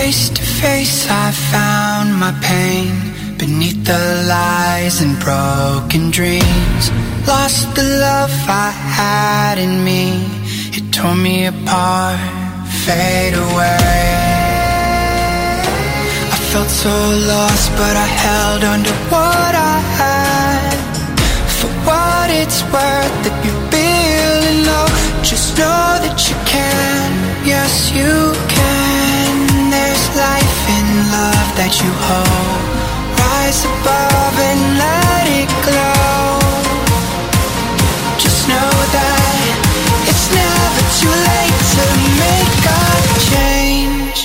Face 0.00 0.30
to 0.30 0.40
face, 0.40 1.06
I 1.10 1.30
found 1.52 2.16
my 2.16 2.32
pain 2.40 2.88
beneath 3.36 3.84
the 3.84 4.02
lies 4.26 5.02
and 5.02 5.14
broken 5.20 6.10
dreams. 6.10 6.84
Lost 7.28 7.74
the 7.74 7.84
love 8.08 8.32
I 8.48 8.70
had 8.70 9.58
in 9.58 9.84
me, 9.84 10.04
it 10.72 10.90
tore 10.90 11.14
me 11.14 11.44
apart, 11.44 12.18
fade 12.84 13.34
away. 13.34 14.00
I 16.34 16.38
felt 16.50 16.70
so 16.84 16.96
lost, 17.32 17.68
but 17.76 17.94
I 18.06 18.08
held 18.24 18.64
on 18.72 18.80
to 18.88 18.94
what 19.12 19.54
I 19.54 19.78
had. 20.00 20.78
For 21.58 21.70
what 21.86 22.30
it's 22.40 22.62
worth, 22.72 23.20
if 23.30 23.36
you 23.44 23.54
feel 23.72 24.40
low, 24.70 24.88
just 25.30 25.58
know 25.58 25.84
that 26.04 26.18
you 26.26 26.36
can. 26.54 27.08
Yes, 27.44 27.92
you 27.92 28.32
can. 28.48 28.79
There's 29.70 30.06
life 30.16 30.68
in 30.78 30.86
love 31.14 31.48
that 31.54 31.78
you 31.78 31.90
hold. 32.10 32.60
Rise 33.22 33.62
above 33.64 34.36
and 34.50 34.60
let 34.82 35.24
it 35.30 35.50
glow. 35.62 36.42
Just 38.18 38.48
know 38.50 38.70
that 38.90 39.30
it's 40.10 40.26
never 40.34 40.82
too 40.98 41.14
late 41.30 41.58
to 41.74 41.84
make 42.18 42.66
a 42.66 42.82
change. 43.30 44.18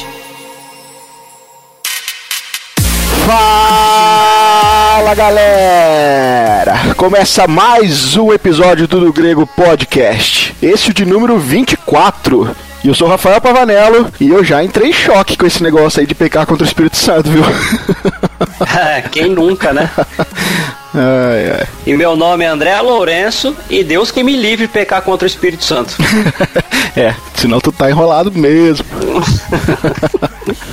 Fala 3.27 5.13
galera! 5.13 6.95
Começa 6.97 7.47
mais 7.47 8.17
um 8.17 8.33
episódio 8.33 8.87
do 8.87 8.99
Do 8.99 9.13
Grego 9.13 9.45
Podcast. 9.45 10.55
Esse 10.59 10.91
de 10.91 11.05
número 11.05 11.37
24. 11.37 12.64
E 12.85 12.87
eu 12.87 12.93
sou 12.93 13.07
o 13.07 13.09
Rafael 13.09 13.41
Pavanello 13.41 14.11
e 14.21 14.29
eu 14.29 14.43
já 14.43 14.63
entrei 14.63 14.91
em 14.91 14.93
choque 14.93 15.35
com 15.35 15.47
esse 15.47 15.63
negócio 15.63 15.99
aí 15.99 16.05
de 16.05 16.13
pecar 16.13 16.45
contra 16.45 16.63
o 16.63 16.67
Espírito 16.67 16.95
Santo, 16.95 17.31
viu? 17.31 17.41
Quem 19.11 19.27
nunca, 19.27 19.73
né? 19.73 19.89
Ai, 20.97 21.51
ai. 21.59 21.67
E 21.85 21.93
meu 21.97 22.15
nome 22.15 22.45
é 22.45 22.47
André 22.47 22.79
Lourenço 22.79 23.53
e 23.69 23.83
Deus 23.83 24.11
que 24.11 24.23
me 24.23 24.33
livre 24.33 24.65
de 24.65 24.71
pecar 24.71 25.01
contra 25.01 25.25
o 25.25 25.27
Espírito 25.27 25.65
Santo. 25.65 25.93
é, 26.95 27.13
senão 27.33 27.59
tu 27.59 27.69
tá 27.69 27.89
enrolado 27.89 28.31
mesmo. 28.31 28.85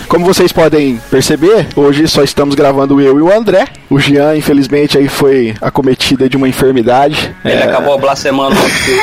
Como 0.07 0.25
vocês 0.25 0.53
podem 0.53 1.01
perceber, 1.11 1.67
hoje 1.75 2.07
só 2.07 2.23
estamos 2.23 2.55
gravando 2.55 3.01
eu 3.01 3.19
e 3.19 3.23
o 3.23 3.37
André. 3.37 3.65
O 3.91 3.99
Jean, 3.99 4.37
infelizmente, 4.37 4.97
aí 4.97 5.09
foi 5.09 5.57
acometido 5.61 6.29
de 6.29 6.37
uma 6.37 6.49
enfermidade. 6.49 7.35
Ele 7.45 7.55
É, 7.55 7.65
acabou 7.65 7.99
blasfemando 7.99 8.55
o 8.55 8.67
Espírito 8.69 9.03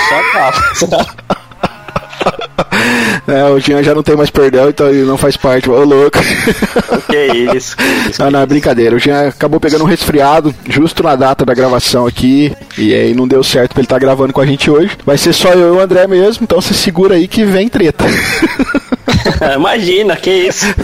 Santo. 0.80 1.39
É, 3.28 3.44
o 3.46 3.60
Jean 3.60 3.84
já 3.84 3.94
não 3.94 4.04
tem 4.04 4.16
mais 4.16 4.30
perdão, 4.30 4.70
então 4.70 4.90
ele 4.90 5.04
não 5.04 5.18
faz 5.18 5.38
parte. 5.38 5.70
Ô, 5.70 5.84
louco. 5.84 6.20
que 7.10 7.26
isso, 7.56 7.76
que 7.76 8.10
isso. 8.10 8.22
Não, 8.22 8.32
não, 8.32 8.42
é 8.42 8.46
brincadeira. 8.46 8.96
O 8.96 9.00
Jean 9.00 9.30
acabou 9.30 9.60
pegando 9.60 9.84
um 9.84 9.88
resfriado 9.88 10.54
justo 10.68 11.04
na 11.04 11.16
data 11.16 11.46
da 11.46 11.54
gravação 11.54 12.06
aqui. 12.06 12.54
E 12.78 12.94
aí 12.94 13.14
não 13.14 13.28
deu 13.28 13.44
certo 13.44 13.74
pra 13.74 13.82
ele 13.82 13.86
estar 13.86 14.00
gravando 14.00 14.34
com 14.34 14.42
a 14.42 14.46
gente 14.46 14.70
hoje. 14.70 14.98
Vai 15.06 15.18
ser 15.18 15.34
só 15.34 15.50
eu 15.50 15.76
e 15.76 15.78
o 15.78 15.82
André 15.82 16.08
mesmo, 16.08 16.44
então 16.44 16.62
se 16.62 16.74
segura 16.74 17.16
aí 17.16 17.28
que 17.28 17.44
vem 17.44 17.70
treta. 17.70 18.06
Imagina, 19.56 20.16
que 20.16 20.32
isso. 20.32 20.66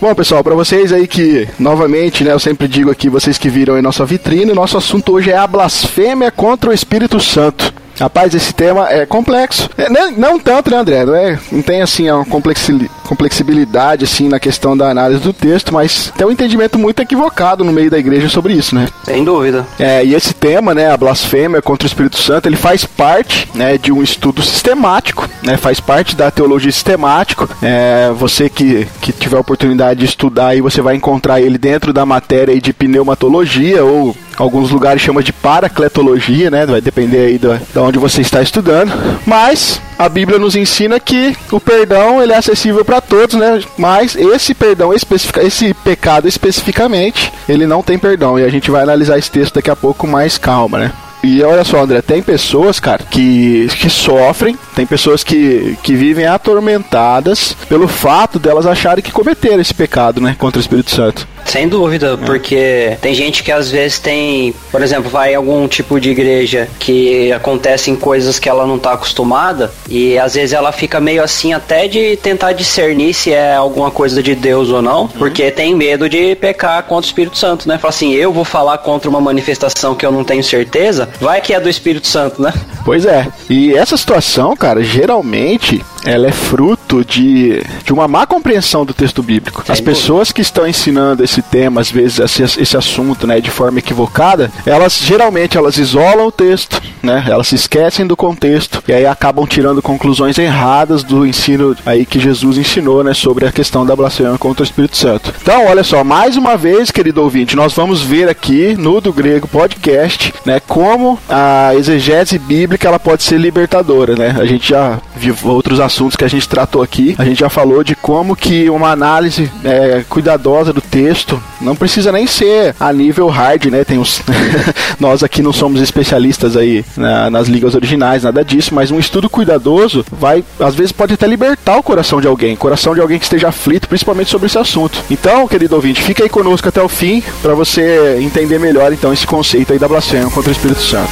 Bom, 0.00 0.14
pessoal, 0.14 0.42
pra 0.42 0.54
vocês 0.54 0.94
aí 0.94 1.06
que, 1.06 1.46
novamente, 1.58 2.24
né, 2.24 2.32
eu 2.32 2.38
sempre 2.38 2.66
digo 2.66 2.90
aqui, 2.90 3.10
vocês 3.10 3.36
que 3.36 3.50
viram 3.50 3.78
em 3.78 3.82
nossa 3.82 4.02
vitrine, 4.02 4.54
nosso 4.54 4.78
assunto 4.78 5.12
hoje 5.12 5.30
é 5.30 5.36
a 5.36 5.46
blasfêmia 5.46 6.30
contra 6.30 6.70
o 6.70 6.72
Espírito 6.72 7.20
Santo. 7.20 7.70
Rapaz, 8.00 8.34
esse 8.34 8.54
tema 8.54 8.88
é 8.90 9.04
complexo. 9.04 9.68
É, 9.76 9.90
não, 9.90 10.10
não 10.12 10.38
tanto, 10.38 10.70
né, 10.70 10.78
André? 10.78 11.04
Não, 11.04 11.14
é, 11.14 11.38
não 11.52 11.60
tem, 11.60 11.82
assim, 11.82 12.10
uma 12.10 12.24
complexi- 12.24 12.90
complexibilidade, 13.06 14.04
assim, 14.04 14.28
na 14.28 14.40
questão 14.40 14.76
da 14.76 14.88
análise 14.90 15.20
do 15.20 15.32
texto, 15.32 15.72
mas 15.74 16.10
tem 16.16 16.26
um 16.26 16.30
entendimento 16.30 16.78
muito 16.78 17.00
equivocado 17.02 17.62
no 17.62 17.72
meio 17.72 17.90
da 17.90 17.98
igreja 17.98 18.28
sobre 18.28 18.54
isso, 18.54 18.74
né? 18.74 18.88
Sem 19.04 19.22
dúvida. 19.22 19.66
É, 19.78 20.04
e 20.04 20.14
esse 20.14 20.32
tema, 20.32 20.74
né, 20.74 20.90
a 20.90 20.96
blasfêmia 20.96 21.60
contra 21.60 21.86
o 21.86 21.88
Espírito 21.90 22.18
Santo, 22.18 22.48
ele 22.48 22.56
faz 22.56 22.84
parte, 22.84 23.48
né, 23.54 23.76
de 23.76 23.92
um 23.92 24.02
estudo 24.02 24.42
sistemático, 24.42 25.28
né, 25.42 25.56
faz 25.56 25.78
parte 25.78 26.16
da 26.16 26.30
teologia 26.30 26.72
sistemática. 26.72 27.48
É, 27.62 28.10
você 28.16 28.48
que, 28.48 28.86
que 29.02 29.12
tiver 29.12 29.36
a 29.36 29.40
oportunidade 29.40 30.00
de 30.00 30.06
estudar 30.06 30.48
aí, 30.48 30.60
você 30.60 30.80
vai 30.80 30.96
encontrar 30.96 31.40
ele 31.40 31.58
dentro 31.58 31.92
da 31.92 32.06
matéria 32.06 32.58
de 32.58 32.72
pneumatologia 32.72 33.84
ou 33.84 34.16
alguns 34.40 34.70
lugares 34.70 35.02
chama 35.02 35.22
de 35.22 35.32
paracletologia, 35.32 36.50
né, 36.50 36.64
vai 36.64 36.80
depender 36.80 37.26
aí 37.26 37.38
da, 37.38 37.60
onde 37.82 37.98
você 37.98 38.22
está 38.22 38.40
estudando. 38.40 38.92
Mas 39.26 39.80
a 39.98 40.08
Bíblia 40.08 40.38
nos 40.38 40.56
ensina 40.56 40.98
que 40.98 41.36
o 41.52 41.60
perdão 41.60 42.22
ele 42.22 42.32
é 42.32 42.36
acessível 42.36 42.84
para 42.84 43.00
todos, 43.00 43.36
né? 43.36 43.60
Mas 43.76 44.16
esse 44.16 44.54
perdão 44.54 44.94
especifica, 44.94 45.42
esse 45.42 45.74
pecado 45.74 46.26
especificamente, 46.26 47.30
ele 47.48 47.66
não 47.66 47.82
tem 47.82 47.98
perdão. 47.98 48.38
E 48.38 48.44
a 48.44 48.48
gente 48.48 48.70
vai 48.70 48.82
analisar 48.82 49.18
esse 49.18 49.30
texto 49.30 49.54
daqui 49.54 49.70
a 49.70 49.76
pouco 49.76 50.06
mais 50.06 50.38
calma, 50.38 50.78
né? 50.78 50.92
E 51.22 51.42
olha 51.42 51.64
só, 51.64 51.82
André, 51.82 52.00
tem 52.00 52.22
pessoas, 52.22 52.80
cara, 52.80 53.04
que, 53.10 53.68
que 53.78 53.90
sofrem, 53.90 54.56
tem 54.74 54.86
pessoas 54.86 55.22
que, 55.22 55.76
que 55.82 55.94
vivem 55.94 56.26
atormentadas 56.26 57.54
pelo 57.68 57.86
fato 57.86 58.38
delas 58.38 58.66
acharem 58.66 59.04
que 59.04 59.12
cometeram 59.12 59.60
esse 59.60 59.74
pecado, 59.74 60.20
né, 60.20 60.34
contra 60.38 60.58
o 60.58 60.62
Espírito 60.62 60.90
Santo. 60.90 61.28
Sem 61.50 61.66
dúvida, 61.66 62.16
porque 62.16 62.96
tem 63.00 63.12
gente 63.12 63.42
que 63.42 63.50
às 63.50 63.68
vezes 63.72 63.98
tem, 63.98 64.54
por 64.70 64.80
exemplo, 64.82 65.10
vai 65.10 65.32
em 65.32 65.34
algum 65.34 65.66
tipo 65.66 65.98
de 65.98 66.10
igreja 66.10 66.68
que 66.78 67.32
acontecem 67.32 67.96
coisas 67.96 68.38
que 68.38 68.48
ela 68.48 68.64
não 68.64 68.78
tá 68.78 68.92
acostumada 68.92 69.72
e 69.88 70.16
às 70.16 70.34
vezes 70.34 70.52
ela 70.52 70.70
fica 70.70 71.00
meio 71.00 71.20
assim 71.20 71.52
até 71.52 71.88
de 71.88 72.16
tentar 72.18 72.52
discernir 72.52 73.12
se 73.14 73.32
é 73.32 73.56
alguma 73.56 73.90
coisa 73.90 74.22
de 74.22 74.36
Deus 74.36 74.68
ou 74.68 74.80
não, 74.80 75.08
porque 75.08 75.50
tem 75.50 75.74
medo 75.74 76.08
de 76.08 76.36
pecar 76.36 76.84
contra 76.84 77.06
o 77.06 77.10
Espírito 77.10 77.36
Santo, 77.36 77.68
né? 77.68 77.78
Fala 77.78 77.90
assim, 77.90 78.12
eu 78.12 78.32
vou 78.32 78.44
falar 78.44 78.78
contra 78.78 79.10
uma 79.10 79.20
manifestação 79.20 79.96
que 79.96 80.06
eu 80.06 80.12
não 80.12 80.22
tenho 80.22 80.44
certeza, 80.44 81.08
vai 81.20 81.40
que 81.40 81.52
é 81.52 81.58
do 81.58 81.68
Espírito 81.68 82.06
Santo, 82.06 82.40
né? 82.40 82.54
Pois 82.84 83.04
é. 83.04 83.26
E 83.48 83.74
essa 83.74 83.96
situação, 83.96 84.56
cara, 84.56 84.84
geralmente 84.84 85.84
ela 86.04 86.28
é 86.28 86.32
fruto 86.32 87.04
de, 87.04 87.62
de 87.84 87.92
uma 87.92 88.08
má 88.08 88.26
compreensão 88.26 88.84
do 88.84 88.94
texto 88.94 89.22
bíblico. 89.22 89.64
As 89.68 89.80
pessoas 89.80 90.32
que 90.32 90.40
estão 90.40 90.66
ensinando 90.66 91.22
esse 91.22 91.39
tema, 91.42 91.80
às 91.80 91.90
vezes 91.90 92.18
esse, 92.18 92.42
esse 92.60 92.76
assunto, 92.76 93.26
né, 93.26 93.40
de 93.40 93.50
forma 93.50 93.78
equivocada, 93.78 94.50
elas 94.66 94.98
geralmente 94.98 95.56
elas 95.56 95.76
isolam 95.76 96.26
o 96.26 96.32
texto, 96.32 96.80
né? 97.02 97.24
Elas 97.28 97.48
se 97.48 97.54
esquecem 97.54 98.06
do 98.06 98.16
contexto 98.16 98.82
e 98.86 98.92
aí 98.92 99.06
acabam 99.06 99.46
tirando 99.46 99.82
conclusões 99.82 100.38
erradas 100.38 101.02
do 101.02 101.26
ensino 101.26 101.76
aí 101.84 102.04
que 102.04 102.20
Jesus 102.20 102.58
ensinou, 102.58 103.02
né, 103.02 103.14
sobre 103.14 103.46
a 103.46 103.52
questão 103.52 103.84
da 103.84 103.96
blasfêmia 103.96 104.38
contra 104.38 104.62
o 104.62 104.66
Espírito 104.66 104.96
Santo. 104.96 105.32
Então, 105.40 105.66
olha 105.66 105.82
só, 105.82 106.04
mais 106.04 106.36
uma 106.36 106.56
vez, 106.56 106.90
querido 106.90 107.22
ouvinte, 107.22 107.56
nós 107.56 107.72
vamos 107.72 108.02
ver 108.02 108.28
aqui 108.28 108.76
no 108.78 109.00
do 109.00 109.12
Grego 109.12 109.48
Podcast, 109.48 110.32
né, 110.44 110.60
como 110.66 111.18
a 111.28 111.74
exegese 111.74 112.38
bíblica 112.38 112.88
ela 112.88 112.98
pode 112.98 113.22
ser 113.22 113.38
libertadora, 113.38 114.14
né? 114.14 114.36
A 114.38 114.44
gente 114.44 114.68
já 114.68 114.98
viu 115.16 115.34
outros 115.44 115.80
assuntos 115.80 116.16
que 116.16 116.24
a 116.24 116.28
gente 116.28 116.48
tratou 116.48 116.82
aqui. 116.82 117.14
A 117.18 117.24
gente 117.24 117.40
já 117.40 117.48
falou 117.48 117.84
de 117.84 117.94
como 117.94 118.34
que 118.34 118.68
uma 118.70 118.90
análise 118.90 119.50
é, 119.64 120.04
cuidadosa 120.08 120.72
do 120.72 120.80
texto 120.80 121.19
não 121.60 121.74
precisa 121.76 122.10
nem 122.12 122.26
ser 122.26 122.74
a 122.78 122.92
nível 122.92 123.28
hard, 123.28 123.66
né? 123.66 123.84
Tem 123.84 123.98
uns 123.98 124.20
nós 124.98 125.22
aqui 125.22 125.42
não 125.42 125.52
somos 125.52 125.80
especialistas 125.80 126.56
aí 126.56 126.84
na- 126.96 127.30
nas 127.30 127.48
ligas 127.48 127.74
originais, 127.74 128.22
nada 128.24 128.44
disso, 128.44 128.74
mas 128.74 128.90
um 128.90 128.98
estudo 128.98 129.28
cuidadoso 129.28 130.04
vai, 130.10 130.44
às 130.58 130.74
vezes, 130.74 130.92
pode 130.92 131.14
até 131.14 131.26
libertar 131.26 131.76
o 131.76 131.82
coração 131.82 132.20
de 132.20 132.26
alguém, 132.26 132.54
coração 132.56 132.94
de 132.94 133.00
alguém 133.00 133.18
que 133.18 133.24
esteja 133.24 133.48
aflito, 133.48 133.88
principalmente 133.88 134.30
sobre 134.30 134.46
esse 134.46 134.58
assunto. 134.58 135.02
Então, 135.10 135.46
querido 135.48 135.74
ouvinte, 135.74 136.02
fica 136.02 136.22
aí 136.22 136.28
conosco 136.28 136.68
até 136.68 136.82
o 136.82 136.88
fim 136.88 137.22
para 137.42 137.54
você 137.54 138.18
entender 138.20 138.58
melhor 138.58 138.92
então 138.92 139.12
esse 139.12 139.26
conceito 139.26 139.72
aí 139.72 139.78
da 139.78 139.88
blasfêmia 139.88 140.30
contra 140.30 140.48
o 140.50 140.52
Espírito 140.52 140.80
Santo. 140.82 141.10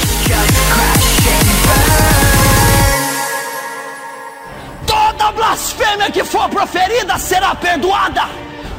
Toda 4.87 5.33
blasfêmia 5.33 6.11
que 6.11 6.25
for 6.25 6.49
proferida 6.49 7.19
será 7.19 7.55
perdoada, 7.55 8.23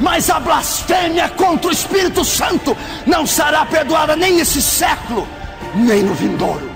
mas 0.00 0.30
a 0.30 0.40
blasfêmia 0.40 1.28
contra 1.30 1.68
o 1.68 1.72
Espírito 1.72 2.24
Santo 2.24 2.76
não 3.06 3.26
será 3.26 3.64
perdoada 3.66 4.16
nem 4.16 4.36
nesse 4.36 4.62
século, 4.62 5.28
nem 5.74 6.02
no 6.02 6.14
vindouro. 6.14 6.69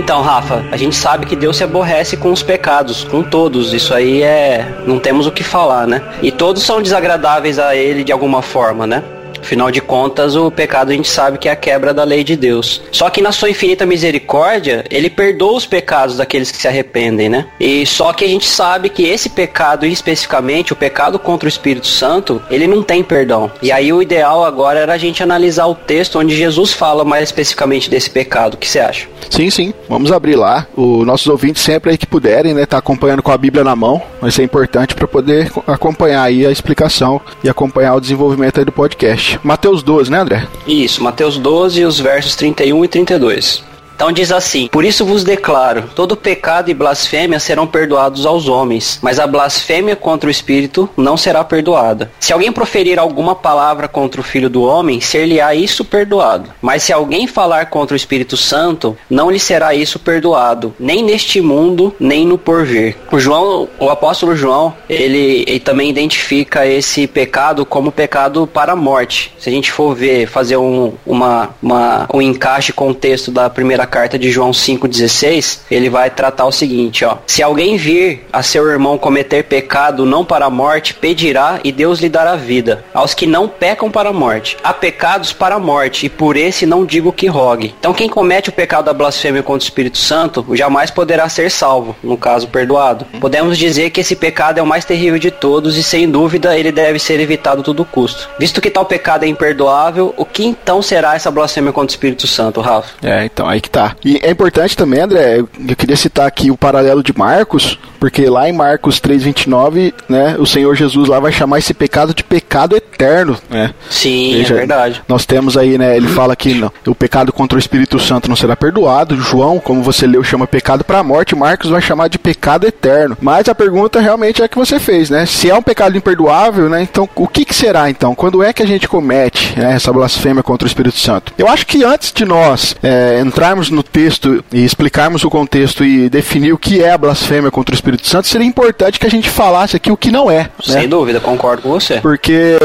Então, 0.00 0.22
Rafa, 0.22 0.64
a 0.72 0.78
gente 0.78 0.96
sabe 0.96 1.26
que 1.26 1.36
Deus 1.36 1.58
se 1.58 1.62
aborrece 1.62 2.16
com 2.16 2.32
os 2.32 2.42
pecados, 2.42 3.04
com 3.04 3.22
todos. 3.22 3.74
Isso 3.74 3.92
aí 3.92 4.22
é. 4.22 4.66
Não 4.86 4.98
temos 4.98 5.26
o 5.26 5.30
que 5.30 5.44
falar, 5.44 5.86
né? 5.86 6.02
E 6.22 6.32
todos 6.32 6.62
são 6.62 6.80
desagradáveis 6.80 7.58
a 7.58 7.76
ele 7.76 8.02
de 8.02 8.10
alguma 8.10 8.40
forma, 8.40 8.86
né? 8.86 9.04
Afinal 9.50 9.72
de 9.72 9.80
contas, 9.80 10.36
o 10.36 10.48
pecado 10.48 10.92
a 10.92 10.94
gente 10.94 11.08
sabe 11.08 11.36
que 11.36 11.48
é 11.48 11.50
a 11.50 11.56
quebra 11.56 11.92
da 11.92 12.04
lei 12.04 12.22
de 12.22 12.36
Deus. 12.36 12.80
Só 12.92 13.10
que 13.10 13.20
na 13.20 13.32
sua 13.32 13.50
infinita 13.50 13.84
misericórdia, 13.84 14.84
ele 14.88 15.10
perdoa 15.10 15.56
os 15.56 15.66
pecados 15.66 16.18
daqueles 16.18 16.52
que 16.52 16.56
se 16.56 16.68
arrependem, 16.68 17.28
né? 17.28 17.46
E 17.58 17.84
só 17.84 18.12
que 18.12 18.24
a 18.24 18.28
gente 18.28 18.46
sabe 18.46 18.88
que 18.88 19.02
esse 19.02 19.28
pecado, 19.28 19.84
especificamente, 19.84 20.72
o 20.72 20.76
pecado 20.76 21.18
contra 21.18 21.46
o 21.46 21.48
Espírito 21.48 21.88
Santo, 21.88 22.40
ele 22.48 22.68
não 22.68 22.80
tem 22.80 23.02
perdão. 23.02 23.50
E 23.60 23.72
aí 23.72 23.92
o 23.92 24.00
ideal 24.00 24.44
agora 24.44 24.78
era 24.78 24.92
a 24.92 24.98
gente 24.98 25.20
analisar 25.20 25.66
o 25.66 25.74
texto 25.74 26.20
onde 26.20 26.36
Jesus 26.36 26.72
fala 26.72 27.04
mais 27.04 27.24
especificamente 27.24 27.90
desse 27.90 28.08
pecado. 28.08 28.54
O 28.54 28.56
que 28.56 28.68
você 28.68 28.78
acha? 28.78 29.08
Sim, 29.28 29.50
sim. 29.50 29.74
Vamos 29.88 30.12
abrir 30.12 30.36
lá. 30.36 30.68
Os 30.76 31.04
nossos 31.04 31.26
ouvintes 31.26 31.64
sempre 31.64 31.90
aí 31.90 31.98
que 31.98 32.06
puderem, 32.06 32.54
né, 32.54 32.66
tá 32.66 32.78
acompanhando 32.78 33.20
com 33.20 33.32
a 33.32 33.36
Bíblia 33.36 33.64
na 33.64 33.74
mão. 33.74 34.00
Vai 34.20 34.30
ser 34.30 34.44
importante 34.44 34.94
para 34.94 35.08
poder 35.08 35.50
acompanhar 35.66 36.22
aí 36.22 36.46
a 36.46 36.52
explicação 36.52 37.20
e 37.42 37.48
acompanhar 37.48 37.96
o 37.96 38.00
desenvolvimento 38.00 38.60
aí 38.60 38.64
do 38.64 38.70
podcast. 38.70 39.39
Mateus 39.42 39.82
12, 39.82 40.10
né, 40.10 40.18
André? 40.18 40.46
Isso, 40.66 41.02
Mateus 41.02 41.38
12, 41.38 41.84
os 41.84 41.98
versos 41.98 42.36
31 42.36 42.84
e 42.84 42.88
32. 42.88 43.69
Então 44.00 44.10
diz 44.10 44.32
assim: 44.32 44.66
Por 44.68 44.82
isso 44.82 45.04
vos 45.04 45.22
declaro: 45.22 45.90
todo 45.94 46.16
pecado 46.16 46.70
e 46.70 46.74
blasfêmia 46.74 47.38
serão 47.38 47.66
perdoados 47.66 48.24
aos 48.24 48.48
homens, 48.48 48.98
mas 49.02 49.18
a 49.18 49.26
blasfêmia 49.26 49.94
contra 49.94 50.26
o 50.26 50.30
Espírito 50.30 50.88
não 50.96 51.18
será 51.18 51.44
perdoada. 51.44 52.10
Se 52.18 52.32
alguém 52.32 52.50
proferir 52.50 52.98
alguma 52.98 53.34
palavra 53.34 53.86
contra 53.86 54.22
o 54.22 54.24
Filho 54.24 54.48
do 54.48 54.62
Homem, 54.62 55.02
ser-lhe-á 55.02 55.54
isso 55.54 55.84
perdoado. 55.84 56.50
Mas 56.62 56.82
se 56.82 56.94
alguém 56.94 57.26
falar 57.26 57.66
contra 57.66 57.92
o 57.92 57.96
Espírito 57.96 58.38
Santo, 58.38 58.96
não 59.10 59.30
lhe 59.30 59.38
será 59.38 59.74
isso 59.74 59.98
perdoado, 59.98 60.74
nem 60.80 61.04
neste 61.04 61.42
mundo, 61.42 61.94
nem 62.00 62.24
no 62.24 62.38
porvir. 62.38 62.96
O 63.12 63.20
João, 63.20 63.68
o 63.78 63.90
apóstolo 63.90 64.34
João, 64.34 64.74
ele, 64.88 65.44
ele 65.46 65.60
também 65.60 65.90
identifica 65.90 66.66
esse 66.66 67.06
pecado 67.06 67.66
como 67.66 67.92
pecado 67.92 68.46
para 68.46 68.72
a 68.72 68.76
morte. 68.76 69.34
Se 69.38 69.50
a 69.50 69.52
gente 69.52 69.70
for 69.70 69.94
ver, 69.94 70.26
fazer 70.26 70.56
um, 70.56 70.94
uma, 71.04 71.50
uma, 71.62 72.08
um 72.14 72.22
encaixe 72.22 72.72
com 72.72 72.88
o 72.88 72.94
texto 72.94 73.30
da 73.30 73.50
primeira 73.50 73.89
carta 73.90 74.18
de 74.18 74.30
João 74.30 74.52
5,16, 74.52 75.60
ele 75.70 75.90
vai 75.90 76.08
tratar 76.08 76.46
o 76.46 76.52
seguinte, 76.52 77.04
ó. 77.04 77.18
Se 77.26 77.42
alguém 77.42 77.76
vir 77.76 78.26
a 78.32 78.42
seu 78.42 78.66
irmão 78.70 78.96
cometer 78.96 79.44
pecado 79.44 80.06
não 80.06 80.24
para 80.24 80.46
a 80.46 80.50
morte, 80.50 80.94
pedirá 80.94 81.60
e 81.64 81.72
Deus 81.72 81.98
lhe 81.98 82.08
dará 82.08 82.36
vida. 82.36 82.84
Aos 82.94 83.12
que 83.12 83.26
não 83.26 83.48
pecam 83.48 83.90
para 83.90 84.10
a 84.10 84.12
morte. 84.12 84.56
Há 84.62 84.72
pecados 84.72 85.32
para 85.32 85.56
a 85.56 85.58
morte, 85.58 86.06
e 86.06 86.08
por 86.08 86.36
esse 86.36 86.64
não 86.64 86.86
digo 86.86 87.12
que 87.12 87.26
rogue. 87.26 87.74
Então 87.78 87.92
quem 87.92 88.08
comete 88.08 88.48
o 88.48 88.52
pecado 88.52 88.84
da 88.84 88.92
blasfêmia 88.92 89.42
contra 89.42 89.64
o 89.64 89.68
Espírito 89.68 89.98
Santo, 89.98 90.46
jamais 90.54 90.90
poderá 90.90 91.28
ser 91.28 91.50
salvo, 91.50 91.96
no 92.02 92.16
caso 92.16 92.48
perdoado. 92.48 93.04
Podemos 93.20 93.58
dizer 93.58 93.90
que 93.90 94.00
esse 94.00 94.14
pecado 94.14 94.58
é 94.58 94.62
o 94.62 94.66
mais 94.66 94.84
terrível 94.84 95.18
de 95.18 95.30
todos 95.30 95.76
e 95.76 95.82
sem 95.82 96.08
dúvida 96.08 96.56
ele 96.56 96.70
deve 96.70 96.98
ser 96.98 97.18
evitado 97.18 97.60
a 97.60 97.64
todo 97.64 97.84
custo. 97.84 98.28
Visto 98.38 98.60
que 98.60 98.70
tal 98.70 98.84
pecado 98.84 99.24
é 99.24 99.28
imperdoável, 99.28 100.14
o 100.16 100.24
que 100.24 100.44
então 100.44 100.80
será 100.80 101.14
essa 101.14 101.30
blasfêmia 101.30 101.72
contra 101.72 101.90
o 101.92 101.94
Espírito 101.94 102.26
Santo, 102.26 102.60
Rafa? 102.60 102.90
É, 103.02 103.24
então 103.24 103.48
aí 103.48 103.60
que 103.60 103.70
tá 103.70 103.79
E 104.04 104.18
é 104.22 104.30
importante 104.30 104.76
também, 104.76 105.00
André, 105.00 105.38
eu 105.38 105.76
queria 105.76 105.96
citar 105.96 106.26
aqui 106.26 106.50
o 106.50 106.56
paralelo 106.56 107.02
de 107.02 107.16
Marcos, 107.16 107.78
porque 107.98 108.28
lá 108.28 108.48
em 108.48 108.52
Marcos 108.52 109.00
3:29, 109.00 109.92
né, 110.08 110.36
o 110.38 110.46
Senhor 110.46 110.74
Jesus 110.74 111.08
lá 111.08 111.20
vai 111.20 111.32
chamar 111.32 111.58
esse 111.58 111.74
pecado 111.74 112.14
de 112.14 112.24
pecado 112.24 112.76
eterno, 112.76 113.36
né? 113.48 113.72
Sim, 113.88 114.34
Veja, 114.36 114.54
é 114.54 114.58
verdade. 114.58 115.02
Nós 115.06 115.26
temos 115.26 115.56
aí, 115.56 115.76
né, 115.76 115.96
ele 115.96 116.08
fala 116.08 116.34
que 116.34 116.54
não, 116.54 116.72
o 116.86 116.94
pecado 116.94 117.32
contra 117.32 117.56
o 117.56 117.58
Espírito 117.58 117.98
Santo 117.98 118.28
não 118.28 118.36
será 118.36 118.56
perdoado. 118.56 119.16
João, 119.16 119.58
como 119.58 119.82
você 119.82 120.06
leu, 120.06 120.22
chama 120.22 120.46
pecado 120.46 120.84
para 120.84 120.98
a 120.98 121.04
morte, 121.04 121.36
Marcos 121.36 121.70
vai 121.70 121.80
chamar 121.80 122.08
de 122.08 122.18
pecado 122.18 122.66
eterno. 122.66 123.16
Mas 123.20 123.48
a 123.48 123.54
pergunta 123.54 124.00
realmente 124.00 124.42
é 124.42 124.44
a 124.44 124.48
que 124.48 124.58
você 124.58 124.78
fez, 124.78 125.10
né? 125.10 125.26
Se 125.26 125.50
é 125.50 125.54
um 125.54 125.62
pecado 125.62 125.96
imperdoável, 125.96 126.68
né, 126.68 126.82
então 126.82 127.08
o 127.14 127.28
que, 127.28 127.44
que 127.44 127.54
será 127.54 127.90
então? 127.90 128.14
Quando 128.14 128.42
é 128.42 128.52
que 128.52 128.62
a 128.62 128.66
gente 128.66 128.88
comete 128.88 129.58
né, 129.58 129.74
essa 129.74 129.92
blasfêmia 129.92 130.42
contra 130.42 130.66
o 130.66 130.68
Espírito 130.68 130.98
Santo? 130.98 131.32
Eu 131.36 131.48
acho 131.48 131.66
que 131.66 131.84
antes 131.84 132.12
de 132.12 132.24
nós 132.24 132.74
é, 132.82 133.20
entrarmos 133.20 133.59
no 133.68 133.82
texto 133.82 134.42
e 134.52 134.64
explicarmos 134.64 135.24
o 135.24 135.30
contexto 135.30 135.84
e 135.84 136.08
definir 136.08 136.52
o 136.52 136.58
que 136.58 136.82
é 136.82 136.92
a 136.92 136.98
blasfêmia 136.98 137.50
contra 137.50 137.74
o 137.74 137.76
Espírito 137.76 138.08
Santo, 138.08 138.28
seria 138.28 138.46
importante 138.46 138.98
que 138.98 139.06
a 139.06 139.10
gente 139.10 139.28
falasse 139.28 139.76
aqui 139.76 139.90
o 139.90 139.96
que 139.96 140.10
não 140.10 140.30
é. 140.30 140.48
Sem 140.62 140.82
né? 140.82 140.86
dúvida, 140.86 141.20
concordo 141.20 141.62
com 141.62 141.70
você. 141.70 142.00
Porque 142.00 142.56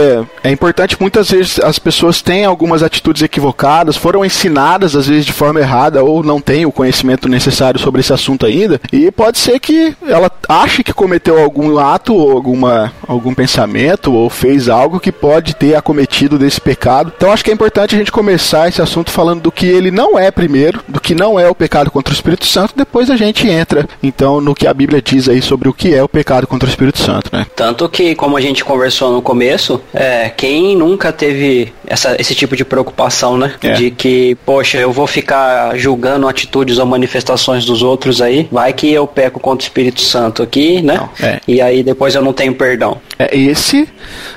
é 0.43 0.51
importante, 0.51 0.97
muitas 0.99 1.31
vezes 1.31 1.59
as 1.59 1.79
pessoas 1.79 2.21
têm 2.21 2.45
algumas 2.45 2.83
atitudes 2.83 3.21
equivocadas, 3.21 3.97
foram 3.97 4.23
ensinadas 4.23 4.95
às 4.95 5.07
vezes 5.07 5.25
de 5.25 5.33
forma 5.33 5.59
errada 5.59 6.03
ou 6.03 6.23
não 6.23 6.39
têm 6.39 6.65
o 6.65 6.71
conhecimento 6.71 7.27
necessário 7.27 7.79
sobre 7.79 8.01
esse 8.01 8.13
assunto 8.13 8.45
ainda, 8.45 8.79
e 8.91 9.11
pode 9.11 9.37
ser 9.37 9.59
que 9.59 9.95
ela 10.07 10.31
ache 10.47 10.83
que 10.83 10.93
cometeu 10.93 11.41
algum 11.41 11.77
ato 11.79 12.13
ou 12.13 12.31
alguma, 12.31 12.93
algum 13.07 13.33
pensamento 13.33 14.13
ou 14.13 14.29
fez 14.29 14.69
algo 14.69 14.99
que 14.99 15.11
pode 15.11 15.55
ter 15.55 15.75
acometido 15.75 16.37
desse 16.37 16.61
pecado. 16.61 17.11
Então 17.15 17.31
acho 17.31 17.43
que 17.43 17.51
é 17.51 17.53
importante 17.53 17.95
a 17.95 17.97
gente 17.97 18.11
começar 18.11 18.67
esse 18.67 18.81
assunto 18.81 19.11
falando 19.11 19.41
do 19.41 19.51
que 19.51 19.65
ele 19.65 19.91
não 19.91 20.17
é 20.17 20.29
primeiro, 20.29 20.81
do 20.87 20.99
que 20.99 21.15
não 21.15 21.39
é 21.39 21.49
o 21.49 21.55
pecado 21.55 21.91
contra 21.91 22.13
o 22.13 22.15
Espírito 22.15 22.45
Santo, 22.45 22.73
depois 22.75 23.09
a 23.09 23.15
gente 23.15 23.47
entra 23.47 23.87
então 24.01 24.39
no 24.41 24.55
que 24.55 24.67
a 24.67 24.73
Bíblia 24.73 25.01
diz 25.01 25.27
aí 25.27 25.41
sobre 25.41 25.69
o 25.69 25.73
que 25.73 25.93
é 25.93 26.03
o 26.03 26.09
pecado 26.09 26.47
contra 26.47 26.67
o 26.67 26.69
Espírito 26.69 26.99
Santo, 26.99 27.29
né? 27.31 27.45
Tanto 27.55 27.87
que, 27.89 28.15
como 28.15 28.37
a 28.37 28.41
gente 28.41 28.63
conversou 28.63 29.11
no 29.11 29.21
começo, 29.21 29.81
é, 29.93 30.29
quem 30.29 30.75
nunca 30.75 31.11
teve 31.11 31.73
essa, 31.87 32.15
esse 32.19 32.35
tipo 32.35 32.55
de 32.55 32.65
preocupação, 32.65 33.37
né? 33.37 33.53
É. 33.61 33.73
De 33.73 33.91
que, 33.91 34.35
poxa, 34.45 34.77
eu 34.77 34.91
vou 34.91 35.07
ficar 35.07 35.77
julgando 35.77 36.27
atitudes 36.27 36.77
ou 36.77 36.85
manifestações 36.85 37.65
dos 37.65 37.81
outros 37.81 38.21
aí, 38.21 38.47
vai 38.51 38.73
que 38.73 38.91
eu 38.91 39.07
peco 39.07 39.39
contra 39.39 39.63
o 39.63 39.67
Espírito 39.67 40.01
Santo 40.01 40.43
aqui, 40.43 40.81
né? 40.81 40.95
Não, 40.97 41.09
é. 41.27 41.39
E 41.47 41.61
aí 41.61 41.83
depois 41.83 42.15
eu 42.15 42.21
não 42.21 42.33
tenho 42.33 42.53
perdão. 42.55 42.99
É, 43.17 43.37
esse, 43.37 43.87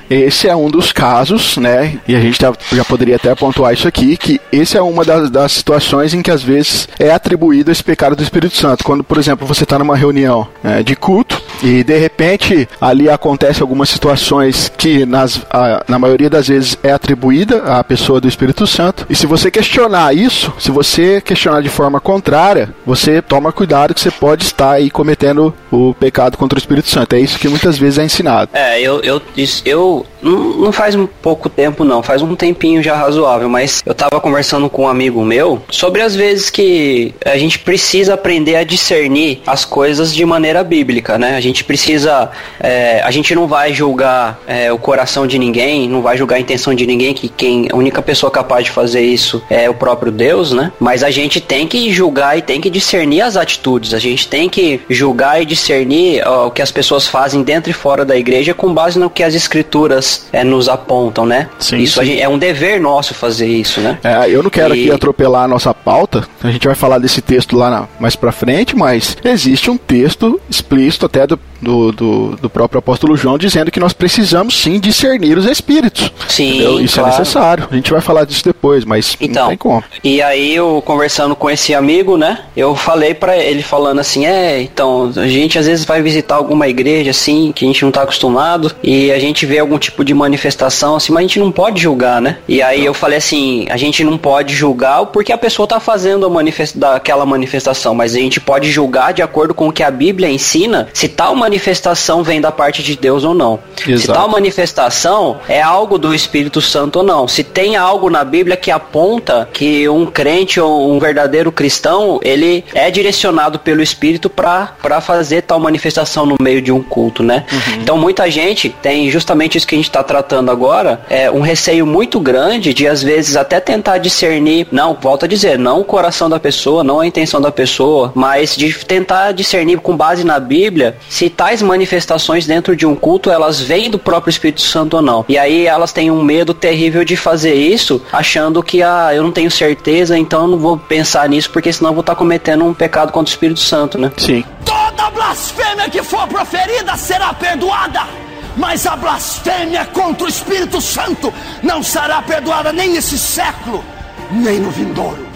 esse 0.09 0.49
é 0.49 0.55
um 0.55 0.71
dos 0.71 0.93
casos, 0.93 1.57
né? 1.57 1.99
E 2.07 2.15
a 2.15 2.21
gente 2.21 2.41
já, 2.41 2.53
já 2.73 2.85
poderia 2.85 3.17
até 3.17 3.35
pontuar 3.35 3.73
isso 3.73 3.89
aqui, 3.89 4.17
que 4.17 4.41
esse 4.53 4.77
é 4.77 4.83
uma 4.83 5.05
das, 5.05 5.31
das 5.31 5.53
situações 5.53 6.15
em 6.15 6.23
que 6.23 6.31
às 6.31 6.43
vezes 6.43 6.89
é 6.99 7.11
atribuído 7.11 7.71
esse 7.71 7.83
pecado 7.83 8.15
do 8.15 8.23
Espírito 8.23 8.57
Santo. 8.57 8.85
Quando, 8.85 9.03
por 9.03 9.19
exemplo, 9.19 9.47
você 9.47 9.65
está 9.65 9.79
numa 9.79 9.97
reunião 9.97 10.49
né, 10.63 10.83
de 10.83 10.95
culto 10.95 11.43
e 11.63 11.83
de 11.83 11.99
repente 11.99 12.69
ali 12.81 13.09
acontece 13.09 13.63
algumas 13.63 13.89
situações 13.89 14.71
que 14.77 15.05
nas, 15.05 15.41
a, 15.51 15.85
na 15.89 15.99
maioria 15.99 16.31
das 16.31 16.49
vezes 16.49 16.79
é 16.83 16.93
atribuída 16.93 17.63
à 17.65 17.83
pessoa 17.83 18.21
do 18.21 18.29
Espírito 18.29 18.67
Santo. 18.67 19.07
E 19.09 19.15
se 19.15 19.27
você 19.27 19.51
questionar 19.51 20.15
isso, 20.15 20.53
se 20.59 20.71
você 20.71 21.21
questionar 21.21 21.63
de 21.63 21.69
forma 21.69 22.01
contrária, 22.01 22.75
você 22.87 23.21
toma 23.21 23.53
cuidado 23.53 23.95
que 23.95 24.01
você 24.01 24.11
pode 24.11 24.45
estar 24.45 24.73
aí 24.73 24.91
cometendo 24.91 25.55
o 25.71 25.95
pecado 25.95 26.37
contra 26.37 26.57
o 26.57 26.61
Espírito 26.61 26.89
Santo. 26.89 27.15
É 27.15 27.21
isso 27.21 27.39
que 27.39 27.49
muitas 27.49 27.79
vezes 27.79 27.99
é 27.99 28.05
ensinado. 28.05 28.51
É, 28.53 28.81
eu, 28.81 29.01
eu, 29.03 29.21
eu 29.65 30.07
não 30.23 30.73
faz 30.73 30.95
um 30.95 31.07
pouco 31.07 31.49
tempo 31.49 31.85
não, 31.85 32.03
faz 32.03 32.23
um 32.23 32.35
tempinho 32.35 32.83
já 32.83 32.97
razoável, 32.97 33.49
mas 33.49 33.83
eu 33.85 33.95
tava 33.95 34.21
conversando 34.21 34.69
com 34.69 34.83
um 34.83 34.89
amigo 34.89 35.25
meu 35.25 35.63
sobre 35.71 36.03
as 36.03 36.15
vezes 36.15 36.51
que 36.51 37.15
a 37.25 37.37
gente 37.37 37.59
precisa 37.59 38.15
aprender 38.15 38.57
a 38.57 38.65
discernir 38.65 39.41
as 39.47 39.65
coisas 39.65 40.15
de 40.15 40.25
maneira 40.25 40.63
bíblica, 40.65 41.19
né? 41.19 41.37
A 41.37 41.41
gente 41.41 41.65
precisa, 41.65 42.31
é, 42.61 43.01
a 43.03 43.11
gente 43.11 43.35
não 43.35 43.47
vai 43.47 43.73
julgar 43.73 44.41
é, 44.47 44.73
o 44.73 44.79
coração 44.79 45.27
de 45.27 45.39
ninguém, 45.39 45.89
não 45.89 46.03
vai 46.03 46.17
julgar 46.17 46.37
a 46.37 46.41
intenção 46.41 46.75
de 46.75 46.87
ninguém, 46.87 47.15
que 47.15 47.29
quem 47.29 47.69
a 47.73 47.77
única 47.77 48.03
pessoa 48.03 48.31
capaz 48.31 48.65
de 48.65 48.71
fazer 48.71 49.03
isso 49.03 49.43
é 49.49 49.69
o 49.69 49.75
próprio 49.75 50.11
Deus, 50.11 50.53
né? 50.53 50.73
Mas 50.79 51.03
a 51.03 51.11
gente 51.11 51.41
tem 51.41 51.67
que 51.67 51.93
julgar 51.93 52.37
e 52.39 52.43
tem 52.43 52.61
que 52.61 52.71
discernir 52.71 53.23
as 53.23 53.37
atitudes, 53.37 53.95
a 53.95 53.99
gente 53.99 54.27
tem 54.29 54.49
que 54.49 54.81
julgar 54.89 55.41
e 55.43 55.45
discernir 55.45 56.23
ó, 56.27 56.47
o 56.47 56.51
que 56.51 56.63
as 56.63 56.71
pessoas 56.71 57.07
fazem 57.07 57.43
dentro 57.43 57.71
e 57.71 57.75
fora 57.75 58.05
da 58.05 58.17
igreja 58.17 58.55
com 58.55 58.73
base 58.73 58.99
no 58.99 59.11
que 59.11 59.23
as 59.23 59.35
escrituras 59.35 60.08
é, 60.33 60.45
nos 60.45 60.69
apontam, 60.69 61.27
né? 61.27 61.49
Sim, 61.59 61.79
isso 61.79 62.01
sim. 62.01 62.07
Gente, 62.07 62.23
é 62.23 62.29
um 62.29 62.39
dever 62.39 62.81
nosso 62.81 63.15
fazer 63.15 63.49
isso, 63.49 63.81
né? 63.81 63.99
É, 64.03 64.29
eu 64.31 64.43
não 64.43 64.51
quero 64.51 64.75
e... 64.75 64.85
aqui 64.85 64.93
atropelar 64.93 65.45
a 65.45 65.49
nossa 65.49 65.73
pauta, 65.73 66.27
a 66.43 66.51
gente 66.51 66.67
vai 66.67 66.75
falar 66.75 66.99
desse 66.99 67.21
texto 67.21 67.57
lá 67.57 67.71
na, 67.71 67.89
mais 67.99 68.17
pra 68.17 68.33
frente, 68.33 68.77
mas 68.77 69.17
existe 69.25 69.71
um 69.71 69.77
texto 69.77 70.41
explícito 70.49 71.07
até 71.07 71.27
do, 71.27 71.39
do, 71.61 71.93
do, 71.93 72.37
do, 72.37 72.51
próprio 72.51 72.79
apóstolo 72.79 73.17
João 73.17 73.37
dizendo 73.37 73.71
que 73.71 73.81
nós 73.81 73.93
precisamos 73.93 74.61
sim 74.61 74.79
discernir 74.79 75.37
os 75.37 75.47
espíritos. 75.47 76.13
Sim, 76.29 76.51
entendeu? 76.51 76.81
Isso 76.81 76.99
é 76.99 77.03
claro. 77.03 77.15
é 77.15 77.19
necessário. 77.19 77.69
A 77.71 77.75
gente 77.75 77.91
vai 77.91 78.01
falar 78.01 78.25
disso 78.25 78.45
depois, 78.45 78.85
mas 78.85 79.17
então, 79.21 79.43
não 79.43 79.49
tem 79.49 79.59
como. 79.59 79.85
E 80.03 80.23
aí 80.23 80.55
eu 80.55 80.83
conversando 80.85 81.35
com 81.35 81.51
esse 81.51 81.75
amigo, 81.75 82.17
né? 82.17 82.41
Eu 82.57 82.75
falei 82.75 83.15
para 83.15 83.37
ele 83.37 83.63
falando 83.63 83.99
assim, 83.99 84.27
é, 84.27 84.61
então, 84.61 85.13
a 85.17 85.27
gente 85.27 85.59
às 85.59 85.67
vezes 85.67 85.85
vai 85.85 86.01
visitar 86.01 86.37
alguma 86.37 86.69
igreja 86.69 87.11
assim, 87.11 87.53
que 87.53 87.65
a 87.65 87.69
gente 87.69 87.85
não 87.85 87.91
tá 87.91 88.03
acostumado, 88.03 88.75
e 88.83 89.11
a 89.11 89.19
gente 89.19 89.45
vê 89.47 89.59
algum 89.59 89.79
tipo 89.79 89.98
de 90.05 90.15
manifestação 90.15 90.97
assim, 90.97 91.13
mas 91.13 91.21
a 91.21 91.27
gente 91.27 91.39
não 91.39 91.53
pode 91.53 91.81
julgar, 91.81 92.21
né? 92.21 92.39
E 92.49 92.63
aí 92.63 92.85
eu 92.85 92.95
falei 92.95 93.19
assim, 93.19 93.67
a 93.71 93.77
gente 93.77 94.03
não 94.05 94.17
pode 94.17 94.55
julgar 94.55 95.07
porque 95.07 95.33
a 95.33 95.39
pessoa 95.39 95.67
tá 95.67 95.81
fazendo 95.81 96.27
a 96.27 96.95
aquela 96.95 97.27
manifestação, 97.27 97.95
mas 97.95 98.15
a 98.15 98.19
gente 98.19 98.41
pode 98.41 98.71
julgar 98.71 99.13
de 99.13 99.23
acordo 99.23 99.55
com 99.55 99.69
o 99.69 99.73
que 99.73 99.83
a 99.83 99.91
Bíblia 99.91 100.29
ensina, 100.29 100.89
se 100.93 101.09
tal 101.09 101.35
manifestação 101.35 102.23
vem 102.23 102.41
da 102.41 102.51
parte 102.51 102.83
de 102.83 102.97
Deus 102.97 103.25
ou 103.25 103.35
não. 103.35 103.59
Exato. 103.87 103.99
Se 103.99 104.07
tal 104.09 104.29
manifestação 104.29 105.39
é 105.49 105.61
algo 105.61 105.99
do 105.99 106.15
Espírito 106.15 106.61
Santo 106.61 107.01
ou 107.01 107.05
não. 107.05 107.29
Se 107.29 107.43
tem 107.43 107.77
algo 107.77 108.11
na 108.11 108.25
Bíblia 108.25 108.57
que 108.57 108.71
aponta 108.71 109.49
que 109.53 109.89
um 109.89 110.07
crente 110.07 110.61
ou 110.61 110.93
um 110.93 110.99
verdadeiro 110.99 111.51
cristão, 111.53 112.21
ele 112.23 112.65
é 112.75 112.91
direcionado 112.91 113.59
pelo 113.59 113.83
Espírito 113.83 114.29
para 114.31 115.01
fazer 115.01 115.43
tal 115.43 115.61
manifestação 115.61 116.27
no 116.27 116.37
meio 116.41 116.61
de 116.61 116.73
um 116.73 116.83
culto, 116.83 117.23
né? 117.23 117.45
Uhum. 117.51 117.83
Então 117.83 117.99
muita 117.99 118.31
gente 118.31 118.69
tem 118.83 119.11
justamente 119.11 119.59
isso 119.59 119.67
que 119.67 119.75
a 119.75 119.79
gente 119.79 119.88
está 119.89 120.03
tratando 120.03 120.51
agora 120.51 121.01
é 121.09 121.31
um 121.31 121.41
receio 121.41 121.87
muito 121.87 122.21
grande 122.21 122.73
de, 122.73 122.87
às 122.87 123.03
vezes, 123.03 123.37
até 123.37 123.61
tentar 123.61 123.99
discernir, 123.99 124.67
não, 124.71 124.97
volto 125.01 125.25
a 125.25 125.29
dizer, 125.29 125.59
não 125.59 125.81
o 125.81 125.85
coração 125.85 126.29
da 126.29 126.39
pessoa, 126.39 126.85
não 126.85 127.01
a 127.01 127.07
intenção 127.07 127.41
da 127.41 127.51
pessoa, 127.51 128.13
mas 128.15 128.57
de 128.57 128.73
tentar 128.85 129.33
discernir 129.33 129.79
com 129.79 129.97
base 129.97 130.25
na 130.25 130.39
Bíblia 130.39 130.97
se 131.09 131.29
tais 131.29 131.63
manifestações 131.63 132.47
dentro 132.47 132.77
de 132.77 132.87
um 132.87 132.95
culto 132.95 133.31
elas 133.31 133.61
vêm 133.61 133.91
do 133.91 133.99
próprio 133.99 134.31
Espírito 134.31 134.61
Santo 134.61 134.97
ou 134.97 135.03
não. 135.03 135.25
E 135.29 135.37
aí 135.37 135.67
elas 135.67 135.93
têm 135.93 136.11
um 136.11 136.23
medo 136.23 136.55
terrível 136.55 137.05
de 137.05 137.17
fazer 137.17 137.55
isso, 137.55 138.01
achando 138.13 138.63
que 138.63 138.83
ah, 138.83 139.11
eu 139.15 139.23
não 139.23 139.33
tenho 139.33 139.51
certeza, 139.51 140.19
então 140.19 140.43
eu 140.43 140.49
não 140.49 140.59
vou 140.59 140.77
pensar 140.77 141.29
nisso 141.29 141.51
porque 141.51 141.73
senão 141.73 141.91
eu 141.91 141.95
vou 141.95 142.01
estar 142.01 142.15
cometendo 142.15 142.65
um 142.65 142.75
pecado 142.75 143.13
contra 143.13 143.31
o 143.31 143.33
Espírito 143.33 143.61
Santo, 143.61 143.99
né? 143.99 144.13
Sim. 144.17 144.45
Toda 144.65 145.11
blasfêmia 145.11 145.89
que 145.89 146.03
for 146.03 146.27
proferida 146.27 146.97
será 146.97 147.33
perdoada. 147.33 148.29
Mas 148.59 148.87
a 148.87 148.97
blasfêmia 148.97 149.87
contra 149.87 150.27
o 150.27 150.29
Espírito 150.29 150.81
Santo 150.81 151.33
não 151.63 151.81
será 151.81 152.21
perdoada 152.21 152.73
nem 152.73 152.91
nesse 152.91 153.17
século, 153.17 153.85
nem 154.33 154.59
no 154.59 154.71
vindouro. 154.71 155.28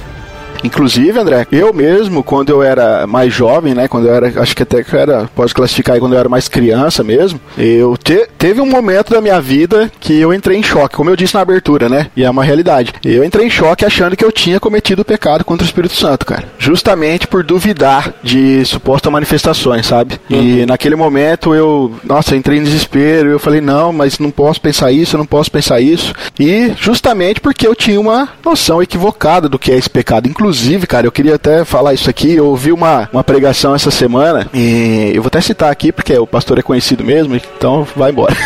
Inclusive, 0.65 1.19
André, 1.19 1.47
eu 1.51 1.73
mesmo, 1.73 2.23
quando 2.23 2.51
eu 2.51 2.63
era 2.63 3.07
mais 3.07 3.33
jovem, 3.33 3.75
né? 3.75 3.89
Quando 3.89 4.07
eu 4.07 4.15
era, 4.15 4.41
acho 4.41 4.55
que 4.55 4.63
até 4.63 4.83
que 4.83 4.95
eu 4.95 5.01
era, 5.01 5.31
pode 5.35 5.55
classificar 5.55 5.95
aí 5.95 6.01
quando 6.01 6.13
eu 6.13 6.19
era 6.19 6.29
mais 6.29 6.49
criança 6.49 7.03
mesmo, 7.03 7.41
eu 7.59 7.97
te, 7.97 8.29
teve 8.39 8.61
um 8.61 8.67
momento 8.67 9.13
da 9.13 9.21
minha 9.21 9.41
vida 9.41 9.91
que 10.01 10.19
eu 10.19 10.33
entrei 10.33 10.57
em 10.57 10.63
choque, 10.63 10.97
como 10.97 11.11
eu 11.11 11.17
disse 11.17 11.35
na 11.35 11.41
abertura, 11.41 11.89
né? 11.89 12.09
E 12.17 12.25
é 12.25 12.31
uma 12.31 12.45
realidade. 12.45 12.93
Eu 13.05 13.25
entrei 13.25 13.47
em 13.47 13.51
choque 13.51 13.85
achando 13.85 14.17
que 14.17 14.25
eu 14.25 14.33
tinha 14.33 14.61
cometido 14.61 15.05
pecado 15.05 15.45
contra 15.45 15.65
o 15.65 15.67
Espírito 15.67 15.95
Santo, 15.95 16.25
cara. 16.25 16.45
Justamente 16.59 17.27
por 17.27 17.43
duvidar 17.43 18.15
de 18.23 18.65
supostas 18.65 19.13
manifestações, 19.13 19.87
sabe? 19.87 20.21
Uhum. 20.31 20.43
E 20.43 20.67
naquele 20.67 20.97
momento 20.97 21.55
eu, 21.55 21.93
nossa, 22.05 22.37
entrei 22.37 22.59
em 22.59 22.63
desespero. 22.63 23.31
Eu 23.31 23.39
falei, 23.39 23.61
não, 23.61 23.93
mas 23.93 24.19
não 24.19 24.31
posso 24.31 24.61
pensar 24.61 24.93
isso, 24.93 25.17
eu 25.17 25.19
não 25.19 25.27
posso 25.27 25.51
pensar 25.51 25.81
isso. 25.81 26.15
E 26.39 26.73
justamente 26.79 27.41
porque 27.41 27.67
eu 27.67 27.75
tinha 27.75 28.01
uma 28.01 28.29
noção 28.45 28.83
equivocada 28.83 29.49
do 29.49 29.59
que 29.59 29.73
é 29.73 29.77
esse 29.77 29.91
pecado. 29.91 30.29
Inclusive, 30.29 30.52
Inclusive, 30.53 30.87
cara, 30.87 31.07
eu 31.07 31.13
queria 31.13 31.37
até 31.37 31.65
falar 31.65 31.95
isso 31.95 32.11
aqui. 32.11 32.35
Eu 32.35 32.45
ouvi 32.49 32.73
uma, 32.73 33.09
uma 33.11 33.25
pregação 33.25 33.75
essa 33.75 33.91
semana 33.91 34.47
e 34.53 35.11
eu 35.15 35.23
vou 35.23 35.29
até 35.29 35.41
citar 35.41 35.73
aqui 35.73 35.91
porque 35.91 36.13
o 36.19 36.27
pastor 36.27 36.59
é 36.59 36.63
conhecido 36.63 37.03
mesmo, 37.03 37.35
então 37.35 37.89
vai 37.97 38.11
embora. 38.11 38.37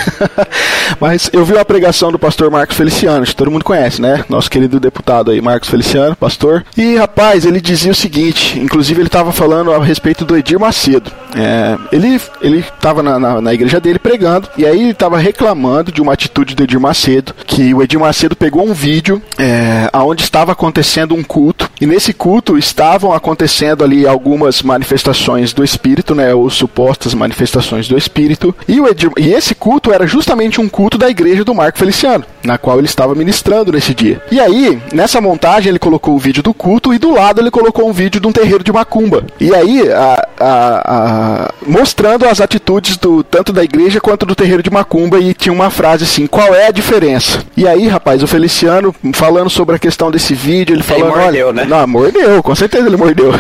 Mas 1.01 1.29
eu 1.33 1.45
vi 1.45 1.55
uma 1.55 1.65
pregação 1.65 2.13
do 2.13 2.19
pastor 2.19 2.49
Marcos 2.49 2.77
Feliciano, 2.77 3.27
que 3.27 3.35
todo 3.35 3.51
mundo 3.51 3.65
conhece, 3.65 4.01
né? 4.01 4.25
Nosso 4.29 4.49
querido 4.49 4.79
deputado 4.79 5.33
aí, 5.33 5.41
Marcos 5.41 5.69
Feliciano, 5.69 6.15
pastor. 6.15 6.65
E 6.77 6.95
rapaz, 6.95 7.45
ele 7.45 7.61
dizia 7.61 7.91
o 7.91 7.95
seguinte: 7.95 8.57
inclusive 8.61 9.01
ele 9.01 9.09
estava 9.09 9.33
falando 9.33 9.73
a 9.73 9.83
respeito 9.83 10.25
do 10.25 10.37
Edir 10.37 10.61
Macedo. 10.61 11.11
É, 11.35 11.77
ele 11.91 12.21
ele 12.41 12.61
estava 12.61 13.03
na, 13.03 13.19
na, 13.19 13.41
na, 13.41 13.53
igreja 13.53 13.81
dele 13.81 13.99
pregando 13.99 14.49
e 14.57 14.65
aí 14.65 14.81
ele 14.81 14.91
estava 14.91 15.19
reclamando 15.19 15.91
de 15.91 16.01
uma 16.01 16.13
atitude 16.13 16.55
do 16.55 16.63
Edir 16.63 16.81
Macedo, 16.81 17.35
que 17.47 17.75
o 17.75 17.83
Edir 17.83 17.99
Macedo 17.99 18.37
pegou 18.37 18.65
um 18.65 18.73
vídeo 18.73 19.21
é, 19.39 19.91
onde 19.93 20.23
estava 20.23 20.53
acontecendo 20.53 21.15
um 21.15 21.23
culto 21.23 21.69
e 21.81 21.87
nesse 21.87 22.13
culto 22.13 22.59
estavam 22.59 23.13
acontecendo 23.13 23.85
ali 23.85 24.07
algumas 24.07 24.63
manifestações 24.63 25.53
do 25.53 25.63
Espírito, 25.63 26.15
né, 26.15 26.35
ou 26.35 26.49
supostas 26.49 27.15
manifestações 27.15 27.89
do 27.89 27.97
Espírito, 27.97 28.55
e, 28.67 28.81
o 28.81 28.89
Edir, 28.89 29.11
e 29.19 29.33
esse 29.33 29.55
culto 29.55 29.93
era 29.93 30.07
justamente 30.07 30.61
um 30.61 30.69
culto 30.69 30.97
da 30.97 31.09
igreja 31.09 31.45
do 31.45 31.55
Marco 31.55 31.79
Feliciano, 31.79 32.25
na 32.43 32.57
qual 32.57 32.79
ele 32.79 32.87
estava 32.87 33.15
ministrando 33.15 33.73
nesse 33.73 33.95
dia. 33.95 34.21
E 34.31 34.41
aí, 34.41 34.81
nessa 34.93 35.21
montagem, 35.21 35.71
ele 35.71 35.79
colocou 35.79 36.15
o 36.15 36.19
vídeo 36.19 36.43
do 36.43 36.55
culto 36.55 36.95
e 36.95 36.99
do 36.99 37.13
lado 37.13 37.41
ele 37.41 37.51
colocou 37.51 37.89
um 37.89 37.93
vídeo 37.93 38.21
de 38.21 38.27
um 38.27 38.33
terreiro 38.33 38.65
de 38.65 38.73
macumba. 38.73 39.25
E 39.39 39.55
aí, 39.55 39.91
a, 39.93 40.29
a, 40.39 40.47
a, 40.47 41.55
mostrando 41.67 42.27
as 42.27 42.41
atitudes 42.41 42.97
do 42.97 43.23
tanto 43.23 43.53
da 43.53 43.63
igreja 43.63 44.01
quanto 44.01 44.25
do 44.25 44.35
terreiro 44.35 44.63
de 44.63 44.71
macumba, 44.71 45.19
e 45.19 45.35
tinha 45.35 45.53
uma 45.53 45.71
frase 45.71 46.05
assim: 46.05 46.27
qual 46.27 46.55
é 46.55 46.69
a 46.69 46.71
diferença? 46.71 47.43
E 47.57 47.67
aí, 47.67 47.87
rapaz, 47.89 48.23
o 48.23 48.27
Feliciano 48.27 48.95
falando 49.13 49.51
sobre 49.51 49.77
a 49.77 49.79
questão 49.79 50.11
desse 50.11 50.35
vídeo, 50.35 50.75
ele 50.75 50.83
falando: 50.83 51.13
ele 51.13 51.23
mordeu, 51.23 51.47
olha, 51.49 51.55
né? 51.55 51.66
não, 51.69 51.87
mordeu, 51.87 52.43
com 52.43 52.55
certeza 52.55 52.87
ele 52.87 52.97
mordeu. 52.97 53.33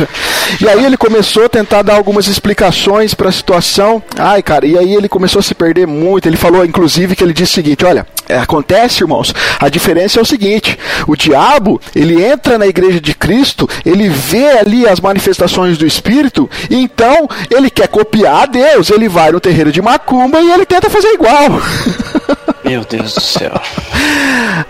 E 0.61 0.69
aí 0.69 0.85
ele 0.85 0.97
começou 0.97 1.45
a 1.45 1.49
tentar 1.49 1.83
dar 1.83 1.95
algumas 1.95 2.27
explicações 2.27 3.15
para 3.15 3.29
a 3.29 3.33
situação. 3.33 4.03
Ai, 4.17 4.43
cara, 4.43 4.67
e 4.67 4.77
aí 4.77 4.95
ele 4.95 5.09
começou 5.09 5.41
a 5.41 5.43
se 5.43 5.55
perder 5.55 5.87
muito. 5.87 6.27
Ele 6.27 6.37
falou, 6.37 6.65
inclusive, 6.65 7.17
que 7.17 7.25
ele 7.25 7.33
disse 7.33 7.53
o 7.53 7.55
seguinte: 7.55 7.85
olha, 7.85 8.07
acontece, 8.29 9.03
irmãos, 9.03 9.35
a 9.61 9.69
diferença 9.69 10.19
é 10.19 10.23
o 10.23 10.27
seguinte: 10.27 10.79
o 11.07 11.17
diabo, 11.17 11.81
ele 11.95 12.23
entra 12.25 12.59
na 12.59 12.67
igreja 12.67 13.01
de 13.01 13.15
Cristo, 13.15 13.69
ele 13.85 14.09
vê 14.09 14.59
ali 14.59 14.87
as 14.87 15.01
manifestações 15.01 15.79
do 15.79 15.87
Espírito, 15.87 16.49
e 16.71 16.77
então 16.77 17.29
ele 17.51 17.71
quer 17.71 17.89
copiar 17.89 18.43
a 18.43 18.47
Deus. 18.47 18.91
Ele 18.91 19.09
vai 19.09 19.33
no 19.33 19.41
terreiro 19.41 19.73
de 19.73 19.83
Macumba 19.83 20.41
e 20.41 20.51
ele 20.51 20.67
tenta 20.67 20.91
fazer 20.91 21.09
igual. 21.09 21.61
Meu 22.67 22.85
Deus 22.85 23.15
do 23.15 23.21
céu. 23.21 23.53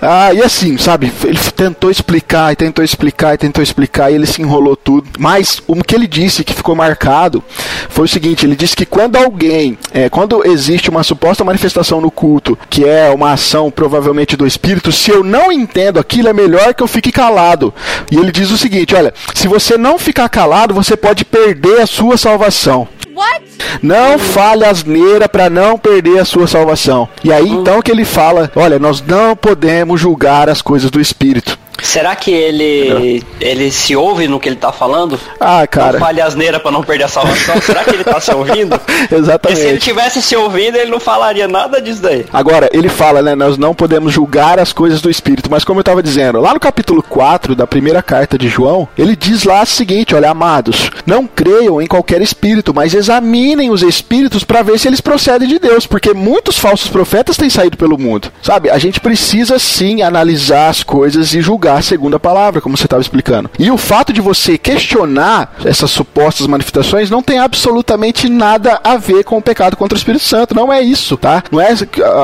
ah, 0.02 0.30
e 0.34 0.42
assim, 0.42 0.76
sabe, 0.76 1.10
ele 1.24 1.38
tentou 1.56 1.90
explicar 1.90 2.52
e 2.52 2.56
tentou 2.56 2.84
explicar 2.84 3.34
e 3.34 3.38
tentou 3.38 3.62
explicar 3.62 4.10
e 4.10 4.14
ele 4.14 4.26
se 4.26 4.42
enrolou 4.42 4.76
tudo. 4.76 5.08
Mas 5.18 5.62
o 5.66 5.74
que 5.82 5.94
ele 5.94 6.06
disse 6.06 6.44
que 6.44 6.52
ficou 6.52 6.76
marcado 6.76 7.42
foi 7.88 8.04
o 8.04 8.08
seguinte: 8.08 8.44
ele 8.44 8.54
disse 8.54 8.76
que 8.76 8.84
quando 8.84 9.16
alguém, 9.16 9.78
é, 9.94 10.10
quando 10.10 10.46
existe 10.46 10.90
uma 10.90 11.02
suposta 11.02 11.42
manifestação 11.42 11.98
no 11.98 12.10
culto, 12.10 12.58
que 12.68 12.84
é 12.84 13.08
uma 13.08 13.32
provavelmente 13.70 14.36
do 14.36 14.46
Espírito, 14.46 14.90
se 14.90 15.10
eu 15.10 15.22
não 15.22 15.52
entendo 15.52 15.98
aquilo, 15.98 16.28
é 16.28 16.32
melhor 16.32 16.74
que 16.74 16.82
eu 16.82 16.88
fique 16.88 17.12
calado. 17.12 17.72
E 18.10 18.16
ele 18.16 18.32
diz 18.32 18.50
o 18.50 18.58
seguinte: 18.58 18.94
olha, 18.94 19.14
se 19.34 19.46
você 19.46 19.76
não 19.78 19.98
ficar 19.98 20.28
calado, 20.28 20.74
você 20.74 20.96
pode 20.96 21.24
perder 21.24 21.80
a 21.80 21.86
sua 21.86 22.16
salvação. 22.16 22.88
What? 23.14 23.42
Não 23.82 24.18
fale 24.18 24.64
asneira 24.64 25.28
para 25.28 25.48
não 25.48 25.78
perder 25.78 26.18
a 26.18 26.24
sua 26.24 26.46
salvação. 26.46 27.08
E 27.24 27.32
aí 27.32 27.48
então 27.48 27.80
que 27.80 27.90
ele 27.90 28.04
fala: 28.04 28.50
olha, 28.54 28.78
nós 28.78 29.00
não 29.00 29.34
podemos 29.34 30.00
julgar 30.00 30.48
as 30.48 30.60
coisas 30.60 30.90
do 30.90 31.00
Espírito. 31.00 31.58
Será 31.82 32.16
que 32.16 32.30
ele 32.30 33.22
ele 33.40 33.70
se 33.70 33.94
ouve 33.94 34.26
no 34.28 34.40
que 34.40 34.48
ele 34.48 34.56
tá 34.56 34.72
falando? 34.72 35.18
Ah, 35.38 35.66
cara. 35.66 35.92
Não 35.94 36.00
fale 36.00 36.20
asneira 36.20 36.58
pra 36.58 36.70
não 36.70 36.82
perder 36.82 37.04
a 37.04 37.08
salvação. 37.08 37.60
Será 37.60 37.84
que 37.84 37.90
ele 37.90 38.04
tá 38.04 38.20
se 38.20 38.32
ouvindo? 38.32 38.80
Exatamente. 39.10 39.38
Porque 39.38 39.56
se 39.56 39.66
ele 39.66 39.78
tivesse 39.78 40.22
se 40.22 40.36
ouvindo, 40.36 40.76
ele 40.76 40.90
não 40.90 41.00
falaria 41.00 41.46
nada 41.46 41.80
disso 41.80 42.02
daí. 42.02 42.24
Agora, 42.32 42.68
ele 42.72 42.88
fala, 42.88 43.22
né? 43.22 43.34
Nós 43.34 43.58
não 43.58 43.74
podemos 43.74 44.12
julgar 44.12 44.58
as 44.58 44.72
coisas 44.72 45.00
do 45.00 45.10
Espírito. 45.10 45.50
Mas 45.50 45.64
como 45.64 45.80
eu 45.80 45.84
tava 45.84 46.02
dizendo, 46.02 46.40
lá 46.40 46.54
no 46.54 46.60
capítulo 46.60 47.02
4 47.02 47.54
da 47.54 47.66
primeira 47.66 48.02
carta 48.02 48.38
de 48.38 48.48
João, 48.48 48.88
ele 48.96 49.14
diz 49.14 49.44
lá 49.44 49.62
o 49.62 49.66
seguinte: 49.66 50.14
olha, 50.14 50.30
amados, 50.30 50.90
não 51.04 51.26
creiam 51.26 51.80
em 51.80 51.86
qualquer 51.86 52.20
espírito, 52.22 52.74
mas 52.74 52.94
examinem 52.94 53.70
os 53.70 53.82
espíritos 53.82 54.44
para 54.44 54.62
ver 54.62 54.78
se 54.78 54.88
eles 54.88 55.00
procedem 55.00 55.48
de 55.48 55.58
Deus. 55.58 55.86
Porque 55.86 56.14
muitos 56.14 56.58
falsos 56.58 56.88
profetas 56.88 57.36
têm 57.36 57.50
saído 57.50 57.76
pelo 57.76 57.98
mundo. 57.98 58.32
Sabe? 58.42 58.70
A 58.70 58.78
gente 58.78 59.00
precisa 59.00 59.58
sim 59.58 60.02
analisar 60.02 60.68
as 60.68 60.82
coisas 60.82 61.34
e 61.34 61.40
julgar 61.40 61.65
julgar 61.66 61.82
segundo 61.82 62.16
a 62.16 62.20
palavra, 62.20 62.60
como 62.60 62.76
você 62.76 62.84
estava 62.84 63.02
explicando. 63.02 63.50
E 63.58 63.70
o 63.70 63.76
fato 63.76 64.12
de 64.12 64.20
você 64.20 64.56
questionar 64.56 65.54
essas 65.64 65.90
supostas 65.90 66.46
manifestações 66.46 67.10
não 67.10 67.22
tem 67.22 67.38
absolutamente 67.38 68.28
nada 68.28 68.80
a 68.84 68.96
ver 68.96 69.24
com 69.24 69.38
o 69.38 69.42
pecado 69.42 69.76
contra 69.76 69.96
o 69.96 69.98
Espírito 69.98 70.24
Santo. 70.24 70.54
Não 70.54 70.72
é 70.72 70.80
isso, 70.80 71.16
tá? 71.16 71.42
Não 71.50 71.60
é. 71.60 71.74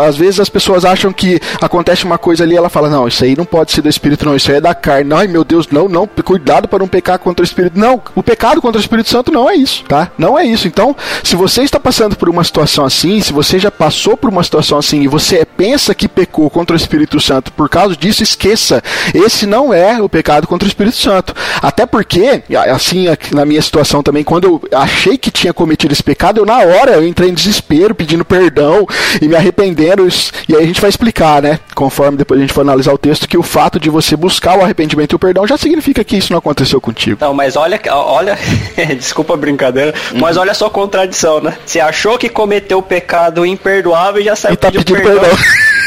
Às 0.06 0.16
vezes 0.16 0.38
as 0.38 0.48
pessoas 0.48 0.84
acham 0.84 1.12
que 1.12 1.40
acontece 1.60 2.04
uma 2.04 2.18
coisa 2.18 2.44
ali 2.44 2.56
ela 2.56 2.68
fala: 2.68 2.88
não, 2.88 3.08
isso 3.08 3.24
aí 3.24 3.36
não 3.36 3.44
pode 3.44 3.72
ser 3.72 3.82
do 3.82 3.88
Espírito, 3.88 4.24
não, 4.24 4.36
isso 4.36 4.50
aí 4.50 4.58
é 4.58 4.60
da 4.60 4.74
carne. 4.74 5.12
Ai 5.12 5.26
meu 5.26 5.44
Deus, 5.44 5.68
não, 5.68 5.88
não, 5.88 6.06
cuidado 6.06 6.68
para 6.68 6.78
não 6.78 6.88
pecar 6.88 7.18
contra 7.18 7.42
o 7.42 7.46
Espírito. 7.46 7.78
Não, 7.78 8.00
o 8.14 8.22
pecado 8.22 8.60
contra 8.60 8.78
o 8.78 8.80
Espírito 8.80 9.08
Santo 9.08 9.32
não 9.32 9.48
é 9.48 9.56
isso, 9.56 9.84
tá? 9.84 10.10
Não 10.16 10.38
é 10.38 10.44
isso. 10.44 10.68
Então, 10.68 10.94
se 11.22 11.34
você 11.34 11.62
está 11.62 11.80
passando 11.80 12.16
por 12.16 12.28
uma 12.28 12.44
situação 12.44 12.84
assim, 12.84 13.20
se 13.20 13.32
você 13.32 13.58
já 13.58 13.70
passou 13.70 14.16
por 14.16 14.30
uma 14.30 14.42
situação 14.42 14.78
assim 14.78 15.02
e 15.02 15.08
você 15.08 15.44
pensa 15.44 15.94
que 15.94 16.08
pecou 16.08 16.48
contra 16.48 16.74
o 16.74 16.76
Espírito 16.76 17.20
Santo 17.20 17.52
por 17.52 17.68
causa 17.68 17.96
disso, 17.96 18.22
esqueça. 18.22 18.82
Esse 19.14 19.31
esse 19.32 19.46
não 19.46 19.72
é 19.72 20.00
o 20.00 20.08
pecado 20.08 20.46
contra 20.46 20.66
o 20.66 20.68
Espírito 20.68 20.96
Santo. 20.96 21.34
Até 21.60 21.86
porque, 21.86 22.42
assim, 22.72 23.06
na 23.32 23.44
minha 23.44 23.62
situação 23.62 24.02
também, 24.02 24.22
quando 24.22 24.44
eu 24.44 24.78
achei 24.78 25.16
que 25.16 25.30
tinha 25.30 25.52
cometido 25.52 25.92
esse 25.92 26.02
pecado, 26.02 26.40
eu 26.40 26.46
na 26.46 26.58
hora 26.58 26.92
eu 26.92 27.06
entrei 27.06 27.30
em 27.30 27.34
desespero, 27.34 27.94
pedindo 27.94 28.24
perdão 28.24 28.86
e 29.20 29.26
me 29.26 29.34
arrependendo. 29.34 30.06
E 30.48 30.54
aí 30.54 30.62
a 30.62 30.66
gente 30.66 30.80
vai 30.80 30.90
explicar, 30.90 31.40
né? 31.42 31.58
Conforme 31.74 32.18
depois 32.18 32.38
a 32.38 32.42
gente 32.42 32.52
for 32.52 32.60
analisar 32.60 32.92
o 32.92 32.98
texto, 32.98 33.28
que 33.28 33.38
o 33.38 33.42
fato 33.42 33.80
de 33.80 33.88
você 33.88 34.14
buscar 34.16 34.58
o 34.58 34.62
arrependimento 34.62 35.12
e 35.12 35.16
o 35.16 35.18
perdão 35.18 35.46
já 35.46 35.56
significa 35.56 36.04
que 36.04 36.16
isso 36.16 36.32
não 36.32 36.38
aconteceu 36.38 36.80
contigo. 36.80 37.18
Não, 37.20 37.32
mas 37.32 37.56
olha, 37.56 37.80
olha, 37.90 38.38
desculpa 38.96 39.34
a 39.34 39.36
brincadeira, 39.36 39.94
uhum. 40.12 40.20
mas 40.20 40.36
olha 40.36 40.52
só 40.54 40.66
a 40.66 40.70
contradição, 40.70 41.40
né? 41.40 41.56
Você 41.64 41.80
achou 41.80 42.18
que 42.18 42.28
cometeu 42.28 42.78
o 42.78 42.82
pecado 42.82 43.46
imperdoável 43.46 44.20
e 44.20 44.24
já 44.24 44.36
saiu 44.36 44.54
e 44.54 44.56
tá 44.56 44.70
pedindo, 44.70 44.84
pedindo 44.84 45.02
perdão. 45.02 45.24
perdão. 45.24 45.44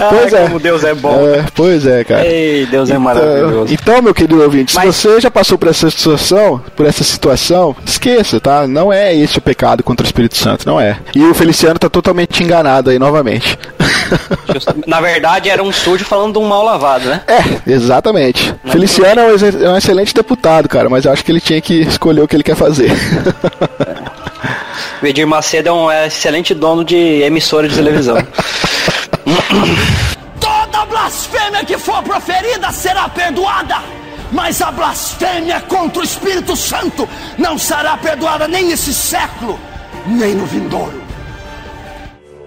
pois 0.10 0.32
é. 0.32 0.42
como 0.44 0.58
Deus 0.58 0.84
é 0.84 0.94
bom. 0.94 1.26
É, 1.26 1.44
pois 1.54 1.86
é, 1.86 2.04
cara. 2.04 2.26
Ei, 2.26 2.66
Deus 2.66 2.88
é 2.88 2.92
então, 2.92 3.02
maravilhoso. 3.02 3.72
Então, 3.72 4.02
meu 4.02 4.14
querido 4.14 4.42
ouvinte, 4.42 4.74
Mas... 4.74 4.96
se 4.96 5.08
você 5.08 5.20
já 5.20 5.30
passou 5.30 5.58
por 5.58 5.68
essa 5.68 5.90
situação, 5.90 6.62
por 6.76 6.86
essa 6.86 7.04
situação, 7.04 7.76
esqueça, 7.84 8.40
tá? 8.40 8.66
Não 8.66 8.92
é 8.92 9.14
esse 9.14 9.38
o 9.38 9.42
pecado 9.42 9.82
contra 9.82 10.04
o 10.04 10.06
Espírito 10.06 10.36
Santo, 10.36 10.66
não 10.66 10.80
é. 10.80 10.98
E 11.14 11.22
o 11.24 11.34
Feliciano 11.34 11.78
tá 11.78 11.88
totalmente 11.88 12.42
enganado 12.42 12.90
aí 12.90 12.98
novamente. 12.98 13.58
Na 14.86 15.00
verdade, 15.00 15.48
era 15.48 15.62
um 15.62 15.72
sujo 15.72 16.04
falando 16.04 16.32
de 16.32 16.38
um 16.38 16.48
mal 16.48 16.64
lavado, 16.64 17.08
né? 17.08 17.22
É, 17.26 17.70
exatamente. 17.70 18.54
Não 18.64 18.72
Feliciano 18.72 19.20
é 19.20 19.24
um, 19.24 19.64
é 19.64 19.70
um 19.70 19.76
excelente 19.76 20.14
deputado, 20.14 20.68
cara, 20.68 20.88
mas 20.88 21.04
eu 21.04 21.12
acho 21.12 21.24
que 21.24 21.30
ele 21.30 21.40
tinha 21.40 21.60
que 21.60 21.80
escolher 21.82 22.22
o 22.22 22.28
que 22.28 22.36
ele 22.36 22.42
quer 22.42 22.56
fazer. 22.56 22.90
É. 22.90 24.10
O 25.02 25.06
Edir 25.06 25.26
Macedo 25.26 25.68
é 25.68 25.72
um 25.72 25.90
excelente 25.90 26.54
dono 26.54 26.84
de 26.84 26.96
emissora 26.96 27.68
de 27.68 27.74
televisão. 27.74 28.16
Toda 30.40 30.86
blasfêmia 30.86 31.64
que 31.64 31.78
for 31.78 32.02
proferida 32.02 32.70
será 32.72 33.08
perdoada. 33.08 33.76
Mas 34.32 34.62
a 34.62 34.70
blasfêmia 34.70 35.60
contra 35.62 36.00
o 36.00 36.04
Espírito 36.04 36.54
Santo 36.54 37.08
não 37.36 37.58
será 37.58 37.96
perdoada 37.96 38.46
nem 38.46 38.66
nesse 38.66 38.94
século, 38.94 39.58
nem 40.06 40.34
no 40.34 40.46
vindouro. 40.46 41.10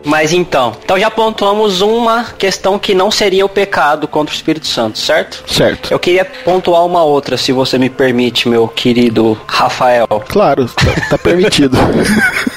Mas 0.05 0.33
então, 0.33 0.75
então 0.83 0.99
já 0.99 1.09
pontuamos 1.09 1.81
uma 1.81 2.25
questão 2.37 2.77
que 2.77 2.93
não 2.93 3.09
seria 3.09 3.45
o 3.45 3.49
pecado 3.49 4.07
contra 4.07 4.33
o 4.33 4.35
Espírito 4.35 4.67
Santo, 4.67 4.99
certo? 4.99 5.43
Certo. 5.47 5.91
Eu 5.91 5.99
queria 5.99 6.25
pontuar 6.25 6.85
uma 6.85 7.03
outra, 7.03 7.37
se 7.37 7.51
você 7.51 7.77
me 7.77 7.89
permite, 7.89 8.49
meu 8.49 8.67
querido 8.67 9.39
Rafael. 9.47 10.07
Claro, 10.27 10.67
tá, 10.67 11.09
tá 11.11 11.17
permitido. 11.17 11.77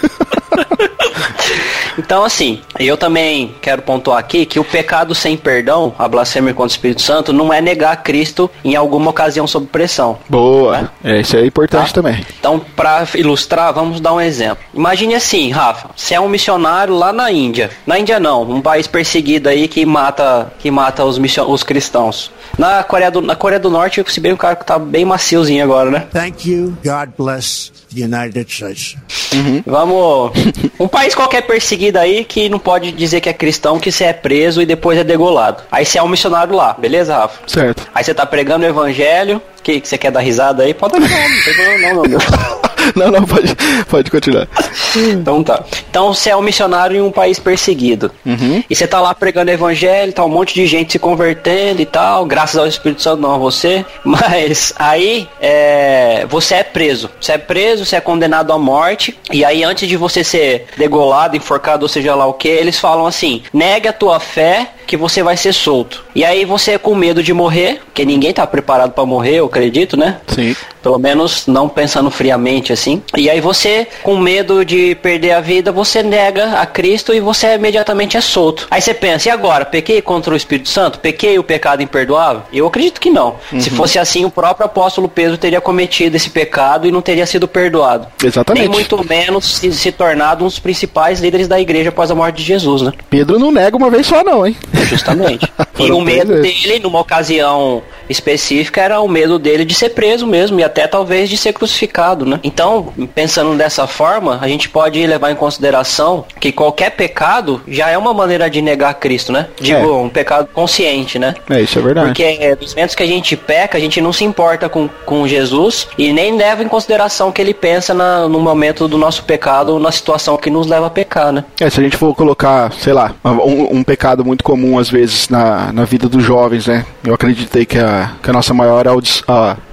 Então, 1.98 2.24
assim, 2.24 2.60
eu 2.78 2.96
também 2.96 3.54
quero 3.60 3.82
pontuar 3.82 4.18
aqui 4.18 4.44
que 4.44 4.58
o 4.58 4.64
pecado 4.64 5.14
sem 5.14 5.36
perdão, 5.36 5.94
a 5.98 6.06
blasfêmia 6.06 6.52
contra 6.52 6.68
o 6.68 6.76
Espírito 6.76 7.02
Santo, 7.02 7.32
não 7.32 7.52
é 7.52 7.60
negar 7.60 8.02
Cristo 8.02 8.50
em 8.64 8.76
alguma 8.76 9.10
ocasião 9.10 9.46
sob 9.46 9.66
pressão. 9.66 10.18
Boa. 10.28 10.82
Né? 10.82 10.88
É, 11.04 11.20
isso 11.20 11.36
é 11.36 11.46
importante 11.46 11.88
tá? 11.88 12.02
também. 12.02 12.24
Então, 12.38 12.60
para 12.74 13.06
ilustrar, 13.14 13.72
vamos 13.72 14.00
dar 14.00 14.14
um 14.14 14.20
exemplo. 14.20 14.64
Imagine 14.74 15.14
assim, 15.14 15.50
Rafa, 15.50 15.90
você 15.96 16.14
é 16.14 16.20
um 16.20 16.28
missionário 16.28 16.94
lá 16.94 17.12
na 17.12 17.30
Índia. 17.30 17.70
Na 17.86 17.98
Índia 17.98 18.20
não, 18.20 18.42
um 18.42 18.60
país 18.60 18.86
perseguido 18.86 19.48
aí 19.48 19.68
que 19.68 19.84
mata, 19.86 20.52
que 20.58 20.70
mata 20.70 21.04
os, 21.04 21.18
os 21.18 21.62
cristãos. 21.62 22.30
Na 22.58 22.82
Coreia 22.82 23.10
do, 23.10 23.20
na 23.20 23.36
Coreia 23.36 23.60
do 23.60 23.70
Norte, 23.70 24.04
se 24.08 24.20
bem 24.20 24.32
o 24.32 24.36
cara 24.36 24.56
que 24.56 24.64
tá 24.64 24.78
bem 24.78 25.04
maciozinho 25.04 25.62
agora, 25.62 25.90
né? 25.90 26.06
Thank 26.12 26.50
you. 26.50 26.76
God 26.84 27.10
bless 27.16 27.70
the 27.94 28.04
United 28.04 28.50
States. 28.50 28.96
Uhum. 29.32 29.62
Vamos. 29.66 30.32
Um 30.78 30.86
país 30.86 31.14
qualquer 31.14 31.40
perseguido 31.42 31.98
aí 31.98 32.22
que 32.22 32.50
não 32.50 32.58
pode 32.58 32.92
dizer 32.92 33.22
que 33.22 33.30
é 33.30 33.32
cristão, 33.32 33.80
que 33.80 33.90
você 33.90 34.04
é 34.04 34.12
preso 34.12 34.60
e 34.60 34.66
depois 34.66 34.98
é 34.98 35.02
degolado. 35.02 35.62
Aí 35.72 35.86
você 35.86 35.98
é 35.98 36.02
um 36.02 36.08
missionário 36.08 36.54
lá, 36.54 36.74
beleza, 36.74 37.16
Rafa? 37.16 37.40
Certo. 37.46 37.88
Aí 37.94 38.04
você 38.04 38.12
tá 38.12 38.26
pregando 38.26 38.66
o 38.66 38.68
evangelho. 38.68 39.40
Que, 39.62 39.80
que 39.80 39.88
você 39.88 39.96
quer 39.96 40.12
dar 40.12 40.20
risada 40.20 40.64
aí? 40.64 40.74
Pode 40.74 41.00
dar 41.00 41.06
risada, 41.06 41.28
não 41.28 41.44
tem 41.44 41.54
problema 41.54 41.94
não, 41.94 42.02
meu. 42.02 42.18
não, 42.94 43.10
não, 43.10 43.24
pode, 43.24 43.54
pode 43.88 44.10
continuar. 44.10 44.48
Então 44.94 45.42
tá. 45.42 45.64
Então 45.90 46.12
você 46.14 46.30
é 46.30 46.36
um 46.36 46.42
missionário 46.42 46.96
em 46.96 47.00
um 47.00 47.10
país 47.10 47.38
perseguido. 47.38 48.10
Uhum. 48.24 48.62
E 48.68 48.74
você 48.74 48.86
tá 48.86 49.00
lá 49.00 49.14
pregando 49.14 49.50
evangelho, 49.50 50.12
tá 50.12 50.24
um 50.24 50.28
monte 50.28 50.54
de 50.54 50.66
gente 50.66 50.92
se 50.92 50.98
convertendo 50.98 51.80
e 51.82 51.86
tal, 51.86 52.24
graças 52.26 52.56
ao 52.56 52.66
Espírito 52.66 53.02
Santo, 53.02 53.20
não 53.20 53.34
a 53.34 53.38
você. 53.38 53.84
Mas 54.04 54.72
aí 54.78 55.28
é, 55.40 56.26
você 56.28 56.56
é 56.56 56.62
preso. 56.62 57.10
Você 57.20 57.32
é 57.32 57.38
preso, 57.38 57.84
você 57.84 57.96
é 57.96 58.00
condenado 58.00 58.52
à 58.52 58.58
morte. 58.58 59.18
E 59.32 59.44
aí, 59.44 59.64
antes 59.64 59.88
de 59.88 59.96
você 59.96 60.22
ser 60.22 60.66
degolado, 60.76 61.36
enforcado, 61.36 61.84
ou 61.84 61.88
seja 61.88 62.14
lá 62.14 62.26
o 62.26 62.34
que, 62.34 62.48
eles 62.48 62.78
falam 62.78 63.06
assim: 63.06 63.42
negue 63.52 63.88
a 63.88 63.92
tua 63.92 64.20
fé 64.20 64.70
que 64.86 64.96
você 64.96 65.22
vai 65.22 65.36
ser 65.36 65.52
solto. 65.52 66.04
E 66.14 66.24
aí 66.24 66.44
você 66.44 66.78
com 66.78 66.94
medo 66.94 67.22
de 67.22 67.32
morrer, 67.32 67.80
porque 67.84 68.04
ninguém 68.04 68.32
tá 68.32 68.46
preparado 68.46 68.92
para 68.92 69.04
morrer, 69.04 69.36
eu 69.36 69.46
acredito, 69.46 69.96
né? 69.96 70.18
Sim. 70.28 70.54
Pelo 70.82 70.98
menos 70.98 71.46
não 71.46 71.68
pensando 71.68 72.10
friamente 72.10 72.72
assim. 72.72 73.02
E 73.16 73.28
aí 73.28 73.40
você, 73.40 73.88
com 74.02 74.16
medo 74.16 74.64
de 74.64 74.94
perder 74.96 75.32
a 75.32 75.40
vida, 75.40 75.72
você 75.72 76.02
nega 76.02 76.60
a 76.60 76.66
Cristo 76.66 77.12
e 77.12 77.20
você 77.20 77.54
imediatamente 77.54 78.16
é 78.16 78.20
solto. 78.20 78.68
Aí 78.70 78.80
você 78.80 78.94
pensa, 78.94 79.28
e 79.28 79.30
agora? 79.32 79.64
Pequei 79.64 80.00
contra 80.00 80.32
o 80.32 80.36
Espírito 80.36 80.68
Santo? 80.68 81.00
Pequei 81.00 81.38
o 81.38 81.42
pecado 81.42 81.82
imperdoável? 81.82 82.42
Eu 82.52 82.66
acredito 82.66 83.00
que 83.00 83.10
não. 83.10 83.36
Uhum. 83.52 83.60
Se 83.60 83.70
fosse 83.70 83.98
assim, 83.98 84.24
o 84.24 84.30
próprio 84.30 84.66
apóstolo 84.66 85.08
Pedro 85.08 85.36
teria 85.36 85.60
cometido 85.60 86.16
esse 86.16 86.30
pecado 86.30 86.86
e 86.86 86.92
não 86.92 87.02
teria 87.02 87.26
sido 87.26 87.48
perdoado. 87.48 88.06
Exatamente. 88.22 88.62
Nem 88.62 88.70
muito 88.70 89.04
menos 89.08 89.56
se, 89.56 89.72
se 89.72 89.90
tornado 89.90 90.44
um 90.44 90.46
dos 90.46 90.60
principais 90.60 91.20
líderes 91.20 91.48
da 91.48 91.60
igreja 91.60 91.88
após 91.88 92.10
a 92.10 92.14
morte 92.14 92.36
de 92.36 92.44
Jesus, 92.44 92.82
né? 92.82 92.92
Pedro 93.10 93.38
não 93.38 93.50
nega 93.50 93.76
uma 93.76 93.90
vez 93.90 94.06
só 94.06 94.22
não, 94.22 94.46
hein? 94.46 94.56
Justamente. 94.84 95.50
e 95.78 95.90
o 95.90 96.00
medo 96.00 96.40
dele, 96.40 96.78
numa 96.78 97.00
ocasião 97.00 97.82
específica, 98.08 98.80
era 98.80 99.00
o 99.00 99.08
medo 99.08 99.38
dele 99.38 99.64
de 99.64 99.74
ser 99.74 99.90
preso 99.90 100.26
mesmo 100.26 100.60
e 100.60 100.64
até 100.64 100.86
talvez 100.86 101.28
de 101.28 101.36
ser 101.36 101.52
crucificado, 101.52 102.24
né? 102.24 102.38
Então, 102.42 102.92
pensando 103.14 103.56
dessa 103.56 103.86
forma, 103.86 104.38
a 104.40 104.48
gente 104.48 104.68
pode 104.68 105.04
levar 105.06 105.30
em 105.30 105.34
consideração 105.34 106.24
que 106.40 106.52
qualquer 106.52 106.90
pecado 106.90 107.60
já 107.66 107.90
é 107.90 107.98
uma 107.98 108.14
maneira 108.14 108.48
de 108.48 108.62
negar 108.62 108.94
Cristo, 108.94 109.32
né? 109.32 109.48
Digo, 109.60 109.78
é. 109.78 109.92
um 109.92 110.08
pecado 110.08 110.48
consciente, 110.52 111.18
né? 111.18 111.34
É, 111.50 111.60
isso 111.60 111.78
é 111.78 111.82
verdade. 111.82 112.08
Porque 112.08 112.22
é, 112.22 112.54
dos 112.54 112.74
momentos 112.74 112.94
que 112.94 113.02
a 113.02 113.06
gente 113.06 113.36
peca, 113.36 113.76
a 113.76 113.80
gente 113.80 114.00
não 114.00 114.12
se 114.12 114.24
importa 114.24 114.68
com, 114.68 114.88
com 115.04 115.26
Jesus 115.26 115.88
e 115.98 116.12
nem 116.12 116.36
leva 116.36 116.62
em 116.62 116.68
consideração 116.68 117.32
que 117.32 117.40
ele 117.40 117.54
pensa 117.54 117.92
na, 117.92 118.28
no 118.28 118.40
momento 118.40 118.86
do 118.86 118.96
nosso 118.96 119.24
pecado, 119.24 119.78
na 119.78 119.90
situação 119.90 120.36
que 120.36 120.50
nos 120.50 120.66
leva 120.66 120.86
a 120.86 120.90
pecar, 120.90 121.32
né? 121.32 121.44
É, 121.60 121.68
se 121.68 121.80
a 121.80 121.82
gente 121.82 121.96
for 121.96 122.14
colocar, 122.14 122.72
sei 122.72 122.92
lá, 122.92 123.14
um, 123.24 123.78
um 123.78 123.84
pecado 123.84 124.24
muito 124.24 124.44
comum 124.44 124.65
às 124.78 124.90
vezes 124.90 125.28
na, 125.28 125.72
na 125.72 125.84
vida 125.84 126.08
dos 126.08 126.22
jovens, 126.24 126.66
né? 126.66 126.84
Eu 127.04 127.14
acreditei 127.14 127.64
que 127.64 127.78
a, 127.78 128.12
que 128.22 128.30
a 128.30 128.32
nossa 128.32 128.52
maior 128.52 128.86
audição. 128.88 129.24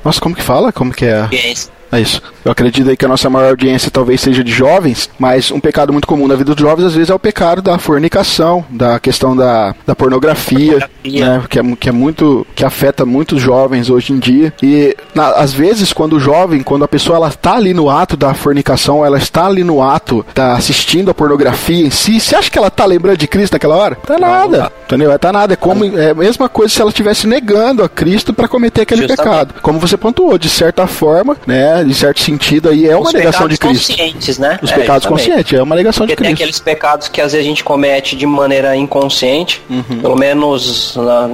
Nossa, 0.03 0.19
como 0.21 0.35
que 0.35 0.41
fala? 0.43 0.71
Como 0.71 0.91
que 0.93 1.05
é? 1.05 1.27
É 1.93 2.01
isso. 2.01 2.21
Eu 2.43 2.51
acredito 2.51 2.89
aí 2.89 2.97
que 2.97 3.05
a 3.05 3.07
nossa 3.07 3.29
maior 3.29 3.49
audiência 3.49 3.91
talvez 3.91 4.19
seja 4.19 4.43
de 4.43 4.51
jovens, 4.51 5.09
mas 5.17 5.51
um 5.51 5.59
pecado 5.59 5.93
muito 5.93 6.07
comum 6.07 6.27
na 6.27 6.35
vida 6.35 6.53
dos 6.53 6.61
jovens 6.61 6.85
às 6.85 6.95
vezes 6.95 7.09
é 7.09 7.13
o 7.13 7.19
pecado 7.19 7.61
da 7.61 7.77
fornicação, 7.77 8.65
da 8.69 8.99
questão 8.99 9.35
da, 9.35 9.75
da 9.85 9.95
pornografia, 9.95 10.71
pornografia. 10.71 11.37
Né, 11.37 11.43
que, 11.49 11.59
é, 11.59 11.75
que 11.79 11.89
é 11.89 11.91
muito 11.91 12.45
que 12.55 12.65
afeta 12.65 13.05
muitos 13.05 13.41
jovens 13.41 13.89
hoje 13.89 14.11
em 14.11 14.19
dia. 14.19 14.51
E 14.61 14.95
na, 15.13 15.29
às 15.29 15.53
vezes 15.53 15.93
quando 15.93 16.13
o 16.13 16.19
jovem, 16.19 16.63
quando 16.63 16.83
a 16.83 16.87
pessoa 16.87 17.17
ela 17.17 17.29
está 17.29 17.55
ali 17.55 17.73
no 17.73 17.89
ato 17.89 18.17
da 18.17 18.33
fornicação, 18.33 19.05
ela 19.05 19.17
está 19.17 19.45
ali 19.45 19.63
no 19.63 19.81
ato, 19.81 20.25
tá 20.33 20.53
assistindo 20.53 21.11
a 21.11 21.13
pornografia 21.13 21.85
em 21.85 21.91
si, 21.91 22.19
você 22.19 22.35
acha 22.35 22.49
que 22.49 22.57
ela 22.57 22.71
tá 22.71 22.85
lembrando 22.85 23.17
de 23.17 23.27
Cristo 23.27 23.53
naquela 23.53 23.75
hora? 23.75 23.95
Tá 23.95 24.17
nada. 24.17 24.57
Não, 24.59 24.71
entendeu? 24.85 25.19
Tá 25.19 25.31
nada. 25.31 25.53
É 25.53 25.55
como 25.55 25.85
é 25.85 26.09
a 26.09 26.15
mesma 26.15 26.49
coisa 26.49 26.73
se 26.73 26.81
ela 26.81 26.89
estivesse 26.89 27.27
negando 27.27 27.83
a 27.83 27.89
Cristo 27.89 28.33
para 28.33 28.47
cometer 28.47 28.81
aquele 28.81 29.07
Justamente. 29.07 29.31
pecado. 29.31 29.55
Como 29.61 29.79
você 29.79 29.95
pontuou, 29.95 30.37
de 30.37 30.49
certa 30.49 30.87
forma, 30.87 31.37
né, 31.45 31.82
em 31.89 31.93
certo 31.93 32.21
sentido 32.21 32.69
aí 32.69 32.87
é 32.87 32.95
uma 32.95 33.07
Os 33.07 33.13
negação 33.13 33.47
de 33.47 33.57
Cristo. 33.57 33.91
conscientes, 33.91 34.37
né? 34.37 34.59
Os 34.61 34.71
é, 34.71 34.75
pecados 34.75 35.07
conscientes, 35.07 35.53
é 35.53 35.61
uma 35.61 35.75
negação 35.75 36.05
Porque 36.05 36.13
de 36.13 36.17
Cristo. 36.17 36.37
Tem 36.37 36.45
aqueles 36.45 36.59
pecados 36.59 37.07
que 37.07 37.21
às 37.21 37.31
vezes 37.31 37.45
a 37.45 37.49
gente 37.49 37.63
comete 37.63 38.15
de 38.15 38.25
maneira 38.25 38.75
inconsciente, 38.75 39.61
uhum. 39.69 39.99
pelo 40.01 40.15
menos 40.15 40.95
na, 40.95 41.29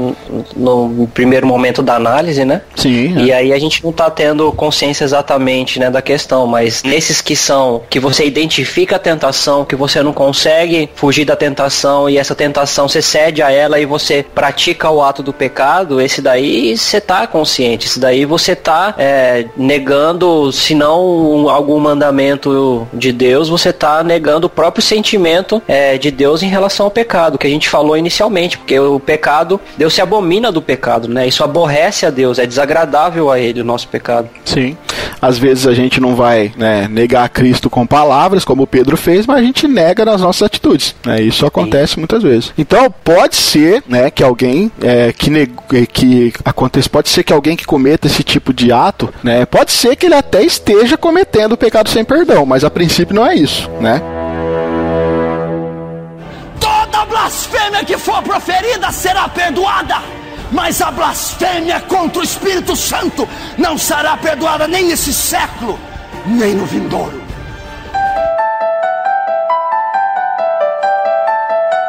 no 0.55 1.07
primeiro 1.13 1.45
momento 1.45 1.81
da 1.81 1.95
análise, 1.95 2.43
né? 2.45 2.61
Sim. 2.75 3.17
É. 3.19 3.23
E 3.23 3.33
aí 3.33 3.53
a 3.53 3.59
gente 3.59 3.83
não 3.83 3.91
tá 3.91 4.09
tendo 4.09 4.51
consciência 4.53 5.03
exatamente, 5.03 5.79
né, 5.79 5.89
da 5.89 6.01
questão, 6.01 6.47
mas 6.47 6.83
nesses 6.83 7.21
que 7.21 7.35
são 7.35 7.81
que 7.89 7.99
você 7.99 8.25
identifica 8.25 8.95
a 8.95 8.99
tentação, 8.99 9.65
que 9.65 9.75
você 9.75 10.01
não 10.01 10.13
consegue 10.13 10.89
fugir 10.95 11.25
da 11.25 11.35
tentação 11.35 12.09
e 12.09 12.17
essa 12.17 12.35
tentação 12.35 12.87
você 12.87 13.01
cede 13.01 13.41
a 13.41 13.51
ela 13.51 13.79
e 13.79 13.85
você 13.85 14.25
pratica 14.35 14.89
o 14.89 15.01
ato 15.01 15.21
do 15.21 15.33
pecado, 15.33 16.01
esse 16.01 16.21
daí 16.21 16.77
você 16.77 16.99
tá 17.01 17.27
consciente, 17.27 17.87
esse 17.87 17.99
daí 17.99 18.25
você 18.25 18.55
tá 18.55 18.93
é, 18.97 19.45
negando, 19.57 20.38
se 20.51 20.73
não 20.73 21.49
algum 21.49 21.79
mandamento 21.79 22.87
de 22.93 23.11
Deus, 23.11 23.49
você 23.49 23.69
está 23.69 24.03
negando 24.03 24.47
o 24.47 24.49
próprio 24.49 24.83
sentimento 24.83 25.61
é, 25.67 25.97
de 25.97 26.11
Deus 26.11 26.41
em 26.43 26.47
relação 26.47 26.85
ao 26.85 26.91
pecado, 26.91 27.37
que 27.37 27.47
a 27.47 27.49
gente 27.49 27.69
falou 27.69 27.97
inicialmente, 27.97 28.57
porque 28.57 28.79
o 28.79 28.99
pecado, 28.99 29.59
Deus 29.77 29.93
se 29.93 30.01
abomina 30.01 30.51
do 30.51 30.61
pecado, 30.61 31.07
né? 31.07 31.27
Isso 31.27 31.43
aborrece 31.43 32.05
a 32.05 32.09
Deus, 32.09 32.39
é 32.39 32.45
desagradável 32.45 33.31
a 33.31 33.39
Ele 33.39 33.61
o 33.61 33.65
nosso 33.65 33.87
pecado. 33.87 34.29
Sim. 34.45 34.77
Às 35.21 35.37
vezes 35.37 35.67
a 35.67 35.73
gente 35.73 35.99
não 35.99 36.15
vai 36.15 36.51
né, 36.55 36.87
negar 36.89 37.27
Cristo 37.29 37.69
com 37.69 37.85
palavras, 37.85 38.45
como 38.45 38.67
Pedro 38.67 38.95
fez, 38.95 39.25
mas 39.25 39.37
a 39.37 39.41
gente 39.41 39.67
nega 39.67 40.05
nas 40.05 40.21
nossas 40.21 40.43
atitudes. 40.43 40.95
Né? 41.05 41.21
Isso 41.21 41.45
acontece 41.45 41.95
Sim. 41.95 42.01
muitas 42.01 42.23
vezes. 42.23 42.53
Então 42.57 42.93
pode 43.03 43.35
ser 43.35 43.83
né, 43.87 44.09
que 44.09 44.23
alguém 44.23 44.71
é, 44.81 45.11
que, 45.11 45.47
que 45.87 46.33
aconteça, 46.45 46.89
pode 46.89 47.09
ser 47.09 47.23
que 47.23 47.33
alguém 47.33 47.55
que 47.55 47.65
cometa 47.65 48.07
esse 48.07 48.23
tipo 48.23 48.53
de 48.53 48.71
ato, 48.71 49.13
né, 49.23 49.45
pode 49.45 49.71
ser 49.71 49.95
que 49.95 50.05
ele 50.05 50.15
até 50.15 50.28
esteja 50.37 50.97
cometendo 50.97 51.53
o 51.53 51.57
pecado 51.57 51.89
sem 51.89 52.03
perdão, 52.03 52.45
mas 52.45 52.63
a 52.63 52.69
princípio 52.69 53.15
não 53.15 53.25
é 53.25 53.35
isso, 53.35 53.69
né? 53.79 54.01
Toda 56.59 57.05
blasfêmia 57.05 57.83
que 57.83 57.97
for 57.97 58.21
proferida 58.21 58.91
será 58.91 59.27
perdoada, 59.27 59.95
mas 60.51 60.81
a 60.81 60.91
blasfêmia 60.91 61.79
contra 61.81 62.21
o 62.21 62.23
Espírito 62.23 62.75
Santo 62.75 63.27
não 63.57 63.77
será 63.77 64.15
perdoada 64.17 64.67
nem 64.67 64.85
nesse 64.85 65.13
século, 65.13 65.79
nem 66.25 66.53
no 66.53 66.65
vindouro. 66.65 67.29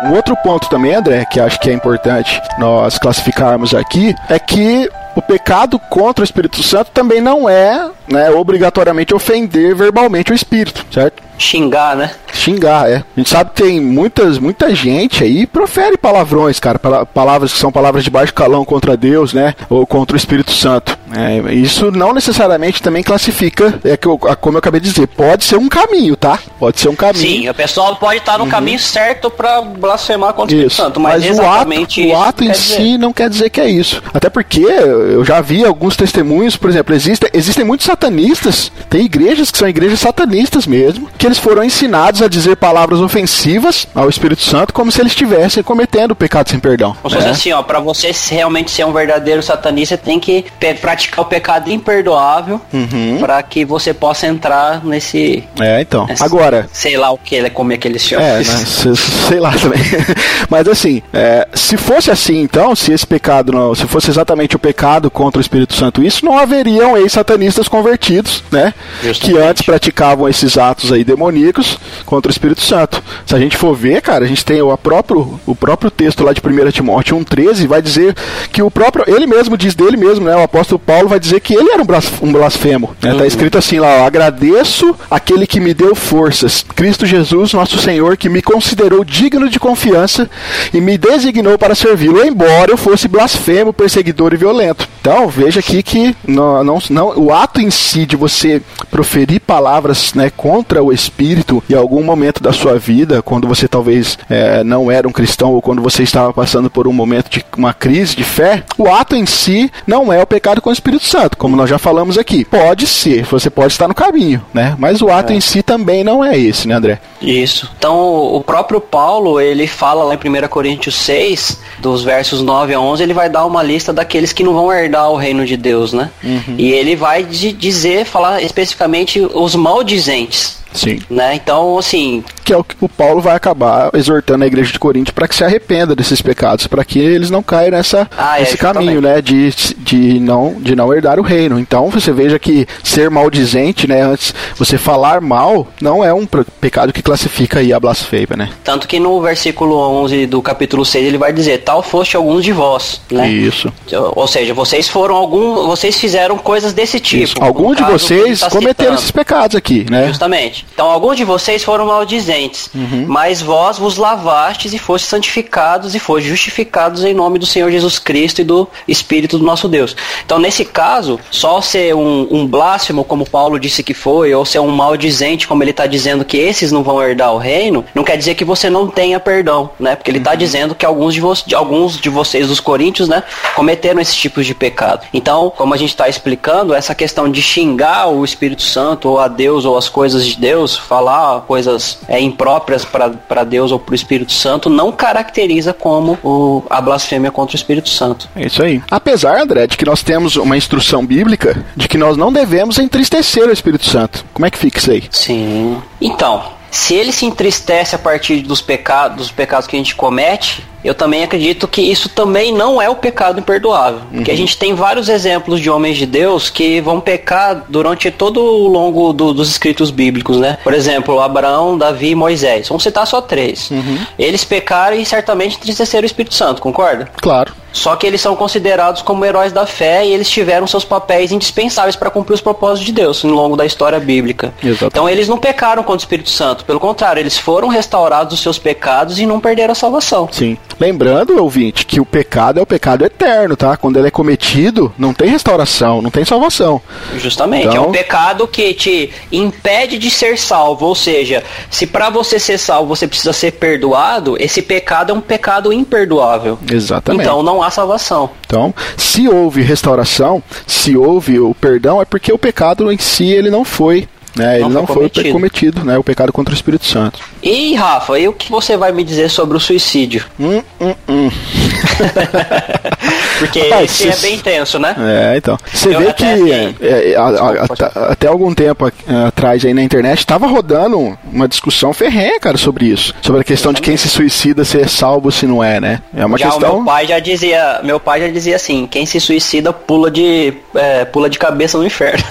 Um 0.02 0.14
outro 0.14 0.34
ponto 0.36 0.66
também, 0.70 0.94
André, 0.94 1.26
que 1.26 1.38
acho 1.38 1.60
que 1.60 1.68
é 1.68 1.74
importante 1.74 2.40
nós 2.58 2.96
classificarmos 2.98 3.74
aqui, 3.74 4.14
é 4.30 4.38
que 4.38 4.88
o 5.20 5.22
pecado 5.22 5.78
contra 5.78 6.22
o 6.22 6.24
Espírito 6.24 6.62
Santo 6.62 6.90
também 6.90 7.20
não 7.20 7.48
é 7.48 7.90
né, 8.08 8.30
obrigatoriamente 8.30 9.14
ofender 9.14 9.74
verbalmente 9.74 10.32
o 10.32 10.34
Espírito, 10.34 10.84
certo? 10.90 11.22
Xingar, 11.38 11.96
né? 11.96 12.10
Xingar, 12.32 12.90
é. 12.90 12.96
A 12.96 13.04
gente 13.16 13.30
sabe 13.30 13.50
que 13.50 13.62
tem 13.62 13.80
muitas, 13.80 14.38
muita 14.38 14.74
gente 14.74 15.24
aí 15.24 15.46
profere 15.46 15.96
palavrões, 15.96 16.60
cara. 16.60 16.78
Palavras 16.78 17.52
que 17.52 17.58
são 17.58 17.72
palavras 17.72 18.04
de 18.04 18.10
baixo 18.10 18.34
calão 18.34 18.64
contra 18.64 18.96
Deus, 18.96 19.32
né? 19.32 19.54
Ou 19.68 19.86
contra 19.86 20.14
o 20.14 20.18
Espírito 20.18 20.52
Santo. 20.52 20.98
É, 21.16 21.52
isso 21.54 21.90
não 21.90 22.12
necessariamente 22.12 22.82
também 22.82 23.02
classifica, 23.02 23.78
é 23.84 23.96
que 23.96 24.06
eu, 24.06 24.16
como 24.18 24.56
eu 24.56 24.58
acabei 24.58 24.80
de 24.80 24.90
dizer, 24.90 25.06
pode 25.08 25.44
ser 25.44 25.56
um 25.56 25.68
caminho, 25.68 26.16
tá? 26.16 26.38
Pode 26.58 26.80
ser 26.80 26.88
um 26.88 26.94
caminho. 26.94 27.26
Sim, 27.26 27.48
a 27.48 27.54
pessoa 27.54 27.96
pode 27.96 28.18
estar 28.18 28.38
no 28.38 28.44
uhum. 28.44 28.50
caminho 28.50 28.78
certo 28.78 29.30
para 29.30 29.60
blasfemar 29.62 30.32
contra 30.34 30.54
o 30.54 30.58
Espírito 30.58 30.74
Santo, 30.74 31.00
mas, 31.00 31.24
mas 31.24 31.38
o 31.38 31.42
ato, 31.42 32.00
o 32.06 32.16
ato 32.16 32.44
em 32.44 32.54
si 32.54 32.76
dizer. 32.76 32.98
não 32.98 33.12
quer 33.12 33.28
dizer 33.28 33.50
que 33.50 33.60
é 33.60 33.68
isso. 33.68 34.02
Até 34.14 34.28
porque 34.30 34.60
eu 34.60 35.24
já 35.24 35.40
vi 35.40 35.64
alguns 35.64 35.96
testemunhos, 35.96 36.56
por 36.56 36.70
exemplo, 36.70 36.94
existem, 36.94 37.28
existem 37.32 37.64
muitos 37.64 37.86
satanistas, 37.86 38.70
tem 38.88 39.04
igrejas 39.04 39.50
que 39.50 39.58
são 39.58 39.68
igrejas 39.68 40.00
satanistas 40.00 40.66
mesmo, 40.66 41.08
que 41.18 41.26
eles 41.26 41.38
foram 41.38 41.64
ensinados 41.64 42.22
a 42.22 42.28
dizer 42.28 42.56
palavras 42.56 43.00
ofensivas 43.00 43.86
ao 43.94 44.08
Espírito 44.08 44.42
Santo 44.42 44.72
como 44.72 44.92
se 44.92 45.00
eles 45.00 45.12
estivessem 45.12 45.62
cometendo 45.62 46.14
pecado 46.14 46.50
sem 46.50 46.58
perdão. 46.58 46.96
Ou 47.02 47.10
seja, 47.10 47.28
é. 47.28 47.30
assim, 47.30 47.52
ó, 47.52 47.62
para 47.62 47.80
você 47.80 48.12
realmente 48.30 48.70
ser 48.70 48.84
um 48.84 48.92
verdadeiro 48.92 49.42
satanista, 49.42 49.96
tem 49.96 50.20
que 50.20 50.44
praticar 50.80 50.99
o 51.16 51.24
pecado 51.24 51.70
imperdoável 51.70 52.60
uhum. 52.72 53.18
para 53.20 53.42
que 53.42 53.64
você 53.64 53.92
possa 53.94 54.26
entrar 54.26 54.84
nesse. 54.84 55.44
É, 55.60 55.80
então. 55.80 56.06
Nesse, 56.06 56.22
Agora. 56.22 56.68
Sei 56.72 56.96
lá 56.96 57.10
o 57.10 57.18
que 57.18 57.34
ele 57.34 57.46
é, 57.48 57.50
como 57.50 57.72
é 57.72 57.76
que 57.76 57.86
eles 57.86 58.02
chamam. 58.02 58.26
É, 58.26 58.38
né, 58.38 58.44
sei 58.44 59.40
lá 59.40 59.52
também. 59.52 59.80
Mas 60.48 60.68
assim, 60.68 61.02
é, 61.12 61.48
se 61.54 61.76
fosse 61.76 62.10
assim, 62.10 62.40
então, 62.40 62.74
se 62.74 62.92
esse 62.92 63.06
pecado 63.06 63.52
não, 63.52 63.74
se 63.74 63.86
fosse 63.86 64.10
exatamente 64.10 64.56
o 64.56 64.58
pecado 64.58 65.10
contra 65.10 65.38
o 65.38 65.40
Espírito 65.40 65.74
Santo, 65.74 66.02
isso 66.02 66.24
não 66.24 66.38
haveriam 66.38 66.96
ex-satanistas 66.96 67.68
convertidos, 67.68 68.42
né? 68.50 68.74
Justamente. 69.02 69.20
Que 69.20 69.38
antes 69.38 69.62
praticavam 69.62 70.28
esses 70.28 70.56
atos 70.58 70.92
aí 70.92 71.04
demoníacos 71.04 71.78
contra 72.04 72.30
o 72.30 72.32
Espírito 72.32 72.62
Santo. 72.62 73.02
Se 73.26 73.34
a 73.34 73.38
gente 73.38 73.56
for 73.56 73.74
ver, 73.74 74.02
cara, 74.02 74.24
a 74.24 74.28
gente 74.28 74.44
tem 74.44 74.60
o 74.60 74.76
próprio, 74.76 75.40
o 75.46 75.54
próprio 75.54 75.90
texto 75.90 76.24
lá 76.24 76.32
de 76.32 76.40
1 76.40 76.70
Timóteo 76.70 77.16
1,13 77.18 77.66
vai 77.66 77.82
dizer 77.82 78.14
que 78.52 78.62
o 78.62 78.70
próprio, 78.70 79.04
ele 79.06 79.26
mesmo 79.26 79.56
diz 79.56 79.74
dele 79.74 79.96
mesmo, 79.96 80.24
né? 80.24 80.34
O 80.36 80.42
apóstolo 80.42 80.78
Paulo 80.90 81.08
vai 81.08 81.20
dizer 81.20 81.38
que 81.38 81.54
ele 81.54 81.70
era 81.70 81.80
um 81.80 82.32
blasfemo. 82.32 82.96
Né? 83.00 83.12
Tá 83.12 83.18
uhum. 83.18 83.24
Escrito 83.24 83.56
assim 83.56 83.78
lá, 83.78 84.00
ó, 84.00 84.06
agradeço 84.06 84.92
aquele 85.08 85.46
que 85.46 85.60
me 85.60 85.72
deu 85.72 85.94
forças, 85.94 86.64
Cristo 86.74 87.06
Jesus, 87.06 87.52
nosso 87.52 87.78
Senhor, 87.78 88.16
que 88.16 88.28
me 88.28 88.42
considerou 88.42 89.04
digno 89.04 89.48
de 89.48 89.60
confiança 89.60 90.28
e 90.74 90.80
me 90.80 90.98
designou 90.98 91.56
para 91.56 91.76
servi-lo, 91.76 92.26
embora 92.26 92.72
eu 92.72 92.76
fosse 92.76 93.06
blasfemo, 93.06 93.72
perseguidor 93.72 94.34
e 94.34 94.36
violento. 94.36 94.88
Então, 95.00 95.28
veja 95.28 95.60
aqui 95.60 95.80
que 95.80 96.16
não, 96.26 96.64
não, 96.64 96.78
não, 96.90 97.18
o 97.18 97.32
ato 97.32 97.60
em 97.60 97.70
si 97.70 98.04
de 98.04 98.16
você 98.16 98.60
proferir 98.90 99.40
palavras 99.40 100.12
né, 100.12 100.28
contra 100.36 100.82
o 100.82 100.92
Espírito 100.92 101.62
em 101.70 101.74
algum 101.74 102.02
momento 102.02 102.42
da 102.42 102.52
sua 102.52 102.80
vida, 102.80 103.22
quando 103.22 103.46
você 103.46 103.68
talvez 103.68 104.18
é, 104.28 104.64
não 104.64 104.90
era 104.90 105.06
um 105.06 105.12
cristão 105.12 105.52
ou 105.52 105.62
quando 105.62 105.80
você 105.80 106.02
estava 106.02 106.32
passando 106.32 106.68
por 106.68 106.88
um 106.88 106.92
momento 106.92 107.30
de 107.30 107.44
uma 107.56 107.72
crise 107.72 108.16
de 108.16 108.24
fé, 108.24 108.64
o 108.76 108.88
ato 108.88 109.14
em 109.14 109.24
si 109.24 109.70
não 109.86 110.12
é 110.12 110.20
o 110.20 110.26
pecado 110.26 110.60
Espírito 110.80 111.06
Santo, 111.06 111.36
como 111.36 111.54
nós 111.54 111.68
já 111.68 111.78
falamos 111.78 112.16
aqui. 112.16 112.44
Pode 112.44 112.86
ser, 112.86 113.22
você 113.24 113.50
pode 113.50 113.72
estar 113.72 113.86
no 113.86 113.94
caminho, 113.94 114.44
né? 114.52 114.74
Mas 114.78 115.02
o 115.02 115.10
ato 115.10 115.32
é. 115.32 115.36
em 115.36 115.40
si 115.40 115.62
também 115.62 116.02
não 116.02 116.24
é 116.24 116.36
esse, 116.36 116.66
né, 116.66 116.74
André? 116.74 116.98
Isso. 117.20 117.70
Então, 117.78 118.34
o 118.34 118.40
próprio 118.40 118.80
Paulo, 118.80 119.40
ele 119.40 119.66
fala 119.66 120.02
lá 120.02 120.14
em 120.14 120.16
1 120.16 120.48
Coríntios 120.48 120.94
6, 120.96 121.60
dos 121.78 122.02
versos 122.02 122.40
9 122.40 122.74
a 122.74 122.80
11, 122.80 123.02
ele 123.02 123.12
vai 123.12 123.28
dar 123.28 123.44
uma 123.44 123.62
lista 123.62 123.92
daqueles 123.92 124.32
que 124.32 124.42
não 124.42 124.54
vão 124.54 124.72
herdar 124.72 125.10
o 125.10 125.16
reino 125.16 125.44
de 125.44 125.56
Deus, 125.56 125.92
né? 125.92 126.10
Uhum. 126.24 126.54
E 126.56 126.72
ele 126.72 126.96
vai 126.96 127.22
dizer, 127.22 128.06
falar 128.06 128.42
especificamente 128.42 129.20
os 129.20 129.54
maldizentes. 129.54 130.60
Sim. 130.72 131.00
Né? 131.10 131.34
Então, 131.34 131.78
assim. 131.78 132.24
Que 132.50 132.54
é 132.54 132.56
o 132.56 132.64
que 132.64 132.74
o 132.80 132.88
Paulo 132.88 133.20
vai 133.20 133.36
acabar 133.36 133.90
exortando 133.94 134.42
a 134.42 134.46
igreja 134.48 134.72
de 134.72 134.78
Corinto 134.80 135.14
para 135.14 135.28
que 135.28 135.36
se 135.36 135.44
arrependa 135.44 135.94
desses 135.94 136.20
pecados, 136.20 136.66
para 136.66 136.84
que 136.84 136.98
eles 136.98 137.30
não 137.30 137.44
caiam 137.44 137.70
nessa, 137.70 138.10
ah, 138.18 138.38
é, 138.38 138.40
nesse 138.40 138.58
caminho, 138.58 139.00
né? 139.00 139.22
De, 139.22 139.50
de, 139.78 140.18
não, 140.18 140.56
de 140.58 140.74
não 140.74 140.92
herdar 140.92 141.20
o 141.20 141.22
reino. 141.22 141.60
Então, 141.60 141.88
você 141.90 142.10
veja 142.10 142.40
que 142.40 142.66
ser 142.82 143.08
maldizente, 143.08 143.86
né? 143.86 144.02
Antes, 144.02 144.34
você 144.56 144.76
falar 144.76 145.20
mal, 145.20 145.68
não 145.80 146.04
é 146.04 146.12
um 146.12 146.26
pecado 146.60 146.92
que 146.92 147.02
classifica 147.02 147.60
aí 147.60 147.72
a 147.72 147.78
blasfêmia, 147.78 148.36
né? 148.36 148.50
Tanto 148.64 148.88
que 148.88 148.98
no 148.98 149.20
versículo 149.20 149.76
11 149.76 150.26
do 150.26 150.42
capítulo 150.42 150.84
6 150.84 151.06
ele 151.06 151.18
vai 151.18 151.32
dizer: 151.32 151.58
Tal 151.58 151.84
foste 151.84 152.16
alguns 152.16 152.42
de 152.42 152.50
vós, 152.50 153.00
né? 153.12 153.28
Isso. 153.28 153.72
Ou 154.16 154.26
seja, 154.26 154.52
vocês 154.52 154.88
foram 154.88 155.14
algum. 155.14 155.68
Vocês 155.68 156.00
fizeram 156.00 156.36
coisas 156.36 156.72
desse 156.72 156.98
tipo. 156.98 157.44
Alguns 157.44 157.76
de 157.76 157.84
vocês 157.84 158.40
tá 158.40 158.50
cometeram 158.50 158.94
esses 158.94 159.12
pecados 159.12 159.54
aqui, 159.54 159.86
né? 159.88 160.08
Justamente. 160.08 160.66
Então 160.74 160.90
alguns 160.90 161.16
de 161.16 161.22
vocês 161.22 161.62
foram 161.62 161.86
maldizentes, 161.86 162.39
uhum. 162.74 163.06
mas 163.08 163.40
vós 163.40 163.78
vos 163.78 163.96
lavastes 163.96 164.72
e 164.72 164.78
fostes 164.78 165.08
santificados 165.08 165.94
e 165.94 165.98
fostes 165.98 166.28
justificados 166.28 167.04
em 167.04 167.14
nome 167.14 167.38
do 167.38 167.46
Senhor 167.46 167.70
Jesus 167.70 167.98
Cristo 167.98 168.40
e 168.40 168.44
do 168.44 168.68
Espírito 168.86 169.38
do 169.38 169.44
nosso 169.44 169.68
Deus. 169.68 169.96
Então 170.24 170.38
nesse 170.38 170.64
caso, 170.64 171.18
só 171.30 171.60
ser 171.60 171.94
um, 171.94 172.28
um 172.30 172.46
blasfemo, 172.46 173.04
como 173.04 173.28
Paulo 173.28 173.58
disse 173.58 173.82
que 173.82 173.94
foi, 173.94 174.34
ou 174.34 174.44
ser 174.44 174.60
um 174.60 174.68
maldizente, 174.68 175.48
como 175.48 175.62
ele 175.62 175.70
está 175.70 175.86
dizendo 175.86 176.24
que 176.24 176.36
esses 176.36 176.70
não 176.70 176.82
vão 176.82 177.02
herdar 177.02 177.32
o 177.32 177.38
reino, 177.38 177.84
não 177.94 178.04
quer 178.04 178.16
dizer 178.16 178.34
que 178.34 178.44
você 178.44 178.70
não 178.70 178.86
tenha 178.86 179.18
perdão, 179.18 179.70
né? 179.78 179.96
Porque 179.96 180.10
ele 180.10 180.18
está 180.18 180.32
uhum. 180.32 180.36
dizendo 180.36 180.74
que 180.74 180.86
alguns 180.86 181.14
de, 181.14 181.20
de, 181.46 181.54
alguns 181.54 181.98
de 181.98 182.08
vocês, 182.08 182.50
os 182.50 182.60
coríntios, 182.60 183.08
né, 183.08 183.22
cometeram 183.54 184.00
esses 184.00 184.14
tipos 184.14 184.46
de 184.46 184.54
pecado. 184.54 185.06
Então, 185.12 185.52
como 185.56 185.74
a 185.74 185.76
gente 185.76 185.90
está 185.90 186.08
explicando, 186.08 186.74
essa 186.74 186.94
questão 186.94 187.30
de 187.30 187.42
xingar 187.42 188.08
o 188.08 188.24
Espírito 188.24 188.62
Santo 188.62 189.08
ou 189.08 189.18
a 189.18 189.28
Deus 189.28 189.64
ou 189.64 189.76
as 189.76 189.88
coisas 189.88 190.26
de 190.26 190.36
Deus 190.38 190.50
Deus, 190.50 190.76
falar 190.76 191.42
coisas 191.42 191.98
é, 192.08 192.20
impróprias 192.30 192.84
para 192.84 193.44
Deus 193.44 193.72
ou 193.72 193.78
para 193.78 193.92
o 193.92 193.94
Espírito 193.94 194.32
Santo, 194.32 194.70
não 194.70 194.92
caracteriza 194.92 195.72
como 195.72 196.18
o, 196.22 196.62
a 196.70 196.80
blasfêmia 196.80 197.30
contra 197.30 197.54
o 197.54 197.56
Espírito 197.56 197.88
Santo. 197.88 198.28
É 198.34 198.46
isso 198.46 198.62
aí. 198.62 198.82
Apesar, 198.90 199.40
André, 199.40 199.66
de 199.66 199.76
que 199.76 199.84
nós 199.84 200.02
temos 200.02 200.36
uma 200.36 200.56
instrução 200.56 201.04
bíblica 201.04 201.64
de 201.76 201.88
que 201.88 201.98
nós 201.98 202.16
não 202.16 202.32
devemos 202.32 202.78
entristecer 202.78 203.48
o 203.48 203.52
Espírito 203.52 203.86
Santo. 203.86 204.24
Como 204.32 204.46
é 204.46 204.50
que 204.50 204.58
fica 204.58 204.78
isso 204.78 204.90
aí? 204.90 205.02
Sim. 205.10 205.76
Então, 206.00 206.59
se 206.70 206.94
ele 206.94 207.12
se 207.12 207.26
entristece 207.26 207.94
a 207.94 207.98
partir 207.98 208.42
dos 208.42 208.60
pecados, 208.60 209.16
dos 209.16 209.30
pecados 209.32 209.66
que 209.66 209.76
a 209.76 209.78
gente 209.78 209.94
comete, 209.94 210.64
eu 210.82 210.94
também 210.94 211.22
acredito 211.22 211.68
que 211.68 211.82
isso 211.82 212.08
também 212.08 212.52
não 212.52 212.80
é 212.80 212.88
o 212.88 212.96
pecado 212.96 213.38
imperdoável. 213.38 214.00
Uhum. 214.00 214.16
Porque 214.16 214.30
a 214.30 214.36
gente 214.36 214.56
tem 214.56 214.74
vários 214.74 215.08
exemplos 215.08 215.60
de 215.60 215.68
homens 215.68 215.98
de 215.98 216.06
Deus 216.06 216.48
que 216.48 216.80
vão 216.80 217.00
pecar 217.00 217.64
durante 217.68 218.10
todo 218.10 218.40
o 218.40 218.66
longo 218.66 219.12
do, 219.12 219.34
dos 219.34 219.50
escritos 219.50 219.90
bíblicos, 219.90 220.38
né? 220.38 220.58
Por 220.64 220.72
exemplo, 220.72 221.20
Abraão, 221.20 221.76
Davi 221.76 222.10
e 222.10 222.14
Moisés. 222.14 222.68
Vamos 222.68 222.82
citar 222.82 223.06
só 223.06 223.20
três. 223.20 223.70
Uhum. 223.70 223.98
Eles 224.18 224.44
pecaram 224.44 224.96
e 224.96 225.04
certamente 225.04 225.56
entristeceram 225.56 226.04
o 226.04 226.06
Espírito 226.06 226.34
Santo, 226.34 226.62
concorda? 226.62 227.10
Claro. 227.20 227.52
Só 227.72 227.94
que 227.94 228.06
eles 228.06 228.20
são 228.20 228.34
considerados 228.34 229.02
como 229.02 229.24
heróis 229.24 229.52
da 229.52 229.66
fé 229.66 230.04
e 230.04 230.12
eles 230.12 230.28
tiveram 230.28 230.66
seus 230.66 230.84
papéis 230.84 231.30
indispensáveis 231.30 231.94
para 231.94 232.10
cumprir 232.10 232.34
os 232.34 232.40
propósitos 232.40 232.84
de 232.84 232.92
Deus 232.92 233.24
ao 233.24 233.30
longo 233.30 233.56
da 233.56 233.64
história 233.64 234.00
bíblica. 234.00 234.52
Exatamente. 234.62 234.92
Então 234.92 235.08
eles 235.08 235.28
não 235.28 235.38
pecaram 235.38 235.82
contra 235.82 235.98
o 235.98 236.04
Espírito 236.04 236.30
Santo, 236.30 236.59
pelo 236.62 236.80
contrário, 236.80 237.20
eles 237.20 237.38
foram 237.38 237.68
restaurados 237.68 238.34
dos 238.34 238.40
seus 238.40 238.58
pecados 238.58 239.18
e 239.18 239.26
não 239.26 239.40
perderam 239.40 239.72
a 239.72 239.74
salvação. 239.74 240.28
Sim. 240.30 240.56
Lembrando, 240.78 241.40
ouvinte, 241.42 241.84
que 241.84 242.00
o 242.00 242.06
pecado 242.06 242.58
é 242.58 242.62
o 242.62 242.66
pecado 242.66 243.04
eterno, 243.04 243.56
tá? 243.56 243.76
Quando 243.76 243.98
ele 243.98 244.08
é 244.08 244.10
cometido, 244.10 244.92
não 244.98 245.12
tem 245.12 245.28
restauração, 245.28 246.00
não 246.00 246.10
tem 246.10 246.24
salvação. 246.24 246.80
Justamente, 247.16 247.68
então... 247.68 247.84
é 247.84 247.86
um 247.86 247.92
pecado 247.92 248.46
que 248.46 248.72
te 248.74 249.12
impede 249.30 249.98
de 249.98 250.10
ser 250.10 250.38
salvo, 250.38 250.86
ou 250.86 250.94
seja, 250.94 251.44
se 251.70 251.86
para 251.86 252.08
você 252.08 252.38
ser 252.38 252.58
salvo 252.58 252.94
você 252.94 253.06
precisa 253.06 253.32
ser 253.32 253.52
perdoado, 253.52 254.36
esse 254.38 254.62
pecado 254.62 255.12
é 255.12 255.14
um 255.14 255.20
pecado 255.20 255.72
imperdoável. 255.72 256.58
Exatamente. 256.70 257.22
Então 257.22 257.42
não 257.42 257.62
há 257.62 257.70
salvação. 257.70 258.30
Então, 258.46 258.74
se 258.96 259.28
houve 259.28 259.62
restauração, 259.62 260.42
se 260.66 260.96
houve 260.96 261.38
o 261.38 261.54
perdão, 261.54 262.00
é 262.00 262.04
porque 262.04 262.32
o 262.32 262.38
pecado 262.38 262.90
em 262.90 262.98
si 262.98 263.28
ele 263.28 263.50
não 263.50 263.64
foi 263.64 264.08
né? 264.40 264.60
Ele 264.60 264.68
não, 264.68 264.86
foi, 264.86 264.96
cometido. 264.96 265.32
cometido, 265.32 265.84
né? 265.84 265.98
O 265.98 266.04
pecado 266.04 266.32
contra 266.32 266.52
o 266.52 266.56
Espírito 266.56 266.86
Santo. 266.86 267.20
E 267.42 267.74
Rafa, 267.74 268.18
e 268.18 268.26
o 268.26 268.32
que 268.32 268.50
você 268.50 268.76
vai 268.76 268.90
me 268.90 269.04
dizer 269.04 269.28
sobre 269.28 269.56
o 269.56 269.60
suicídio? 269.60 270.24
Hum, 270.38 270.62
hum, 270.80 270.94
hum. 271.08 271.30
Porque 273.38 273.60
Rapaz, 273.60 273.90
esse 273.90 274.12
cê... 274.12 274.18
é 274.26 274.28
bem 274.28 274.36
intenso, 274.36 274.78
né? 274.78 274.94
É, 274.98 275.36
então. 275.36 275.58
Você 275.72 275.96
vê 275.96 276.12
que 276.12 276.24
é, 276.24 276.74
é, 276.80 277.16
a, 277.16 277.22
a, 277.22 277.28
a, 277.28 278.12
até 278.12 278.26
algum 278.26 278.54
tempo 278.54 278.90
atrás 279.26 279.64
aí 279.64 279.72
na 279.72 279.82
internet 279.82 280.18
estava 280.18 280.46
rodando 280.46 281.18
uma 281.32 281.48
discussão 281.48 281.92
ferrenha, 281.92 282.38
cara, 282.38 282.56
sobre 282.56 282.86
isso. 282.86 283.14
Sobre 283.22 283.40
a 283.40 283.44
questão 283.44 283.72
de 283.72 283.80
quem 283.80 283.96
se 283.96 284.08
suicida 284.08 284.64
se 284.64 284.80
é 284.80 284.86
salvo 284.86 285.32
se 285.32 285.46
não 285.46 285.62
é, 285.62 285.80
né? 285.80 286.02
É 286.14 286.24
uma 286.24 286.36
já 286.36 286.50
questão. 286.50 286.76
meu 286.76 286.84
pai 286.84 287.06
já 287.06 287.18
dizia, 287.18 287.80
meu 287.82 287.98
pai 287.98 288.20
já 288.20 288.28
dizia 288.28 288.56
assim, 288.56 288.86
quem 288.86 289.06
se 289.06 289.20
suicida 289.20 289.72
pula 289.72 290.10
de 290.10 290.54
é, 290.74 291.04
pula 291.04 291.30
de 291.30 291.38
cabeça 291.38 291.78
no 291.78 291.86
inferno. 291.86 292.22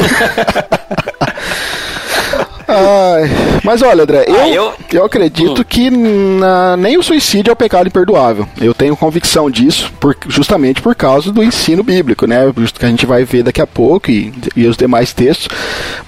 Ai, 2.71 3.27
mas 3.63 3.81
olha, 3.81 4.03
André, 4.03 4.25
eu, 4.27 4.35
ah, 4.35 4.49
eu... 4.49 4.73
eu 4.93 5.05
acredito 5.05 5.61
hum. 5.61 5.65
que 5.67 5.89
na, 5.89 6.77
nem 6.77 6.97
o 6.97 7.03
suicídio 7.03 7.49
é 7.49 7.53
o 7.53 7.55
pecado 7.55 7.87
imperdoável. 7.87 8.47
Eu 8.61 8.75
tenho 8.75 8.95
convicção 8.95 9.49
disso, 9.49 9.91
por, 9.99 10.15
justamente 10.27 10.79
por 10.79 10.93
causa 10.93 11.31
do 11.31 11.43
ensino 11.43 11.83
bíblico, 11.83 12.27
né? 12.27 12.41
Que 12.77 12.85
a 12.85 12.89
gente 12.89 13.07
vai 13.07 13.25
ver 13.25 13.41
daqui 13.41 13.61
a 13.61 13.65
pouco 13.65 14.11
e, 14.11 14.31
e 14.55 14.67
os 14.67 14.77
demais 14.77 15.13
textos. 15.13 15.47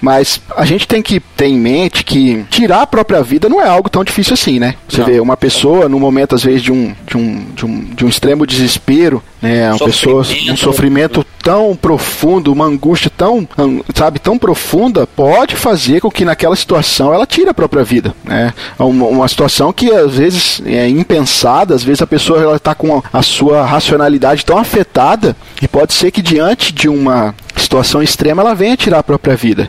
Mas 0.00 0.40
a 0.56 0.64
gente 0.64 0.86
tem 0.86 1.02
que 1.02 1.18
ter 1.18 1.46
em 1.46 1.58
mente 1.58 2.04
que 2.04 2.44
tirar 2.48 2.82
a 2.82 2.86
própria 2.86 3.22
vida 3.22 3.48
não 3.48 3.60
é 3.60 3.68
algo 3.68 3.90
tão 3.90 4.04
difícil 4.04 4.34
assim, 4.34 4.60
né? 4.60 4.76
Você 4.88 4.98
não. 4.98 5.06
vê 5.06 5.20
uma 5.20 5.36
pessoa, 5.36 5.88
no 5.88 5.98
momento, 5.98 6.36
às 6.36 6.44
vezes, 6.44 6.62
de 6.62 6.72
um, 6.72 6.94
de 7.06 7.16
um, 7.16 7.44
de 7.54 7.66
um, 7.66 7.80
de 7.80 8.04
um 8.04 8.08
extremo 8.08 8.46
desespero, 8.46 9.22
né? 9.42 9.68
Uma 9.70 9.78
pessoa, 9.86 10.24
um 10.50 10.56
sofrimento 10.56 11.26
tão 11.42 11.74
profundo, 11.74 12.52
uma 12.52 12.64
angústia 12.64 13.10
tão, 13.14 13.46
sabe, 13.92 14.20
tão 14.20 14.38
profunda, 14.38 15.06
pode 15.06 15.56
fazer 15.56 16.00
com 16.00 16.08
que 16.08 16.24
naquela 16.24 16.54
situação 16.54 17.12
ela 17.12 17.26
tire 17.26 17.48
a 17.48 17.54
própria 17.54 17.82
vida, 17.82 18.14
né? 18.24 18.54
Uma, 18.78 19.06
uma 19.06 19.28
situação 19.28 19.72
que 19.72 19.90
às 19.90 20.12
vezes 20.12 20.62
é 20.64 20.88
impensada, 20.88 21.74
às 21.74 21.82
vezes 21.82 22.00
a 22.00 22.06
pessoa 22.06 22.40
ela 22.40 22.56
está 22.56 22.74
com 22.74 23.02
a 23.12 23.22
sua 23.22 23.66
racionalidade 23.66 24.46
tão 24.46 24.56
afetada 24.56 25.36
e 25.60 25.66
pode 25.66 25.92
ser 25.92 26.12
que 26.12 26.22
diante 26.22 26.72
de 26.72 26.88
uma 26.88 27.34
situação 27.56 28.02
extrema 28.02 28.42
ela 28.42 28.54
venha 28.54 28.76
tirar 28.76 29.00
a 29.00 29.02
própria 29.02 29.34
vida. 29.34 29.68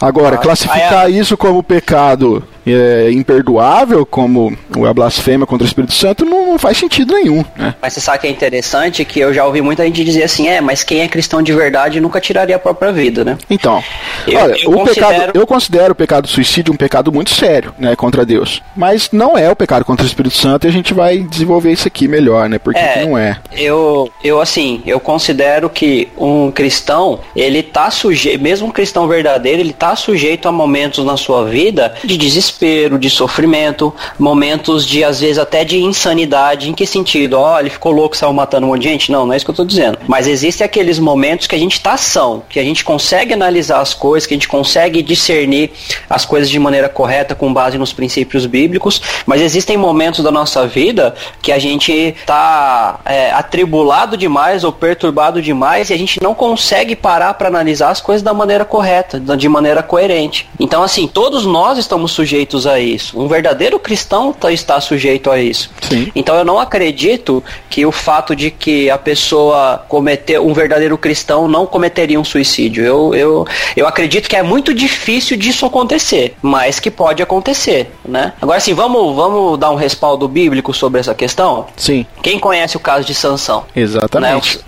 Agora, 0.00 0.36
ah, 0.36 0.38
classificar 0.38 1.10
isso 1.10 1.36
como 1.36 1.62
pecado 1.62 2.44
é, 2.74 3.10
imperdoável, 3.10 4.04
como 4.06 4.56
a 4.88 4.94
blasfêmia 4.94 5.46
contra 5.46 5.64
o 5.64 5.66
Espírito 5.66 5.92
Santo, 5.92 6.24
não, 6.24 6.52
não 6.52 6.58
faz 6.58 6.76
sentido 6.76 7.14
nenhum. 7.14 7.44
Né? 7.56 7.74
Mas 7.80 7.92
você 7.92 8.00
sabe 8.00 8.18
que 8.20 8.26
é 8.26 8.30
interessante 8.30 9.04
que 9.04 9.20
eu 9.20 9.32
já 9.32 9.44
ouvi 9.44 9.60
muita 9.60 9.84
gente 9.84 10.04
dizer 10.04 10.24
assim, 10.24 10.48
é, 10.48 10.60
mas 10.60 10.82
quem 10.82 11.00
é 11.00 11.08
cristão 11.08 11.42
de 11.42 11.52
verdade 11.52 12.00
nunca 12.00 12.20
tiraria 12.20 12.56
a 12.56 12.58
própria 12.58 12.92
vida, 12.92 13.24
né? 13.24 13.38
Então, 13.48 13.82
eu, 14.26 14.38
olha, 14.38 14.56
eu 14.62 14.70
o 14.70 14.74
considero... 14.74 15.08
pecado, 15.08 15.38
eu 15.38 15.46
considero 15.46 15.92
o 15.92 15.94
pecado 15.94 16.22
do 16.22 16.28
suicídio 16.28 16.72
um 16.72 16.76
pecado 16.76 17.12
muito 17.12 17.30
sério, 17.30 17.74
né, 17.78 17.96
contra 17.96 18.24
Deus. 18.24 18.62
Mas 18.76 19.10
não 19.12 19.36
é 19.36 19.50
o 19.50 19.56
pecado 19.56 19.84
contra 19.84 20.04
o 20.04 20.06
Espírito 20.06 20.36
Santo 20.36 20.66
e 20.66 20.68
a 20.68 20.72
gente 20.72 20.94
vai 20.94 21.18
desenvolver 21.18 21.72
isso 21.72 21.88
aqui 21.88 22.06
melhor, 22.06 22.48
né? 22.48 22.58
Porque 22.58 22.78
é, 22.78 23.04
não 23.04 23.16
é. 23.16 23.38
Eu, 23.52 24.10
eu 24.22 24.40
assim, 24.40 24.82
eu 24.86 25.00
considero 25.00 25.68
que 25.70 26.08
um 26.16 26.50
cristão, 26.50 27.20
ele 27.34 27.62
tá 27.62 27.90
sujeito, 27.90 28.42
mesmo 28.42 28.68
um 28.68 28.70
cristão 28.70 29.06
verdadeiro, 29.08 29.60
ele 29.60 29.72
tá 29.72 29.96
sujeito 29.96 30.48
a 30.48 30.52
momentos 30.52 31.04
na 31.04 31.16
sua 31.16 31.44
vida 31.44 31.94
de 32.04 32.16
desespero 32.16 32.57
desespero, 32.58 32.98
de 32.98 33.08
sofrimento, 33.08 33.94
momentos 34.18 34.84
de, 34.84 35.04
às 35.04 35.20
vezes, 35.20 35.38
até 35.38 35.64
de 35.64 35.78
insanidade. 35.78 36.68
Em 36.68 36.74
que 36.74 36.86
sentido? 36.86 37.34
Ó, 37.34 37.54
oh, 37.54 37.60
ele 37.60 37.70
ficou 37.70 37.92
louco, 37.92 38.16
saiu 38.16 38.32
matando 38.32 38.66
um 38.66 38.70
monte 38.70 38.82
de 38.82 38.88
gente? 38.88 39.12
Não, 39.12 39.24
não 39.24 39.32
é 39.32 39.36
isso 39.36 39.44
que 39.44 39.50
eu 39.50 39.54
tô 39.54 39.64
dizendo. 39.64 39.98
Mas 40.06 40.26
existem 40.26 40.64
aqueles 40.64 40.98
momentos 40.98 41.46
que 41.46 41.54
a 41.54 41.58
gente 41.58 41.80
tá 41.80 41.92
ação, 41.92 42.42
que 42.48 42.58
a 42.58 42.64
gente 42.64 42.84
consegue 42.84 43.32
analisar 43.32 43.80
as 43.80 43.94
coisas, 43.94 44.26
que 44.26 44.34
a 44.34 44.36
gente 44.36 44.48
consegue 44.48 45.02
discernir 45.02 45.70
as 46.10 46.24
coisas 46.24 46.50
de 46.50 46.58
maneira 46.58 46.88
correta 46.88 47.34
com 47.34 47.52
base 47.52 47.78
nos 47.78 47.92
princípios 47.92 48.46
bíblicos, 48.46 49.00
mas 49.24 49.40
existem 49.40 49.76
momentos 49.76 50.24
da 50.24 50.30
nossa 50.30 50.66
vida 50.66 51.14
que 51.40 51.52
a 51.52 51.58
gente 51.58 52.14
tá 52.26 53.00
é, 53.04 53.30
atribulado 53.30 54.16
demais 54.16 54.64
ou 54.64 54.72
perturbado 54.72 55.40
demais 55.40 55.90
e 55.90 55.94
a 55.94 55.98
gente 55.98 56.22
não 56.22 56.34
consegue 56.34 56.96
parar 56.96 57.34
para 57.34 57.48
analisar 57.48 57.90
as 57.90 58.00
coisas 58.00 58.22
da 58.22 58.34
maneira 58.34 58.64
correta, 58.64 59.20
de 59.20 59.48
maneira 59.48 59.82
coerente. 59.82 60.48
Então, 60.58 60.82
assim, 60.82 61.06
todos 61.06 61.46
nós 61.46 61.78
estamos 61.78 62.12
sujeitos 62.12 62.47
sujeitos 62.48 62.66
a 62.66 62.80
isso. 62.80 63.20
Um 63.20 63.28
verdadeiro 63.28 63.78
cristão 63.78 64.32
tá, 64.32 64.50
está 64.50 64.80
sujeito 64.80 65.30
a 65.30 65.38
isso. 65.38 65.70
Sim. 65.82 66.10
Então 66.14 66.36
eu 66.36 66.44
não 66.44 66.58
acredito 66.58 67.44
que 67.68 67.84
o 67.84 67.92
fato 67.92 68.34
de 68.34 68.50
que 68.50 68.90
a 68.90 68.96
pessoa 68.96 69.84
cometeu, 69.88 70.46
um 70.46 70.54
verdadeiro 70.54 70.96
cristão 70.96 71.46
não 71.46 71.66
cometeria 71.66 72.18
um 72.18 72.24
suicídio. 72.24 72.84
Eu, 72.84 73.14
eu, 73.14 73.46
eu 73.76 73.86
acredito 73.86 74.28
que 74.28 74.36
é 74.36 74.42
muito 74.42 74.72
difícil 74.72 75.36
disso 75.36 75.66
acontecer, 75.66 76.34
mas 76.40 76.80
que 76.80 76.90
pode 76.90 77.22
acontecer, 77.22 77.90
né? 78.04 78.32
Agora 78.40 78.58
sim, 78.60 78.74
vamos, 78.74 79.14
vamos 79.14 79.58
dar 79.58 79.70
um 79.70 79.76
respaldo 79.76 80.26
bíblico 80.26 80.72
sobre 80.72 81.00
essa 81.00 81.14
questão? 81.14 81.66
Sim. 81.76 82.06
Quem 82.22 82.38
conhece 82.38 82.76
o 82.76 82.80
caso 82.80 83.06
de 83.06 83.14
Sansão? 83.14 83.64
Exatamente. 83.74 84.56
Né? 84.56 84.62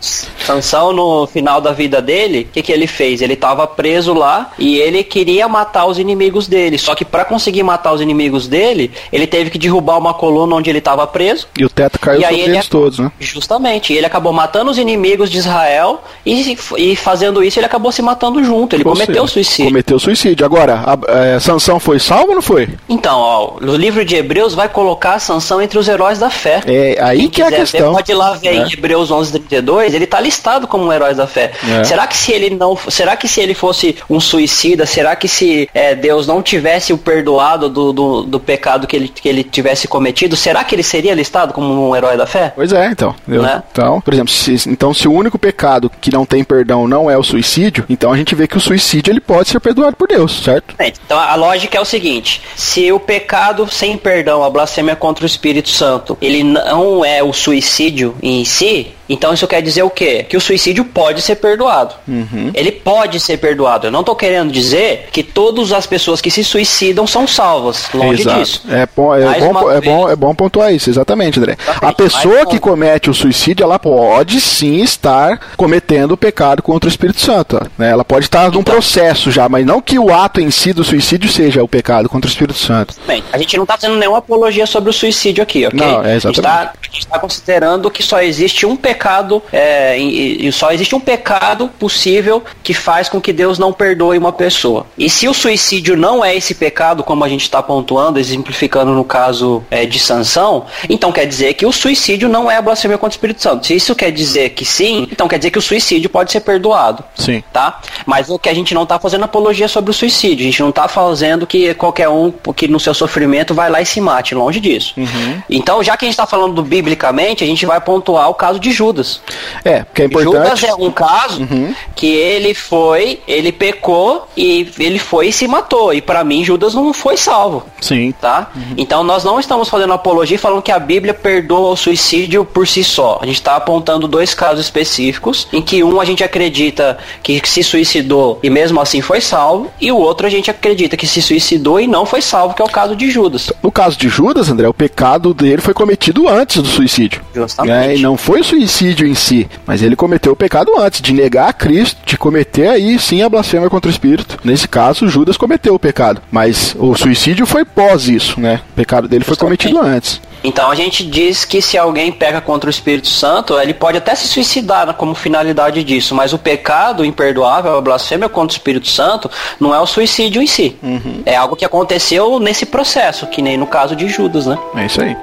Sansão, 0.44 0.92
no 0.92 1.26
final 1.26 1.60
da 1.60 1.72
vida 1.72 2.02
dele, 2.02 2.46
o 2.50 2.52
que, 2.52 2.62
que 2.62 2.72
ele 2.72 2.86
fez? 2.86 3.22
Ele 3.22 3.34
estava 3.34 3.66
preso 3.66 4.12
lá 4.12 4.52
e 4.58 4.78
ele 4.78 5.02
queria 5.04 5.48
matar 5.48 5.86
os 5.86 5.98
inimigos 5.98 6.48
dele. 6.48 6.78
Só 6.78 6.94
que 6.94 7.04
para 7.04 7.24
conseguir 7.24 7.62
matar 7.70 7.92
os 7.92 8.00
inimigos 8.00 8.48
dele, 8.48 8.90
ele 9.12 9.26
teve 9.26 9.50
que 9.50 9.58
derrubar 9.58 9.98
uma 9.98 10.12
coluna 10.12 10.56
onde 10.56 10.68
ele 10.68 10.78
estava 10.78 11.06
preso. 11.06 11.46
E 11.56 11.64
o 11.64 11.68
teto 11.68 11.98
caiu 11.98 12.22
sobre 12.22 12.40
eles 12.40 12.68
todos, 12.68 12.98
né? 12.98 13.12
Justamente. 13.20 13.92
E 13.92 13.96
ele 13.96 14.06
acabou 14.06 14.32
matando 14.32 14.70
os 14.70 14.78
inimigos 14.78 15.30
de 15.30 15.38
Israel 15.38 16.02
e, 16.26 16.56
e 16.76 16.96
fazendo 16.96 17.42
isso 17.42 17.58
ele 17.58 17.66
acabou 17.66 17.92
se 17.92 18.02
matando 18.02 18.42
junto. 18.42 18.74
Ele 18.74 18.82
Ou 18.84 18.92
cometeu 18.92 19.26
seja, 19.26 19.32
suicídio. 19.32 19.66
Cometeu 19.66 19.98
suicídio. 19.98 20.44
Agora, 20.44 20.82
a, 20.84 21.34
é, 21.36 21.40
Sansão 21.40 21.78
foi 21.78 21.98
salvo 21.98 22.30
ou 22.30 22.34
não 22.34 22.42
foi? 22.42 22.68
Então, 22.88 23.18
ó, 23.18 23.54
o 23.60 23.76
livro 23.76 24.04
de 24.04 24.16
Hebreus 24.16 24.54
vai 24.54 24.68
colocar 24.68 25.18
Sansão 25.20 25.62
entre 25.62 25.78
os 25.78 25.88
heróis 25.88 26.18
da 26.18 26.30
fé. 26.30 26.62
É, 26.66 26.98
aí 27.00 27.20
Quem 27.20 27.30
que 27.30 27.42
é 27.42 27.46
a 27.46 27.52
questão. 27.52 27.90
Ver, 27.90 27.96
pode 27.96 28.12
ir 28.12 28.14
lá 28.14 28.32
ver 28.32 28.48
é. 28.48 28.54
em 28.56 28.72
Hebreus 28.72 29.10
11:32, 29.10 29.94
ele 29.94 30.04
está 30.04 30.20
listado 30.20 30.66
como 30.66 30.84
um 30.84 30.92
herói 30.92 31.14
da 31.14 31.26
fé. 31.26 31.52
É. 31.68 31.84
Será 31.84 32.06
que 32.06 32.16
se 32.16 32.32
ele 32.32 32.50
não, 32.50 32.76
será 32.88 33.16
que 33.16 33.28
se 33.28 33.40
ele 33.40 33.54
fosse 33.54 33.96
um 34.08 34.18
suicida, 34.18 34.86
será 34.86 35.14
que 35.14 35.28
se 35.28 35.68
é, 35.74 35.94
Deus 35.94 36.26
não 36.26 36.42
tivesse 36.42 36.92
o 36.92 36.98
perdoado 36.98 37.49
do, 37.56 37.92
do, 37.92 38.22
do, 38.22 38.40
pecado 38.40 38.86
que 38.86 38.96
ele, 38.96 39.08
que 39.08 39.28
ele 39.28 39.44
tivesse 39.44 39.86
cometido, 39.88 40.36
será 40.36 40.64
que 40.64 40.74
ele 40.74 40.82
seria 40.82 41.14
listado 41.14 41.52
como 41.52 41.88
um 41.88 41.96
herói 41.96 42.16
da 42.16 42.26
fé? 42.26 42.52
Pois 42.54 42.72
é, 42.72 42.86
então. 42.86 43.14
Eu, 43.28 43.42
né? 43.42 43.62
Então, 43.70 44.00
por 44.00 44.12
exemplo, 44.12 44.32
se, 44.32 44.68
então 44.68 44.92
se 44.92 45.06
o 45.06 45.12
único 45.12 45.38
pecado 45.38 45.90
que 46.00 46.12
não 46.12 46.24
tem 46.24 46.42
perdão 46.44 46.86
não 46.86 47.10
é 47.10 47.16
o 47.16 47.22
suicídio, 47.22 47.84
então 47.88 48.12
a 48.12 48.16
gente 48.16 48.34
vê 48.34 48.46
que 48.46 48.56
o 48.56 48.60
suicídio 48.60 49.10
ele 49.12 49.20
pode 49.20 49.48
ser 49.48 49.60
perdoado 49.60 49.96
por 49.96 50.08
Deus, 50.08 50.42
certo? 50.42 50.74
É, 50.78 50.88
então 50.88 51.18
a 51.18 51.34
lógica 51.34 51.78
é 51.78 51.80
o 51.80 51.84
seguinte: 51.84 52.42
se 52.56 52.90
o 52.92 53.00
pecado 53.00 53.68
sem 53.70 53.96
perdão, 53.96 54.42
a 54.42 54.50
blasfêmia 54.50 54.96
contra 54.96 55.24
o 55.24 55.26
Espírito 55.26 55.68
Santo, 55.68 56.16
ele 56.20 56.42
não 56.42 57.04
é 57.04 57.22
o 57.22 57.32
suicídio 57.32 58.14
em 58.22 58.44
si, 58.44 58.94
então 59.10 59.34
isso 59.34 59.46
quer 59.48 59.60
dizer 59.60 59.82
o 59.82 59.90
quê? 59.90 60.24
Que 60.28 60.36
o 60.36 60.40
suicídio 60.40 60.84
pode 60.84 61.20
ser 61.20 61.34
perdoado. 61.34 61.96
Uhum. 62.06 62.52
Ele 62.54 62.70
pode 62.70 63.18
ser 63.18 63.38
perdoado. 63.38 63.88
Eu 63.88 63.90
não 63.90 64.00
estou 64.00 64.14
querendo 64.14 64.52
dizer 64.52 65.08
que 65.10 65.24
todas 65.24 65.72
as 65.72 65.84
pessoas 65.84 66.20
que 66.20 66.30
se 66.30 66.44
suicidam 66.44 67.08
são 67.08 67.26
salvas. 67.26 67.88
Longe 67.92 68.22
Exato. 68.22 68.38
disso. 68.38 68.62
É 68.70 68.86
bom, 68.94 69.12
é, 69.12 69.40
bom, 69.40 69.70
é, 69.72 69.80
bom, 69.80 70.08
é 70.10 70.14
bom 70.14 70.32
pontuar 70.32 70.72
isso, 70.72 70.88
exatamente, 70.88 71.40
André. 71.40 71.56
Exatamente. 71.60 71.84
A 71.84 71.92
pessoa 71.92 72.46
que 72.46 72.60
comete 72.60 73.10
o 73.10 73.14
suicídio, 73.14 73.64
ela 73.64 73.80
pode 73.80 74.40
sim 74.40 74.80
estar 74.80 75.40
cometendo 75.56 76.12
o 76.12 76.16
pecado 76.16 76.62
contra 76.62 76.88
o 76.88 76.90
Espírito 76.90 77.20
Santo. 77.20 77.60
Né? 77.76 77.90
Ela 77.90 78.04
pode 78.04 78.26
estar 78.26 78.52
num 78.52 78.60
então, 78.60 78.74
processo 78.74 79.32
já, 79.32 79.48
mas 79.48 79.66
não 79.66 79.82
que 79.82 79.98
o 79.98 80.14
ato 80.14 80.40
em 80.40 80.52
si 80.52 80.72
do 80.72 80.84
suicídio 80.84 81.28
seja 81.28 81.64
o 81.64 81.68
pecado 81.68 82.08
contra 82.08 82.28
o 82.28 82.30
Espírito 82.30 82.58
Santo. 82.58 82.94
Bem, 83.08 83.24
a 83.32 83.38
gente 83.38 83.56
não 83.56 83.64
está 83.64 83.74
fazendo 83.76 83.96
nenhuma 83.98 84.18
apologia 84.18 84.66
sobre 84.66 84.90
o 84.90 84.92
suicídio 84.92 85.42
aqui, 85.42 85.66
ok? 85.66 85.80
Não, 85.80 86.04
é 86.04 86.14
exatamente. 86.14 86.46
A 86.46 86.86
gente 86.86 86.98
está 87.00 87.14
tá 87.14 87.18
considerando 87.18 87.90
que 87.90 88.04
só 88.04 88.22
existe 88.22 88.64
um 88.64 88.76
pecado 88.76 88.99
pecado, 89.00 89.42
é, 89.50 89.98
e, 89.98 90.46
e 90.46 90.52
só 90.52 90.70
existe 90.72 90.94
um 90.94 91.00
pecado 91.00 91.68
possível 91.78 92.44
que 92.62 92.74
faz 92.74 93.08
com 93.08 93.18
que 93.18 93.32
Deus 93.32 93.58
não 93.58 93.72
perdoe 93.72 94.18
uma 94.18 94.32
pessoa. 94.32 94.84
E 94.98 95.08
se 95.08 95.26
o 95.26 95.32
suicídio 95.32 95.96
não 95.96 96.22
é 96.22 96.36
esse 96.36 96.54
pecado, 96.54 97.02
como 97.02 97.24
a 97.24 97.28
gente 97.28 97.42
está 97.42 97.62
pontuando, 97.62 98.18
exemplificando 98.18 98.92
no 98.92 99.04
caso 99.04 99.64
é, 99.70 99.86
de 99.86 99.98
sanção, 99.98 100.66
então 100.88 101.10
quer 101.10 101.26
dizer 101.26 101.54
que 101.54 101.64
o 101.64 101.72
suicídio 101.72 102.28
não 102.28 102.50
é 102.50 102.56
a 102.56 102.62
blasfêmia 102.62 102.98
contra 102.98 103.14
o 103.14 103.16
Espírito 103.16 103.40
Santo. 103.40 103.66
Se 103.66 103.74
isso 103.74 103.94
quer 103.94 104.10
dizer 104.10 104.50
que 104.50 104.66
sim, 104.66 105.08
então 105.10 105.26
quer 105.26 105.38
dizer 105.38 105.50
que 105.50 105.58
o 105.58 105.62
suicídio 105.62 106.10
pode 106.10 106.30
ser 106.30 106.40
perdoado. 106.40 107.02
Sim. 107.14 107.42
Tá? 107.52 107.80
Mas 108.04 108.28
o 108.28 108.38
que 108.38 108.50
a 108.50 108.54
gente 108.54 108.74
não 108.74 108.82
está 108.82 108.98
fazendo 108.98 109.24
apologia 109.24 109.66
sobre 109.66 109.90
o 109.90 109.94
suicídio. 109.94 110.42
A 110.42 110.50
gente 110.50 110.60
não 110.60 110.68
está 110.68 110.88
fazendo 110.88 111.46
que 111.46 111.72
qualquer 111.74 112.08
um 112.08 112.32
que 112.54 112.68
no 112.68 112.78
seu 112.78 112.92
sofrimento 112.92 113.54
vai 113.54 113.70
lá 113.70 113.80
e 113.80 113.86
se 113.86 114.00
mate. 114.00 114.34
Longe 114.34 114.60
disso. 114.60 114.94
Uhum. 114.96 115.42
Então, 115.48 115.82
já 115.82 115.96
que 115.96 116.04
a 116.04 116.06
gente 116.06 116.14
está 116.14 116.26
falando 116.26 116.62
biblicamente, 116.62 117.42
a 117.42 117.46
gente 117.46 117.64
vai 117.64 117.80
pontuar 117.80 118.28
o 118.28 118.34
caso 118.34 118.60
de 118.60 118.70
Judas. 118.70 118.89
Judas. 118.90 119.20
É, 119.64 119.84
que 119.94 120.02
é 120.02 120.04
importante. 120.06 120.34
Judas 120.34 120.62
é 120.64 120.74
um 120.74 120.90
caso 120.90 121.42
uhum. 121.42 121.74
que 121.94 122.06
ele 122.06 122.54
foi, 122.54 123.20
ele 123.26 123.52
pecou 123.52 124.26
e 124.36 124.68
ele 124.78 124.98
foi 124.98 125.28
e 125.28 125.32
se 125.32 125.46
matou. 125.46 125.94
E 125.94 126.00
para 126.00 126.24
mim, 126.24 126.44
Judas 126.44 126.74
não 126.74 126.92
foi 126.92 127.16
salvo. 127.16 127.64
Sim. 127.80 128.12
Tá? 128.20 128.50
Uhum. 128.54 128.74
Então 128.76 129.04
nós 129.04 129.22
não 129.22 129.38
estamos 129.38 129.68
fazendo 129.68 129.92
apologia 129.92 130.38
falando 130.38 130.62
que 130.62 130.72
a 130.72 130.78
Bíblia 130.78 131.14
perdoa 131.14 131.70
o 131.70 131.76
suicídio 131.76 132.44
por 132.44 132.66
si 132.66 132.82
só. 132.82 133.18
A 133.22 133.26
gente 133.26 133.36
está 133.36 133.56
apontando 133.56 134.08
dois 134.08 134.34
casos 134.34 134.64
específicos, 134.64 135.46
em 135.52 135.62
que 135.62 135.84
um 135.84 136.00
a 136.00 136.04
gente 136.04 136.24
acredita 136.24 136.98
que 137.22 137.40
se 137.44 137.62
suicidou 137.62 138.40
e 138.42 138.50
mesmo 138.50 138.80
assim 138.80 139.00
foi 139.00 139.20
salvo, 139.20 139.70
e 139.80 139.92
o 139.92 139.96
outro 139.96 140.26
a 140.26 140.30
gente 140.30 140.50
acredita 140.50 140.96
que 140.96 141.06
se 141.06 141.22
suicidou 141.22 141.80
e 141.80 141.86
não 141.86 142.04
foi 142.04 142.20
salvo, 142.20 142.54
que 142.54 142.62
é 142.62 142.64
o 142.64 142.68
caso 142.68 142.96
de 142.96 143.10
Judas. 143.10 143.52
No 143.62 143.70
caso 143.70 143.96
de 143.96 144.08
Judas, 144.08 144.48
André, 144.48 144.68
o 144.68 144.74
pecado 144.74 145.32
dele 145.32 145.60
foi 145.62 145.74
cometido 145.74 146.28
antes 146.28 146.62
do 146.62 146.68
suicídio. 146.68 147.22
Justamente. 147.34 147.88
É, 147.88 147.96
e 147.96 148.02
não 148.02 148.16
foi 148.16 148.40
o 148.40 148.44
suicídio 148.44 148.69
suicídio 148.70 149.06
em 149.06 149.14
si, 149.14 149.48
mas 149.66 149.82
ele 149.82 149.96
cometeu 149.96 150.32
o 150.32 150.36
pecado 150.36 150.72
antes, 150.78 151.00
de 151.00 151.12
negar 151.12 151.48
a 151.48 151.52
Cristo, 151.52 152.00
de 152.06 152.16
cometer 152.16 152.68
aí 152.68 152.98
sim 152.98 153.22
a 153.22 153.28
blasfêmia 153.28 153.68
contra 153.68 153.88
o 153.88 153.92
Espírito. 153.92 154.38
Nesse 154.44 154.68
caso, 154.68 155.08
Judas 155.08 155.36
cometeu 155.36 155.74
o 155.74 155.78
pecado, 155.78 156.22
mas 156.30 156.74
o 156.78 156.94
suicídio 156.94 157.44
foi 157.44 157.64
pós 157.64 158.08
isso, 158.08 158.40
né? 158.40 158.60
O 158.72 158.76
pecado 158.76 159.08
dele 159.08 159.24
foi 159.24 159.36
cometido 159.36 159.80
antes. 159.80 160.20
Então 160.42 160.70
a 160.70 160.74
gente 160.74 161.04
diz 161.04 161.44
que 161.44 161.60
se 161.60 161.76
alguém 161.76 162.10
peca 162.10 162.40
contra 162.40 162.68
o 162.68 162.70
Espírito 162.70 163.08
Santo, 163.08 163.58
ele 163.58 163.74
pode 163.74 163.98
até 163.98 164.14
se 164.14 164.26
suicidar 164.26 164.86
né, 164.86 164.94
como 164.94 165.14
finalidade 165.14 165.84
disso, 165.84 166.14
mas 166.14 166.32
o 166.32 166.38
pecado 166.38 167.04
imperdoável, 167.04 167.76
a 167.76 167.80
blasfêmia 167.80 168.28
contra 168.28 168.54
o 168.54 168.56
Espírito 168.56 168.88
Santo, 168.88 169.30
não 169.58 169.74
é 169.74 169.80
o 169.80 169.86
suicídio 169.86 170.40
em 170.40 170.46
si. 170.46 170.78
Uhum. 170.82 171.22
É 171.26 171.36
algo 171.36 171.56
que 171.56 171.64
aconteceu 171.64 172.38
nesse 172.38 172.64
processo, 172.64 173.26
que 173.26 173.42
nem 173.42 173.58
no 173.58 173.66
caso 173.66 173.94
de 173.94 174.08
Judas, 174.08 174.46
né? 174.46 174.56
É 174.76 174.86
isso 174.86 175.02
aí. 175.02 175.14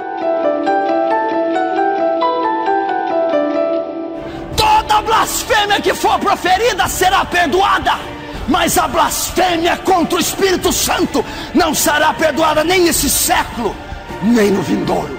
blasfêmia 5.27 5.81
que 5.81 5.93
for 5.93 6.17
proferida 6.19 6.87
será 6.87 7.25
perdoada, 7.25 7.99
mas 8.47 8.77
a 8.77 8.87
blasfêmia 8.87 9.75
contra 9.77 10.17
o 10.17 10.21
Espírito 10.21 10.71
Santo 10.71 11.23
não 11.53 11.75
será 11.75 12.13
perdoada 12.13 12.63
nem 12.63 12.85
nesse 12.85 13.09
século, 13.09 13.75
nem 14.23 14.51
no 14.51 14.61
vindouro. 14.61 15.17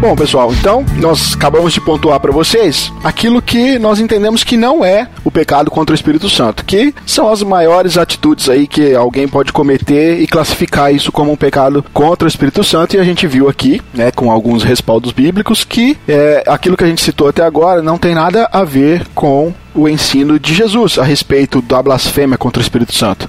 Bom, 0.00 0.14
pessoal, 0.14 0.54
então 0.54 0.86
nós 1.00 1.34
acabamos 1.34 1.72
de 1.72 1.80
pontuar 1.80 2.20
para 2.20 2.30
vocês 2.30 2.92
aquilo 3.02 3.42
que 3.56 3.78
nós 3.78 3.98
entendemos 3.98 4.44
que 4.44 4.54
não 4.54 4.84
é 4.84 5.08
o 5.24 5.30
pecado 5.30 5.70
contra 5.70 5.92
o 5.92 5.94
Espírito 5.94 6.28
Santo, 6.28 6.62
que 6.64 6.94
são 7.06 7.32
as 7.32 7.42
maiores 7.42 7.96
atitudes 7.96 8.50
aí 8.50 8.66
que 8.66 8.94
alguém 8.94 9.26
pode 9.26 9.50
cometer 9.50 10.20
e 10.20 10.26
classificar 10.26 10.94
isso 10.94 11.10
como 11.10 11.32
um 11.32 11.36
pecado 11.36 11.82
contra 11.92 12.26
o 12.26 12.28
Espírito 12.28 12.62
Santo. 12.62 12.96
E 12.96 12.98
a 12.98 13.04
gente 13.04 13.26
viu 13.26 13.48
aqui, 13.48 13.80
né, 13.94 14.10
com 14.10 14.30
alguns 14.30 14.62
respaldos 14.62 15.12
bíblicos, 15.12 15.64
que 15.64 15.96
é, 16.06 16.44
aquilo 16.46 16.76
que 16.76 16.84
a 16.84 16.86
gente 16.86 17.02
citou 17.02 17.28
até 17.28 17.42
agora 17.42 17.80
não 17.80 17.96
tem 17.96 18.14
nada 18.14 18.46
a 18.52 18.62
ver 18.62 19.06
com 19.14 19.54
o 19.76 19.88
ensino 19.88 20.40
de 20.40 20.54
Jesus 20.54 20.98
a 20.98 21.04
respeito 21.04 21.60
da 21.60 21.82
blasfêmia 21.82 22.38
contra 22.38 22.60
o 22.60 22.62
Espírito 22.62 22.94
Santo. 22.94 23.28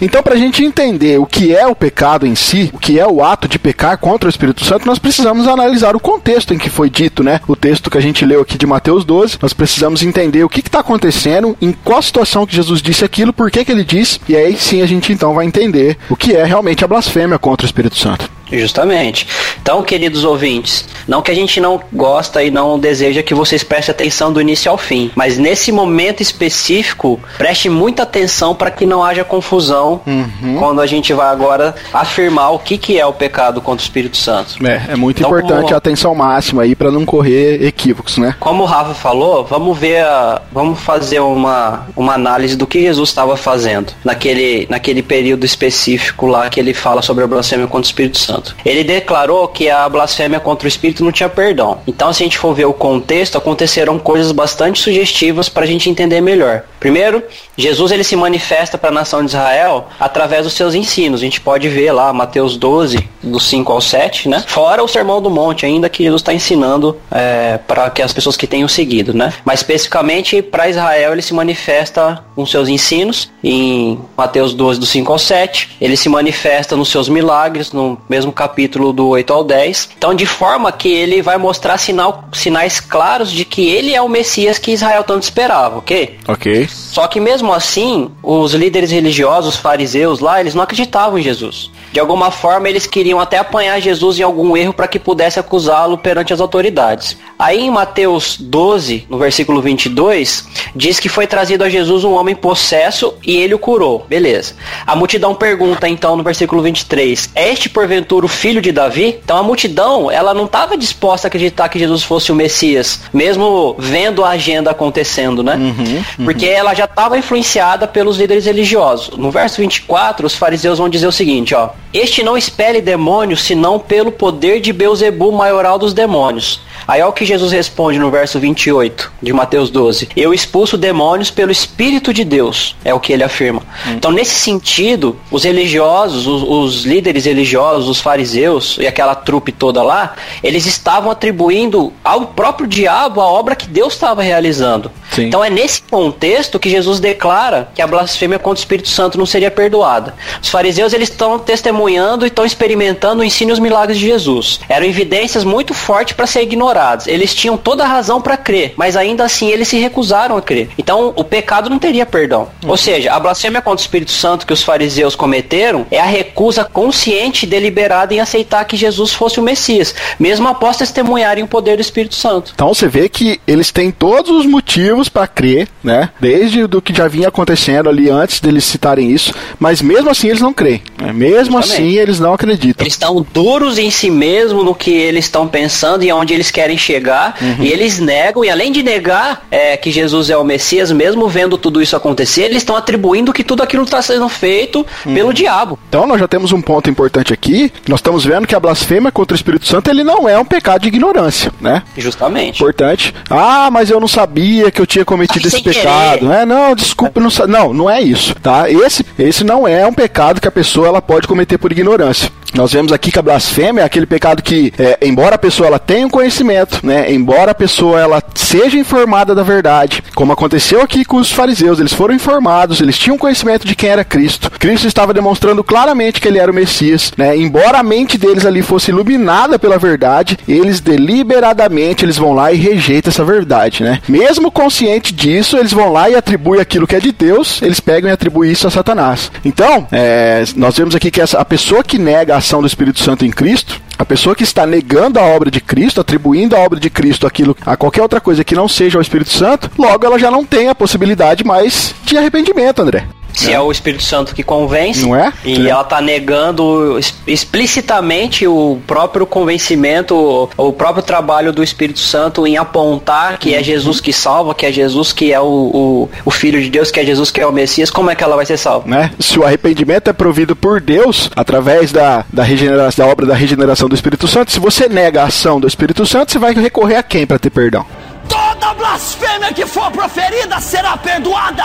Então, 0.00 0.22
para 0.22 0.34
a 0.34 0.38
gente 0.38 0.64
entender 0.64 1.18
o 1.18 1.26
que 1.26 1.54
é 1.54 1.66
o 1.66 1.74
pecado 1.74 2.26
em 2.26 2.34
si, 2.34 2.70
o 2.72 2.78
que 2.78 2.98
é 2.98 3.06
o 3.06 3.22
ato 3.24 3.46
de 3.46 3.58
pecar 3.58 3.96
contra 3.98 4.26
o 4.26 4.30
Espírito 4.30 4.64
Santo, 4.64 4.86
nós 4.86 4.98
precisamos 4.98 5.46
analisar 5.46 5.94
o 5.94 6.00
contexto 6.00 6.52
em 6.52 6.58
que 6.58 6.68
foi 6.68 6.90
dito, 6.90 7.22
né? 7.22 7.40
O 7.46 7.54
texto 7.54 7.90
que 7.90 7.98
a 7.98 8.00
gente 8.00 8.24
leu 8.24 8.40
aqui 8.40 8.58
de 8.58 8.66
Mateus 8.66 9.04
12, 9.04 9.38
nós 9.40 9.52
precisamos 9.52 9.63
entender 10.02 10.44
o 10.44 10.48
que 10.48 10.60
está 10.60 10.80
acontecendo, 10.80 11.56
em 11.60 11.72
qual 11.72 12.02
situação 12.02 12.46
que 12.46 12.54
Jesus 12.54 12.80
disse 12.80 13.04
aquilo, 13.04 13.32
por 13.32 13.50
que, 13.50 13.64
que 13.64 13.72
ele 13.72 13.84
disse, 13.84 14.20
e 14.28 14.36
aí 14.36 14.56
sim 14.56 14.82
a 14.82 14.86
gente 14.86 15.12
então 15.12 15.34
vai 15.34 15.46
entender 15.46 15.96
o 16.08 16.16
que 16.16 16.34
é 16.34 16.44
realmente 16.44 16.84
a 16.84 16.88
blasfêmia 16.88 17.38
contra 17.38 17.64
o 17.64 17.68
Espírito 17.68 17.96
Santo. 17.96 18.30
Justamente. 18.50 19.26
Então, 19.60 19.82
queridos 19.82 20.24
ouvintes, 20.24 20.86
não 21.08 21.22
que 21.22 21.30
a 21.30 21.34
gente 21.34 21.60
não 21.60 21.80
gosta 21.92 22.42
e 22.42 22.50
não 22.50 22.78
deseja 22.78 23.22
que 23.22 23.34
vocês 23.34 23.62
prestem 23.64 23.92
atenção 23.92 24.32
do 24.32 24.40
início 24.40 24.70
ao 24.70 24.76
fim, 24.76 25.10
mas 25.14 25.38
nesse 25.38 25.72
momento 25.72 26.22
específico, 26.22 27.18
preste 27.38 27.68
muita 27.68 28.02
atenção 28.02 28.54
para 28.54 28.70
que 28.70 28.86
não 28.86 29.02
haja 29.02 29.24
confusão 29.24 30.00
uhum. 30.06 30.56
quando 30.58 30.80
a 30.80 30.86
gente 30.86 31.12
vai 31.12 31.28
agora 31.28 31.74
afirmar 31.92 32.50
o 32.50 32.58
que, 32.58 32.76
que 32.76 32.98
é 32.98 33.06
o 33.06 33.12
pecado 33.12 33.60
contra 33.60 33.82
o 33.82 33.86
Espírito 33.86 34.16
Santo. 34.16 34.54
É, 34.66 34.92
é 34.92 34.96
muito 34.96 35.18
então, 35.18 35.30
importante 35.30 35.62
como... 35.62 35.74
a 35.74 35.78
atenção 35.78 36.14
máxima 36.14 36.62
aí 36.62 36.74
para 36.74 36.90
não 36.90 37.04
correr 37.04 37.64
equívocos, 37.64 38.18
né? 38.18 38.34
Como 38.38 38.62
o 38.62 38.66
Rafa 38.66 38.94
falou, 38.94 39.44
vamos 39.44 39.78
ver, 39.78 40.04
a... 40.04 40.42
vamos 40.52 40.80
fazer 40.80 41.20
uma, 41.20 41.86
uma 41.96 42.14
análise 42.14 42.56
do 42.56 42.66
que 42.66 42.82
Jesus 42.82 43.08
estava 43.08 43.36
fazendo 43.36 43.92
naquele, 44.04 44.66
naquele 44.68 45.02
período 45.02 45.44
específico 45.44 46.26
lá 46.26 46.48
que 46.50 46.60
ele 46.60 46.74
fala 46.74 47.02
sobre 47.02 47.24
a 47.24 47.26
blasfêmia 47.26 47.66
contra 47.66 47.86
o 47.86 47.90
Espírito 47.90 48.18
Santo. 48.18 48.33
Santo. 48.34 48.56
Ele 48.64 48.82
declarou 48.82 49.46
que 49.48 49.70
a 49.70 49.88
blasfêmia 49.88 50.40
contra 50.40 50.66
o 50.66 50.68
Espírito 50.68 51.04
não 51.04 51.12
tinha 51.12 51.28
perdão. 51.28 51.78
Então, 51.86 52.12
se 52.12 52.22
a 52.22 52.26
gente 52.26 52.38
for 52.38 52.54
ver 52.54 52.64
o 52.64 52.72
contexto, 52.72 53.38
aconteceram 53.38 53.98
coisas 53.98 54.32
bastante 54.32 54.80
sugestivas 54.80 55.48
para 55.48 55.64
a 55.64 55.66
gente 55.66 55.88
entender 55.88 56.20
melhor. 56.20 56.64
Primeiro, 56.80 57.22
Jesus 57.56 57.92
ele 57.92 58.04
se 58.04 58.16
manifesta 58.16 58.76
para 58.76 58.90
a 58.90 58.92
nação 58.92 59.20
de 59.20 59.30
Israel 59.30 59.88
através 59.98 60.44
dos 60.44 60.52
seus 60.52 60.74
ensinos. 60.74 61.20
A 61.20 61.24
gente 61.24 61.40
pode 61.40 61.68
ver 61.68 61.92
lá 61.92 62.12
Mateus 62.12 62.56
12, 62.56 63.08
do 63.22 63.40
5 63.40 63.72
ao 63.72 63.80
7, 63.80 64.28
né? 64.28 64.44
Fora 64.46 64.82
o 64.82 64.88
Sermão 64.88 65.22
do 65.22 65.30
Monte, 65.30 65.64
ainda 65.64 65.88
que 65.88 66.02
Jesus 66.02 66.20
está 66.20 66.34
ensinando 66.34 66.96
é, 67.10 67.58
para 67.66 67.88
que 67.90 68.02
as 68.02 68.12
pessoas 68.12 68.36
que 68.36 68.46
tenham 68.46 68.68
seguido, 68.68 69.14
né? 69.14 69.32
Mas 69.44 69.60
especificamente 69.60 70.42
para 70.42 70.68
Israel 70.68 71.12
ele 71.12 71.22
se 71.22 71.32
manifesta 71.32 72.22
com 72.34 72.44
seus 72.44 72.68
ensinos. 72.68 73.30
Em 73.42 73.98
Mateus 74.16 74.52
12, 74.52 74.80
do 74.80 74.86
5 74.86 75.12
ao 75.12 75.18
7, 75.18 75.76
ele 75.80 75.96
se 75.96 76.08
manifesta 76.08 76.76
nos 76.76 76.88
seus 76.88 77.08
milagres, 77.08 77.72
no 77.72 77.98
mesmo 78.08 78.23
mesmo 78.24 78.32
capítulo 78.32 78.92
do 78.92 79.08
8 79.08 79.32
ao 79.32 79.44
10. 79.44 79.90
Então, 79.96 80.14
de 80.14 80.24
forma 80.24 80.72
que 80.72 80.88
ele 80.88 81.20
vai 81.20 81.36
mostrar 81.36 81.76
sinal, 81.78 82.24
sinais 82.32 82.80
claros 82.80 83.30
de 83.30 83.44
que 83.44 83.68
ele 83.68 83.94
é 83.94 84.00
o 84.00 84.08
Messias 84.08 84.58
que 84.58 84.72
Israel 84.72 85.04
tanto 85.04 85.24
esperava, 85.24 85.78
ok? 85.78 86.18
Ok. 86.26 86.66
Só 86.68 87.06
que 87.06 87.20
mesmo 87.20 87.52
assim, 87.52 88.10
os 88.22 88.54
líderes 88.54 88.90
religiosos, 88.90 89.54
os 89.54 89.60
fariseus 89.60 90.20
lá, 90.20 90.40
eles 90.40 90.54
não 90.54 90.62
acreditavam 90.62 91.18
em 91.18 91.22
Jesus. 91.22 91.70
De 91.92 92.00
alguma 92.00 92.30
forma, 92.30 92.68
eles 92.68 92.86
queriam 92.86 93.20
até 93.20 93.38
apanhar 93.38 93.78
Jesus 93.80 94.18
em 94.18 94.22
algum 94.22 94.56
erro 94.56 94.72
para 94.72 94.88
que 94.88 94.98
pudesse 94.98 95.38
acusá-lo 95.38 95.96
perante 95.96 96.32
as 96.32 96.40
autoridades. 96.40 97.16
Aí 97.38 97.60
em 97.60 97.70
Mateus 97.70 98.36
12, 98.36 99.06
no 99.08 99.18
versículo 99.18 99.60
22, 99.60 100.48
diz 100.74 100.98
que 100.98 101.08
foi 101.08 101.26
trazido 101.26 101.62
a 101.62 101.68
Jesus 101.68 102.02
um 102.02 102.14
homem 102.14 102.34
possesso 102.34 103.14
e 103.24 103.36
ele 103.36 103.54
o 103.54 103.58
curou. 103.58 104.04
Beleza. 104.08 104.54
A 104.84 104.96
multidão 104.96 105.34
pergunta 105.34 105.88
então 105.88 106.16
no 106.16 106.24
versículo 106.24 106.62
23: 106.62 107.30
É 107.34 107.52
este 107.52 107.68
porventura 107.68 108.13
o 108.22 108.28
filho 108.28 108.60
de 108.60 108.70
Davi? 108.70 109.18
Então 109.24 109.38
a 109.38 109.42
multidão, 109.42 110.10
ela 110.10 110.34
não 110.34 110.44
estava 110.44 110.76
disposta 110.76 111.26
a 111.26 111.28
acreditar 111.28 111.70
que 111.70 111.78
Jesus 111.78 112.02
fosse 112.02 112.30
o 112.30 112.34
Messias, 112.34 113.00
mesmo 113.14 113.74
vendo 113.78 114.22
a 114.22 114.30
agenda 114.30 114.70
acontecendo, 114.70 115.42
né? 115.42 115.54
Uhum, 115.54 116.04
uhum. 116.18 116.24
Porque 116.26 116.44
ela 116.44 116.74
já 116.74 116.84
estava 116.84 117.16
influenciada 117.16 117.86
pelos 117.86 118.18
líderes 118.18 118.44
religiosos. 118.44 119.16
No 119.16 119.30
verso 119.30 119.62
24, 119.62 120.26
os 120.26 120.34
fariseus 120.34 120.78
vão 120.78 120.90
dizer 120.90 121.06
o 121.06 121.12
seguinte, 121.12 121.54
ó: 121.54 121.70
este 121.94 122.22
não 122.22 122.36
expele 122.36 122.80
demônios, 122.80 123.44
senão 123.44 123.78
pelo 123.78 124.10
poder 124.10 124.60
de 124.60 124.72
Beuzebu, 124.72 125.30
maioral 125.32 125.78
dos 125.78 125.94
demônios. 125.94 126.60
Aí 126.86 127.00
é 127.00 127.06
o 127.06 127.12
que 127.12 127.24
Jesus 127.24 127.52
responde 127.52 127.98
no 127.98 128.10
verso 128.10 128.38
28 128.38 129.12
de 129.22 129.32
Mateus 129.32 129.70
12. 129.70 130.08
Eu 130.16 130.34
expulso 130.34 130.76
demônios 130.76 131.30
pelo 131.30 131.50
Espírito 131.50 132.12
de 132.12 132.24
Deus, 132.24 132.76
é 132.84 132.92
o 132.92 133.00
que 133.00 133.12
ele 133.12 133.22
afirma. 133.22 133.62
Hum. 133.86 133.92
Então, 133.92 134.10
nesse 134.10 134.34
sentido, 134.34 135.16
os 135.30 135.44
religiosos, 135.44 136.26
os, 136.26 136.42
os, 136.42 136.84
líderes 136.84 137.24
religiosos, 137.24 137.88
os 137.88 138.00
fariseus 138.04 138.76
e 138.78 138.86
aquela 138.86 139.14
trupe 139.14 139.50
toda 139.50 139.82
lá, 139.82 140.14
eles 140.42 140.66
estavam 140.66 141.10
atribuindo 141.10 141.92
ao 142.04 142.26
próprio 142.26 142.66
diabo 142.66 143.20
a 143.20 143.26
obra 143.26 143.56
que 143.56 143.66
Deus 143.66 143.94
estava 143.94 144.22
realizando. 144.22 144.90
Sim. 145.14 145.26
Então, 145.26 145.44
é 145.44 145.50
nesse 145.50 145.82
contexto 145.82 146.58
que 146.58 146.70
Jesus 146.70 147.00
declara 147.00 147.68
que 147.74 147.82
a 147.82 147.86
blasfêmia 147.86 148.38
contra 148.38 148.58
o 148.58 148.62
Espírito 148.62 148.88
Santo 148.88 149.18
não 149.18 149.26
seria 149.26 149.50
perdoada. 149.50 150.14
Os 150.42 150.48
fariseus, 150.48 150.92
eles 150.92 151.08
estão 151.08 151.38
testemunhando 151.38 152.24
e 152.24 152.28
estão 152.28 152.44
experimentando 152.44 153.20
o 153.20 153.24
ensino 153.24 153.50
e 153.50 153.54
os 153.54 153.58
milagres 153.58 153.98
de 153.98 154.06
Jesus. 154.06 154.60
Eram 154.68 154.86
evidências 154.86 155.44
muito 155.44 155.72
fortes 155.72 156.14
para 156.14 156.26
ser 156.26 156.42
ignoradas 156.42 156.64
ignorados. 156.64 157.06
Eles 157.06 157.34
tinham 157.34 157.56
toda 157.56 157.84
a 157.84 157.86
razão 157.86 158.20
para 158.20 158.36
crer, 158.36 158.74
mas 158.76 158.96
ainda 158.96 159.24
assim 159.24 159.48
eles 159.48 159.68
se 159.68 159.78
recusaram 159.78 160.36
a 160.36 160.42
crer. 160.42 160.70
Então 160.78 161.12
o 161.16 161.24
pecado 161.24 161.68
não 161.68 161.78
teria 161.78 162.06
perdão. 162.06 162.48
Uhum. 162.62 162.70
Ou 162.70 162.76
seja, 162.76 163.12
a 163.12 163.20
blasfêmia 163.20 163.60
contra 163.60 163.80
o 163.80 163.84
Espírito 163.84 164.10
Santo 164.10 164.46
que 164.46 164.52
os 164.52 164.62
fariseus 164.62 165.14
cometeram 165.14 165.86
é 165.90 166.00
a 166.00 166.04
recusa 166.04 166.64
consciente 166.64 167.44
e 167.44 167.48
deliberada 167.48 168.14
em 168.14 168.20
aceitar 168.20 168.64
que 168.64 168.76
Jesus 168.76 169.12
fosse 169.12 169.38
o 169.38 169.42
Messias, 169.42 169.94
mesmo 170.18 170.48
após 170.48 170.76
testemunharem 170.76 171.44
o 171.44 171.48
poder 171.48 171.76
do 171.76 171.80
Espírito 171.80 172.14
Santo. 172.14 172.52
Então 172.54 172.72
você 172.72 172.88
vê 172.88 173.08
que 173.08 173.40
eles 173.46 173.70
têm 173.70 173.90
todos 173.90 174.30
os 174.30 174.46
motivos 174.46 175.03
para 175.08 175.26
crer, 175.26 175.68
né? 175.82 176.10
Desde 176.20 176.66
do 176.66 176.80
que 176.80 176.94
já 176.94 177.08
vinha 177.08 177.28
acontecendo 177.28 177.88
ali 177.88 178.10
antes 178.10 178.40
deles 178.40 178.64
citarem 178.64 179.10
isso, 179.10 179.32
mas 179.58 179.82
mesmo 179.82 180.10
assim 180.10 180.28
eles 180.28 180.40
não 180.40 180.52
creem. 180.52 180.82
Né? 181.00 181.12
Mesmo 181.12 181.58
Justamente. 181.58 181.72
assim 181.72 181.98
eles 181.98 182.20
não 182.20 182.34
acreditam. 182.34 182.84
Eles 182.84 182.94
estão 182.94 183.24
duros 183.32 183.78
em 183.78 183.90
si 183.90 184.10
mesmo 184.10 184.62
no 184.62 184.74
que 184.74 184.90
eles 184.90 185.24
estão 185.24 185.46
pensando 185.46 186.02
e 186.04 186.12
onde 186.12 186.34
eles 186.34 186.50
querem 186.50 186.76
chegar 186.76 187.36
uhum. 187.40 187.64
e 187.64 187.68
eles 187.72 187.98
negam, 187.98 188.44
e 188.44 188.50
além 188.50 188.72
de 188.72 188.82
negar 188.82 189.46
é, 189.50 189.76
que 189.76 189.90
Jesus 189.90 190.30
é 190.30 190.36
o 190.36 190.44
Messias, 190.44 190.90
mesmo 190.90 191.28
vendo 191.28 191.56
tudo 191.58 191.82
isso 191.82 191.96
acontecer, 191.96 192.42
eles 192.42 192.58
estão 192.58 192.76
atribuindo 192.76 193.32
que 193.32 193.44
tudo 193.44 193.62
aquilo 193.62 193.84
está 193.84 194.00
sendo 194.02 194.28
feito 194.28 194.86
uhum. 195.04 195.14
pelo 195.14 195.32
diabo. 195.32 195.78
Então 195.88 196.06
nós 196.06 196.20
já 196.20 196.28
temos 196.28 196.52
um 196.52 196.60
ponto 196.60 196.88
importante 196.88 197.32
aqui, 197.32 197.72
nós 197.88 198.00
estamos 198.00 198.24
vendo 198.24 198.46
que 198.46 198.54
a 198.54 198.60
blasfêmia 198.60 199.10
contra 199.10 199.34
o 199.34 199.36
Espírito 199.36 199.66
Santo 199.66 199.90
ele 199.90 200.04
não 200.04 200.28
é 200.28 200.38
um 200.38 200.44
pecado 200.44 200.82
de 200.82 200.88
ignorância, 200.88 201.52
né? 201.60 201.82
Justamente. 201.96 202.56
Importante. 202.56 203.14
Ah, 203.28 203.68
mas 203.70 203.90
eu 203.90 204.00
não 204.00 204.08
sabia 204.08 204.70
que 204.70 204.80
eu 204.80 204.86
tinha 204.94 205.04
cometido 205.04 205.48
esse 205.48 205.60
pecado. 205.60 206.32
É, 206.32 206.46
não, 206.46 206.74
desculpa, 206.74 207.20
não, 207.20 207.28
não, 207.48 207.74
não 207.74 207.90
é 207.90 208.00
isso, 208.00 208.34
tá? 208.36 208.70
Esse, 208.70 209.04
esse 209.18 209.42
não 209.42 209.66
é 209.66 209.84
um 209.86 209.92
pecado 209.92 210.40
que 210.40 210.46
a 210.46 210.52
pessoa 210.52 210.86
ela 210.86 211.02
pode 211.02 211.26
cometer 211.26 211.58
por 211.58 211.72
ignorância. 211.72 212.30
Nós 212.54 212.72
vemos 212.72 212.92
aqui 212.92 213.10
que 213.10 213.18
a 213.18 213.22
blasfêmia 213.22 213.82
é 213.82 213.84
aquele 213.84 214.06
pecado 214.06 214.42
que, 214.42 214.72
é, 214.78 214.98
embora 215.02 215.34
a 215.34 215.38
pessoa 215.38 215.66
ela 215.66 215.78
tenha 215.78 216.06
um 216.06 216.10
conhecimento, 216.10 216.80
né, 216.84 217.12
embora 217.12 217.50
a 217.50 217.54
pessoa 217.54 218.00
ela 218.00 218.22
seja 218.34 218.78
informada 218.78 219.34
da 219.34 219.42
verdade, 219.42 220.02
como 220.14 220.32
aconteceu 220.32 220.80
aqui 220.80 221.04
com 221.04 221.16
os 221.16 221.32
fariseus, 221.32 221.80
eles 221.80 221.92
foram 221.92 222.14
informados, 222.14 222.80
eles 222.80 222.98
tinham 222.98 223.18
conhecimento 223.18 223.66
de 223.66 223.74
quem 223.74 223.90
era 223.90 224.04
Cristo. 224.04 224.50
Cristo 224.50 224.86
estava 224.86 225.12
demonstrando 225.12 225.64
claramente 225.64 226.20
que 226.20 226.28
ele 226.28 226.38
era 226.38 226.50
o 226.50 226.54
Messias, 226.54 227.12
né? 227.16 227.36
Embora 227.36 227.78
a 227.78 227.82
mente 227.82 228.16
deles 228.16 228.46
ali 228.46 228.62
fosse 228.62 228.90
iluminada 228.90 229.58
pela 229.58 229.78
verdade, 229.78 230.38
eles 230.46 230.80
deliberadamente 230.80 232.04
eles 232.04 232.16
vão 232.16 232.32
lá 232.32 232.52
e 232.52 232.56
rejeitam 232.56 233.10
essa 233.10 233.24
verdade, 233.24 233.82
né? 233.82 234.00
Mesmo 234.08 234.50
consciente 234.50 235.12
disso, 235.12 235.56
eles 235.56 235.72
vão 235.72 235.92
lá 235.92 236.08
e 236.08 236.14
atribuem 236.14 236.60
aquilo 236.60 236.86
que 236.86 236.94
é 236.94 237.00
de 237.00 237.10
Deus, 237.10 237.60
eles 237.62 237.80
pegam 237.80 238.08
e 238.08 238.12
atribuem 238.12 238.52
isso 238.52 238.66
a 238.66 238.70
Satanás. 238.70 239.32
Então, 239.44 239.86
é, 239.90 240.44
nós 240.56 240.76
vemos 240.76 240.94
aqui 240.94 241.10
que 241.10 241.20
essa, 241.20 241.38
a 241.38 241.44
pessoa 241.44 241.82
que 241.82 241.98
nega 241.98 242.36
a 242.36 242.40
ação 242.44 242.60
do 242.60 242.66
Espírito 242.66 243.00
Santo 243.00 243.24
em 243.24 243.30
Cristo, 243.30 243.80
a 243.98 244.04
pessoa 244.04 244.36
que 244.36 244.44
está 244.44 244.66
negando 244.66 245.18
a 245.18 245.22
obra 245.22 245.50
de 245.50 245.62
Cristo, 245.62 246.02
atribuindo 246.02 246.54
a 246.54 246.58
obra 246.58 246.78
de 246.78 246.90
Cristo 246.90 247.26
aquilo 247.26 247.56
a 247.64 247.74
qualquer 247.74 248.02
outra 248.02 248.20
coisa 248.20 248.44
que 248.44 248.54
não 248.54 248.68
seja 248.68 248.98
o 248.98 249.02
Espírito 249.02 249.30
Santo, 249.30 249.70
logo 249.78 250.04
ela 250.04 250.18
já 250.18 250.30
não 250.30 250.44
tem 250.44 250.68
a 250.68 250.74
possibilidade 250.74 251.42
mais 251.42 251.94
de 252.04 252.18
arrependimento, 252.18 252.82
André. 252.82 253.06
Se 253.34 253.50
é. 253.50 253.54
é. 253.54 253.60
o 253.60 253.70
Espírito 253.70 254.02
Santo 254.02 254.34
que 254.34 254.42
convence. 254.42 255.02
Não 255.02 255.14
é? 255.14 255.32
E 255.44 255.66
é. 255.66 255.70
ela 255.70 255.84
tá 255.84 256.00
negando 256.00 256.98
explicitamente 257.26 258.46
o 258.46 258.78
próprio 258.86 259.26
convencimento, 259.26 260.48
o 260.56 260.72
próprio 260.72 261.02
trabalho 261.02 261.52
do 261.52 261.62
Espírito 261.62 261.98
Santo 261.98 262.46
em 262.46 262.56
apontar 262.56 263.38
que 263.38 263.54
é 263.54 263.62
Jesus 263.62 264.00
que 264.00 264.12
salva, 264.12 264.54
que 264.54 264.64
é 264.64 264.72
Jesus 264.72 265.12
que 265.12 265.32
é 265.32 265.40
o, 265.40 265.44
o, 265.44 266.10
o 266.24 266.30
Filho 266.30 266.62
de 266.62 266.70
Deus, 266.70 266.90
que 266.90 267.00
é 267.00 267.04
Jesus 267.04 267.30
que 267.30 267.40
é 267.40 267.46
o 267.46 267.52
Messias, 267.52 267.90
como 267.90 268.10
é 268.10 268.14
que 268.14 268.22
ela 268.22 268.36
vai 268.36 268.46
ser 268.46 268.56
salva? 268.56 268.88
Né? 268.88 269.10
Se 269.18 269.38
o 269.38 269.44
arrependimento 269.44 270.08
é 270.08 270.12
provido 270.12 270.54
por 270.54 270.80
Deus, 270.80 271.30
através 271.34 271.92
da, 271.92 272.24
da, 272.32 272.42
regeneração, 272.42 273.04
da 273.04 273.12
obra 273.12 273.26
da 273.26 273.34
regeneração 273.34 273.88
do 273.88 273.94
Espírito 273.94 274.28
Santo, 274.28 274.52
se 274.52 274.60
você 274.60 274.88
nega 274.88 275.22
a 275.22 275.26
ação 275.26 275.60
do 275.60 275.66
Espírito 275.66 276.06
Santo, 276.06 276.32
você 276.32 276.38
vai 276.38 276.54
recorrer 276.54 276.96
a 276.96 277.02
quem 277.02 277.26
para 277.26 277.38
ter 277.38 277.50
perdão? 277.50 277.84
Toda 278.28 278.74
blasfêmia 278.74 279.52
que 279.52 279.66
for 279.66 279.90
proferida 279.90 280.60
será 280.60 280.96
perdoada, 280.96 281.64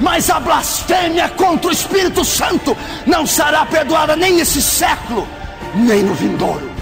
mas 0.00 0.30
a 0.30 0.40
blasfêmia 0.40 1.28
contra 1.30 1.68
o 1.68 1.72
Espírito 1.72 2.24
Santo 2.24 2.76
não 3.06 3.26
será 3.26 3.64
perdoada 3.64 4.16
nem 4.16 4.34
nesse 4.34 4.60
século, 4.60 5.26
nem 5.74 6.02
no 6.02 6.14
vindouro. 6.14 6.74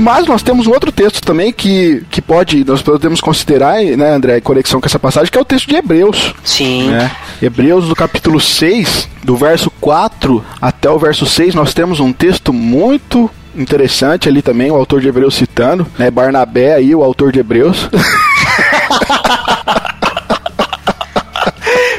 Mas 0.00 0.26
nós 0.26 0.42
temos 0.42 0.66
um 0.66 0.70
outro 0.70 0.90
texto 0.90 1.20
também 1.20 1.52
que, 1.52 2.02
que 2.10 2.20
pode, 2.22 2.64
nós 2.64 2.82
podemos 2.82 3.20
considerar, 3.20 3.82
né, 3.82 4.14
André, 4.14 4.38
em 4.38 4.40
conexão 4.40 4.80
com 4.80 4.86
essa 4.86 4.98
passagem, 4.98 5.30
que 5.30 5.36
é 5.36 5.40
o 5.40 5.44
texto 5.44 5.68
de 5.68 5.76
Hebreus. 5.76 6.34
Sim. 6.42 6.90
Né? 6.90 7.10
Hebreus, 7.40 7.88
do 7.88 7.94
capítulo 7.94 8.40
6, 8.40 9.08
do 9.22 9.36
verso 9.36 9.70
4 9.80 10.44
até 10.60 10.90
o 10.90 10.98
verso 10.98 11.26
6, 11.26 11.54
nós 11.54 11.74
temos 11.74 12.00
um 12.00 12.12
texto 12.12 12.52
muito 12.52 13.30
interessante 13.54 14.28
ali 14.28 14.40
também, 14.40 14.70
o 14.70 14.74
autor 14.74 15.00
de 15.00 15.08
Hebreus 15.08 15.34
citando, 15.34 15.86
né? 15.98 16.10
Barnabé 16.10 16.74
aí, 16.74 16.94
o 16.94 17.04
autor 17.04 17.30
de 17.30 17.40
Hebreus. 17.40 17.88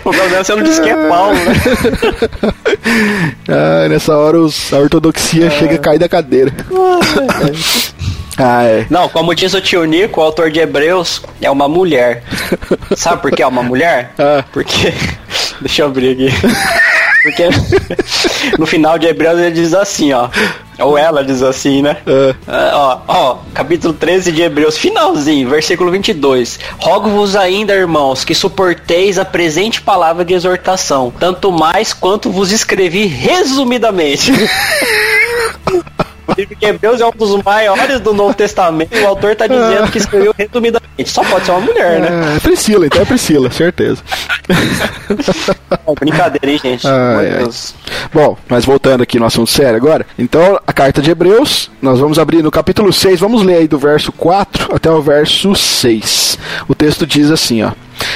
O 0.05 0.11
problema 0.11 0.37
é 0.37 0.43
você 0.43 0.55
não 0.55 0.63
disse 0.63 0.81
que 0.81 0.89
é 0.89 1.07
Paulo, 1.07 1.33
né? 1.33 1.53
ah, 3.47 3.87
nessa 3.87 4.17
hora 4.17 4.37
os, 4.37 4.73
a 4.73 4.79
ortodoxia 4.79 5.45
é. 5.47 5.49
chega 5.49 5.75
a 5.75 5.79
cair 5.79 5.99
da 5.99 6.09
cadeira. 6.09 6.51
Ah, 8.37 8.63
é. 8.63 8.85
Não, 8.89 9.07
como 9.07 9.33
diz 9.33 9.53
o 9.53 9.61
tio 9.61 9.85
Nico, 9.85 10.19
o 10.19 10.23
autor 10.23 10.49
de 10.51 10.59
Hebreus 10.59 11.21
é 11.41 11.49
uma 11.49 11.69
mulher. 11.69 12.23
Sabe 12.95 13.21
por 13.21 13.31
que 13.31 13.43
é 13.43 13.47
uma 13.47 13.63
mulher? 13.63 14.11
Ah. 14.17 14.43
Porque. 14.51 14.93
Deixa 15.61 15.83
eu 15.83 15.87
abrir 15.87 16.11
aqui. 16.11 16.29
Porque 17.23 17.47
no 18.59 18.65
final 18.65 18.99
de 18.99 19.07
Hebreus 19.07 19.39
ele 19.39 19.51
diz 19.51 19.73
assim, 19.73 20.11
ó. 20.11 20.29
Ou 20.79 20.97
ela 20.97 21.23
diz 21.23 21.41
assim, 21.41 21.81
né? 21.81 21.97
É. 22.05 22.35
Ah, 22.47 23.03
ó, 23.07 23.13
ó, 23.13 23.37
capítulo 23.53 23.93
13 23.93 24.31
de 24.31 24.41
Hebreus, 24.41 24.77
finalzinho, 24.77 25.49
versículo 25.49 25.91
22. 25.91 26.59
Rogo-vos 26.79 27.35
ainda, 27.35 27.73
irmãos, 27.73 28.25
que 28.25 28.35
suporteis 28.35 29.17
a 29.17 29.23
presente 29.23 29.81
palavra 29.81 30.25
de 30.25 30.33
exortação, 30.33 31.13
tanto 31.17 31.51
mais 31.51 31.93
quanto 31.93 32.29
vos 32.29 32.51
escrevi 32.51 33.05
resumidamente. 33.05 34.31
Livro 36.37 36.55
de 36.55 36.65
Hebreus 36.65 37.01
é 37.01 37.05
um 37.05 37.11
dos 37.11 37.43
maiores 37.43 37.99
do 37.99 38.13
Novo 38.13 38.33
Testamento. 38.33 38.97
O 38.97 39.07
autor 39.07 39.31
está 39.31 39.47
dizendo 39.47 39.91
que 39.91 39.97
escreveu 39.97 40.33
resumidamente. 40.37 41.09
Só 41.09 41.23
pode 41.23 41.45
ser 41.45 41.51
uma 41.51 41.61
mulher, 41.61 41.99
né? 41.99 42.35
É, 42.35 42.39
Priscila, 42.39 42.85
então 42.85 43.01
é 43.01 43.05
Priscila, 43.05 43.51
certeza. 43.51 44.01
Bom, 45.85 45.95
brincadeira, 45.95 46.51
hein, 46.51 46.59
gente? 46.61 46.87
Ai, 46.87 47.43
Bom, 48.11 48.37
mas 48.47 48.65
voltando 48.65 49.03
aqui 49.03 49.19
no 49.19 49.25
assunto 49.25 49.49
sério 49.49 49.75
agora. 49.75 50.05
Então, 50.17 50.59
a 50.65 50.73
carta 50.73 51.01
de 51.01 51.11
Hebreus, 51.11 51.69
nós 51.81 51.99
vamos 51.99 52.17
abrir 52.17 52.41
no 52.41 52.51
capítulo 52.51 52.91
6, 52.91 53.19
vamos 53.19 53.43
ler 53.43 53.57
aí 53.57 53.67
do 53.67 53.77
verso 53.77 54.11
4 54.11 54.75
até 54.75 54.89
o 54.89 55.01
verso 55.01 55.55
6. 55.55 56.37
O 56.67 56.75
texto 56.75 57.05
diz 57.05 57.31
assim, 57.31 57.63
ó. 57.63 57.71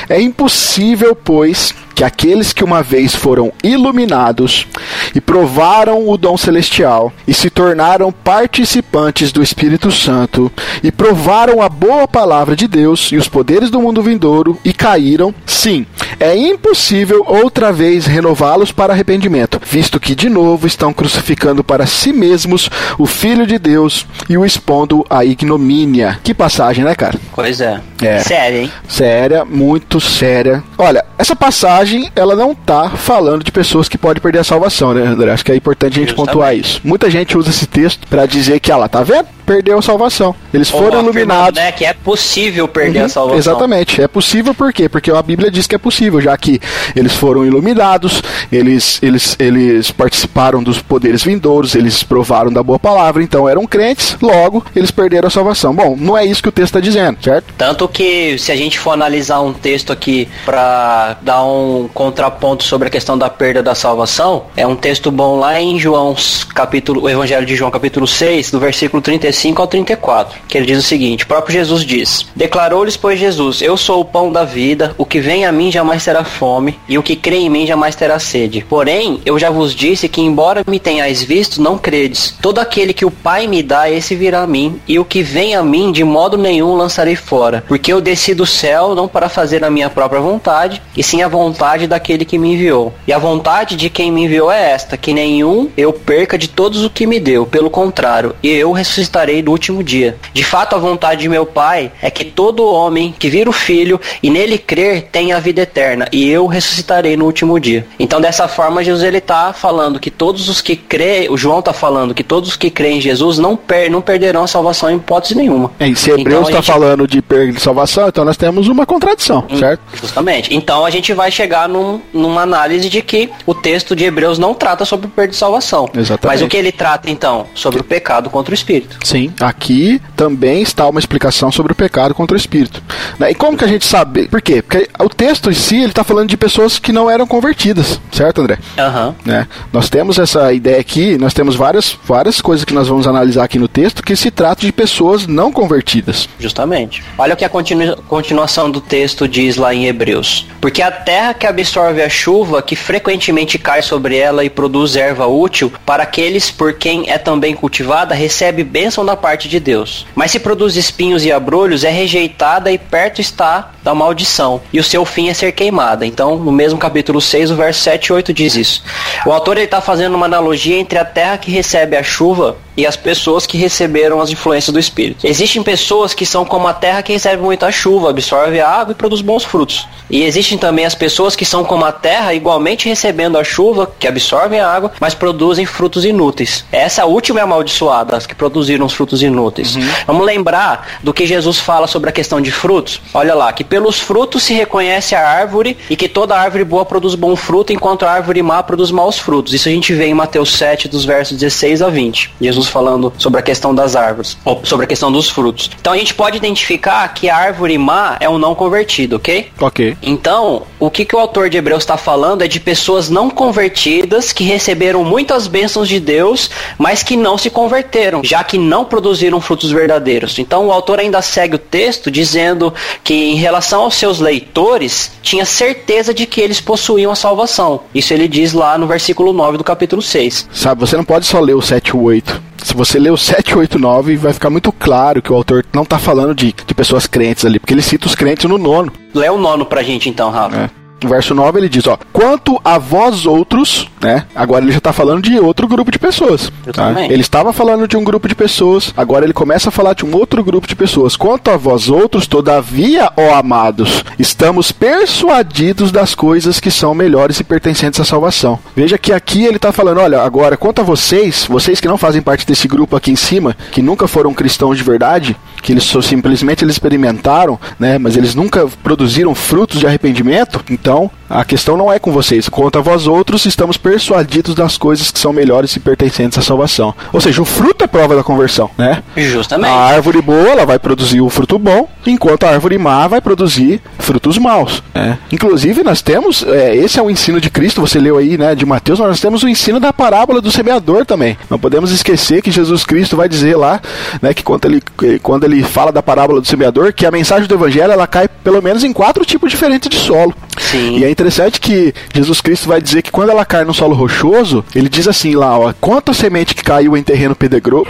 É 0.10 0.20
impossível, 0.22 1.16
pois, 1.16 1.74
que 1.98 2.04
aqueles 2.04 2.54
que 2.54 2.64
uma 2.64 2.84
vez 2.84 3.16
foram 3.16 3.52
iluminados 3.64 4.68
e 5.16 5.20
provaram 5.20 6.08
o 6.08 6.16
dom 6.16 6.38
celestial 6.38 7.12
e 7.28 7.34
se 7.34 7.50
tornaram 7.50 8.12
participantes 8.12 9.32
do 9.32 9.42
Espírito 9.42 9.92
Santo 9.92 10.52
e 10.84 10.92
provaram 10.92 11.60
a 11.60 11.68
boa 11.68 12.08
palavra 12.08 12.56
de 12.56 12.68
Deus 12.68 13.12
e 13.12 13.18
os 13.18 13.28
poderes 13.28 13.72
do 13.72 13.82
mundo 13.82 14.04
vindouro 14.04 14.60
e 14.64 14.74
caíram, 14.74 15.34
sim, 15.44 15.88
é 16.20 16.38
impossível 16.38 17.24
outra 17.26 17.72
vez 17.72 18.06
renová-los 18.06 18.72
para 18.72 18.94
arrependimento, 18.94 19.60
visto 19.78 20.00
que 20.00 20.16
de 20.16 20.28
novo 20.28 20.66
estão 20.66 20.92
crucificando 20.92 21.64
para 21.64 21.86
si 21.86 22.12
mesmos 22.12 22.68
o 22.98 23.06
Filho 23.06 23.46
de 23.46 23.60
Deus 23.60 24.08
e 24.28 24.36
o 24.36 24.44
expondo 24.44 25.06
à 25.08 25.24
ignomínia. 25.24 26.20
Que 26.24 26.34
passagem, 26.34 26.84
né, 26.84 26.96
cara? 26.96 27.20
Pois 27.36 27.62
é. 27.62 27.80
é. 28.02 28.18
Séria, 28.18 28.62
hein? 28.64 28.72
Séria, 28.88 29.46
muito 29.46 30.02
séria. 30.02 30.64
Olha, 30.80 31.06
essa 31.16 31.36
passagem 31.36 32.12
ela 32.16 32.36
não 32.36 32.56
tá 32.56 32.90
falando 32.90 33.44
de 33.44 33.52
pessoas 33.52 33.88
que 33.88 34.00
podem 34.00 34.20
perder 34.20 34.40
a 34.40 34.44
salvação, 34.44 34.96
né, 34.96 35.06
André? 35.06 35.32
Acho 35.32 35.46
que 35.46 35.52
é 35.52 35.56
importante 35.56 36.00
a 36.00 36.02
gente 36.02 36.16
pontuar 36.16 36.56
isso. 36.56 36.82
Muita 36.84 37.08
gente 37.12 37.38
usa 37.38 37.52
esse 37.52 37.68
texto 37.68 38.08
para 38.08 38.26
dizer 38.26 38.60
que, 38.60 38.72
ela 38.72 38.90
tá 38.90 39.04
vendo? 39.04 39.28
Perdeu 39.48 39.80
a 39.80 39.82
salvação. 39.82 40.36
Eles 40.54 40.70
foram 40.70 41.02
iluminados. 41.02 41.60
Né, 41.60 41.72
que 41.72 41.86
é 41.86 41.94
possível 41.94 42.68
perder 42.68 43.00
uhum, 43.00 43.06
a 43.06 43.10
salvação. 43.10 43.40
Exatamente. 43.40 44.02
É 44.02 44.08
possível 44.08 44.54
por 44.54 44.72
quê? 44.72 44.88
Porque 44.88 45.10
a 45.10 45.22
Bíblia 45.22 45.50
diz 45.50 45.66
que 45.66 45.74
é 45.74 45.80
possível, 45.80 46.22
já 46.22 46.38
que 46.38 46.60
eles 46.96 47.16
foram 47.16 47.44
iluminados, 47.44 48.22
eles, 48.52 49.00
eles, 49.02 49.36
eles 49.40 49.90
participaram 49.90 50.62
dos 50.62 50.80
poderes 50.80 51.24
vindouros, 51.24 51.74
eles 51.74 52.04
provaram 52.04 52.52
da 52.52 52.62
boa 52.62 52.78
palavra, 52.78 53.24
então 53.24 53.50
eram 53.50 53.66
crentes, 53.66 54.16
logo 54.22 54.64
eles 54.76 54.92
perderam 54.92 55.28
a 55.28 55.32
salvação. 55.32 55.74
Bom, 55.74 55.96
não 55.98 56.18
é 56.18 56.26
isso 56.26 56.44
que 56.44 56.50
o 56.50 56.52
texto 56.52 56.76
está 56.76 56.80
dizendo, 56.80 57.18
certo? 57.24 57.54
Tanto 57.58 57.88
que 57.88 58.38
se 58.38 58.52
a 58.52 58.56
gente 58.56 58.78
for 58.78 58.92
analisar 58.92 59.42
um 59.42 59.54
texto 59.54 59.92
aqui 59.92 60.28
para 60.46 61.18
dar 61.22 61.44
um 61.44 61.78
um 61.78 61.88
contraponto 61.88 62.64
sobre 62.64 62.88
a 62.88 62.92
questão 62.92 63.18
da 63.18 63.30
perda 63.30 63.62
da 63.64 63.76
salvação, 63.76 64.46
é 64.56 64.66
um 64.66 64.76
texto 64.76 65.12
bom 65.12 65.40
lá 65.40 65.60
em 65.60 65.80
João, 65.80 66.16
capítulo, 66.54 67.04
o 67.04 67.10
Evangelho 67.10 67.46
de 67.46 67.56
João, 67.56 67.72
capítulo 67.72 68.08
6, 68.08 68.52
do 68.52 68.60
versículo 68.60 69.02
35 69.02 69.34
ao 69.58 69.68
34, 69.68 70.40
que 70.48 70.58
ele 70.58 70.66
diz 70.66 70.80
o 70.80 70.88
seguinte: 70.88 71.24
o 71.24 71.28
próprio 71.28 71.54
Jesus 71.54 71.86
diz: 71.86 72.26
Declarou-lhes, 72.36 72.98
pois, 72.98 73.20
Jesus: 73.20 73.62
Eu 73.62 73.78
sou 73.78 74.02
o 74.02 74.06
pão 74.06 74.32
da 74.32 74.44
vida, 74.44 74.96
o 74.98 75.06
que 75.06 75.20
vem 75.20 75.46
a 75.46 75.52
mim 75.52 75.72
jamais 75.72 76.04
terá 76.04 76.24
fome, 76.24 76.80
e 76.90 76.98
o 76.98 77.04
que 77.04 77.16
crê 77.16 77.38
em 77.38 77.50
mim 77.50 77.68
jamais 77.68 77.96
terá 77.96 78.18
sede. 78.18 78.66
Porém, 78.68 79.22
eu 79.26 79.38
já 79.38 79.50
vos 79.50 79.76
disse 79.76 80.10
que, 80.10 80.22
embora 80.22 80.64
me 80.68 80.80
tenhais 80.80 81.22
visto, 81.22 81.62
não 81.62 81.78
credes. 81.78 82.36
Todo 82.42 82.60
aquele 82.60 82.94
que 82.94 83.06
o 83.06 83.12
Pai 83.12 83.46
me 83.48 83.62
dá, 83.62 83.90
esse 83.90 84.16
virá 84.16 84.42
a 84.42 84.48
mim, 84.48 84.80
e 84.88 84.98
o 84.98 85.06
que 85.06 85.22
vem 85.22 85.56
a 85.56 85.62
mim, 85.62 85.92
de 85.92 86.04
modo 86.04 86.38
nenhum 86.38 86.76
lançarei 86.76 87.16
fora. 87.16 87.64
Porque 87.68 87.94
eu 87.94 88.02
desci 88.02 88.34
do 88.34 88.46
céu 88.46 88.96
não 88.96 89.08
para 89.08 89.30
fazer 89.30 89.64
a 89.64 89.70
minha 89.70 89.90
própria 89.90 90.20
vontade, 90.20 90.82
e 90.96 91.04
sim 91.04 91.22
a 91.22 91.28
vontade 91.28 91.86
daquele 91.86 92.26
que 92.26 92.40
me 92.40 92.54
enviou. 92.54 92.94
E 93.06 93.14
a 93.14 93.20
vontade 93.20 93.76
de 93.76 93.90
quem 93.90 94.12
me 94.12 94.24
enviou 94.24 94.52
é 94.52 94.72
esta: 94.72 94.98
que 94.98 95.14
nenhum 95.14 95.70
eu 95.78 95.94
perca 95.94 96.38
de 96.38 96.48
todos 96.48 96.84
o 96.84 96.90
que 96.90 97.06
me 97.06 97.20
deu, 97.20 97.46
pelo 97.46 97.70
contrário, 97.70 98.36
eu 98.44 98.72
ressuscitarei 98.72 99.27
no 99.42 99.52
último 99.52 99.84
dia. 99.84 100.18
De 100.34 100.44
fato, 100.44 100.76
a 100.76 100.80
vontade 100.80 101.22
de 101.22 101.30
meu 101.30 101.46
Pai 101.46 101.92
é 102.02 102.10
que 102.10 102.26
todo 102.26 102.66
homem 102.66 103.14
que 103.18 103.30
vira 103.30 103.50
o 103.50 103.54
Filho 103.54 104.00
e 104.22 104.30
nele 104.30 104.58
crer 104.58 105.10
tenha 105.12 105.38
a 105.38 105.40
vida 105.40 105.62
eterna, 105.62 106.08
e 106.12 106.30
eu 106.30 106.48
ressuscitarei 106.48 107.16
no 107.18 107.26
último 107.26 107.60
dia. 107.60 107.86
Então, 108.00 108.22
dessa 108.22 108.48
forma, 108.48 108.84
Jesus 108.84 109.04
ele 109.04 109.22
tá 109.22 109.54
falando 109.54 110.00
que 110.00 110.10
todos 110.10 110.50
os 110.50 110.62
que 110.62 110.76
creem, 110.76 111.30
o 111.30 111.38
João 111.38 111.62
tá 111.62 111.74
falando 111.74 112.14
que 112.14 112.24
todos 112.24 112.50
os 112.50 112.56
que 112.56 112.70
creem 112.70 112.98
em 112.98 113.02
Jesus 113.02 113.38
não, 113.38 113.56
per, 113.56 113.90
não 113.90 114.02
perderão 114.02 114.44
a 114.44 114.48
salvação 114.48 114.90
em 114.90 114.96
hipótese 114.98 115.36
nenhuma. 115.36 115.72
É, 115.80 115.94
se 115.96 116.12
Hebreus 116.12 116.48
está 116.48 116.52
então, 116.52 116.62
gente... 116.62 116.72
falando 116.72 117.08
de 117.08 117.22
perda 117.22 117.52
de 117.52 117.60
salvação, 117.60 118.08
então 118.08 118.26
nós 118.26 118.38
temos 118.38 118.68
uma 118.68 118.86
contradição, 118.86 119.46
hum, 119.50 119.58
certo? 119.58 119.82
Justamente. 120.02 120.56
Então 120.56 120.86
a 120.86 120.90
gente 120.90 121.14
vai 121.14 121.32
chegar 121.32 121.68
num, 121.68 122.02
numa 122.14 122.42
análise 122.42 122.90
de 122.90 123.02
que 123.02 123.30
o 123.46 123.54
texto 123.54 123.96
de 123.96 124.06
Hebreus 124.06 124.38
não 124.38 124.54
trata 124.54 124.86
sobre 124.86 125.08
perda 125.08 125.32
de 125.32 125.38
salvação. 125.38 125.90
Exatamente. 125.94 126.28
Mas 126.28 126.42
o 126.42 126.48
que 126.48 126.58
ele 126.58 126.72
trata 126.72 127.10
então? 127.10 127.46
Sobre 127.54 127.82
o 127.82 127.84
pecado 127.84 128.30
contra 128.30 128.52
o 128.52 128.56
espírito. 128.56 128.98
Sim, 129.04 129.17
aqui 129.40 130.02
também 130.16 130.62
está 130.62 130.88
uma 130.88 131.00
explicação 131.00 131.52
sobre 131.52 131.72
o 131.72 131.76
pecado 131.76 132.14
contra 132.14 132.36
o 132.36 132.40
espírito. 132.40 132.82
Né? 133.20 133.32
E 133.32 133.36
como 133.36 133.58
que 133.58 133.64
a 133.64 133.68
gente 133.68 133.86
sabe? 133.86 134.28
Por 134.28 134.42
quê? 134.42 134.62
Porque 134.62 134.90
o 135.00 135.10
texto 135.10 135.50
em 135.50 135.54
si 135.54 135.78
ele 135.78 135.88
está 135.88 136.04
falando 136.04 136.30
de 136.30 136.38
pessoas 136.38 136.80
que 136.80 136.92
não 136.92 137.10
eram 137.10 137.26
convertidas, 137.26 138.00
certo, 138.12 138.42
André? 138.42 138.58
Uhum. 138.78 139.16
Né? 139.26 139.48
Nós 139.72 139.90
temos 139.90 140.20
essa 140.20 140.54
ideia 140.54 140.80
aqui, 140.80 141.18
nós 141.18 141.34
temos 141.34 141.56
várias, 141.56 141.98
várias 142.06 142.42
coisas 142.42 142.66
que 142.66 142.74
nós 142.74 142.88
vamos 142.88 143.08
analisar 143.08 143.44
aqui 143.44 143.60
no 143.60 143.68
texto 143.68 144.04
que 144.04 144.16
se 144.16 144.32
trata 144.32 144.62
de 144.62 144.72
pessoas 144.72 145.28
não 145.28 145.52
convertidas. 145.52 146.30
Justamente. 146.40 147.04
Olha 147.18 147.34
o 147.34 147.38
que 147.38 147.46
a 147.46 147.50
continu 147.50 147.98
continuação 148.08 148.70
do 148.70 148.82
texto 148.82 149.28
diz 149.28 149.58
lá 149.58 149.74
em 149.74 149.86
Hebreus. 149.86 150.48
Porque 150.60 150.82
a 150.82 150.92
terra 150.92 151.34
que 151.34 151.46
absorve 151.46 152.02
a 152.02 152.10
chuva 152.10 152.62
que 152.62 152.76
frequentemente 152.76 153.58
cai 153.58 153.82
sobre 153.82 154.18
ela 154.18 154.44
e 154.44 154.50
produz 154.50 154.96
erva 154.96 155.28
útil, 155.28 155.72
para 155.86 156.04
aqueles 156.04 156.50
por 156.52 156.74
quem 156.74 157.10
é 157.10 157.18
também 157.18 157.56
cultivada, 157.56 158.14
recebe 158.14 158.64
bênção 158.64 159.04
da 159.08 159.18
parte 159.18 159.50
de 159.50 159.60
Deus. 159.60 160.06
Mas 160.14 160.32
se 160.32 160.40
produz 160.40 160.76
espinhos 160.76 161.26
e 161.26 161.32
abrolhos, 161.32 161.84
é 161.84 161.90
rejeitada 161.90 162.72
e 162.72 162.78
perto 162.78 163.20
está 163.20 163.72
da 163.82 163.96
maldição, 163.96 164.62
e 164.72 164.80
o 164.80 164.84
seu 164.84 165.04
fim 165.06 165.30
é 165.30 165.34
ser 165.34 165.52
queimada. 165.54 166.06
Então, 166.06 166.38
no 166.38 166.52
mesmo 166.52 166.78
capítulo 166.78 167.20
6, 167.20 167.52
o 167.52 167.56
verso 167.56 167.82
7 167.82 168.08
e 168.08 168.14
8 168.14 168.34
diz 168.34 168.56
isso. 168.56 168.84
O 169.26 169.32
autor 169.32 169.58
está 169.58 169.82
fazendo 169.82 170.16
uma 170.16 170.26
analogia 170.26 170.78
entre 170.78 171.00
a 171.00 171.06
terra 171.06 171.38
que 171.38 171.50
recebe 171.50 171.96
a 171.96 172.04
chuva 172.04 172.58
e 172.78 172.86
as 172.86 172.96
pessoas 172.96 173.48
que 173.48 173.58
receberam 173.58 174.22
as 174.22 174.30
influências 174.30 174.72
do 174.72 174.80
Espírito. 174.80 175.26
Existem 175.26 175.64
pessoas 175.64 176.14
que 176.14 176.26
são 176.26 176.46
como 176.46 176.68
a 176.68 176.74
terra 176.74 177.02
que 177.02 177.12
recebe 177.12 177.42
muita 177.42 177.72
chuva, 177.72 178.12
absorve 178.12 178.62
a 178.62 178.70
água 178.70 178.92
e 178.92 178.96
produz 178.96 179.22
bons 179.22 179.44
frutos. 179.44 179.88
E 180.10 180.24
existem 180.24 180.58
também 180.58 180.86
as 180.86 180.96
pessoas 180.96 181.36
que 181.36 181.44
são 181.44 181.66
como 181.66 181.84
a 181.84 181.92
terra, 181.92 182.34
igualmente 182.34 182.88
recebendo 182.88 183.38
a 183.38 183.44
chuva, 183.44 183.92
que 184.00 184.08
absorvem 184.08 184.60
a 184.60 184.70
água, 184.70 184.92
mas 185.00 185.14
produzem 185.14 185.66
frutos 185.66 186.06
inúteis. 186.06 186.64
Essa 186.72 187.06
última 187.06 187.40
é 187.40 187.44
amaldiçoada, 187.44 188.16
as 188.16 188.26
que 188.26 188.36
produziram 188.36 188.86
os 188.86 188.94
frutos 188.94 189.22
inúteis. 189.22 189.76
Uhum. 189.76 189.90
Vamos 190.06 190.26
lembrar 190.26 191.00
do 191.04 191.14
que 191.14 191.26
Jesus 191.26 191.60
fala 191.60 191.88
sobre 191.88 192.10
a 192.10 192.14
questão 192.14 192.40
de 192.40 192.52
frutos? 192.52 193.02
Olha 193.14 193.34
lá, 193.34 193.52
que 193.52 193.64
pelos 193.64 194.00
frutos 194.00 194.44
se 194.44 194.54
reconhece 194.54 195.16
a 195.16 195.28
árvore 195.28 195.78
e 195.90 195.96
que 195.96 196.08
toda 196.08 196.40
árvore 196.40 196.64
boa 196.64 196.86
produz 196.86 197.16
bom 197.16 197.36
fruto, 197.36 197.74
enquanto 197.74 198.06
a 198.06 198.12
árvore 198.12 198.42
má 198.42 198.62
produz 198.64 198.92
maus 198.92 199.18
frutos. 199.18 199.54
Isso 199.54 199.68
a 199.68 199.72
gente 199.72 199.94
vê 199.94 200.06
em 200.06 200.14
Mateus 200.14 200.54
7, 200.54 200.88
dos 200.88 201.04
versos 201.04 201.38
16 201.38 201.82
a 201.82 201.90
20. 201.90 202.34
Jesus 202.40 202.67
falando 202.68 203.14
sobre 203.18 203.40
a 203.40 203.44
questão 203.44 203.74
das 203.74 203.96
árvores, 203.96 204.38
ou 204.44 204.62
sobre 204.64 204.86
a 204.86 204.88
questão 204.88 205.12
dos 205.12 205.30
frutos. 205.30 205.70
Então 205.80 205.94
a 205.94 205.98
gente 205.98 206.14
pode 206.14 206.38
identificar 206.38 207.08
que 207.14 207.30
a 207.30 207.36
árvore 207.36 207.78
má 207.78 208.18
é 208.20 208.30
um 208.30 208.38
não 208.38 208.56
convertido, 208.56 209.18
ok? 209.18 209.52
Ok. 209.60 209.98
Então, 210.02 210.64
o 210.80 210.90
que, 210.90 211.06
que 211.06 211.16
o 211.16 211.20
autor 211.20 211.50
de 211.50 211.58
Hebreus 211.58 211.84
está 211.84 211.98
falando 211.98 212.44
é 212.44 212.48
de 212.48 212.60
pessoas 212.60 213.10
não 213.10 213.30
convertidas 213.30 214.32
que 214.32 214.44
receberam 214.44 215.04
muitas 215.04 215.48
bênçãos 215.48 215.88
de 215.88 216.00
Deus, 216.00 216.50
mas 216.78 217.04
que 217.04 217.16
não 217.16 217.38
se 217.38 217.50
converteram, 217.50 218.24
já 218.24 218.44
que 218.44 218.58
não 218.58 218.86
produziram 218.86 219.42
frutos 219.42 219.72
verdadeiros. 219.72 220.40
Então 220.40 220.68
o 220.68 220.72
autor 220.72 221.00
ainda 221.00 221.22
segue 221.22 221.56
o 221.56 221.60
texto 221.60 222.12
dizendo 222.12 222.74
que 223.04 223.14
em 223.14 223.36
relação 223.36 223.82
aos 223.82 223.96
seus 223.96 224.20
leitores, 224.20 225.12
tinha 225.22 225.46
certeza 225.46 226.14
de 226.14 226.26
que 226.26 226.42
eles 226.42 226.62
possuíam 226.62 227.12
a 227.12 227.16
salvação. 227.16 227.82
Isso 227.94 228.14
ele 228.14 228.28
diz 228.28 228.54
lá 228.54 228.78
no 228.78 228.88
versículo 228.88 229.34
9 229.34 229.58
do 229.58 229.64
capítulo 229.64 230.02
6. 230.02 230.50
Sabe, 230.52 230.82
você 230.82 230.96
não 230.96 231.04
pode 231.04 231.26
só 231.26 231.40
ler 231.40 231.56
o 231.56 231.62
7 231.62 231.90
e 231.90 231.94
o 231.94 232.02
8. 232.04 232.42
Se 232.68 232.74
você 232.76 233.00
ler 233.00 233.12
o 233.12 233.18
7, 233.18 233.58
8, 233.58 233.80
9, 233.80 234.18
vai 234.18 234.34
ficar 234.34 234.50
muito 234.50 234.74
claro 234.74 235.22
que 235.22 235.32
o 235.32 235.36
autor 235.36 235.66
não 235.74 235.84
está 235.84 235.98
falando 235.98 236.36
de, 236.36 236.54
de 236.54 236.76
pessoas 236.76 237.08
crentes 237.08 237.46
ali, 237.46 237.60
porque 237.60 237.74
ele 237.74 237.82
cita 237.82 238.08
os 238.08 238.14
crentes 238.14 238.44
no 238.44 238.58
nono. 238.58 238.92
Lê 239.14 239.30
o 239.30 239.38
nono 239.38 239.66
pra 239.66 239.82
gente 239.82 240.10
então, 240.10 240.30
Rafa. 240.30 240.70
É 240.74 240.87
verso 241.06 241.34
9 241.34 241.60
ele 241.60 241.70
diz, 241.70 241.86
ó, 241.88 241.98
quanto 242.12 242.60
a 242.64 242.78
vós 242.78 243.26
outros, 243.26 243.90
né? 244.02 244.26
Agora 244.36 244.64
ele 244.64 244.72
já 244.72 244.78
está 244.78 244.94
falando 244.94 245.22
de 245.22 245.40
outro 245.40 245.68
grupo 245.68 245.92
de 245.92 246.00
pessoas. 246.00 246.52
Tá? 246.72 247.06
Ele 247.06 247.22
estava 247.22 247.52
falando 247.52 247.88
de 247.88 247.98
um 247.98 248.04
grupo 248.04 248.28
de 248.28 248.36
pessoas, 248.36 248.94
agora 248.96 249.26
ele 249.26 249.34
começa 249.34 249.70
a 249.70 249.72
falar 249.72 249.94
de 249.94 250.06
um 250.06 250.16
outro 250.16 250.44
grupo 250.44 250.68
de 250.68 250.76
pessoas. 250.76 251.16
Quanto 251.16 251.52
a 251.52 251.58
vós 251.58 251.90
outros, 251.90 252.28
todavia, 252.28 253.12
ó 253.16 253.36
amados, 253.36 254.04
estamos 254.18 254.72
persuadidos 254.72 255.92
das 255.92 256.16
coisas 256.16 256.60
que 256.60 256.72
são 256.72 256.94
melhores 256.94 257.40
e 257.40 257.44
pertencentes 257.44 258.00
à 258.00 258.06
salvação. 258.06 258.60
Veja 258.76 258.98
que 258.98 259.12
aqui 259.12 259.46
ele 259.46 259.58
está 259.58 259.72
falando, 259.72 260.00
olha, 260.00 260.22
agora 260.22 260.58
quanto 260.58 260.82
a 260.82 260.84
vocês, 260.84 261.46
vocês 261.46 261.80
que 261.80 261.88
não 261.88 261.98
fazem 261.98 262.22
parte 262.22 262.46
desse 262.46 262.68
grupo 262.68 262.96
aqui 262.96 263.12
em 263.12 263.16
cima, 263.16 263.56
que 263.72 263.82
nunca 263.82 264.08
foram 264.08 264.34
cristãos 264.34 264.78
de 264.78 264.84
verdade, 264.84 265.36
que 265.68 265.74
eles 265.74 265.84
simplesmente 266.02 266.64
eles 266.64 266.76
experimentaram, 266.76 267.60
né, 267.78 267.98
mas 267.98 268.16
eles 268.16 268.34
nunca 268.34 268.66
produziram 268.82 269.36
frutos 269.36 269.82
de 269.82 269.86
arrependimento, 269.86 270.64
então 270.70 271.12
a 271.30 271.44
questão 271.44 271.76
não 271.78 271.92
é 271.92 272.00
com 272.00 272.12
vocês. 272.12 272.48
Quanto 272.50 272.80
a 272.80 272.82
vós 272.82 273.08
outros, 273.08 273.46
estamos 273.46 273.78
persuadidos 273.78 274.56
das 274.56 274.78
coisas 274.78 275.12
que 275.12 275.20
são 275.20 275.34
melhores 275.34 275.76
e 275.76 275.80
pertencentes 275.80 276.38
à 276.38 276.42
salvação. 276.42 276.94
Ou 277.12 277.20
seja, 277.20 277.42
o 277.42 277.46
fruto 277.46 277.84
é 277.84 277.88
prova 277.88 278.16
da 278.16 278.24
conversão, 278.24 278.70
né? 278.78 279.04
Justamente. 279.16 279.70
A 279.70 279.76
árvore 279.76 280.22
boa, 280.22 280.50
ela 280.50 280.66
vai 280.66 280.80
produzir 280.80 281.22
o 281.22 281.30
fruto 281.30 281.60
bom, 281.60 281.90
enquanto 282.06 282.46
a 282.46 282.50
árvore 282.50 282.78
má 282.78 283.08
vai 283.08 283.22
produzir 283.22 283.82
frutos 284.00 284.38
maus. 284.38 284.82
Né? 284.94 285.18
Inclusive, 285.32 285.84
nós 285.84 286.02
temos, 286.02 286.44
é, 286.44 286.76
esse 286.76 287.00
é 287.00 287.02
o 287.02 287.10
ensino 287.10 287.42
de 287.42 287.50
Cristo, 287.50 287.82
você 287.82 288.00
leu 288.00 288.18
aí, 288.18 288.38
né, 288.38 288.56
de 288.56 288.66
Mateus, 288.66 289.00
nós 289.00 289.20
temos 289.20 289.44
o 289.44 289.50
ensino 289.50 289.80
da 289.80 289.92
parábola 289.92 290.42
do 290.42 290.52
semeador 290.52 291.06
também. 291.06 291.38
Não 291.50 291.60
podemos 291.60 291.92
esquecer 291.92 292.42
que 292.42 292.52
Jesus 292.52 292.86
Cristo 292.86 293.18
vai 293.18 293.28
dizer 293.28 293.56
lá, 293.58 293.82
né, 294.22 294.34
que 294.34 294.44
quando 294.44 294.66
ele, 294.66 294.82
quando 295.22 295.44
ele 295.44 295.64
fala 295.64 295.92
da 295.92 296.02
parábola 296.02 296.40
do 296.40 296.48
semeador, 296.48 296.94
que 296.94 297.06
a 297.06 297.12
mensagem 297.12 297.48
do 297.48 297.56
evangelho, 297.56 297.92
ela 297.92 298.08
cai 298.08 298.28
pelo 298.28 298.62
menos 298.62 298.84
em 298.84 298.94
quatro 298.94 299.26
tipos 299.26 299.52
diferentes 299.52 299.90
de 299.90 299.98
solo. 299.98 300.34
Sim. 300.58 300.98
E 300.98 301.04
é 301.04 301.10
interessante 301.18 301.60
que 301.60 301.96
Jesus 302.14 302.42
Cristo 302.42 302.68
vai 302.68 302.80
dizer 302.80 303.02
que 303.02 303.12
quando 303.12 303.32
ela 303.32 303.44
cai 303.44 303.66
no 303.66 303.74
solo 303.74 303.96
rochoso, 303.96 304.64
ele 304.76 304.88
diz 304.88 305.08
assim 305.08 305.36
lá, 305.36 305.58
ó, 305.58 305.74
quanto 305.82 306.14
semente 306.14 306.54
que 306.54 306.64
caiu 306.64 306.96
em 306.96 307.02
terreno 307.02 307.36
pedregoso 307.36 307.88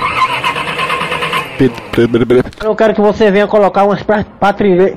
eu 2.63 2.75
quero 2.75 2.93
que 2.93 3.01
você 3.01 3.31
venha 3.31 3.47
colocar 3.47 3.83
umas 3.83 4.03
patrilheiras. 4.03 4.95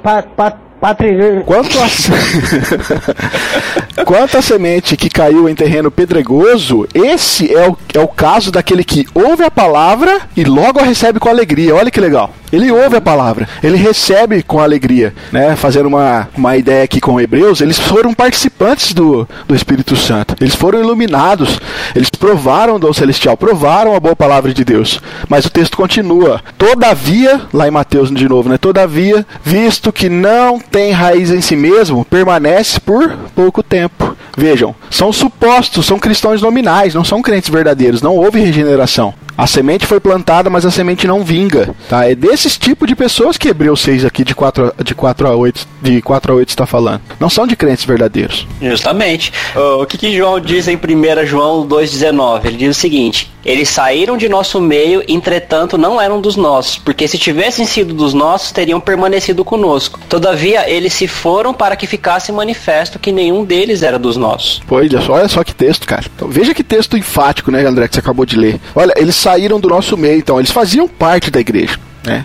Quanto 1.44 1.78
a... 1.78 1.88
Quanto 4.04 4.38
a 4.38 4.42
semente 4.42 4.96
que 4.96 5.08
caiu 5.08 5.48
em 5.48 5.54
terreno 5.54 5.90
pedregoso, 5.90 6.86
esse 6.94 7.52
é 7.52 7.68
o, 7.68 7.76
é 7.94 8.00
o 8.00 8.08
caso 8.08 8.52
daquele 8.52 8.84
que 8.84 9.06
ouve 9.14 9.42
a 9.42 9.50
palavra 9.50 10.20
e 10.36 10.44
logo 10.44 10.78
a 10.78 10.82
recebe 10.82 11.18
com 11.18 11.28
alegria. 11.28 11.74
Olha 11.74 11.90
que 11.90 12.00
legal. 12.00 12.32
Ele 12.52 12.70
ouve 12.70 12.96
a 12.96 13.00
palavra, 13.00 13.48
ele 13.62 13.76
recebe 13.76 14.42
com 14.42 14.58
alegria, 14.58 15.14
né? 15.30 15.54
Fazendo 15.56 15.86
uma, 15.86 16.28
uma 16.36 16.56
ideia 16.56 16.84
aqui 16.84 17.00
com 17.00 17.20
Hebreus, 17.20 17.60
eles 17.60 17.78
foram 17.78 18.12
participantes 18.12 18.92
do, 18.92 19.28
do 19.46 19.54
Espírito 19.54 19.96
Santo, 19.96 20.34
eles 20.40 20.54
foram 20.54 20.80
iluminados, 20.80 21.60
eles 21.94 22.10
provaram 22.10 22.78
do 22.78 22.92
celestial, 22.92 23.36
provaram 23.36 23.94
a 23.94 24.00
boa 24.00 24.16
palavra 24.16 24.52
de 24.52 24.64
Deus. 24.64 25.00
Mas 25.28 25.44
o 25.44 25.50
texto 25.50 25.76
continua: 25.76 26.40
Todavia, 26.58 27.42
lá 27.52 27.68
em 27.68 27.70
Mateus 27.70 28.10
de 28.10 28.28
novo, 28.28 28.48
né? 28.48 28.58
Todavia, 28.58 29.26
visto 29.44 29.92
que 29.92 30.08
não 30.08 30.58
tem 30.58 30.92
raiz 30.92 31.30
em 31.30 31.40
si 31.40 31.56
mesmo, 31.56 32.04
permanece 32.04 32.80
por 32.80 33.16
pouco 33.34 33.62
tempo. 33.62 34.16
Vejam, 34.40 34.74
são 34.90 35.12
supostos, 35.12 35.84
são 35.84 35.98
cristãos 35.98 36.40
nominais, 36.40 36.94
não 36.94 37.04
são 37.04 37.20
crentes 37.20 37.50
verdadeiros, 37.50 38.00
não 38.00 38.16
houve 38.16 38.40
regeneração. 38.40 39.12
A 39.36 39.46
semente 39.46 39.86
foi 39.86 39.98
plantada, 39.98 40.50
mas 40.50 40.66
a 40.66 40.70
semente 40.70 41.06
não 41.06 41.24
vinga. 41.24 41.74
Tá? 41.88 42.06
É 42.06 42.14
desses 42.14 42.58
tipos 42.58 42.86
de 42.86 42.94
pessoas 42.94 43.38
que 43.38 43.48
Hebreus 43.48 43.80
6 43.80 44.04
aqui 44.04 44.22
de 44.22 44.34
4 44.34 44.74
a, 44.78 44.82
de 44.82 44.94
4 44.94 45.28
a 45.28 45.34
8 45.34 45.66
de 45.80 46.02
4 46.02 46.32
a 46.32 46.36
8 46.36 46.48
está 46.50 46.66
falando. 46.66 47.00
Não 47.18 47.30
são 47.30 47.46
de 47.46 47.56
crentes 47.56 47.86
verdadeiros. 47.86 48.46
Justamente. 48.60 49.32
O 49.80 49.86
que, 49.86 49.96
que 49.96 50.14
João 50.14 50.38
diz 50.38 50.68
em 50.68 50.76
1 50.76 51.26
João 51.26 51.66
2,19? 51.66 52.44
Ele 52.44 52.56
diz 52.58 52.76
o 52.76 52.78
seguinte: 52.78 53.30
Eles 53.42 53.70
saíram 53.70 54.18
de 54.18 54.28
nosso 54.28 54.60
meio, 54.60 55.02
entretanto 55.08 55.78
não 55.78 55.98
eram 55.98 56.20
dos 56.20 56.36
nossos, 56.36 56.76
porque 56.76 57.08
se 57.08 57.16
tivessem 57.16 57.64
sido 57.64 57.94
dos 57.94 58.12
nossos, 58.12 58.52
teriam 58.52 58.78
permanecido 58.78 59.42
conosco. 59.42 59.98
Todavia, 60.06 60.68
eles 60.68 60.92
se 60.92 61.08
foram 61.08 61.54
para 61.54 61.76
que 61.76 61.86
ficasse 61.86 62.30
manifesto 62.30 62.98
que 62.98 63.10
nenhum 63.10 63.42
deles 63.42 63.82
era 63.82 63.98
dos 63.98 64.18
nossos. 64.18 64.29
Pois, 64.66 64.92
olha 64.92 65.02
só, 65.02 65.12
olha 65.14 65.28
só 65.28 65.44
que 65.44 65.54
texto, 65.54 65.86
cara. 65.86 66.04
Então, 66.14 66.28
veja 66.28 66.54
que 66.54 66.62
texto 66.62 66.96
enfático, 66.96 67.50
né, 67.50 67.64
André, 67.66 67.88
que 67.88 67.94
você 67.94 68.00
acabou 68.00 68.26
de 68.26 68.36
ler. 68.36 68.60
Olha, 68.74 68.92
eles 68.96 69.16
saíram 69.16 69.60
do 69.60 69.68
nosso 69.68 69.96
meio, 69.96 70.18
então 70.18 70.38
eles 70.38 70.50
faziam 70.50 70.86
parte 70.88 71.30
da 71.30 71.40
igreja, 71.40 71.78
né? 72.04 72.24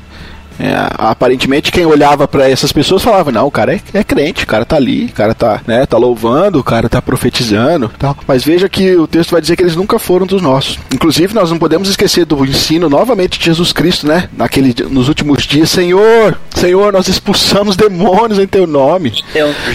É, 0.60 0.74
aparentemente 0.98 1.72
quem 1.72 1.86
olhava 1.86 2.28
para 2.28 2.50
essas 2.50 2.72
pessoas 2.72 3.04
falava 3.04 3.32
não 3.32 3.48
o 3.48 3.52
cara 3.52 3.76
é, 3.76 3.82
é, 3.94 4.04
crente 4.04 4.46
o 4.46 4.48
cara 4.48 4.64
tá 4.64 4.78
ali 4.78 5.06
o 5.06 5.12
cara 5.12 5.34
tá 5.34 5.62
né 5.68 5.86
tá 5.86 5.98
louvando 5.98 6.60
o 6.60 6.64
cara 6.64 6.88
tá 6.88 7.02
profetizando 7.02 7.92
tal 8.00 8.18
mas 8.26 8.44
veja 8.44 8.70
que 8.70 8.96
o 8.96 9.06
texto 9.06 9.32
vai 9.32 9.42
dizer 9.42 9.56
que 9.56 9.64
eles 9.64 9.76
nunca 9.76 10.00
foram 10.00 10.26
dos 10.26 10.42
nossos. 10.42 10.80
Inclusive 10.94 11.34
nós 11.34 11.50
não 11.50 11.58
podemos 11.58 11.90
esquecer 11.90 12.26
do 12.26 12.46
ensino 12.46 12.90
novamente 12.90 13.38
de 13.38 13.46
Jesus 13.46 13.72
Cristo 13.72 14.08
né? 14.08 14.30
Naquele 14.38 14.74
nos 14.90 15.08
últimos 15.08 15.44
dias 15.44 15.70
Senhor 15.70 16.38
Senhor 16.54 16.94
nós 16.94 17.08
expulsamos 17.08 17.76
demônios 17.76 18.40
em 18.40 18.48
teu 18.48 18.66
nome. 18.66 19.14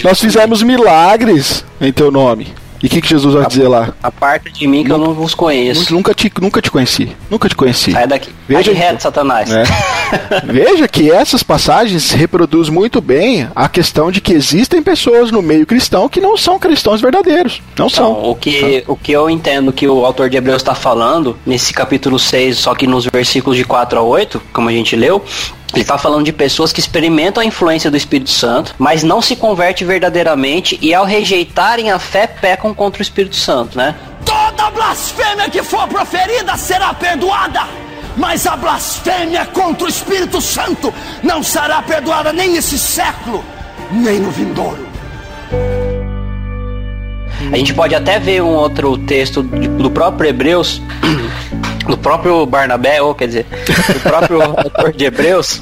Nós 0.03 0.19
fizemos 0.19 0.63
milagres 0.63 1.63
em 1.79 1.91
teu 1.91 2.11
nome 2.11 2.60
e 2.81 2.87
o 2.87 2.89
que, 2.89 3.01
que, 3.01 3.07
Jesus 3.07 3.33
vai 3.33 3.45
a, 3.45 3.47
dizer 3.47 3.67
lá? 3.67 3.93
A 4.01 4.11
parte 4.11 4.51
de 4.51 4.67
mim 4.67 4.83
que 4.83 4.89
nunca, 4.89 5.01
eu 5.01 5.07
não 5.07 5.13
vos 5.13 5.35
conheço. 5.35 5.93
Nunca 5.93 6.13
te, 6.13 6.31
nunca 6.41 6.61
te 6.61 6.71
conheci. 6.71 7.15
Nunca 7.29 7.47
te 7.47 7.55
conheci. 7.55 7.91
Sai 7.91 8.07
daqui. 8.07 8.31
Veja, 8.47 8.73
Sai 8.73 8.73
reto, 8.73 9.03
Satanás. 9.03 9.49
É. 9.51 9.63
Veja 10.45 10.87
que 10.87 11.11
essas 11.11 11.43
passagens 11.43 12.11
reproduzem 12.11 12.73
muito 12.73 12.99
bem 12.99 13.47
a 13.55 13.69
questão 13.69 14.11
de 14.11 14.19
que 14.19 14.33
existem 14.33 14.81
pessoas 14.81 15.31
no 15.31 15.41
meio 15.41 15.65
cristão 15.65 16.09
que 16.09 16.19
não 16.19 16.35
são 16.35 16.57
cristãos 16.57 17.01
verdadeiros. 17.01 17.61
Não 17.77 17.87
então, 17.87 17.89
são. 17.89 18.29
O 18.29 18.35
que, 18.35 18.83
o 18.87 18.95
que 18.95 19.11
eu 19.11 19.29
entendo 19.29 19.71
que 19.71 19.87
o 19.87 20.05
autor 20.05 20.29
de 20.29 20.37
Hebreus 20.37 20.61
está 20.61 20.73
falando, 20.73 21.37
nesse 21.45 21.73
capítulo 21.73 22.17
6, 22.17 22.57
só 22.57 22.73
que 22.73 22.87
nos 22.87 23.05
versículos 23.05 23.57
de 23.57 23.63
4 23.63 23.99
a 23.99 24.01
8, 24.01 24.41
como 24.51 24.69
a 24.69 24.71
gente 24.71 24.95
leu, 24.95 25.23
ele 25.73 25.81
está 25.81 25.97
falando 25.97 26.25
de 26.25 26.33
pessoas 26.33 26.73
que 26.73 26.79
experimentam 26.79 27.41
a 27.41 27.45
influência 27.45 27.89
do 27.89 27.95
Espírito 27.95 28.29
Santo, 28.29 28.75
mas 28.77 29.03
não 29.03 29.21
se 29.21 29.35
convertem 29.35 29.87
verdadeiramente 29.87 30.77
e 30.81 30.93
ao 30.93 31.05
rejeitarem 31.05 31.91
a 31.91 31.99
fé 31.99 32.27
pecam 32.27 32.73
contra 32.73 32.99
o 32.99 33.01
Espírito 33.01 33.35
Santo, 33.35 33.77
né? 33.77 33.95
Toda 34.25 34.69
blasfêmia 34.71 35.49
que 35.49 35.63
for 35.63 35.87
proferida 35.87 36.57
será 36.57 36.93
perdoada, 36.93 37.61
mas 38.17 38.45
a 38.45 38.57
blasfêmia 38.57 39.45
contra 39.45 39.85
o 39.85 39.89
Espírito 39.89 40.41
Santo 40.41 40.93
não 41.23 41.41
será 41.41 41.81
perdoada 41.81 42.33
nem 42.33 42.51
nesse 42.51 42.77
século, 42.77 43.43
nem 43.91 44.19
no 44.19 44.29
vindouro. 44.29 44.91
A 47.51 47.57
gente 47.57 47.73
pode 47.73 47.95
até 47.95 48.19
ver 48.19 48.41
um 48.43 48.53
outro 48.53 48.97
texto 48.97 49.41
do 49.41 49.89
próprio 49.89 50.29
Hebreus 50.29 50.81
do 51.91 51.97
próprio 51.97 52.45
Barnabé, 52.45 53.01
ou 53.01 53.13
quer 53.13 53.27
dizer, 53.27 53.45
do 53.93 53.99
próprio 53.99 54.41
autor 54.57 54.93
de 54.93 55.05
Hebreus, 55.05 55.61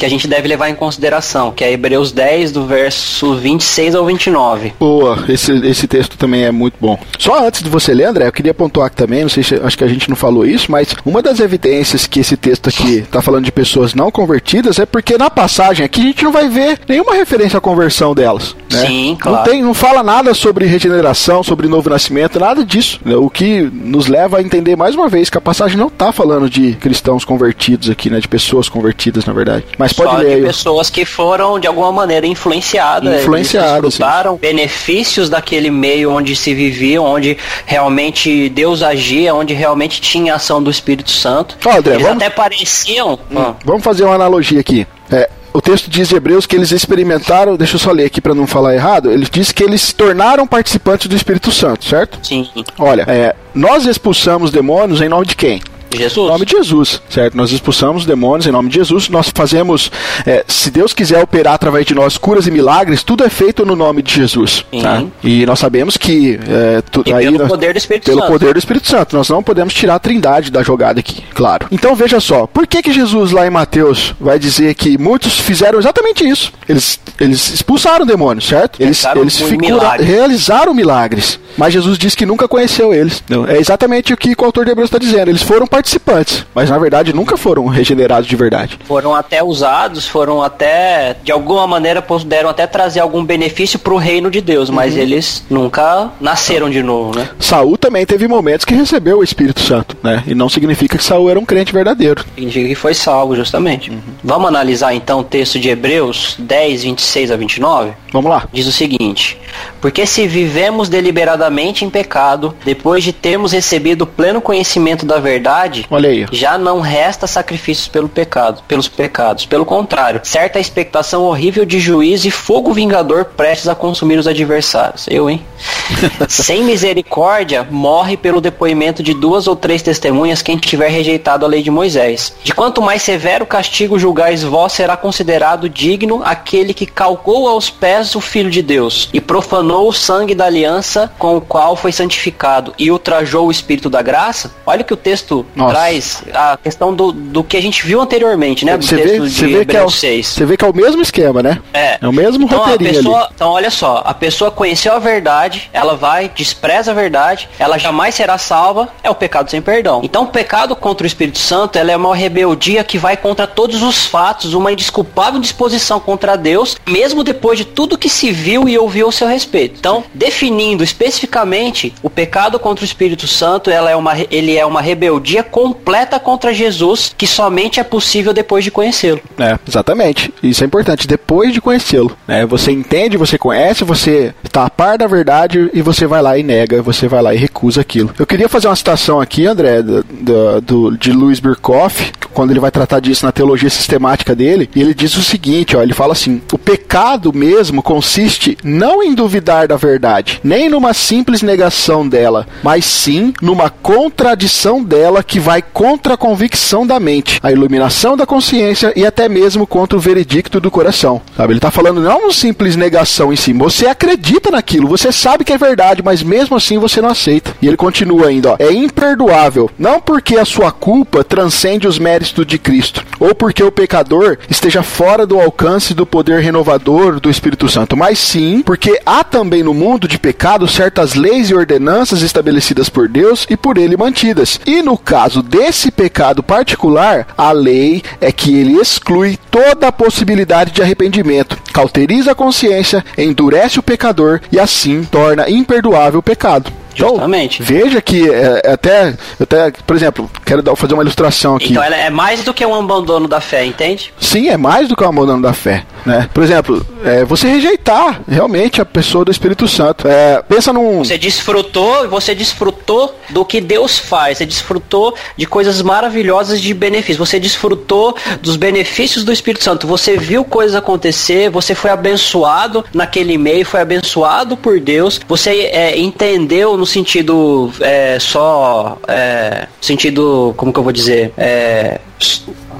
que 0.00 0.06
a 0.06 0.08
gente 0.08 0.26
deve 0.26 0.48
levar 0.48 0.70
em 0.70 0.74
consideração, 0.74 1.52
que 1.52 1.62
é 1.62 1.70
Hebreus 1.70 2.10
10, 2.10 2.52
do 2.52 2.66
verso 2.66 3.34
26 3.34 3.94
ao 3.94 4.06
29. 4.06 4.72
Boa, 4.80 5.22
esse, 5.28 5.52
esse 5.66 5.86
texto 5.86 6.16
também 6.16 6.44
é 6.44 6.50
muito 6.50 6.74
bom. 6.80 6.98
Só 7.18 7.46
antes 7.46 7.62
de 7.62 7.68
você 7.68 7.92
ler, 7.92 8.04
André, 8.06 8.26
eu 8.26 8.32
queria 8.32 8.54
pontuar 8.54 8.86
aqui 8.86 8.96
também, 8.96 9.22
não 9.22 9.28
sei 9.28 9.42
se 9.42 9.54
acho 9.56 9.76
que 9.76 9.84
a 9.84 9.88
gente 9.88 10.08
não 10.08 10.16
falou 10.16 10.46
isso, 10.46 10.72
mas 10.72 10.88
uma 11.04 11.20
das 11.20 11.38
evidências 11.38 12.06
que 12.06 12.20
esse 12.20 12.34
texto 12.34 12.68
aqui 12.70 13.00
está 13.00 13.20
falando 13.20 13.44
de 13.44 13.52
pessoas 13.52 13.94
não 13.94 14.10
convertidas 14.10 14.78
é 14.78 14.86
porque 14.86 15.18
na 15.18 15.28
passagem 15.28 15.84
aqui 15.84 16.00
a 16.00 16.04
gente 16.04 16.24
não 16.24 16.32
vai 16.32 16.48
ver 16.48 16.80
nenhuma 16.88 17.14
referência 17.14 17.58
à 17.58 17.60
conversão 17.60 18.14
delas. 18.14 18.56
Né? 18.72 18.86
Sim, 18.86 19.18
claro. 19.20 19.36
Não, 19.36 19.44
tem, 19.44 19.62
não 19.62 19.74
fala 19.74 20.02
nada 20.02 20.32
sobre 20.32 20.64
regeneração, 20.64 21.42
sobre 21.42 21.68
novo 21.68 21.90
nascimento, 21.90 22.40
nada 22.40 22.64
disso. 22.64 22.98
né? 23.04 23.14
O 23.16 23.28
que 23.28 23.60
nos 23.62 24.06
leva 24.06 24.38
a 24.38 24.42
entender 24.42 24.76
mais 24.76 24.94
uma 24.94 25.08
vez 25.08 25.28
que 25.28 25.36
a 25.36 25.40
passagem 25.42 25.76
não 25.76 25.88
está 25.88 26.10
falando 26.10 26.48
de 26.48 26.72
cristãos 26.76 27.22
convertidos 27.22 27.90
aqui, 27.90 28.08
né? 28.08 28.18
De 28.18 28.28
pessoas 28.28 28.66
convertidas, 28.66 29.26
na 29.26 29.32
verdade. 29.34 29.64
Mas 29.76 29.89
pode 29.92 30.10
Só 30.10 30.16
ler 30.18 30.40
de 30.40 30.46
pessoas 30.46 30.90
que 30.90 31.04
foram 31.04 31.58
de 31.58 31.66
alguma 31.66 31.90
maneira 31.92 32.26
influenciadas, 32.26 33.22
Influenciadas, 33.22 33.82
desfrutaram 33.82 34.36
benefícios 34.36 35.28
daquele 35.28 35.70
meio 35.70 36.12
onde 36.12 36.34
se 36.36 36.54
vivia, 36.54 37.00
onde 37.00 37.36
realmente 37.66 38.48
Deus 38.48 38.82
agia, 38.82 39.34
onde 39.34 39.54
realmente 39.54 40.00
tinha 40.00 40.34
ação 40.34 40.62
do 40.62 40.70
Espírito 40.70 41.10
Santo. 41.10 41.56
Ó, 41.64 41.76
André, 41.78 41.94
eles 41.94 42.02
vamos- 42.06 42.22
até 42.22 42.30
pareciam. 42.30 43.18
Ah, 43.34 43.54
Vamos 43.64 43.82
fazer 43.82 44.04
uma 44.04 44.14
analogia 44.14 44.60
aqui. 44.60 44.86
É, 45.10 45.28
o 45.52 45.60
texto 45.60 45.90
diz 45.90 46.08
de 46.08 46.14
Hebreus 46.16 46.46
que 46.46 46.54
eles 46.54 46.70
experimentaram, 46.70 47.56
deixa 47.56 47.74
eu 47.76 47.80
só 47.80 47.90
ler 47.90 48.04
aqui 48.04 48.20
para 48.20 48.34
não 48.34 48.46
falar 48.46 48.74
errado, 48.74 49.10
ele 49.10 49.26
diz 49.30 49.50
que 49.50 49.64
eles 49.64 49.80
se 49.82 49.94
tornaram 49.94 50.46
participantes 50.46 51.06
do 51.08 51.16
Espírito 51.16 51.50
Santo, 51.50 51.84
certo? 51.84 52.18
sim, 52.22 52.48
Olha, 52.78 53.04
é, 53.08 53.34
nós 53.54 53.86
expulsamos 53.86 54.50
demônios 54.50 55.00
em 55.00 55.08
nome 55.08 55.26
de 55.26 55.34
quem? 55.34 55.60
Em 55.92 55.98
Jesus. 55.98 56.28
nome 56.28 56.44
de 56.46 56.52
Jesus, 56.52 57.02
certo? 57.10 57.36
Nós 57.36 57.50
expulsamos 57.52 58.04
demônios 58.06 58.46
em 58.46 58.50
nome 58.52 58.68
de 58.68 58.76
Jesus. 58.76 59.08
Nós 59.08 59.30
fazemos, 59.34 59.90
é, 60.26 60.44
se 60.46 60.70
Deus 60.70 60.92
quiser 60.94 61.22
operar 61.22 61.54
através 61.54 61.84
de 61.86 61.94
nós 61.94 62.16
curas 62.16 62.46
e 62.46 62.50
milagres, 62.50 63.02
tudo 63.02 63.24
é 63.24 63.28
feito 63.28 63.64
no 63.66 63.74
nome 63.74 64.02
de 64.02 64.14
Jesus. 64.14 64.64
Tá? 64.82 65.02
E 65.24 65.44
nós 65.46 65.58
sabemos 65.58 65.96
que 65.96 66.38
é, 66.48 66.82
tu- 66.90 67.02
aí 67.12 67.24
pelo 67.26 67.38
nós- 67.38 67.48
poder 67.48 67.72
do 67.72 67.78
Espírito 67.78 68.04
pelo 68.04 68.20
Santo. 68.20 68.30
poder 68.32 68.52
do 68.52 68.58
Espírito 68.58 68.86
Santo. 68.88 69.16
Nós 69.16 69.28
não 69.28 69.42
podemos 69.42 69.74
tirar 69.74 69.96
a 69.96 69.98
trindade 69.98 70.50
da 70.50 70.62
jogada 70.62 71.00
aqui, 71.00 71.22
claro. 71.34 71.66
Então 71.70 71.94
veja 71.96 72.20
só, 72.20 72.46
por 72.46 72.66
que 72.66 72.82
que 72.82 72.92
Jesus 72.92 73.32
lá 73.32 73.46
em 73.46 73.50
Mateus 73.50 74.14
vai 74.20 74.38
dizer 74.38 74.74
que 74.74 74.96
muitos 74.96 75.38
fizeram 75.40 75.78
exatamente 75.78 76.26
isso? 76.26 76.52
Eles, 76.70 77.00
eles 77.18 77.52
expulsaram 77.52 78.06
demônios, 78.06 78.46
certo? 78.46 78.80
Eles, 78.80 79.02
Realizaram 79.02 79.20
eles 79.22 79.38
figura- 79.40 79.96
realizaram 79.96 80.74
milagres. 80.74 81.38
Mas 81.56 81.72
Jesus 81.72 81.98
disse 81.98 82.16
que 82.16 82.24
nunca 82.24 82.46
conheceu 82.46 82.94
eles. 82.94 83.22
Não, 83.28 83.44
É 83.46 83.58
exatamente 83.58 84.12
o 84.14 84.16
que 84.16 84.34
o 84.38 84.44
autor 84.44 84.64
de 84.64 84.70
Hebreus 84.70 84.86
está 84.88 84.98
dizendo. 84.98 85.28
Eles 85.28 85.42
foram 85.42 85.66
participantes, 85.66 86.46
mas 86.54 86.70
na 86.70 86.78
verdade 86.78 87.12
nunca 87.12 87.36
foram 87.36 87.66
regenerados 87.66 88.28
de 88.28 88.36
verdade. 88.36 88.78
Foram 88.86 89.14
até 89.14 89.42
usados, 89.42 90.06
foram 90.06 90.42
até, 90.42 91.16
de 91.24 91.32
alguma 91.32 91.66
maneira, 91.66 92.00
puderam 92.00 92.48
até 92.48 92.66
trazer 92.66 93.00
algum 93.00 93.24
benefício 93.24 93.78
pro 93.78 93.96
reino 93.96 94.30
de 94.30 94.40
Deus, 94.40 94.70
mas 94.70 94.94
Uhum. 94.94 95.00
eles 95.00 95.44
nunca 95.50 96.10
nasceram 96.20 96.70
de 96.70 96.82
novo, 96.82 97.18
né? 97.18 97.28
Saul 97.40 97.76
também 97.76 98.06
teve 98.06 98.28
momentos 98.28 98.64
que 98.64 98.74
recebeu 98.74 99.18
o 99.18 99.24
Espírito 99.24 99.60
Santo, 99.60 99.96
né? 100.02 100.22
E 100.26 100.34
não 100.34 100.48
significa 100.48 100.96
que 100.96 101.04
Saul 101.04 101.28
era 101.28 101.38
um 101.38 101.44
crente 101.44 101.72
verdadeiro. 101.72 102.24
Significa 102.36 102.68
que 102.68 102.74
foi 102.76 102.94
salvo, 102.94 103.34
justamente. 103.34 103.92
Vamos 104.22 104.48
analisar 104.48 104.94
então 104.94 105.20
o 105.20 105.24
texto 105.24 105.58
de 105.58 105.68
Hebreus 105.68 106.36
10, 106.38 106.59
26 106.68 107.30
a 107.30 107.36
29? 107.36 107.92
Vamos 108.12 108.30
lá. 108.30 108.48
Diz 108.52 108.66
o 108.66 108.72
seguinte: 108.72 109.38
Porque 109.80 110.06
se 110.06 110.26
vivemos 110.26 110.88
deliberadamente 110.88 111.84
em 111.84 111.90
pecado, 111.90 112.54
depois 112.64 113.02
de 113.04 113.12
termos 113.12 113.52
recebido 113.52 114.06
pleno 114.06 114.40
conhecimento 114.40 115.06
da 115.06 115.18
verdade, 115.18 115.86
Olha 115.90 116.10
já 116.32 116.58
não 116.58 116.80
resta 116.80 117.26
sacrifícios 117.26 117.88
pelo 117.88 118.08
pecado, 118.08 118.62
pelos 118.66 118.88
pecados. 118.88 119.46
Pelo 119.46 119.64
contrário, 119.64 120.20
certa 120.22 120.58
expectação 120.58 121.24
horrível 121.24 121.64
de 121.64 121.78
juízo 121.78 122.28
e 122.28 122.30
fogo 122.30 122.72
vingador 122.72 123.24
prestes 123.24 123.68
a 123.68 123.74
consumir 123.74 124.18
os 124.18 124.26
adversários. 124.26 125.06
Eu, 125.08 125.30
hein? 125.30 125.44
Sem 126.28 126.64
misericórdia, 126.64 127.66
morre 127.70 128.16
pelo 128.16 128.40
depoimento 128.40 129.02
de 129.02 129.14
duas 129.14 129.46
ou 129.46 129.56
três 129.56 129.82
testemunhas 129.82 130.42
quem 130.42 130.56
tiver 130.56 130.88
rejeitado 130.88 131.44
a 131.44 131.48
lei 131.48 131.62
de 131.62 131.70
Moisés. 131.70 132.34
De 132.42 132.54
quanto 132.54 132.82
mais 132.82 133.02
severo 133.02 133.46
castigo 133.46 133.98
julgais 133.98 134.42
vós, 134.42 134.72
será 134.72 134.96
considerado 134.96 135.68
digno 135.68 136.22
aquele 136.24 136.49
que 136.50 136.84
calcou 136.84 137.48
aos 137.48 137.70
pés 137.70 138.16
o 138.16 138.20
Filho 138.20 138.50
de 138.50 138.60
Deus 138.60 139.08
e 139.12 139.20
profanou 139.20 139.88
o 139.88 139.92
sangue 139.92 140.34
da 140.34 140.46
aliança 140.46 141.12
com 141.16 141.36
o 141.36 141.40
qual 141.40 141.76
foi 141.76 141.92
santificado 141.92 142.74
e 142.76 142.90
ultrajou 142.90 143.46
o 143.46 143.50
Espírito 143.50 143.88
da 143.88 144.02
graça. 144.02 144.52
Olha 144.66 144.82
que 144.82 144.92
o 144.92 144.96
texto 144.96 145.46
Nossa. 145.54 145.72
traz 145.72 146.24
a 146.34 146.58
questão 146.60 146.92
do, 146.92 147.12
do 147.12 147.44
que 147.44 147.56
a 147.56 147.62
gente 147.62 147.86
viu 147.86 148.00
anteriormente, 148.00 148.64
né? 148.64 148.76
Do 148.76 148.84
Você 148.84 148.96
vê, 148.96 149.02
texto 149.02 149.28
você, 149.28 149.46
de 149.46 149.52
vê 149.52 149.64
que 149.64 149.76
é 149.76 149.80
o, 149.80 149.82
Hebreus 149.82 150.00
6. 150.00 150.26
você 150.26 150.44
vê 150.44 150.56
que 150.56 150.64
é 150.64 150.68
o 150.68 150.74
mesmo 150.74 151.00
esquema, 151.02 151.42
né? 151.42 151.60
É. 151.72 151.98
o 152.02 152.12
mesmo 152.12 152.44
então, 152.44 152.62
a 152.62 152.66
roteirinho 152.66 152.96
pessoa. 152.96 153.28
Então, 153.32 153.50
olha 153.50 153.70
só, 153.70 154.02
a 154.04 154.12
pessoa 154.12 154.50
conheceu 154.50 154.92
a 154.92 154.98
verdade, 154.98 155.70
ela 155.72 155.94
vai, 155.94 156.28
despreza 156.34 156.90
a 156.90 156.94
verdade, 156.94 157.48
ela 157.58 157.78
jamais 157.78 158.16
será 158.16 158.36
salva, 158.38 158.88
é 159.04 159.10
o 159.10 159.14
pecado 159.14 159.50
sem 159.50 159.62
perdão. 159.62 160.00
Então, 160.02 160.24
o 160.24 160.26
pecado 160.26 160.74
contra 160.74 161.04
o 161.04 161.06
Espírito 161.06 161.38
Santo, 161.38 161.78
ela 161.78 161.92
é 161.92 161.96
uma 161.96 162.14
rebeldia 162.14 162.82
que 162.82 162.98
vai 162.98 163.16
contra 163.16 163.46
todos 163.46 163.82
os 163.82 164.06
fatos, 164.06 164.52
uma 164.52 164.72
indesculpável 164.72 165.40
disposição 165.40 166.00
contra 166.00 166.39
Deus, 166.40 166.76
mesmo 166.88 167.22
depois 167.22 167.58
de 167.58 167.64
tudo 167.64 167.96
que 167.98 168.08
se 168.08 168.32
viu 168.32 168.68
e 168.68 168.76
ouviu 168.76 169.06
ao 169.06 169.12
seu 169.12 169.28
respeito. 169.28 169.76
Então, 169.78 170.02
definindo 170.14 170.82
especificamente 170.82 171.94
o 172.02 172.10
pecado 172.10 172.58
contra 172.58 172.82
o 172.82 172.86
Espírito 172.86 173.26
Santo, 173.26 173.70
ela 173.70 173.90
é 173.90 173.96
uma, 173.96 174.14
ele 174.30 174.56
é 174.56 174.64
uma 174.66 174.80
rebeldia 174.80 175.42
completa 175.42 176.18
contra 176.18 176.52
Jesus, 176.52 177.14
que 177.16 177.26
somente 177.26 177.78
é 177.78 177.84
possível 177.84 178.32
depois 178.32 178.64
de 178.64 178.70
conhecê-lo. 178.70 179.20
É, 179.38 179.58
exatamente. 179.68 180.32
Isso 180.42 180.64
é 180.64 180.66
importante. 180.66 181.06
Depois 181.06 181.52
de 181.52 181.60
conhecê-lo, 181.60 182.16
né? 182.26 182.46
Você 182.46 182.72
entende, 182.72 183.16
você 183.16 183.36
conhece, 183.38 183.84
você 183.84 184.34
está 184.42 184.64
a 184.64 184.70
par 184.70 184.96
da 184.98 185.06
verdade 185.06 185.70
e 185.72 185.82
você 185.82 186.06
vai 186.06 186.22
lá 186.22 186.36
e 186.38 186.42
nega, 186.42 186.82
você 186.82 187.06
vai 187.06 187.22
lá 187.22 187.34
e 187.34 187.38
recusa 187.38 187.80
aquilo. 187.82 188.12
Eu 188.18 188.26
queria 188.26 188.48
fazer 188.48 188.66
uma 188.68 188.76
citação 188.76 189.20
aqui, 189.20 189.46
André, 189.46 189.82
do- 189.82 190.60
do- 190.60 190.96
de 190.96 191.12
Louis 191.12 191.38
Birkhoff, 191.40 192.12
quando 192.32 192.50
ele 192.50 192.60
vai 192.60 192.70
tratar 192.70 193.00
disso 193.00 193.26
na 193.26 193.32
teologia 193.32 193.68
sistemática 193.70 194.34
dele, 194.34 194.70
e 194.74 194.80
ele 194.80 194.94
diz 194.94 195.16
o 195.16 195.22
seguinte, 195.22 195.76
ó, 195.76 195.82
ele 195.82 195.92
fala 195.92 196.14
assim: 196.20 196.40
"O 196.52 196.58
pecado 196.58 197.32
mesmo 197.32 197.82
consiste 197.82 198.56
não 198.62 199.02
em 199.02 199.14
duvidar 199.14 199.66
da 199.66 199.76
verdade, 199.76 200.40
nem 200.44 200.68
numa 200.68 200.92
simples 200.92 201.42
negação 201.42 202.06
dela, 202.06 202.46
mas 202.62 202.84
sim 202.84 203.32
numa 203.40 203.70
contradição 203.70 204.82
dela 204.82 205.22
que 205.22 205.40
vai 205.40 205.62
contra 205.62 206.14
a 206.14 206.16
convicção 206.16 206.86
da 206.86 207.00
mente, 207.00 207.40
a 207.42 207.50
iluminação 207.50 208.16
da 208.16 208.26
consciência 208.26 208.92
e 208.94 209.06
até 209.06 209.28
mesmo 209.28 209.66
contra 209.66 209.96
o 209.96 210.00
veredicto 210.00 210.60
do 210.60 210.70
coração. 210.70 211.20
Sabe? 211.36 211.52
Ele 211.52 211.58
está 211.58 211.70
falando 211.70 212.00
não 212.00 212.20
uma 212.20 212.32
simples 212.32 212.76
negação 212.76 213.32
em 213.32 213.36
si. 213.36 213.52
Você 213.52 213.86
acredita 213.86 214.50
naquilo, 214.50 214.88
você 214.88 215.10
sabe 215.12 215.44
que 215.44 215.52
é 215.52 215.58
verdade, 215.58 216.02
mas 216.02 216.22
mesmo 216.22 216.56
assim 216.56 216.78
você 216.78 217.00
não 217.00 217.08
aceita. 217.08 217.54
E 217.62 217.66
ele 217.66 217.76
continua 217.76 218.28
ainda, 218.28 218.52
ó, 218.52 218.56
é 218.58 218.72
imperdoável, 218.72 219.70
não 219.78 220.00
porque 220.00 220.36
a 220.36 220.44
sua 220.44 220.70
culpa 220.70 221.24
transcende 221.24 221.86
os 221.86 221.98
méritos 221.98 222.46
de 222.46 222.58
Cristo, 222.58 223.04
ou 223.18 223.34
porque 223.34 223.62
o 223.62 223.72
pecador 223.72 224.38
esteja 224.48 224.82
fora 224.82 225.26
do 225.26 225.40
alcance 225.40 225.94
do 225.94 226.06
poder 226.10 226.40
renovador 226.40 227.20
do 227.20 227.30
Espírito 227.30 227.68
Santo, 227.68 227.96
mas 227.96 228.18
sim 228.18 228.62
porque 228.64 229.00
há 229.06 229.22
também 229.22 229.62
no 229.62 229.72
mundo 229.72 230.08
de 230.08 230.18
pecado 230.18 230.66
certas 230.66 231.14
leis 231.14 231.50
e 231.50 231.54
ordenanças 231.54 232.22
estabelecidas 232.22 232.88
por 232.88 233.08
Deus 233.08 233.46
e 233.48 233.56
por 233.56 233.78
ele 233.78 233.96
mantidas. 233.96 234.60
E 234.66 234.82
no 234.82 234.98
caso 234.98 235.42
desse 235.42 235.90
pecado 235.90 236.42
particular, 236.42 237.28
a 237.36 237.52
lei 237.52 238.02
é 238.20 238.32
que 238.32 238.54
ele 238.54 238.74
exclui 238.74 239.38
toda 239.50 239.88
a 239.88 239.92
possibilidade 239.92 240.72
de 240.72 240.82
arrependimento, 240.82 241.56
cauteriza 241.72 242.32
a 242.32 242.34
consciência, 242.34 243.04
endurece 243.16 243.78
o 243.78 243.82
pecador 243.82 244.40
e 244.50 244.58
assim 244.58 245.04
torna 245.04 245.48
imperdoável 245.48 246.20
o 246.20 246.22
pecado. 246.22 246.79
Então, 246.94 247.10
Justamente. 247.10 247.62
veja 247.62 248.00
que 248.00 248.28
é, 248.30 248.62
é 248.64 248.72
até, 248.72 249.14
até, 249.40 249.70
por 249.86 249.96
exemplo, 249.96 250.30
quero 250.44 250.62
dar- 250.62 250.76
fazer 250.76 250.94
uma 250.94 251.02
ilustração 251.02 251.56
aqui. 251.56 251.70
Então 251.72 251.82
ela 251.82 251.96
é 251.96 252.10
mais 252.10 252.42
do 252.44 252.52
que 252.52 252.64
um 252.64 252.74
abandono 252.74 253.26
da 253.28 253.40
fé, 253.40 253.64
entende? 253.64 254.12
Sim, 254.20 254.48
é 254.48 254.56
mais 254.56 254.88
do 254.88 254.96
que 254.96 255.02
o 255.02 255.08
abandono 255.08 255.42
da 255.42 255.52
fé, 255.52 255.84
né? 256.04 256.28
Por 256.32 256.42
exemplo, 256.42 256.84
é, 257.04 257.24
você 257.24 257.48
rejeitar 257.48 258.20
realmente 258.28 258.80
a 258.80 258.84
pessoa 258.84 259.24
do 259.24 259.30
Espírito 259.30 259.66
Santo. 259.68 260.06
É, 260.08 260.42
pensa 260.48 260.72
num... 260.72 260.98
Você 261.04 261.16
desfrutou, 261.18 262.08
você 262.08 262.34
desfrutou 262.34 263.14
do 263.30 263.44
que 263.44 263.60
Deus 263.60 263.98
faz, 263.98 264.38
você 264.38 264.46
desfrutou 264.46 265.14
de 265.36 265.46
coisas 265.46 265.80
maravilhosas 265.82 266.60
de 266.60 266.72
benefícios, 266.74 267.16
você 267.16 267.38
desfrutou 267.38 268.16
dos 268.42 268.56
benefícios 268.56 269.24
do 269.24 269.32
Espírito 269.32 269.64
Santo, 269.64 269.86
você 269.86 270.16
viu 270.16 270.44
coisas 270.44 270.74
acontecer, 270.76 271.50
você 271.50 271.74
foi 271.74 271.90
abençoado 271.90 272.84
naquele 272.92 273.36
meio, 273.38 273.64
foi 273.64 273.80
abençoado 273.80 274.56
por 274.56 274.78
Deus, 274.80 275.20
você 275.28 275.50
é, 275.72 275.98
entendeu 275.98 276.76
no 276.76 276.86
sentido 276.90 277.72
é, 277.80 278.18
só, 278.18 278.98
é, 279.08 279.66
sentido, 279.80 280.52
como 280.56 280.72
que 280.72 280.78
eu 280.78 280.82
vou 280.82 280.92
dizer, 280.92 281.32
é, 281.36 282.00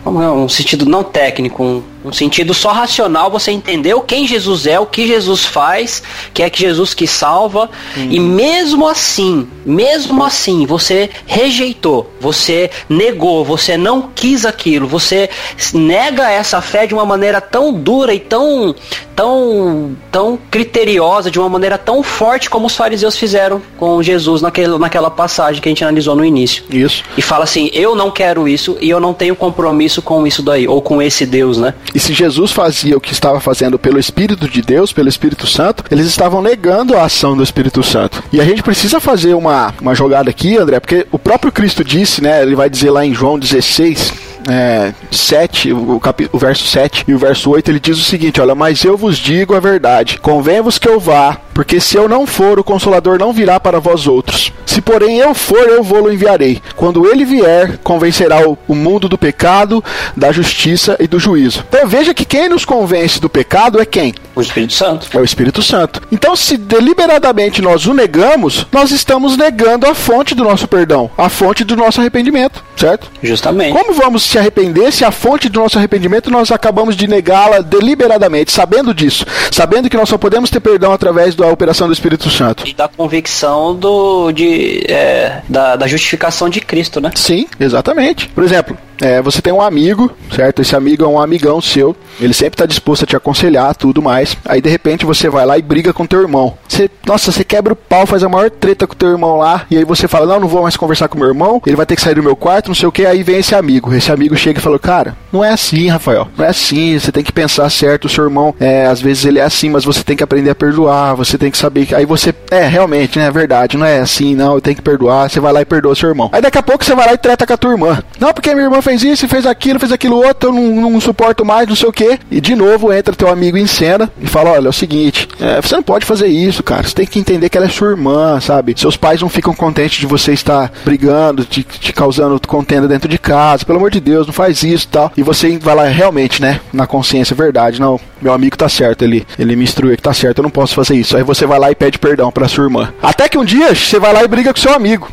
um 0.07 0.49
sentido 0.49 0.87
não 0.87 1.03
técnico, 1.03 1.63
um 1.63 1.83
Um 2.03 2.13
sentido 2.13 2.55
só 2.55 2.73
racional, 2.73 3.31
você 3.31 3.53
entendeu 3.53 4.01
quem 4.01 4.27
Jesus 4.27 4.67
é, 4.67 4.81
o 4.81 4.87
que 4.87 5.07
Jesus 5.07 5.45
faz, 5.45 6.03
que 6.33 6.43
é 6.43 6.49
que 6.49 6.59
Jesus 6.59 6.95
que 6.95 7.07
salva. 7.07 7.69
E 7.95 8.19
mesmo 8.19 8.89
assim, 8.89 9.47
mesmo 9.67 10.25
assim, 10.25 10.65
você 10.65 11.11
rejeitou, 11.27 12.11
você 12.19 12.71
negou, 12.89 13.45
você 13.45 13.77
não 13.77 14.09
quis 14.15 14.47
aquilo, 14.47 14.87
você 14.87 15.29
nega 15.75 16.31
essa 16.31 16.63
fé 16.63 16.87
de 16.87 16.95
uma 16.95 17.05
maneira 17.05 17.41
tão 17.41 17.73
dura 17.73 18.15
e 18.15 18.21
tão 18.21 18.75
tão 19.15 19.95
tão 20.11 20.39
criteriosa, 20.51 21.31
de 21.31 21.39
uma 21.39 21.51
maneira 21.51 21.77
tão 21.77 22.03
forte 22.03 22.49
como 22.49 22.67
os 22.67 22.75
fariseus 22.75 23.17
fizeram 23.17 23.61
com 23.77 24.03
Jesus 24.03 24.41
naquele, 24.41 24.79
naquela 24.79 25.11
passagem 25.11 25.61
que 25.61 25.69
a 25.69 25.71
gente 25.71 25.85
analisou 25.85 26.17
no 26.17 26.25
início. 26.25 26.65
Isso. 26.71 27.05
E 27.19 27.21
fala 27.21 27.45
assim: 27.45 27.71
"Eu 27.75 27.95
não 27.95 28.11
quero 28.11 28.49
isso 28.49 28.79
e 28.81 28.89
eu 28.89 28.99
não 28.99 29.13
tenho 29.13 29.30
compromisso 29.37 30.03
com 30.03 30.27
isso 30.27 30.43
daí 30.43 30.67
ou 30.67 30.81
com 30.81 31.01
esse 31.03 31.27
Deus, 31.27 31.59
né?" 31.59 31.75
E 31.95 32.01
se 32.01 32.13
Jesus 32.13 32.53
fazia 32.53 32.97
o 32.97 33.01
que 33.01 33.13
estava 33.13 33.41
fazendo 33.41 33.79
pelo 33.79 33.99
Espírito 33.99 34.49
de 34.49 34.63
Deus, 34.63 34.93
pelo 34.93 35.09
Espírito 35.09 35.47
Santo, 35.47 35.85
eles 35.91 36.07
estavam 36.07 36.43
negando 36.43 36.97
a 36.97 37.05
ação 37.05 37.37
do 37.37 37.43
Espírito 37.43 37.83
Santo. 37.83 38.23
E 38.33 38.41
a 38.41 38.45
gente 38.45 38.63
precisa 38.63 39.01
fazer 39.01 39.35
uma, 39.35 39.75
uma 39.81 39.95
jogada 39.95 40.31
aqui, 40.31 40.57
André, 40.57 40.81
porque 40.81 41.07
o 41.11 41.19
próprio 41.19 41.53
Cristo 41.53 41.85
disse, 41.85 42.23
né? 42.23 42.43
Ele 42.43 42.55
vai 42.55 42.71
dizer 42.71 42.91
lá 42.91 43.05
em 43.05 43.15
João 43.15 43.39
16, 43.39 44.13
é, 44.49 44.93
7, 45.11 45.73
o, 45.73 46.01
capi, 46.01 46.29
o 46.33 46.39
verso 46.39 46.67
7 46.67 47.05
e 47.09 47.15
o 47.15 47.19
verso 47.19 47.51
8, 47.51 47.71
ele 47.71 47.81
diz 47.81 47.99
o 47.99 48.03
seguinte: 48.03 48.41
Olha, 48.41 48.55
mas 48.55 48.85
eu 48.85 48.97
vos 48.97 49.19
digo 49.19 49.55
a 49.55 49.61
verdade, 49.61 50.19
convém-vos 50.19 50.79
que 50.79 50.89
eu 50.89 50.99
vá, 50.99 51.39
porque 51.53 51.81
se 51.81 51.97
eu 51.97 52.09
não 52.09 52.27
for, 52.27 52.59
o 52.59 52.65
Consolador 52.65 53.19
não 53.19 53.33
virá 53.33 53.59
para 53.59 53.81
vós 53.81 54.07
outros. 54.07 54.53
Se 54.67 54.81
porém 54.81 55.19
eu 55.19 55.35
for, 55.35 55.69
eu 55.69 55.83
vou-lo 55.83 56.13
enviarei. 56.13 56.63
Quando 56.77 57.11
ele 57.11 57.25
vier, 57.25 57.79
convencerá 57.79 58.49
o, 58.49 58.75
mundo 58.75 59.09
do 59.09 59.19
pecado, 59.19 59.85
da 60.17 60.33
justiça 60.33 60.97
e 60.99 61.07
do 61.07 61.19
juízo. 61.19 61.65
Então 61.69 61.87
veja 61.87 62.15
que 62.15 62.25
quem 62.25 62.49
nos 62.49 62.65
convence 62.65 63.21
do 63.21 63.29
pecado 63.29 63.81
é 63.81 63.85
quem? 63.85 64.15
O 64.35 64.41
Espírito 64.41 64.73
Santo. 64.73 65.09
É 65.13 65.19
o 65.19 65.25
Espírito 65.25 65.63
Santo. 65.63 66.01
Então, 66.11 66.37
se 66.37 66.57
deliberadamente 66.57 67.61
nós 67.61 67.87
o 67.87 67.93
negamos, 67.93 68.67
nós 68.73 68.91
estamos 68.91 69.37
negando 69.37 69.87
a 69.87 69.95
fonte 69.95 70.35
do 70.35 70.45
nosso 70.45 70.69
perdão, 70.69 71.11
a 71.19 71.29
fonte 71.29 71.65
do 71.65 71.77
nosso 71.77 72.01
arrependimento, 72.01 72.65
certo? 72.77 73.11
Justamente. 73.23 73.77
Como 73.77 73.93
vamos 73.93 74.23
se 74.23 74.39
arrepender 74.39 74.93
se 74.93 75.05
a 75.05 75.11
fonte 75.11 75.49
do 75.49 75.61
nosso 75.61 75.79
arrependimento 75.79 76.31
nós 76.31 76.51
acabamos 76.51 76.97
de 76.97 77.07
negá-la 77.07 77.61
deliberadamente, 77.61 78.53
sabendo 78.53 78.95
disso, 78.95 79.27
sabendo 79.51 79.91
que 79.91 79.97
nós 79.97 80.09
só 80.09 80.17
podemos 80.17 80.49
ter 80.49 80.61
perdão 80.61 80.93
através 80.93 81.35
da 81.41 81.49
operação 81.49 81.87
do 81.87 81.93
Espírito 81.93 82.31
Santo? 82.31 82.67
E 82.67 82.75
da 82.75 82.89
convicção 82.89 83.75
do, 83.75 84.31
de, 84.33 84.85
é, 84.89 85.43
da, 85.49 85.77
da 85.77 85.87
justificação 85.87 86.49
de 86.49 86.61
Cristo, 86.61 87.01
né? 87.01 87.11
Sim, 87.15 87.47
exatamente. 87.59 88.29
Por 88.29 88.45
exemplo, 88.45 88.77
é, 89.01 89.23
você 89.23 89.41
tem 89.41 89.53
um 89.53 89.63
amigo, 89.63 90.11
certo? 90.35 90.61
Esse 90.61 90.77
amigo 90.77 91.05
é 91.05 91.09
um 91.09 91.21
amigão 91.21 91.61
seu, 91.61 91.97
ele 92.21 92.35
sempre 92.35 92.55
está 92.55 92.67
disposto 92.67 93.05
a 93.05 93.07
te 93.07 93.17
aconselhar, 93.17 93.75
tudo 93.75 94.03
mais. 94.03 94.37
Aí 94.45 94.61
de 94.61 94.69
repente 94.69 95.07
você 95.07 95.29
vai 95.29 95.47
lá 95.47 95.57
e 95.59 95.63
briga 95.63 95.93
com 95.93 96.07
teu 96.07 96.21
irmão. 96.21 96.57
Você, 96.69 96.91
nossa, 97.07 97.33
você 97.33 97.43
quebra 97.43 97.73
o 97.73 97.77
pau, 97.77 98.07
faz 98.07 98.23
a 98.23 98.29
maior 98.29 98.51
treta 98.51 98.87
com 98.87 98.95
teu 98.95 99.09
irmão 99.09 99.39
lá, 99.39 99.67
e 99.71 99.77
aí 99.77 99.85
você 99.85 100.07
fala: 100.07 100.27
Não, 100.27 100.41
não 100.41 100.49
vou 100.49 100.63
mais 100.63 100.77
conversar 100.77 101.09
com 101.09 101.19
meu 101.19 101.29
irmão, 101.29 101.63
ele 101.67 101.77
vai 101.77 101.87
ter 101.87 101.97
que 101.97 102.03
sair 102.03 102.15
do 102.15 102.23
meu 102.23 102.37
quarto, 102.37 102.69
não 102.69 102.75
sei 102.75 102.89
o 102.89 102.93
que. 102.93 103.07
Aí 103.07 103.23
vem 103.23 103.39
esse 103.39 103.55
amigo. 103.55 103.95
Esse 103.95 104.13
amigo 104.13 104.37
chega 104.37 104.59
e 104.59 104.63
fala: 104.63 104.79
Cara, 104.79 105.17
não 105.33 105.43
é 105.43 105.51
assim, 105.51 105.89
Rafael, 105.89 106.29
não 106.37 106.45
é 106.45 106.49
assim. 106.49 106.99
Você 106.99 107.11
tem 107.11 107.25
que 107.25 107.33
pensar 107.33 107.69
certo. 107.71 108.05
O 108.05 108.09
seu 108.09 108.25
irmão, 108.25 108.55
é, 108.61 108.87
às 108.87 109.01
vezes 109.01 109.25
ele 109.25 109.39
é 109.39 109.43
assim, 109.43 109.71
mas 109.71 109.85
você 109.85 110.03
tem 110.03 110.17
que 110.17 110.23
aprender 110.23 110.51
a 110.51 110.55
perdoar, 110.55 111.15
você 111.15 111.30
tem 111.39 111.51
que 111.51 111.59
saber 111.59 111.87
que. 111.87 111.95
Aí 111.95 112.05
você, 112.05 112.35
é, 112.51 112.67
realmente, 112.67 113.19
né, 113.19 113.27
é 113.27 113.31
verdade, 113.31 113.77
não 113.77 113.87
é 113.87 114.01
assim, 114.01 114.35
não, 114.35 114.55
eu 114.55 114.61
tenho 114.61 114.77
que 114.77 114.83
perdoar. 114.83 115.31
Você 115.31 115.41
vai 115.41 115.53
lá 115.53 115.63
e 115.63 115.65
perdoa 115.65 115.95
seu 115.95 116.09
irmão. 116.09 116.29
Aí 116.33 116.43
daqui 116.43 116.59
a 116.59 116.63
pouco 116.63 116.85
você 116.85 116.95
vai 116.95 117.07
lá 117.07 117.15
e 117.15 117.19
treta 117.19 117.47
com 117.47 117.53
a 117.53 117.57
tua 117.57 117.73
irmã. 117.73 118.03
Não, 118.19 118.33
porque 118.33 118.55
minha 118.55 118.67
irmã 118.67 118.83
fez 118.83 119.03
isso 119.03 119.31
fez 119.31 119.47
aquilo, 119.47 119.79
fez 119.79 119.93
aquilo 119.93 120.17
outro, 120.17 120.51
eu 120.51 120.53
não, 120.53 120.91
não 120.91 121.01
suporto 121.01 121.45
mais, 121.45 121.69
não 121.69 121.77
sei 121.77 121.89
o 121.89 121.93
que. 121.93 122.19
E 122.31 122.41
de 122.41 122.55
novo 122.55 122.93
entra 122.93 123.15
teu 123.15 123.29
amigo 123.29 123.57
em 123.57 123.67
cena 123.67 124.11
e 124.21 124.27
fala: 124.27 124.51
Olha, 124.51 124.67
é 124.67 124.69
o 124.69 124.73
seguinte, 124.73 125.29
é, 125.41 125.63
você 125.63 125.77
não 125.77 125.83
pode 125.83 126.05
fazer 126.05 126.27
isso, 126.27 126.63
cara. 126.63 126.83
Você 126.83 126.95
tem 126.95 127.07
que 127.07 127.19
entender 127.19 127.49
que 127.49 127.57
ela 127.57 127.67
é 127.67 127.71
sua 127.71 127.91
irmã, 127.91 128.41
sabe? 128.41 128.75
Seus 128.77 128.97
pais 128.97 129.23
não 129.23 129.29
ficam 129.29 129.55
contentes 129.55 129.99
de 129.99 130.07
você 130.07 130.33
estar 130.33 130.71
brigando, 130.85 131.45
te, 131.45 131.63
te 131.63 131.93
causando 131.93 132.41
contenda 132.47 132.89
dentro 132.89 133.09
de 133.09 133.19
casa. 133.19 133.65
Pelo 133.65 133.79
amor 133.79 133.91
de 133.91 134.01
Deus, 134.01 134.27
não 134.27 134.35
faz 134.35 134.63
isso 134.63 134.89
tal. 134.89 135.13
E 135.17 135.23
você 135.23 135.57
vai 135.59 135.75
lá 135.75 135.85
realmente, 135.85 136.43
né? 136.43 136.61
Na 136.73 136.87
consciência, 136.87 137.37
verdade. 137.37 137.81
Não, 137.81 138.01
meu 138.21 138.33
amigo 138.33 138.57
tá 138.57 138.69
certo, 138.69 139.03
ele, 139.03 139.27
ele 139.39 139.55
me 139.55 139.65
instruiu 139.65 139.97
que 139.97 140.03
tá 140.03 140.13
certo, 140.13 140.39
eu 140.39 140.43
não 140.43 140.51
posso 140.51 140.75
fazer 140.75 140.97
isso. 140.97 141.17
Aí 141.21 141.25
você 141.25 141.45
vai 141.45 141.59
lá 141.59 141.71
e 141.71 141.75
pede 141.75 141.99
perdão 141.99 142.33
pra 142.33 142.49
sua 142.49 142.65
irmã. 142.65 142.95
Até 143.03 143.29
que 143.29 143.37
um 143.37 143.45
dia 143.45 143.75
você 143.75 143.99
vai 143.99 144.11
lá 144.11 144.25
e 144.25 144.29
briga 144.29 144.55
com 144.55 144.59
seu 144.59 144.73
amigo. 144.73 145.07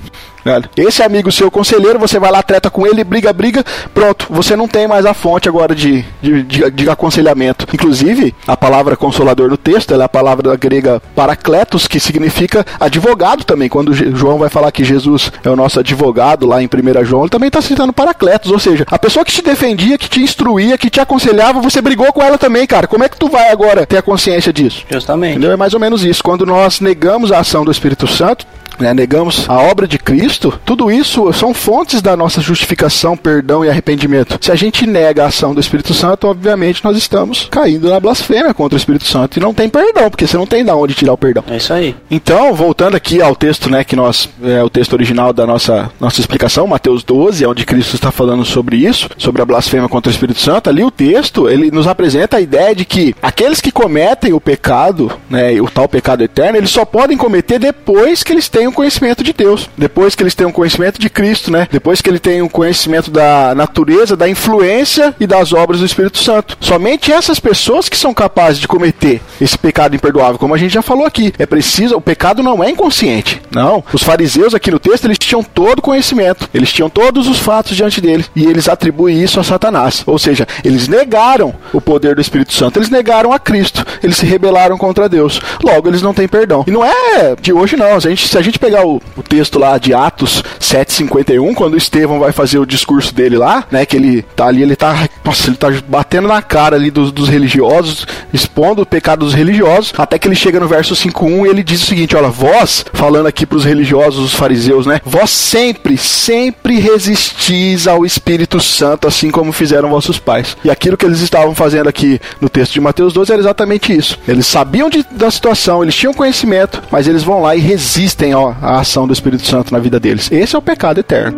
Esse 0.75 1.03
amigo 1.03 1.31
seu 1.31 1.51
conselheiro, 1.51 1.99
você 1.99 2.19
vai 2.19 2.31
lá, 2.31 2.41
treta 2.41 2.69
com 2.69 2.85
ele, 2.85 3.03
briga, 3.03 3.31
briga, 3.33 3.63
pronto, 3.93 4.27
você 4.29 4.55
não 4.55 4.67
tem 4.67 4.87
mais 4.87 5.05
a 5.05 5.13
fonte 5.13 5.49
agora 5.49 5.75
de, 5.75 6.05
de, 6.21 6.43
de, 6.43 6.71
de 6.71 6.89
aconselhamento. 6.89 7.67
Inclusive, 7.73 8.33
a 8.47 8.55
palavra 8.55 8.95
consolador 8.95 9.49
no 9.49 9.57
texto, 9.57 9.93
ela 9.93 10.03
é 10.03 10.05
a 10.05 10.09
palavra 10.09 10.55
grega 10.55 11.01
paracletos, 11.15 11.87
que 11.87 11.99
significa 11.99 12.65
advogado 12.79 13.43
também. 13.43 13.69
Quando 13.69 13.93
João 13.93 14.37
vai 14.37 14.49
falar 14.49 14.71
que 14.71 14.83
Jesus 14.83 15.31
é 15.43 15.49
o 15.49 15.55
nosso 15.55 15.79
advogado 15.79 16.45
lá 16.45 16.61
em 16.61 16.67
1 16.67 17.05
João, 17.05 17.23
ele 17.23 17.29
também 17.29 17.47
está 17.47 17.61
citando 17.61 17.93
paracletos, 17.93 18.51
ou 18.51 18.59
seja, 18.59 18.85
a 18.89 18.99
pessoa 18.99 19.25
que 19.25 19.31
te 19.31 19.41
defendia, 19.41 19.97
que 19.97 20.09
te 20.09 20.21
instruía, 20.21 20.77
que 20.77 20.89
te 20.89 20.99
aconselhava, 20.99 21.61
você 21.61 21.81
brigou 21.81 22.11
com 22.13 22.21
ela 22.21 22.37
também, 22.37 22.65
cara. 22.65 22.87
Como 22.87 23.03
é 23.03 23.09
que 23.09 23.17
tu 23.17 23.29
vai 23.29 23.49
agora 23.51 23.85
ter 23.85 23.97
a 23.97 24.01
consciência 24.01 24.53
disso? 24.53 24.83
Justamente. 24.89 25.31
Entendeu? 25.31 25.51
É 25.51 25.55
mais 25.55 25.73
ou 25.73 25.79
menos 25.79 26.03
isso. 26.03 26.23
Quando 26.23 26.45
nós 26.45 26.79
negamos 26.79 27.31
a 27.31 27.39
ação 27.39 27.65
do 27.65 27.71
Espírito 27.71 28.07
Santo, 28.07 28.45
né, 28.79 28.93
negamos 28.93 29.49
a 29.49 29.55
obra 29.59 29.87
de 29.87 29.97
Cristo, 29.97 30.59
tudo 30.65 30.91
isso 30.91 31.31
são 31.33 31.53
fontes 31.53 32.01
da 32.01 32.15
nossa 32.15 32.41
justificação, 32.41 33.17
perdão 33.17 33.63
e 33.63 33.69
arrependimento. 33.69 34.37
Se 34.41 34.51
a 34.51 34.55
gente 34.55 34.85
nega 34.85 35.23
a 35.23 35.27
ação 35.27 35.53
do 35.53 35.59
Espírito 35.59 35.93
Santo, 35.93 36.27
obviamente 36.27 36.83
nós 36.83 36.97
estamos 36.97 37.47
caindo 37.49 37.89
na 37.89 37.99
blasfêmia 37.99 38.53
contra 38.53 38.75
o 38.75 38.77
Espírito 38.77 39.05
Santo 39.05 39.37
e 39.37 39.39
não 39.39 39.53
tem 39.53 39.69
perdão, 39.69 40.09
porque 40.09 40.27
você 40.27 40.37
não 40.37 40.47
tem 40.47 40.63
de 40.63 40.71
onde 40.71 40.93
tirar 40.93 41.13
o 41.13 41.17
perdão. 41.17 41.43
É 41.49 41.57
isso 41.57 41.73
aí. 41.73 41.95
Então, 42.09 42.53
voltando 42.53 42.95
aqui 42.95 43.21
ao 43.21 43.35
texto, 43.35 43.69
né, 43.69 43.83
que 43.83 43.95
nós 43.95 44.29
é 44.43 44.63
o 44.63 44.69
texto 44.69 44.93
original 44.93 45.33
da 45.33 45.45
nossa 45.45 45.91
nossa 45.99 46.19
explicação, 46.19 46.67
Mateus 46.67 47.03
12, 47.03 47.45
onde 47.45 47.65
Cristo 47.65 47.95
está 47.95 48.11
falando 48.11 48.45
sobre 48.45 48.77
isso, 48.77 49.09
sobre 49.17 49.41
a 49.41 49.45
blasfêmia 49.45 49.89
contra 49.89 50.09
o 50.09 50.13
Espírito 50.13 50.39
Santo. 50.39 50.69
Ali 50.69 50.83
o 50.83 50.91
texto, 50.91 51.49
ele 51.49 51.71
nos 51.71 51.87
apresenta 51.87 52.37
a 52.37 52.41
ideia 52.41 52.75
de 52.75 52.85
que 52.85 53.15
aqueles 53.21 53.61
que 53.61 53.71
cometem 53.71 54.33
o 54.33 54.41
pecado, 54.41 55.11
né, 55.29 55.59
o 55.61 55.69
tal 55.69 55.87
pecado 55.87 56.23
eterno, 56.23 56.57
eles 56.57 56.69
só 56.69 56.85
podem 56.85 57.17
cometer 57.17 57.59
depois 57.59 58.23
que 58.23 58.31
eles 58.31 58.49
tenham 58.67 58.71
conhecimento 58.73 59.23
de 59.23 59.33
Deus, 59.33 59.69
depois 59.77 60.15
que 60.15 60.23
eles 60.23 60.35
tenham 60.35 60.51
conhecimento 60.51 60.99
de 60.99 61.09
Cristo, 61.09 61.51
né? 61.51 61.67
Depois 61.71 62.01
que 62.01 62.09
ele 62.09 62.19
tem 62.19 62.41
um 62.41 62.49
conhecimento 62.49 63.09
da 63.09 63.55
natureza, 63.55 64.15
da 64.15 64.27
influência 64.27 65.15
e 65.19 65.25
das 65.25 65.53
obras 65.53 65.79
do 65.79 65.85
Espírito 65.85 66.17
Santo. 66.17 66.57
Somente 66.59 67.11
essas 67.11 67.39
pessoas 67.39 67.87
que 67.87 67.97
são 67.97 68.13
capazes 68.13 68.59
de 68.59 68.67
cometer 68.67 69.21
esse 69.39 69.57
pecado 69.57 69.95
imperdoável, 69.95 70.37
como 70.37 70.53
a 70.53 70.57
gente 70.57 70.73
já 70.73 70.81
falou 70.81 71.05
aqui. 71.05 71.33
É 71.37 71.45
preciso, 71.45 71.95
o 71.95 72.01
pecado 72.01 72.43
não 72.43 72.63
é 72.63 72.69
inconsciente. 72.69 73.41
Não. 73.51 73.83
Os 73.93 74.03
fariseus 74.03 74.53
aqui 74.53 74.69
no 74.69 74.79
texto, 74.79 75.05
eles 75.05 75.17
tinham 75.17 75.43
todo 75.43 75.81
conhecimento. 75.81 76.49
Eles 76.53 76.71
tinham 76.71 76.89
todos 76.89 77.27
os 77.27 77.39
fatos 77.39 77.75
diante 77.75 78.01
deles 78.01 78.29
e 78.35 78.45
eles 78.45 78.67
atribuem 78.67 79.21
isso 79.21 79.39
a 79.39 79.43
Satanás. 79.43 80.03
Ou 80.05 80.19
seja, 80.19 80.47
eles 80.63 80.87
negaram 80.87 81.55
o 81.71 81.79
poder 81.79 82.15
do 82.15 82.21
Espírito 82.21 82.53
Santo. 82.53 82.77
Eles 82.77 82.89
negaram 82.89 83.31
a 83.31 83.39
Cristo. 83.39 83.85
Eles 84.03 84.17
se 84.17 84.25
rebelaram 84.25 84.77
contra 84.77 85.07
Deus. 85.07 85.39
Logo, 85.63 85.87
eles 85.87 86.01
não 86.01 86.13
têm 86.13 86.27
perdão. 86.27 86.63
E 86.67 86.71
não 86.71 86.83
é 86.83 87.35
de 87.39 87.53
hoje 87.53 87.75
não. 87.77 87.95
A 87.95 87.99
gente, 87.99 88.27
se 88.27 88.37
a 88.37 88.41
gente 88.41 88.56
pegar 88.57 88.85
o, 88.85 89.01
o 89.15 89.23
texto 89.23 89.59
lá 89.59 89.77
de 89.77 89.93
Atos 89.93 90.43
7:51, 90.59 91.53
quando 91.53 91.77
Estevão 91.77 92.19
vai 92.19 92.31
fazer 92.31 92.59
o 92.59 92.65
discurso 92.65 93.13
dele 93.13 93.37
lá, 93.37 93.65
né, 93.71 93.85
que 93.85 93.95
ele 93.95 94.21
tá 94.35 94.47
ali, 94.47 94.61
ele 94.61 94.75
tá, 94.75 95.07
nossa, 95.23 95.49
ele 95.49 95.57
tá 95.57 95.67
batendo 95.87 96.27
na 96.27 96.41
cara 96.41 96.75
ali 96.75 96.91
dos, 96.91 97.11
dos 97.11 97.29
religiosos, 97.29 98.05
expondo 98.33 98.81
o 98.81 98.85
pecado 98.85 99.25
dos 99.25 99.33
religiosos, 99.33 99.93
até 99.97 100.19
que 100.19 100.27
ele 100.27 100.35
chega 100.35 100.59
no 100.59 100.67
verso 100.67 100.95
5:1 100.95 101.45
e 101.45 101.49
ele 101.49 101.63
diz 101.63 101.81
o 101.83 101.85
seguinte, 101.85 102.15
olha, 102.15 102.29
vós, 102.29 102.85
falando 102.93 103.27
aqui 103.27 103.45
para 103.45 103.57
os 103.57 103.65
religiosos, 103.65 104.23
os 104.23 104.33
fariseus, 104.33 104.85
né, 104.85 105.01
vós 105.05 105.29
sempre, 105.29 105.97
sempre 105.97 106.79
resistis 106.79 107.87
ao 107.87 108.05
Espírito 108.05 108.59
Santo, 108.59 109.07
assim 109.07 109.31
como 109.31 109.51
fizeram 109.51 109.89
vossos 109.89 110.19
pais. 110.19 110.57
E 110.63 110.69
aquilo 110.69 110.97
que 110.97 111.05
eles 111.05 111.21
estavam 111.21 111.55
fazendo 111.55 111.87
aqui 111.87 112.19
no 112.41 112.49
texto 112.49 112.73
de 112.73 112.81
Mateus 112.81 113.13
12 113.13 113.31
era 113.31 113.41
exatamente 113.41 113.95
isso. 113.95 114.19
Eles 114.27 114.45
sabiam 114.47 114.89
de, 114.89 115.05
da 115.11 115.31
situação, 115.31 115.83
eles 115.83 115.95
tinham 115.95 116.13
conhecimento, 116.13 116.81
mas 116.91 117.07
eles 117.07 117.23
vão 117.23 117.41
lá 117.41 117.55
e 117.55 117.59
resistem 117.59 118.33
à 118.61 118.79
ação 118.79 119.07
do 119.07 119.13
Espírito 119.13 119.45
Santo 119.45 119.73
na 119.73 119.79
vida 119.79 119.99
deles. 119.99 120.31
Esse 120.31 120.55
é 120.55 120.59
o 120.59 120.61
pecado 120.61 120.99
eterno. 120.99 121.37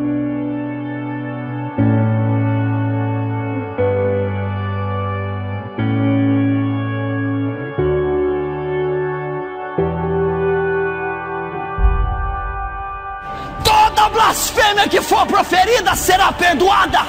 Toda 13.64 14.10
blasfêmia 14.10 14.88
que 14.88 15.01
for 15.01 15.26
proferida 15.26 15.95
será 15.95 16.32
perdoada, 16.32 17.05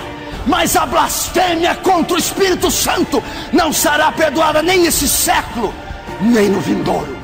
mas 0.47 0.77
a 0.77 0.87
blasfêmia 0.87 1.75
contra 1.77 2.15
o 2.15 2.19
Espírito 2.19 2.71
Santo 2.71 3.23
não 3.53 3.73
será 3.73 4.11
perdoada 4.13 4.63
nem 4.63 4.81
nesse 4.81 5.09
século, 5.09 5.75
nem 6.21 6.49
no 6.49 6.61
vindouro. 6.61 7.20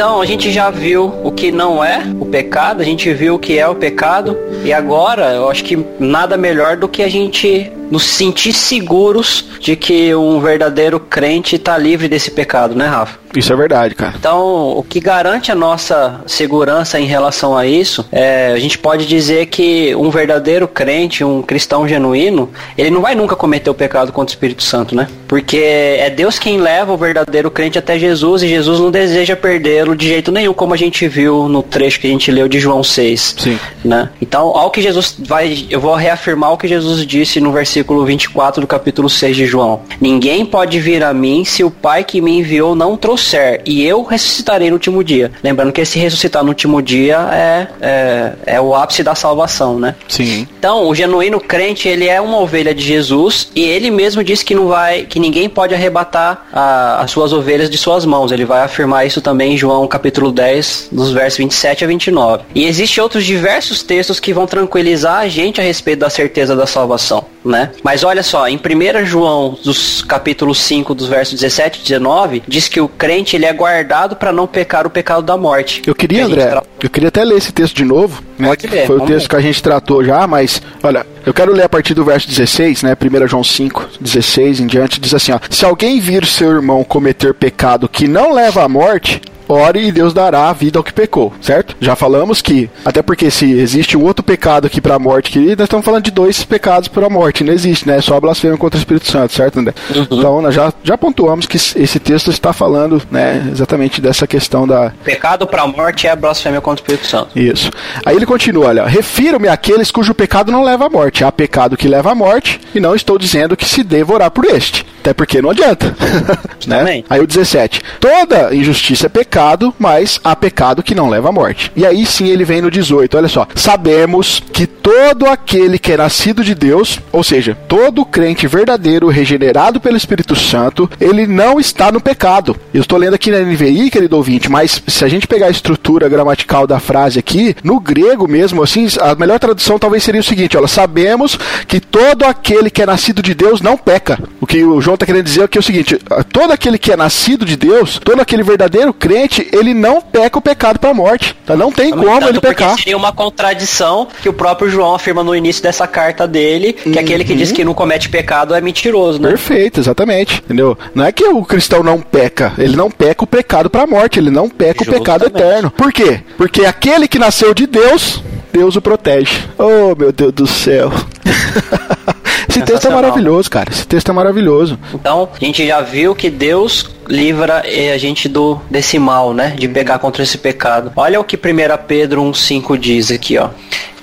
Então 0.00 0.18
a 0.18 0.24
gente 0.24 0.50
já 0.50 0.70
viu 0.70 1.12
o 1.22 1.30
que 1.30 1.52
não 1.52 1.84
é 1.84 2.02
o 2.18 2.24
pecado, 2.24 2.80
a 2.80 2.84
gente 2.86 3.12
viu 3.12 3.34
o 3.34 3.38
que 3.38 3.58
é 3.58 3.68
o 3.68 3.74
pecado, 3.74 4.34
e 4.64 4.72
agora 4.72 5.34
eu 5.34 5.50
acho 5.50 5.62
que 5.62 5.76
nada 5.98 6.38
melhor 6.38 6.74
do 6.74 6.88
que 6.88 7.02
a 7.02 7.08
gente 7.10 7.70
nos 7.90 8.04
sentir 8.04 8.54
seguros 8.54 9.44
de 9.60 9.76
que 9.76 10.14
um 10.14 10.40
verdadeiro 10.40 10.98
crente 10.98 11.56
está 11.56 11.76
livre 11.76 12.08
desse 12.08 12.30
pecado, 12.30 12.74
né, 12.74 12.86
Rafa? 12.86 13.18
Isso 13.34 13.52
é 13.52 13.56
verdade, 13.56 13.94
cara. 13.94 14.14
Então, 14.18 14.76
o 14.76 14.82
que 14.82 15.00
garante 15.00 15.52
a 15.52 15.54
nossa 15.54 16.20
segurança 16.26 16.98
em 16.98 17.06
relação 17.06 17.56
a 17.56 17.66
isso, 17.66 18.06
é, 18.10 18.52
a 18.52 18.58
gente 18.58 18.78
pode 18.78 19.06
dizer 19.06 19.46
que 19.46 19.94
um 19.94 20.10
verdadeiro 20.10 20.66
crente, 20.66 21.22
um 21.24 21.42
cristão 21.42 21.86
genuíno, 21.86 22.50
ele 22.76 22.90
não 22.90 23.00
vai 23.00 23.14
nunca 23.14 23.36
cometer 23.36 23.70
o 23.70 23.74
pecado 23.74 24.12
contra 24.12 24.32
o 24.32 24.34
Espírito 24.34 24.62
Santo, 24.62 24.94
né? 24.94 25.08
Porque 25.28 25.58
é 25.58 26.10
Deus 26.10 26.38
quem 26.38 26.58
leva 26.58 26.92
o 26.92 26.96
verdadeiro 26.96 27.50
crente 27.50 27.78
até 27.78 27.98
Jesus 27.98 28.42
e 28.42 28.48
Jesus 28.48 28.80
não 28.80 28.90
deseja 28.90 29.36
perdê-lo 29.36 29.94
de 29.94 30.08
jeito 30.08 30.32
nenhum, 30.32 30.52
como 30.52 30.74
a 30.74 30.76
gente 30.76 31.06
viu 31.06 31.48
no 31.48 31.62
trecho 31.62 32.00
que 32.00 32.06
a 32.06 32.10
gente 32.10 32.30
leu 32.32 32.48
de 32.48 32.58
João 32.58 32.82
6. 32.82 33.36
Sim. 33.38 33.58
Né? 33.84 34.10
Então, 34.20 34.48
ao 34.48 34.70
que 34.70 34.82
Jesus 34.82 35.16
vai, 35.18 35.66
eu 35.70 35.80
vou 35.80 35.94
reafirmar 35.94 36.52
o 36.52 36.58
que 36.58 36.66
Jesus 36.66 37.06
disse 37.06 37.40
no 37.40 37.52
versículo 37.52 38.04
24 38.04 38.60
do 38.60 38.66
capítulo 38.66 39.08
6 39.08 39.36
de 39.36 39.46
João. 39.46 39.82
Ninguém 40.00 40.44
pode 40.44 40.80
vir 40.80 41.04
a 41.04 41.14
mim 41.14 41.44
se 41.44 41.62
o 41.62 41.70
Pai 41.70 42.02
que 42.02 42.20
me 42.20 42.38
enviou 42.38 42.74
não 42.74 42.96
trouxer, 42.96 43.19
e 43.64 43.84
eu 43.84 44.02
ressuscitarei 44.02 44.68
no 44.68 44.74
último 44.74 45.02
dia. 45.04 45.30
Lembrando 45.42 45.72
que 45.72 45.80
esse 45.80 45.98
ressuscitar 45.98 46.42
no 46.42 46.50
último 46.50 46.80
dia 46.80 47.18
é, 47.32 47.68
é, 47.80 48.32
é 48.46 48.60
o 48.60 48.74
ápice 48.74 49.02
da 49.02 49.14
salvação, 49.14 49.78
né? 49.78 49.94
Sim. 50.08 50.46
Então, 50.58 50.88
o 50.88 50.94
genuíno 50.94 51.40
crente, 51.40 51.88
ele 51.88 52.06
é 52.06 52.20
uma 52.20 52.38
ovelha 52.38 52.74
de 52.74 52.82
Jesus 52.82 53.50
e 53.54 53.62
ele 53.62 53.90
mesmo 53.90 54.22
disse 54.22 54.44
que 54.44 54.54
não 54.54 54.68
vai, 54.68 55.02
que 55.02 55.18
ninguém 55.18 55.48
pode 55.48 55.74
arrebatar 55.74 56.46
a, 56.52 57.02
as 57.02 57.10
suas 57.10 57.32
ovelhas 57.32 57.70
de 57.70 57.78
suas 57.78 58.04
mãos. 58.04 58.32
Ele 58.32 58.44
vai 58.44 58.62
afirmar 58.62 59.06
isso 59.06 59.20
também 59.20 59.54
em 59.54 59.56
João 59.56 59.86
capítulo 59.86 60.32
10, 60.32 60.88
dos 60.92 61.12
versos 61.12 61.38
27 61.38 61.84
a 61.84 61.86
29. 61.86 62.44
E 62.54 62.64
existem 62.66 63.02
outros 63.02 63.24
diversos 63.24 63.82
textos 63.82 64.20
que 64.20 64.32
vão 64.32 64.46
tranquilizar 64.46 65.18
a 65.18 65.28
gente 65.28 65.60
a 65.60 65.64
respeito 65.64 66.00
da 66.00 66.10
certeza 66.10 66.56
da 66.56 66.66
salvação, 66.66 67.24
né? 67.44 67.70
Mas 67.82 68.04
olha 68.04 68.22
só, 68.22 68.48
em 68.48 68.56
1 68.56 69.04
João, 69.06 69.58
dos 69.62 70.02
capítulo 70.02 70.54
5, 70.54 70.94
dos 70.94 71.08
versos 71.08 71.38
17 71.38 71.80
e 71.80 71.82
19, 71.82 72.42
diz 72.46 72.68
que 72.68 72.80
o 72.80 72.88
crente 72.88 73.09
ele 73.36 73.44
é 73.46 73.52
guardado 73.52 74.16
para 74.16 74.32
não 74.32 74.46
pecar 74.46 74.86
o 74.86 74.90
pecado 74.90 75.22
da 75.22 75.36
morte. 75.36 75.82
Eu 75.86 75.94
queria, 75.94 76.24
Que 76.26 76.32
André, 76.32 76.46
tra- 76.46 76.62
eu 76.82 76.90
queria 76.90 77.08
até 77.08 77.24
ler 77.24 77.36
esse 77.36 77.52
texto 77.52 77.74
de 77.76 77.84
novo, 77.84 78.22
né? 78.38 78.48
Pode 78.48 78.66
ler, 78.66 78.86
Foi 78.86 78.96
o 78.96 79.00
texto 79.00 79.22
ver. 79.22 79.28
que 79.28 79.36
a 79.36 79.40
gente 79.40 79.62
tratou 79.62 80.04
já, 80.04 80.26
mas 80.26 80.62
olha, 80.82 81.06
eu 81.26 81.32
quero 81.34 81.52
ler 81.52 81.64
a 81.64 81.68
partir 81.68 81.94
do 81.94 82.04
verso 82.04 82.28
16, 82.28 82.82
né? 82.82 82.96
1 83.00 83.26
João 83.26 83.42
5, 83.44 83.88
16 84.00 84.60
em 84.60 84.66
diante, 84.66 85.00
diz 85.00 85.12
assim, 85.14 85.32
ó: 85.32 85.40
Se 85.50 85.64
alguém 85.64 85.98
vir 86.00 86.24
seu 86.26 86.50
irmão 86.50 86.82
cometer 86.84 87.34
pecado 87.34 87.88
que 87.88 88.06
não 88.08 88.32
leva 88.32 88.62
à 88.64 88.68
morte, 88.68 89.20
ore 89.50 89.86
e 89.86 89.92
Deus 89.92 90.12
dará 90.12 90.48
a 90.48 90.52
vida 90.52 90.78
ao 90.78 90.84
que 90.84 90.92
pecou, 90.92 91.32
certo? 91.40 91.76
Já 91.80 91.96
falamos 91.96 92.40
que, 92.40 92.70
até 92.84 93.02
porque 93.02 93.30
se 93.30 93.50
existe 93.52 93.96
um 93.96 94.04
outro 94.04 94.24
pecado 94.24 94.66
aqui 94.66 94.80
pra 94.80 94.98
morte, 94.98 95.30
que 95.30 95.38
nós 95.56 95.60
estamos 95.60 95.84
falando 95.84 96.04
de 96.04 96.10
dois 96.10 96.42
pecados 96.44 96.88
para 96.88 97.08
morte, 97.08 97.44
não 97.44 97.52
existe, 97.52 97.86
né? 97.86 97.98
É 97.98 98.00
só 98.00 98.20
blasfêmia 98.20 98.56
contra 98.56 98.78
o 98.78 98.80
Espírito 98.80 99.10
Santo, 99.10 99.32
certo, 99.32 99.58
André? 99.58 99.74
Então, 100.10 100.40
nós 100.40 100.54
já, 100.54 100.72
já 100.82 100.96
pontuamos 100.96 101.46
que 101.46 101.56
esse 101.56 101.98
texto 101.98 102.30
está 102.30 102.52
falando, 102.52 103.02
né, 103.10 103.48
exatamente 103.50 104.00
dessa 104.00 104.26
questão 104.26 104.66
da, 104.66 104.92
Pecado 105.04 105.46
para 105.46 105.62
a 105.62 105.66
morte 105.66 106.06
é 106.06 106.10
a 106.10 106.16
blasfêmia 106.16 106.60
contra 106.60 106.82
o 106.82 106.84
Espírito 106.84 107.06
Santo. 107.06 107.38
isso. 107.38 107.70
Aí 108.04 108.16
ele 108.16 108.26
continua, 108.26 108.66
olha, 108.68 108.86
refiro-me 108.86 109.48
àqueles 109.48 109.90
cujo 109.90 110.14
pecado 110.14 110.52
não 110.52 110.62
leva 110.62 110.86
à 110.86 110.90
morte. 110.90 111.24
Há 111.24 111.32
pecado 111.32 111.76
que 111.76 111.88
leva 111.88 112.12
à 112.12 112.14
morte, 112.14 112.60
e 112.74 112.80
não 112.80 112.94
estou 112.94 113.18
dizendo 113.18 113.56
que 113.56 113.64
se 113.64 113.82
deva 113.82 114.14
orar 114.14 114.30
por 114.30 114.44
este. 114.44 114.84
Até 115.00 115.14
porque 115.14 115.40
não 115.40 115.50
adianta. 115.50 115.96
né? 116.66 117.02
Aí 117.08 117.20
o 117.20 117.26
17. 117.26 117.82
Toda 117.98 118.54
injustiça 118.54 119.06
é 119.06 119.08
pecado, 119.08 119.74
mas 119.78 120.20
há 120.22 120.36
pecado 120.36 120.82
que 120.82 120.94
não 120.94 121.08
leva 121.08 121.30
à 121.30 121.32
morte. 121.32 121.72
E 121.74 121.86
aí 121.86 122.04
sim 122.04 122.28
ele 122.28 122.44
vem 122.44 122.60
no 122.60 122.70
18, 122.70 123.16
olha 123.16 123.28
só. 123.28 123.46
Sabemos 123.54 124.42
que 124.52 124.66
todo 124.66 125.26
aquele 125.26 125.78
que 125.78 125.92
é 125.92 125.96
nascido 125.96 126.44
de 126.44 126.54
Deus, 126.54 127.00
ou 127.10 127.24
seja, 127.24 127.56
todo 127.66 128.04
crente 128.04 128.46
verdadeiro, 128.46 129.08
regenerado 129.08 129.80
pelo 129.80 129.96
Espírito 129.96 130.36
Santo, 130.36 130.90
ele 131.00 131.26
não 131.26 131.58
está 131.58 131.90
no 131.90 132.00
pecado. 132.00 132.56
Eu 132.74 132.82
estou 132.82 132.98
lendo 132.98 133.14
aqui 133.14 133.30
na 133.30 133.40
NVI, 133.40 133.90
querido 133.90 134.16
ouvinte, 134.16 134.50
mas 134.50 134.82
se 134.86 135.04
a 135.04 135.08
gente 135.08 135.26
pegar 135.26 135.46
a 135.46 135.50
estrutura 135.50 136.08
gramatical 136.08 136.66
da 136.66 136.78
frase 136.78 137.18
aqui, 137.18 137.56
no 137.64 137.80
grego 137.80 138.28
mesmo, 138.28 138.62
assim, 138.62 138.86
a 139.00 139.14
melhor 139.14 139.38
tradução 139.38 139.78
talvez 139.78 140.02
seria 140.02 140.20
o 140.20 140.24
seguinte: 140.24 140.56
olha, 140.56 140.68
sabemos 140.68 141.38
que 141.66 141.80
todo 141.80 142.24
aquele 142.24 142.70
que 142.70 142.82
é 142.82 142.86
nascido 142.86 143.22
de 143.22 143.34
Deus 143.34 143.60
não 143.60 143.76
peca. 143.76 144.18
O 144.40 144.46
que 144.46 144.62
o 144.62 144.80
João 144.80 144.89
está 144.94 145.06
querendo 145.06 145.24
dizer 145.24 145.42
aqui 145.44 145.58
é 145.58 145.60
o 145.60 145.62
seguinte: 145.62 145.98
todo 146.32 146.52
aquele 146.52 146.78
que 146.78 146.92
é 146.92 146.96
nascido 146.96 147.44
de 147.44 147.56
Deus, 147.56 147.98
todo 148.02 148.20
aquele 148.20 148.42
verdadeiro 148.42 148.92
crente, 148.92 149.48
ele 149.52 149.74
não 149.74 150.00
peca 150.00 150.38
o 150.38 150.42
pecado 150.42 150.78
para 150.78 150.90
a 150.90 150.94
morte. 150.94 151.36
Tá? 151.44 151.56
Não 151.56 151.70
tem 151.72 151.90
como 151.90 152.04
Tanto 152.04 152.28
ele 152.28 152.40
pecar. 152.40 152.76
seria 152.76 152.96
uma 152.96 153.12
contradição 153.12 154.08
que 154.22 154.28
o 154.28 154.32
próprio 154.32 154.70
João 154.70 154.94
afirma 154.94 155.22
no 155.22 155.34
início 155.34 155.62
dessa 155.62 155.86
carta 155.86 156.26
dele, 156.26 156.72
que 156.72 156.98
aquele 156.98 157.24
que 157.24 157.34
diz 157.34 157.52
que 157.52 157.64
não 157.64 157.74
comete 157.74 158.08
pecado 158.08 158.54
é 158.54 158.60
mentiroso, 158.60 159.20
né? 159.20 159.28
Perfeito, 159.28 159.80
exatamente. 159.80 160.42
Entendeu? 160.44 160.76
Não 160.94 161.04
é 161.04 161.12
que 161.12 161.24
o 161.24 161.44
cristão 161.44 161.82
não 161.82 162.00
peca, 162.00 162.52
ele 162.58 162.76
não 162.76 162.90
peca 162.90 163.24
o 163.24 163.26
pecado 163.26 163.68
para 163.70 163.82
a 163.82 163.86
morte, 163.86 164.18
ele 164.18 164.30
não 164.30 164.48
peca 164.48 164.82
o 164.82 164.86
pecado 164.86 165.24
Justamente. 165.24 165.48
eterno. 165.48 165.70
Por 165.70 165.92
quê? 165.92 166.20
Porque 166.36 166.64
aquele 166.64 167.06
que 167.08 167.18
nasceu 167.18 167.54
de 167.54 167.66
Deus, 167.66 168.22
Deus 168.52 168.76
o 168.76 168.82
protege. 168.82 169.40
Oh, 169.58 169.94
meu 169.96 170.12
Deus 170.12 170.32
do 170.32 170.46
céu. 170.46 170.92
Esse 172.50 172.62
texto 172.62 172.88
é 172.88 172.90
maravilhoso, 172.90 173.48
cara. 173.48 173.70
Esse 173.70 173.86
texto 173.86 174.08
é 174.08 174.12
maravilhoso. 174.12 174.78
Então, 174.92 175.28
a 175.32 175.44
gente 175.44 175.64
já 175.66 175.80
viu 175.80 176.14
que 176.14 176.28
Deus 176.28 176.84
livra 177.08 177.62
eh, 177.64 177.92
a 177.92 177.98
gente 177.98 178.28
do 178.28 178.60
desse 178.68 178.98
mal, 178.98 179.32
né? 179.32 179.54
De 179.56 179.68
pecar 179.68 179.98
contra 180.00 180.22
esse 180.22 180.36
pecado. 180.36 180.92
Olha 180.96 181.20
o 181.20 181.24
que 181.24 181.36
1 181.36 181.38
Pedro 181.86 182.22
1,5 182.22 182.76
diz 182.76 183.10
aqui, 183.10 183.38
ó. 183.38 183.50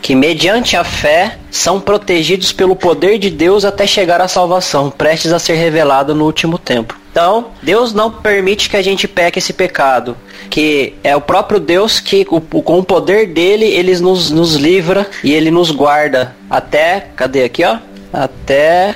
Que 0.02 0.16
mediante 0.16 0.78
a 0.78 0.84
fé 0.84 1.38
são 1.52 1.82
protegidos 1.82 2.54
pelo 2.54 2.76
poder 2.76 3.18
de 3.18 3.30
Deus 3.30 3.66
até 3.66 3.86
chegar 3.86 4.22
à 4.22 4.28
salvação, 4.28 4.90
prestes 4.90 5.34
a 5.34 5.40
ser 5.40 5.56
revelada 5.56 6.14
no 6.14 6.24
último 6.24 6.58
tempo. 6.58 6.98
Então, 7.12 7.48
Deus 7.62 7.94
não 7.94 8.12
permite 8.12 8.70
que 8.70 8.78
a 8.78 8.82
gente 8.82 9.08
peque 9.08 9.40
esse 9.40 9.52
pecado. 9.52 10.16
Que 10.50 10.94
é 11.04 11.16
o 11.16 11.20
próprio 11.20 11.60
Deus 11.60 12.00
que, 12.00 12.24
com 12.24 12.80
o 12.80 12.84
poder 12.84 13.28
dele, 13.28 13.66
ele 13.66 14.00
nos, 14.00 14.30
nos 14.30 14.56
livra 14.56 15.06
e 15.24 15.34
ele 15.34 15.52
nos 15.52 15.72
guarda 15.72 16.36
até. 16.50 17.10
Cadê 17.16 17.44
aqui, 17.44 17.66
ó? 17.66 17.78
Até. 18.12 18.96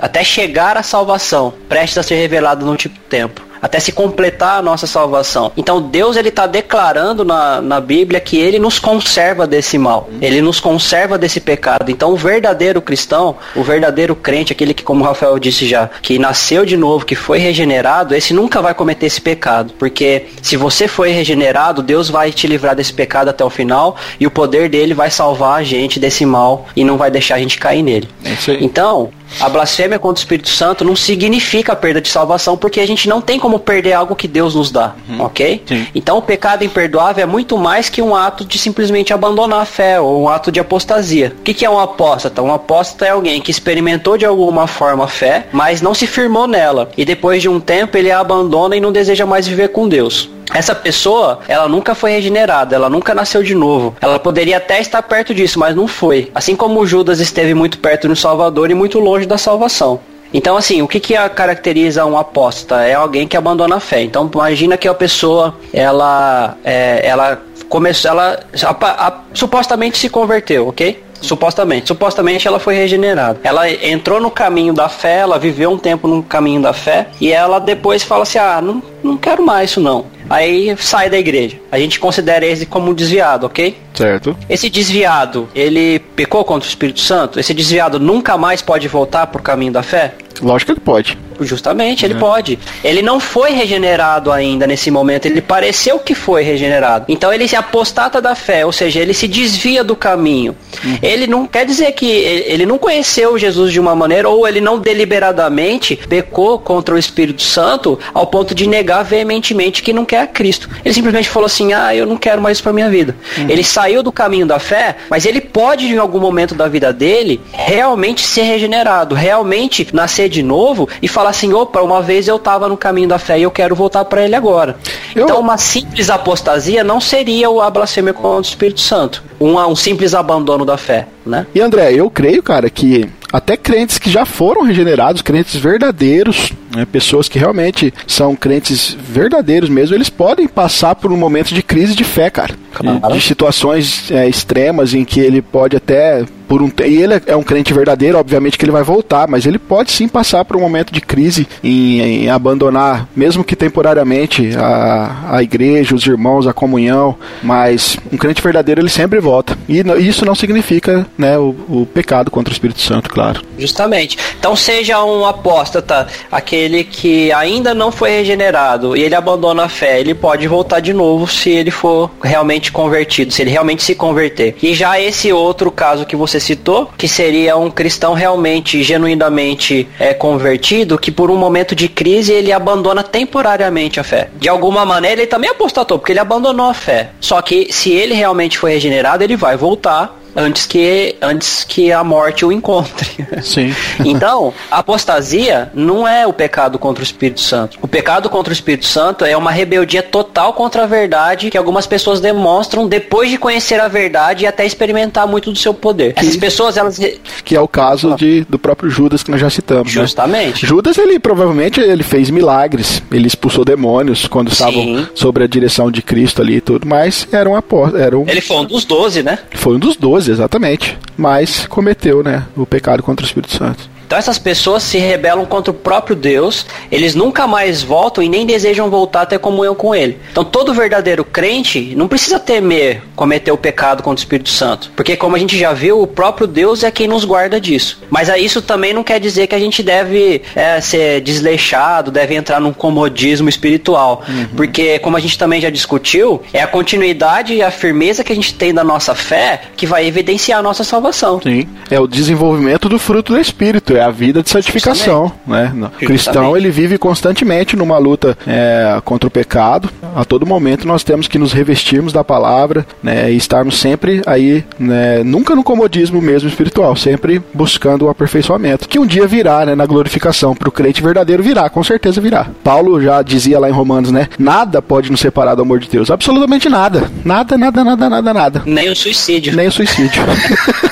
Até 0.00 0.22
chegar 0.22 0.76
à 0.76 0.82
salvação, 0.82 1.54
prestes 1.66 1.96
a 1.96 2.02
ser 2.02 2.16
revelado 2.16 2.66
no 2.66 2.72
último 2.72 2.94
tempo. 3.08 3.49
Até 3.60 3.78
se 3.78 3.92
completar 3.92 4.58
a 4.58 4.62
nossa 4.62 4.86
salvação. 4.86 5.52
Então 5.56 5.80
Deus 5.80 6.16
ele 6.16 6.28
está 6.28 6.46
declarando 6.46 7.24
na, 7.24 7.60
na 7.60 7.80
Bíblia 7.80 8.20
que 8.20 8.38
Ele 8.38 8.58
nos 8.58 8.78
conserva 8.78 9.46
desse 9.46 9.78
mal. 9.78 10.08
Ele 10.20 10.40
nos 10.40 10.60
conserva 10.60 11.18
desse 11.18 11.40
pecado. 11.40 11.90
Então 11.90 12.12
o 12.12 12.16
verdadeiro 12.16 12.80
cristão, 12.80 13.36
o 13.54 13.62
verdadeiro 13.62 14.14
crente, 14.14 14.52
aquele 14.52 14.74
que, 14.74 14.82
como 14.82 15.04
o 15.04 15.06
Rafael 15.06 15.38
disse 15.38 15.66
já, 15.66 15.90
que 16.02 16.18
nasceu 16.18 16.64
de 16.64 16.76
novo, 16.76 17.04
que 17.04 17.14
foi 17.14 17.38
regenerado, 17.38 18.14
esse 18.14 18.32
nunca 18.32 18.62
vai 18.62 18.74
cometer 18.74 19.06
esse 19.06 19.20
pecado. 19.20 19.74
Porque 19.78 20.26
se 20.42 20.56
você 20.56 20.88
foi 20.88 21.10
regenerado, 21.10 21.82
Deus 21.82 22.08
vai 22.08 22.32
te 22.32 22.46
livrar 22.46 22.74
desse 22.74 22.92
pecado 22.92 23.28
até 23.28 23.44
o 23.44 23.50
final 23.50 23.96
e 24.18 24.26
o 24.26 24.30
poder 24.30 24.68
dele 24.68 24.94
vai 24.94 25.10
salvar 25.10 25.60
a 25.60 25.62
gente 25.62 26.00
desse 26.00 26.24
mal 26.24 26.66
e 26.74 26.84
não 26.84 26.96
vai 26.96 27.10
deixar 27.10 27.36
a 27.36 27.38
gente 27.38 27.58
cair 27.58 27.82
nele. 27.82 28.08
É. 28.24 28.30
Então, 28.60 29.10
a 29.38 29.48
blasfêmia 29.48 29.98
contra 29.98 30.18
o 30.18 30.22
Espírito 30.22 30.48
Santo 30.48 30.84
não 30.84 30.96
significa 30.96 31.76
perda 31.76 32.00
de 32.00 32.08
salvação, 32.08 32.56
porque 32.56 32.80
a 32.80 32.86
gente 32.86 33.08
não 33.08 33.20
tem 33.20 33.38
como 33.38 33.49
perder 33.58 33.92
algo 33.92 34.14
que 34.14 34.28
Deus 34.28 34.54
nos 34.54 34.70
dá, 34.70 34.94
ok? 35.18 35.62
Sim. 35.66 35.86
Então, 35.94 36.18
o 36.18 36.22
pecado 36.22 36.64
imperdoável 36.64 37.22
é 37.22 37.26
muito 37.26 37.56
mais 37.58 37.88
que 37.88 38.00
um 38.02 38.14
ato 38.14 38.44
de 38.44 38.58
simplesmente 38.58 39.12
abandonar 39.12 39.62
a 39.62 39.64
fé 39.64 40.00
ou 40.00 40.22
um 40.22 40.28
ato 40.28 40.52
de 40.52 40.60
apostasia. 40.60 41.34
O 41.38 41.42
que, 41.42 41.54
que 41.54 41.64
é 41.64 41.70
um 41.70 41.78
apóstata? 41.78 42.42
Um 42.42 42.52
apóstata 42.52 43.06
é 43.06 43.10
alguém 43.10 43.40
que 43.40 43.50
experimentou 43.50 44.16
de 44.16 44.24
alguma 44.24 44.66
forma 44.66 45.04
a 45.04 45.08
fé, 45.08 45.46
mas 45.52 45.82
não 45.82 45.94
se 45.94 46.06
firmou 46.06 46.46
nela. 46.46 46.90
E 46.96 47.04
depois 47.04 47.42
de 47.42 47.48
um 47.48 47.60
tempo 47.60 47.96
ele 47.96 48.10
a 48.10 48.20
abandona 48.20 48.76
e 48.76 48.80
não 48.80 48.92
deseja 48.92 49.26
mais 49.26 49.46
viver 49.46 49.68
com 49.68 49.88
Deus. 49.88 50.28
Essa 50.52 50.74
pessoa, 50.74 51.40
ela 51.46 51.68
nunca 51.68 51.94
foi 51.94 52.10
regenerada, 52.10 52.74
ela 52.74 52.90
nunca 52.90 53.14
nasceu 53.14 53.42
de 53.42 53.54
novo. 53.54 53.94
Ela 54.00 54.18
poderia 54.18 54.56
até 54.56 54.80
estar 54.80 55.00
perto 55.02 55.32
disso, 55.32 55.58
mas 55.58 55.76
não 55.76 55.86
foi. 55.86 56.30
Assim 56.34 56.56
como 56.56 56.84
Judas 56.84 57.20
esteve 57.20 57.54
muito 57.54 57.78
perto 57.78 58.08
do 58.08 58.16
Salvador 58.16 58.70
e 58.70 58.74
muito 58.74 58.98
longe 58.98 59.26
da 59.26 59.38
salvação. 59.38 60.00
Então, 60.32 60.56
assim, 60.56 60.80
o 60.80 60.86
que, 60.88 61.00
que 61.00 61.14
caracteriza 61.30 62.04
um 62.06 62.16
apóstata? 62.16 62.82
É 62.84 62.94
alguém 62.94 63.26
que 63.26 63.36
abandona 63.36 63.76
a 63.76 63.80
fé. 63.80 64.02
Então, 64.02 64.30
imagina 64.32 64.76
que 64.76 64.86
a 64.86 64.94
pessoa, 64.94 65.56
ela, 65.72 66.56
é, 66.64 67.00
ela 67.04 67.40
começou, 67.68 68.10
ela 68.10 68.38
a- 68.64 69.06
a- 69.08 69.20
supostamente 69.34 69.98
se 69.98 70.08
converteu, 70.08 70.68
ok? 70.68 71.02
Supostamente. 71.20 71.88
Supostamente 71.88 72.46
ela 72.46 72.58
foi 72.58 72.74
regenerada. 72.74 73.40
Ela 73.42 73.70
entrou 73.70 74.20
no 74.20 74.30
caminho 74.30 74.72
da 74.72 74.88
fé, 74.88 75.18
ela 75.18 75.38
viveu 75.38 75.70
um 75.70 75.78
tempo 75.78 76.08
no 76.08 76.22
caminho 76.22 76.60
da 76.60 76.72
fé, 76.72 77.08
e 77.20 77.32
ela 77.32 77.58
depois 77.58 78.02
fala 78.02 78.22
assim: 78.22 78.38
ah, 78.38 78.60
não, 78.62 78.82
não 79.02 79.16
quero 79.16 79.44
mais 79.44 79.70
isso 79.70 79.80
não. 79.80 80.06
aí 80.28 80.74
sai 80.78 81.10
da 81.10 81.18
igreja. 81.18 81.58
A 81.70 81.78
gente 81.78 82.00
considera 82.00 82.44
ele 82.44 82.66
como 82.66 82.90
um 82.90 82.94
desviado, 82.94 83.46
ok? 83.46 83.76
Certo. 83.94 84.36
Esse 84.48 84.70
desviado, 84.70 85.48
ele 85.54 85.98
pecou 86.16 86.44
contra 86.44 86.66
o 86.66 86.68
Espírito 86.68 87.00
Santo? 87.00 87.38
Esse 87.38 87.52
desviado 87.52 88.00
nunca 88.00 88.36
mais 88.36 88.62
pode 88.62 88.88
voltar 88.88 89.26
pro 89.26 89.42
caminho 89.42 89.72
da 89.72 89.82
fé? 89.82 90.14
Lógico 90.42 90.72
que 90.72 90.78
ele 90.78 90.84
pode. 90.84 91.18
Justamente, 91.40 92.04
ele 92.04 92.14
pode. 92.16 92.58
Ele 92.84 93.02
não 93.02 93.18
foi 93.18 93.52
regenerado 93.52 94.30
ainda 94.30 94.66
nesse 94.66 94.90
momento, 94.90 95.26
ele 95.26 95.40
pareceu 95.40 95.98
que 95.98 96.14
foi 96.14 96.42
regenerado. 96.42 97.06
Então 97.08 97.32
ele 97.32 97.48
se 97.48 97.56
apostata 97.56 98.20
da 98.20 98.34
fé, 98.34 98.66
ou 98.66 98.72
seja, 98.72 99.00
ele 99.00 99.14
se 99.14 99.26
desvia 99.26 99.82
do 99.82 99.96
caminho. 99.96 100.54
Ele 101.02 101.26
não 101.26 101.46
quer 101.46 101.64
dizer 101.64 101.92
que 101.92 102.06
ele 102.06 102.66
não 102.66 102.78
conheceu 102.78 103.38
Jesus 103.38 103.72
de 103.72 103.80
uma 103.80 103.94
maneira 103.94 104.28
ou 104.28 104.46
ele 104.46 104.60
não 104.60 104.78
deliberadamente 104.78 105.96
pecou 105.96 106.58
contra 106.58 106.94
o 106.94 106.98
Espírito 106.98 107.42
Santo 107.42 107.98
ao 108.12 108.26
ponto 108.26 108.54
de 108.54 108.66
negar 108.66 109.02
veementemente 109.02 109.82
que 109.82 109.92
não 109.92 110.04
quer 110.04 110.20
a 110.20 110.26
Cristo. 110.26 110.68
Ele 110.84 110.94
simplesmente 110.94 111.28
falou 111.28 111.46
assim: 111.46 111.72
"Ah, 111.72 111.94
eu 111.94 112.06
não 112.06 112.16
quero 112.16 112.40
mais 112.40 112.58
isso 112.58 112.62
para 112.62 112.72
minha 112.72 112.90
vida". 112.90 113.16
Ele 113.48 113.64
saiu 113.64 114.02
do 114.02 114.12
caminho 114.12 114.46
da 114.46 114.58
fé, 114.58 114.96
mas 115.08 115.24
ele 115.24 115.40
pode 115.40 115.86
em 115.86 115.98
algum 115.98 116.20
momento 116.20 116.54
da 116.54 116.68
vida 116.68 116.92
dele 116.92 117.40
realmente 117.52 118.26
ser 118.26 118.42
regenerado, 118.42 119.14
realmente 119.14 119.88
nascer 119.92 120.19
de 120.28 120.42
novo 120.42 120.88
e 121.02 121.08
falar 121.08 121.30
assim: 121.30 121.52
"Opa, 121.52 121.80
uma 121.80 122.00
vez 122.02 122.28
eu 122.28 122.36
estava 122.36 122.68
no 122.68 122.76
caminho 122.76 123.08
da 123.08 123.18
fé 123.18 123.38
e 123.38 123.42
eu 123.42 123.50
quero 123.50 123.74
voltar 123.74 124.04
para 124.04 124.24
ele 124.24 124.34
agora". 124.34 124.76
Eu- 125.14 125.24
Então 125.24 125.40
uma 125.40 125.56
simples 125.58 126.10
apostasia 126.10 126.82
não 126.84 127.00
seria 127.00 127.48
o- 127.50 127.60
a 127.60 127.70
blasfêmia 127.70 128.12
contra 128.12 128.38
o 128.38 128.40
Espírito 128.42 128.80
Santo, 128.80 129.22
um, 129.40 129.56
um 129.58 129.76
simples 129.76 130.14
abandono 130.14 130.64
da 130.64 130.76
fé, 130.76 131.06
né? 131.24 131.46
E 131.54 131.60
André, 131.60 131.92
eu 131.94 132.10
creio, 132.10 132.42
cara, 132.42 132.68
que 132.70 133.08
até 133.32 133.56
crentes 133.56 133.96
que 133.98 134.10
já 134.10 134.24
foram 134.26 134.62
regenerados, 134.62 135.22
crentes 135.22 135.54
verdadeiros, 135.54 136.52
né, 136.74 136.84
pessoas 136.84 137.28
que 137.28 137.38
realmente 137.38 137.94
são 138.06 138.34
crentes 138.34 138.96
verdadeiros 138.98 139.68
mesmo, 139.68 139.94
eles 139.94 140.10
podem 140.10 140.48
passar 140.48 140.96
por 140.96 141.12
um 141.12 141.16
momento 141.16 141.54
de 141.54 141.62
crise 141.62 141.94
de 141.94 142.02
fé, 142.02 142.28
cara. 142.28 142.54
Claro. 142.72 143.14
De 143.14 143.20
situações 143.20 144.10
é, 144.10 144.28
extremas 144.28 144.94
em 144.94 145.04
que 145.04 145.20
ele 145.20 145.40
pode 145.40 145.76
até 145.76 146.24
por 146.50 146.62
um 146.62 146.72
e 146.84 147.00
ele 147.00 147.22
é 147.26 147.36
um 147.36 147.44
crente 147.44 147.72
verdadeiro, 147.72 148.18
obviamente 148.18 148.58
que 148.58 148.64
ele 148.64 148.72
vai 148.72 148.82
voltar, 148.82 149.28
mas 149.28 149.46
ele 149.46 149.56
pode 149.56 149.92
sim 149.92 150.08
passar 150.08 150.44
por 150.44 150.56
um 150.56 150.60
momento 150.60 150.92
de 150.92 151.00
crise 151.00 151.46
em, 151.62 152.00
em 152.00 152.28
abandonar, 152.28 153.06
mesmo 153.14 153.44
que 153.44 153.54
temporariamente, 153.54 154.50
a, 154.58 155.36
a 155.36 155.42
igreja, 155.44 155.94
os 155.94 156.04
irmãos, 156.04 156.48
a 156.48 156.52
comunhão, 156.52 157.16
mas 157.40 157.96
um 158.12 158.16
crente 158.16 158.42
verdadeiro 158.42 158.80
ele 158.80 158.88
sempre 158.88 159.20
volta. 159.20 159.56
E 159.68 159.78
isso 160.04 160.24
não 160.24 160.34
significa 160.34 161.06
né, 161.16 161.38
o, 161.38 161.54
o 161.68 161.86
pecado 161.86 162.32
contra 162.32 162.50
o 162.50 162.52
Espírito 162.52 162.80
Santo, 162.80 163.10
claro. 163.10 163.42
Justamente. 163.56 164.18
Então 164.36 164.56
seja 164.56 165.04
um 165.04 165.24
apóstata, 165.24 166.08
aquele 166.32 166.82
que 166.82 167.30
ainda 167.30 167.72
não 167.74 167.92
foi 167.92 168.10
regenerado 168.10 168.96
e 168.96 169.02
ele 169.02 169.14
abandona 169.14 169.66
a 169.66 169.68
fé, 169.68 170.00
ele 170.00 170.14
pode 170.14 170.48
voltar 170.48 170.80
de 170.80 170.92
novo 170.92 171.28
se 171.28 171.50
ele 171.50 171.70
for 171.70 172.10
realmente 172.20 172.72
convertido, 172.72 173.32
se 173.32 173.40
ele 173.40 173.52
realmente 173.52 173.84
se 173.84 173.94
converter. 173.94 174.56
E 174.60 174.74
já 174.74 175.00
esse 175.00 175.32
outro 175.32 175.70
caso 175.70 176.04
que 176.04 176.16
você 176.16 176.39
citou, 176.40 176.90
que 176.96 177.06
seria 177.06 177.56
um 177.56 177.70
cristão 177.70 178.14
realmente, 178.14 178.82
genuinamente 178.82 179.88
é, 179.98 180.14
convertido, 180.14 180.98
que 180.98 181.10
por 181.10 181.30
um 181.30 181.36
momento 181.36 181.74
de 181.74 181.88
crise 181.88 182.32
ele 182.32 182.52
abandona 182.52 183.02
temporariamente 183.02 184.00
a 184.00 184.04
fé. 184.04 184.30
De 184.36 184.48
alguma 184.48 184.84
maneira 184.84 185.20
ele 185.20 185.30
também 185.30 185.50
apostatou, 185.50 185.98
porque 185.98 186.12
ele 186.12 186.20
abandonou 186.20 186.70
a 186.70 186.74
fé. 186.74 187.10
Só 187.20 187.40
que 187.42 187.72
se 187.72 187.92
ele 187.92 188.14
realmente 188.14 188.58
foi 188.58 188.72
regenerado, 188.72 189.22
ele 189.22 189.36
vai 189.36 189.56
voltar 189.56 190.19
antes 190.34 190.66
que 190.66 191.16
antes 191.20 191.64
que 191.64 191.92
a 191.92 192.02
morte 192.04 192.44
o 192.44 192.52
encontre. 192.52 193.26
Sim. 193.42 193.74
Então, 194.04 194.52
a 194.70 194.78
apostasia 194.78 195.70
não 195.74 196.06
é 196.06 196.26
o 196.26 196.32
pecado 196.32 196.78
contra 196.78 197.02
o 197.02 197.04
Espírito 197.04 197.40
Santo. 197.40 197.78
O 197.82 197.86
pecado 197.88 198.28
contra 198.28 198.50
o 198.50 198.52
Espírito 198.52 198.86
Santo 198.86 199.24
é 199.24 199.36
uma 199.36 199.50
rebeldia 199.50 200.02
total 200.02 200.52
contra 200.52 200.84
a 200.84 200.86
verdade 200.86 201.50
que 201.50 201.56
algumas 201.56 201.86
pessoas 201.86 202.20
demonstram 202.20 202.88
depois 202.88 203.30
de 203.30 203.38
conhecer 203.38 203.80
a 203.80 203.88
verdade 203.88 204.44
e 204.44 204.46
até 204.46 204.64
experimentar 204.66 205.26
muito 205.26 205.52
do 205.52 205.58
seu 205.58 205.72
poder. 205.72 206.14
Essas 206.16 206.36
pessoas, 206.36 206.76
elas 206.76 206.98
Que 207.44 207.54
é 207.54 207.60
o 207.60 207.68
caso 207.68 208.14
de, 208.16 208.44
do 208.48 208.58
próprio 208.58 208.90
Judas 208.90 209.22
que 209.22 209.30
nós 209.30 209.40
já 209.40 209.50
citamos. 209.50 209.94
né? 209.94 210.02
Justamente. 210.02 210.66
Judas, 210.66 210.98
ele 210.98 211.18
provavelmente 211.18 211.80
ele 211.80 212.02
fez 212.02 212.30
milagres, 212.30 213.02
ele 213.12 213.26
expulsou 213.26 213.64
demônios 213.64 214.26
quando 214.26 214.50
estavam 214.50 214.82
Sim. 214.82 215.06
sob 215.14 215.42
a 215.42 215.46
direção 215.46 215.90
de 215.90 216.02
Cristo 216.02 216.42
ali 216.42 216.56
e 216.56 216.60
tudo, 216.60 216.86
mas 216.86 217.28
era 217.32 217.48
um 217.48 217.54
apóstolo, 217.54 218.02
era 218.02 218.18
um, 218.18 218.28
ele 218.28 218.40
foi 218.40 218.56
um 218.58 218.64
dos 218.64 218.84
doze, 218.84 219.22
né? 219.22 219.38
foi 219.52 219.76
um 219.76 219.78
dos 219.78 219.96
doze, 219.96 220.19
exatamente. 220.28 220.98
Mas 221.16 221.66
cometeu, 221.66 222.22
né, 222.22 222.46
o 222.56 222.66
pecado 222.66 223.02
contra 223.02 223.24
o 223.24 223.26
Espírito 223.26 223.56
Santo. 223.56 223.88
Então 224.10 224.18
essas 224.18 224.40
pessoas 224.40 224.82
se 224.82 224.98
rebelam 224.98 225.46
contra 225.46 225.70
o 225.70 225.74
próprio 225.74 226.16
Deus, 226.16 226.66
eles 226.90 227.14
nunca 227.14 227.46
mais 227.46 227.80
voltam 227.80 228.24
e 228.24 228.28
nem 228.28 228.44
desejam 228.44 228.90
voltar 228.90 229.22
a 229.22 229.26
ter 229.26 229.38
comunhão 229.38 229.72
com 229.72 229.94
ele. 229.94 230.18
Então 230.32 230.42
todo 230.42 230.74
verdadeiro 230.74 231.24
crente 231.24 231.94
não 231.94 232.08
precisa 232.08 232.40
temer 232.40 233.04
cometer 233.14 233.52
o 233.52 233.56
pecado 233.56 234.02
contra 234.02 234.20
o 234.20 234.24
Espírito 234.24 234.48
Santo, 234.48 234.90
porque 234.96 235.16
como 235.16 235.36
a 235.36 235.38
gente 235.38 235.56
já 235.56 235.72
viu, 235.72 236.02
o 236.02 236.08
próprio 236.08 236.48
Deus 236.48 236.82
é 236.82 236.90
quem 236.90 237.06
nos 237.06 237.24
guarda 237.24 237.60
disso. 237.60 238.02
Mas 238.10 238.28
isso 238.30 238.60
também 238.60 238.92
não 238.92 239.04
quer 239.04 239.20
dizer 239.20 239.46
que 239.46 239.54
a 239.54 239.60
gente 239.60 239.80
deve 239.80 240.42
é, 240.56 240.80
ser 240.80 241.20
desleixado, 241.20 242.10
deve 242.10 242.34
entrar 242.34 242.58
num 242.58 242.72
comodismo 242.72 243.48
espiritual, 243.48 244.24
porque 244.56 244.98
como 244.98 245.16
a 245.16 245.20
gente 245.20 245.38
também 245.38 245.60
já 245.60 245.70
discutiu, 245.70 246.42
é 246.52 246.60
a 246.60 246.66
continuidade 246.66 247.54
e 247.54 247.62
a 247.62 247.70
firmeza 247.70 248.24
que 248.24 248.32
a 248.32 248.34
gente 248.34 248.54
tem 248.54 248.74
da 248.74 248.82
nossa 248.82 249.14
fé 249.14 249.60
que 249.76 249.86
vai 249.86 250.04
evidenciar 250.04 250.58
a 250.58 250.62
nossa 250.62 250.82
salvação. 250.82 251.40
Sim. 251.40 251.68
É 251.88 252.00
o 252.00 252.08
desenvolvimento 252.08 252.88
do 252.88 252.98
fruto 252.98 253.34
do 253.34 253.40
Espírito, 253.40 253.99
é 253.99 253.99
a 254.02 254.10
vida 254.10 254.42
de 254.42 254.50
santificação. 254.50 255.32
Né? 255.46 255.72
O 256.02 256.06
cristão 256.06 256.56
ele 256.56 256.70
vive 256.70 256.98
constantemente 256.98 257.76
numa 257.76 257.98
luta 257.98 258.36
é, 258.46 259.00
contra 259.04 259.28
o 259.28 259.30
pecado. 259.30 259.90
A 260.14 260.24
todo 260.24 260.46
momento 260.46 260.86
nós 260.86 261.04
temos 261.04 261.28
que 261.28 261.38
nos 261.38 261.52
revestirmos 261.52 262.12
da 262.12 262.24
palavra 262.24 262.86
né, 263.02 263.30
e 263.30 263.36
estarmos 263.36 263.78
sempre 263.78 264.22
aí, 264.26 264.64
né, 264.78 265.22
nunca 265.24 265.54
no 265.54 265.62
comodismo 265.62 266.20
mesmo 266.20 266.48
espiritual, 266.48 266.96
sempre 266.96 267.42
buscando 267.54 268.06
o 268.06 268.10
aperfeiçoamento. 268.10 268.88
Que 268.88 268.98
um 268.98 269.06
dia 269.06 269.26
virá 269.26 269.64
né, 269.64 269.74
na 269.74 269.86
glorificação. 269.86 270.54
Para 270.54 270.68
o 270.68 270.72
crente 270.72 271.02
verdadeiro 271.02 271.42
virá, 271.42 271.68
com 271.68 271.82
certeza 271.82 272.20
virá. 272.20 272.46
Paulo 272.62 273.00
já 273.00 273.22
dizia 273.22 273.58
lá 273.58 273.68
em 273.68 273.72
Romanos, 273.72 274.10
né? 274.10 274.28
Nada 274.38 274.82
pode 274.82 275.10
nos 275.10 275.20
separar 275.20 275.54
do 275.54 275.62
amor 275.62 275.78
de 275.78 275.88
Deus. 275.88 276.10
Absolutamente 276.10 276.68
nada. 276.68 277.10
Nada, 277.24 277.56
nada, 277.56 277.84
nada, 277.84 278.10
nada, 278.10 278.34
nada. 278.34 278.62
Nem 278.66 278.90
o 278.90 278.96
suicídio. 278.96 279.54
Nem 279.54 279.68
o 279.68 279.72
suicídio. 279.72 280.22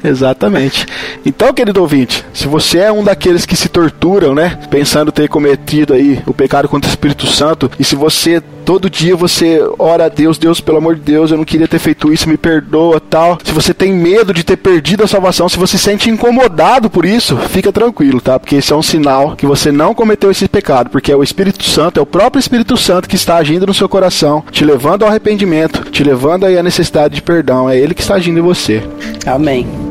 Exatamente. 0.04 0.86
Então, 1.24 1.52
querido 1.52 1.80
ouvinte, 1.80 2.24
se 2.32 2.46
você 2.46 2.78
é 2.78 2.92
um 2.92 3.04
daqueles 3.04 3.44
que 3.44 3.56
se 3.56 3.68
torturam, 3.68 4.34
né, 4.34 4.58
pensando 4.70 5.12
ter 5.12 5.28
cometido 5.28 5.94
aí 5.94 6.20
o 6.26 6.34
pecado 6.34 6.68
contra 6.68 6.88
o 6.88 6.92
Espírito 6.92 7.26
Santo, 7.26 7.70
e 7.78 7.84
se 7.84 7.94
você 7.94 8.42
todo 8.64 8.90
dia 8.90 9.16
você 9.16 9.60
ora 9.78 10.04
a 10.04 10.08
Deus, 10.08 10.38
Deus, 10.38 10.60
pelo 10.60 10.78
amor 10.78 10.94
de 10.94 11.00
Deus, 11.00 11.30
eu 11.30 11.36
não 11.36 11.44
queria 11.44 11.66
ter 11.66 11.78
feito 11.78 12.12
isso, 12.12 12.28
me 12.28 12.36
perdoa, 12.36 13.00
tal. 13.00 13.38
Se 13.42 13.52
você 13.52 13.74
tem 13.74 13.92
medo 13.92 14.32
de 14.32 14.44
ter 14.44 14.56
perdido 14.56 15.02
a 15.02 15.08
salvação, 15.08 15.48
se 15.48 15.58
você 15.58 15.70
se 15.70 15.84
sente 15.84 16.10
incomodado 16.10 16.90
por 16.90 17.04
isso, 17.04 17.36
fica 17.36 17.72
tranquilo, 17.72 18.20
tá? 18.20 18.38
Porque 18.38 18.56
esse 18.56 18.72
é 18.72 18.76
um 18.76 18.82
sinal 18.82 19.36
que 19.36 19.46
você 19.46 19.70
não 19.70 19.94
cometeu 19.94 20.30
esse 20.30 20.48
pecado, 20.48 20.90
porque 20.90 21.12
é 21.12 21.16
o 21.16 21.22
Espírito 21.22 21.64
Santo, 21.64 22.00
é 22.00 22.02
o 22.02 22.06
próprio 22.06 22.40
Espírito 22.40 22.76
Santo 22.76 23.08
que 23.08 23.16
está 23.16 23.36
agindo 23.36 23.66
no 23.66 23.74
seu 23.74 23.88
coração, 23.88 24.44
te 24.50 24.64
levando 24.64 25.02
ao 25.02 25.08
arrependimento, 25.08 25.90
te 25.90 26.02
levando 26.02 26.44
aí 26.44 26.58
à 26.58 26.62
necessidade 26.62 27.14
de 27.14 27.22
perdão. 27.22 27.70
É 27.70 27.78
ele 27.78 27.94
que 27.94 28.02
está 28.02 28.14
agindo 28.14 28.38
em 28.38 28.42
você. 28.42 28.82
Amém. 29.26 29.89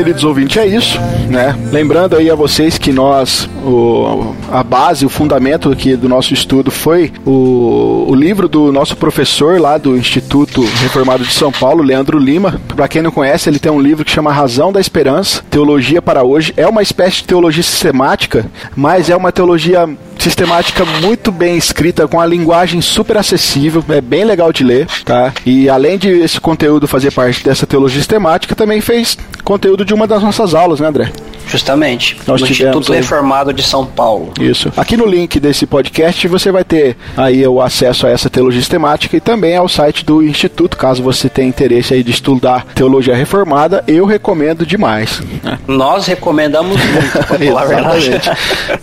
Queridos 0.00 0.24
ouvintes, 0.24 0.56
é 0.56 0.66
isso, 0.66 0.98
né? 1.28 1.54
Lembrando 1.70 2.16
aí 2.16 2.30
a 2.30 2.34
vocês 2.34 2.78
que 2.78 2.90
nós, 2.90 3.46
o, 3.62 4.34
a 4.50 4.62
base, 4.62 5.04
o 5.04 5.10
fundamento 5.10 5.70
aqui 5.70 5.94
do 5.94 6.08
nosso 6.08 6.32
estudo 6.32 6.70
foi 6.70 7.12
o, 7.26 8.06
o 8.08 8.14
livro 8.14 8.48
do 8.48 8.72
nosso 8.72 8.96
professor 8.96 9.60
lá 9.60 9.76
do 9.76 9.98
Instituto 9.98 10.62
Reformado 10.80 11.22
de 11.22 11.34
São 11.34 11.52
Paulo, 11.52 11.82
Leandro 11.82 12.18
Lima. 12.18 12.58
Para 12.74 12.88
quem 12.88 13.02
não 13.02 13.10
conhece, 13.10 13.50
ele 13.50 13.58
tem 13.58 13.70
um 13.70 13.78
livro 13.78 14.02
que 14.02 14.10
chama 14.10 14.32
Razão 14.32 14.72
da 14.72 14.80
Esperança, 14.80 15.44
Teologia 15.50 16.00
para 16.00 16.24
Hoje. 16.24 16.54
É 16.56 16.66
uma 16.66 16.80
espécie 16.80 17.18
de 17.18 17.24
teologia 17.24 17.62
sistemática, 17.62 18.46
mas 18.74 19.10
é 19.10 19.16
uma 19.16 19.30
teologia 19.30 19.86
sistemática 20.20 20.84
muito 20.84 21.32
bem 21.32 21.56
escrita, 21.56 22.06
com 22.06 22.20
a 22.20 22.26
linguagem 22.26 22.80
super 22.80 23.16
acessível, 23.16 23.82
é 23.88 24.00
bem 24.00 24.24
legal 24.24 24.52
de 24.52 24.62
ler, 24.62 24.86
tá? 25.04 25.32
E 25.46 25.68
além 25.68 25.96
de 25.96 26.08
esse 26.08 26.38
conteúdo 26.38 26.86
fazer 26.86 27.10
parte 27.10 27.42
dessa 27.42 27.66
teologia 27.66 27.98
sistemática, 27.98 28.54
também 28.54 28.80
fez 28.80 29.16
conteúdo 29.50 29.84
de 29.84 29.92
uma 29.92 30.06
das 30.06 30.22
nossas 30.22 30.54
aulas, 30.54 30.78
né, 30.78 30.86
André? 30.86 31.12
Justamente. 31.50 32.16
Nós 32.26 32.40
no 32.40 32.48
Instituto 32.48 32.92
aí- 32.92 32.98
Reformado 33.00 33.52
de 33.52 33.62
São 33.62 33.84
Paulo. 33.84 34.32
Isso. 34.40 34.72
Aqui 34.76 34.96
no 34.96 35.06
link 35.06 35.38
desse 35.40 35.66
podcast 35.66 36.26
você 36.28 36.50
vai 36.52 36.64
ter 36.64 36.96
aí 37.16 37.46
o 37.46 37.60
acesso 37.60 38.06
a 38.06 38.10
essa 38.10 38.30
teologia 38.30 38.60
sistemática 38.60 39.16
e 39.16 39.20
também 39.20 39.56
ao 39.56 39.68
site 39.68 40.04
do 40.04 40.22
Instituto, 40.22 40.76
caso 40.76 41.02
você 41.02 41.28
tenha 41.28 41.48
interesse 41.48 41.94
aí 41.94 42.02
de 42.02 42.10
estudar 42.10 42.64
teologia 42.74 43.14
reformada, 43.16 43.82
eu 43.86 44.04
recomendo 44.06 44.64
demais. 44.64 45.20
Nós 45.66 46.06
recomendamos 46.06 46.76
muito. 46.76 47.42
Exatamente. 47.42 48.30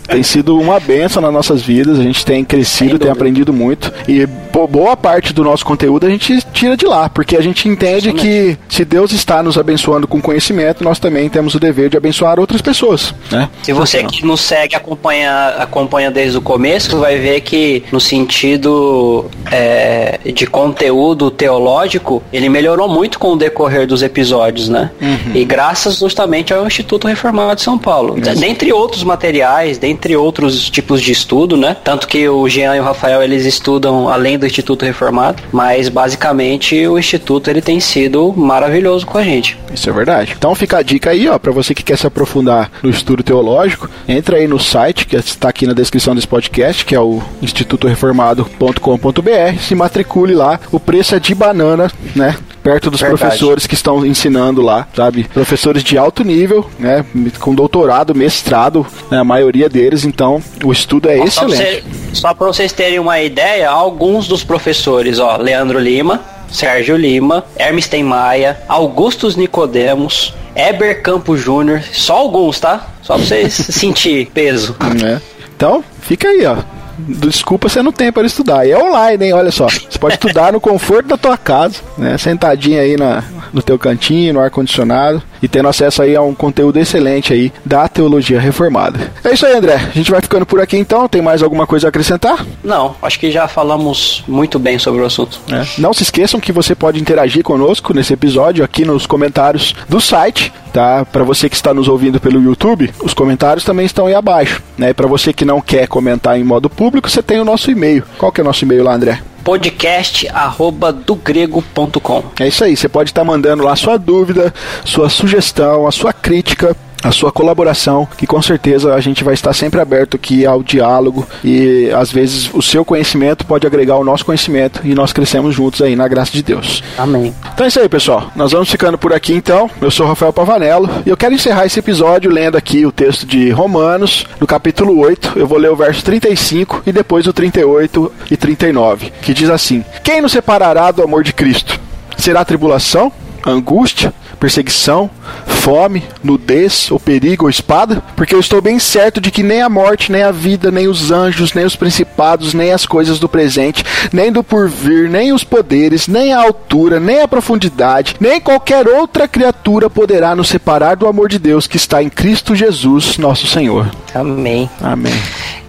tem 0.08 0.22
sido 0.22 0.58
uma 0.58 0.78
benção 0.80 1.22
nas 1.22 1.32
nossas 1.32 1.62
vidas, 1.62 1.98
a 1.98 2.02
gente 2.02 2.24
tem 2.24 2.44
crescido, 2.44 2.98
tem 2.98 3.10
aprendido 3.10 3.52
muito 3.52 3.92
e 4.06 4.26
bo- 4.26 4.66
boa 4.66 4.96
parte 4.96 5.32
do 5.32 5.42
nosso 5.44 5.64
conteúdo 5.64 6.06
a 6.06 6.10
gente 6.10 6.40
tira 6.52 6.76
de 6.76 6.86
lá, 6.86 7.08
porque 7.08 7.36
a 7.36 7.40
gente 7.40 7.68
entende 7.68 8.12
que 8.12 8.56
se 8.68 8.84
Deus 8.84 9.12
está 9.12 9.42
nos 9.42 9.56
abençoando 9.58 10.06
com 10.06 10.20
conhecimento, 10.20 10.82
nós 10.84 10.98
também 10.98 11.28
temos 11.28 11.54
o 11.54 11.60
dever 11.60 11.88
de 11.88 11.96
abençoar 11.96 12.38
outras 12.38 12.57
pessoas, 12.62 13.14
né? 13.30 13.48
Se 13.62 13.72
você 13.72 14.02
que 14.04 14.24
nos 14.24 14.40
segue 14.40 14.74
acompanha, 14.74 15.48
acompanha 15.58 16.10
desde 16.10 16.38
o 16.38 16.40
começo, 16.40 16.98
vai 16.98 17.18
ver 17.18 17.40
que 17.40 17.84
no 17.92 18.00
sentido 18.00 19.26
é, 19.50 20.18
de 20.32 20.46
conteúdo 20.46 21.30
teológico, 21.30 22.22
ele 22.32 22.48
melhorou 22.48 22.88
muito 22.88 23.18
com 23.18 23.32
o 23.32 23.36
decorrer 23.36 23.86
dos 23.86 24.02
episódios, 24.02 24.68
né? 24.68 24.90
E 25.34 25.44
graças 25.44 25.98
justamente 25.98 26.52
ao 26.52 26.66
Instituto 26.66 27.06
Reformado 27.06 27.56
de 27.56 27.62
São 27.62 27.78
Paulo. 27.78 28.16
Dentre 28.20 28.72
outros 28.72 29.04
materiais, 29.04 29.78
dentre 29.78 30.16
outros 30.16 30.70
tipos 30.70 31.02
de 31.02 31.12
estudo, 31.12 31.56
né? 31.56 31.76
Tanto 31.82 32.06
que 32.06 32.28
o 32.28 32.48
Jean 32.48 32.76
e 32.76 32.80
o 32.80 32.82
Rafael, 32.82 33.22
eles 33.22 33.44
estudam 33.44 34.08
além 34.08 34.38
do 34.38 34.46
Instituto 34.46 34.84
Reformado, 34.84 35.42
mas 35.52 35.88
basicamente 35.88 36.86
o 36.86 36.98
Instituto 36.98 37.50
ele 37.50 37.60
tem 37.60 37.80
sido 37.80 38.32
maravilhoso 38.36 39.06
com 39.06 39.18
a 39.18 39.22
gente. 39.22 39.58
Isso 39.72 39.88
é 39.88 39.92
verdade. 39.92 40.34
Então 40.36 40.54
fica 40.54 40.78
a 40.78 40.82
dica 40.82 41.10
aí, 41.10 41.28
ó, 41.28 41.38
para 41.38 41.52
você 41.52 41.74
que 41.74 41.82
quer 41.82 41.96
se 41.98 42.06
aprofundar 42.06 42.47
no 42.82 42.90
estudo 42.90 43.22
teológico, 43.22 43.88
entra 44.06 44.36
aí 44.36 44.46
no 44.46 44.58
site 44.58 45.06
que 45.06 45.16
está 45.16 45.48
aqui 45.48 45.66
na 45.66 45.72
descrição 45.72 46.14
desse 46.14 46.28
podcast, 46.28 46.84
que 46.84 46.94
é 46.94 47.00
o 47.00 47.22
institutoreformado.com.br, 47.42 49.58
se 49.60 49.74
matricule 49.74 50.34
lá. 50.34 50.58
O 50.70 50.80
preço 50.80 51.14
é 51.14 51.20
de 51.20 51.34
banana, 51.34 51.90
né? 52.14 52.36
Perto 52.62 52.90
dos 52.90 53.00
Verdade. 53.00 53.20
professores 53.20 53.66
que 53.66 53.74
estão 53.74 54.04
ensinando 54.04 54.60
lá, 54.60 54.86
sabe? 54.94 55.24
Professores 55.24 55.82
de 55.82 55.96
alto 55.96 56.24
nível, 56.24 56.68
né? 56.78 57.04
Com 57.38 57.54
doutorado, 57.54 58.14
mestrado, 58.14 58.86
né? 59.10 59.18
a 59.18 59.24
maioria 59.24 59.68
deles. 59.68 60.04
Então, 60.04 60.42
o 60.62 60.72
estudo 60.72 61.08
é 61.08 61.18
excelente. 61.18 61.84
só 62.12 62.34
pra 62.34 62.46
vocês 62.46 62.72
terem 62.72 62.98
uma 62.98 63.20
ideia, 63.20 63.70
alguns 63.70 64.28
dos 64.28 64.44
professores, 64.44 65.18
ó, 65.18 65.36
Leandro 65.36 65.78
Lima, 65.78 66.20
Sérgio 66.50 66.96
Lima, 66.96 67.44
Hermes 67.56 67.88
Maia, 68.04 68.60
Augustus 68.68 69.36
Nicodemos, 69.36 70.34
Eber 70.54 71.02
Campos 71.02 71.40
Júnior, 71.40 71.82
só 71.92 72.16
alguns, 72.16 72.58
tá? 72.58 72.88
Só 73.02 73.14
pra 73.14 73.24
vocês 73.24 73.52
sentir 73.54 74.30
peso. 74.32 74.76
né? 75.00 75.20
Então, 75.58 75.82
fica 76.00 76.28
aí, 76.28 76.46
ó. 76.46 76.56
Desculpa 76.96 77.68
você 77.68 77.82
não 77.82 77.90
tem 77.90 78.12
para 78.12 78.24
estudar. 78.24 78.64
E 78.64 78.70
é 78.70 78.78
online, 78.78 79.26
hein? 79.26 79.32
Olha 79.32 79.50
só. 79.50 79.66
Você 79.66 79.98
pode 79.98 80.14
estudar 80.14 80.52
no 80.52 80.60
conforto 80.60 81.08
da 81.08 81.16
tua 81.16 81.36
casa, 81.36 81.76
né? 81.96 82.16
Sentadinho 82.16 82.80
aí 82.80 82.96
na, 82.96 83.24
no 83.52 83.60
teu 83.60 83.76
cantinho, 83.76 84.34
no 84.34 84.40
ar-condicionado. 84.40 85.20
E 85.42 85.48
tendo 85.48 85.68
acesso 85.68 86.02
aí 86.02 86.14
a 86.16 86.22
um 86.22 86.34
conteúdo 86.34 86.78
excelente 86.78 87.32
aí 87.32 87.52
da 87.64 87.86
teologia 87.88 88.40
reformada. 88.40 89.12
É 89.24 89.32
isso 89.32 89.46
aí, 89.46 89.54
André. 89.54 89.74
A 89.76 89.90
gente 89.90 90.10
vai 90.10 90.20
ficando 90.20 90.46
por 90.46 90.60
aqui 90.60 90.76
então. 90.76 91.08
Tem 91.08 91.22
mais 91.22 91.42
alguma 91.42 91.66
coisa 91.66 91.86
a 91.86 91.90
acrescentar? 91.90 92.44
Não, 92.62 92.94
acho 93.02 93.18
que 93.18 93.30
já 93.30 93.46
falamos 93.48 94.24
muito 94.26 94.58
bem 94.58 94.78
sobre 94.78 95.00
o 95.02 95.04
assunto. 95.04 95.40
né? 95.48 95.66
Não 95.78 95.92
se 95.92 96.02
esqueçam 96.02 96.40
que 96.40 96.52
você 96.52 96.74
pode 96.74 97.00
interagir 97.00 97.42
conosco 97.42 97.94
nesse 97.94 98.12
episódio 98.12 98.64
aqui 98.64 98.84
nos 98.84 99.06
comentários 99.06 99.74
do 99.88 100.00
site, 100.00 100.52
tá? 100.72 101.04
Para 101.04 101.24
você 101.24 101.48
que 101.48 101.56
está 101.56 101.72
nos 101.74 101.88
ouvindo 101.88 102.20
pelo 102.20 102.42
YouTube, 102.42 102.92
os 103.02 103.14
comentários 103.14 103.64
também 103.64 103.86
estão 103.86 104.06
aí 104.06 104.14
abaixo, 104.14 104.62
né? 104.76 104.92
Para 104.92 105.06
você 105.06 105.32
que 105.32 105.44
não 105.44 105.60
quer 105.60 105.86
comentar 105.86 106.38
em 106.38 106.44
modo 106.44 106.68
público, 106.68 107.08
você 107.10 107.22
tem 107.22 107.40
o 107.40 107.44
nosso 107.44 107.70
e-mail. 107.70 108.02
Qual 108.16 108.32
que 108.32 108.40
é 108.40 108.44
o 108.44 108.46
nosso 108.46 108.64
e-mail 108.64 108.84
lá, 108.84 108.94
André? 108.94 109.20
Podcast 109.48 110.28
arroba 110.28 110.92
dogrego.com. 110.92 112.22
É 112.38 112.48
isso 112.48 112.64
aí, 112.64 112.76
você 112.76 112.86
pode 112.86 113.08
estar 113.08 113.24
mandando 113.24 113.62
lá 113.62 113.74
sua 113.76 113.96
dúvida, 113.96 114.52
sua 114.84 115.08
sugestão, 115.08 115.86
a 115.86 115.90
sua 115.90 116.12
crítica, 116.12 116.76
a 117.02 117.12
sua 117.12 117.30
colaboração, 117.30 118.08
que 118.16 118.26
com 118.26 118.40
certeza 118.42 118.94
a 118.94 119.00
gente 119.00 119.22
vai 119.22 119.34
estar 119.34 119.52
sempre 119.52 119.80
aberto 119.80 120.16
aqui 120.16 120.44
ao 120.44 120.62
diálogo 120.62 121.26
e 121.44 121.90
às 121.90 122.10
vezes 122.10 122.50
o 122.52 122.60
seu 122.60 122.84
conhecimento 122.84 123.46
pode 123.46 123.66
agregar 123.66 123.96
o 123.96 124.04
nosso 124.04 124.24
conhecimento 124.24 124.80
e 124.84 124.94
nós 124.94 125.12
crescemos 125.12 125.54
juntos 125.54 125.82
aí 125.82 125.94
na 125.94 126.08
graça 126.08 126.32
de 126.32 126.42
Deus. 126.42 126.82
Amém. 126.96 127.34
Então 127.54 127.64
é 127.64 127.68
isso 127.68 127.80
aí, 127.80 127.88
pessoal. 127.88 128.30
Nós 128.34 128.52
vamos 128.52 128.70
ficando 128.70 128.98
por 128.98 129.12
aqui 129.12 129.32
então. 129.32 129.70
Eu 129.80 129.90
sou 129.90 130.06
Rafael 130.06 130.32
Pavanello 130.32 130.88
e 131.06 131.10
eu 131.10 131.16
quero 131.16 131.34
encerrar 131.34 131.66
esse 131.66 131.78
episódio 131.78 132.30
lendo 132.30 132.56
aqui 132.56 132.84
o 132.84 132.92
texto 132.92 133.26
de 133.26 133.50
Romanos, 133.50 134.26
no 134.40 134.46
capítulo 134.46 134.98
8. 134.98 135.32
Eu 135.36 135.46
vou 135.46 135.58
ler 135.58 135.70
o 135.70 135.76
verso 135.76 136.04
35 136.04 136.82
e 136.86 136.92
depois 136.92 137.26
o 137.26 137.32
38 137.32 138.12
e 138.30 138.36
39, 138.36 139.12
que 139.22 139.34
diz 139.34 139.50
assim: 139.50 139.84
Quem 140.02 140.20
nos 140.20 140.32
separará 140.32 140.90
do 140.90 141.02
amor 141.02 141.22
de 141.22 141.32
Cristo? 141.32 141.78
Será 142.16 142.44
tribulação, 142.44 143.12
angústia, 143.46 144.12
perseguição, 144.38 145.10
fome, 145.46 146.04
nudez, 146.22 146.90
ou 146.90 146.98
perigo, 146.98 147.44
ou 147.44 147.50
espada? 147.50 148.02
Porque 148.16 148.34
eu 148.34 148.40
estou 148.40 148.62
bem 148.62 148.78
certo 148.78 149.20
de 149.20 149.30
que 149.30 149.42
nem 149.42 149.60
a 149.60 149.68
morte, 149.68 150.10
nem 150.10 150.22
a 150.22 150.30
vida, 150.30 150.70
nem 150.70 150.88
os 150.88 151.10
anjos, 151.10 151.52
nem 151.52 151.64
os 151.64 151.76
principados, 151.76 152.54
nem 152.54 152.72
as 152.72 152.86
coisas 152.86 153.18
do 153.18 153.28
presente, 153.28 153.84
nem 154.12 154.32
do 154.32 154.42
porvir, 154.42 155.10
nem 155.10 155.32
os 155.32 155.44
poderes, 155.44 156.08
nem 156.08 156.32
a 156.32 156.40
altura, 156.40 156.98
nem 156.98 157.20
a 157.20 157.28
profundidade, 157.28 158.16
nem 158.20 158.40
qualquer 158.40 158.86
outra 158.88 159.28
criatura 159.28 159.90
poderá 159.90 160.34
nos 160.34 160.48
separar 160.48 160.96
do 160.96 161.06
amor 161.06 161.28
de 161.28 161.38
Deus 161.38 161.66
que 161.66 161.76
está 161.76 162.02
em 162.02 162.08
Cristo 162.08 162.54
Jesus, 162.54 163.18
nosso 163.18 163.46
Senhor. 163.46 163.90
Amém. 164.14 164.70
Amém. 164.80 165.12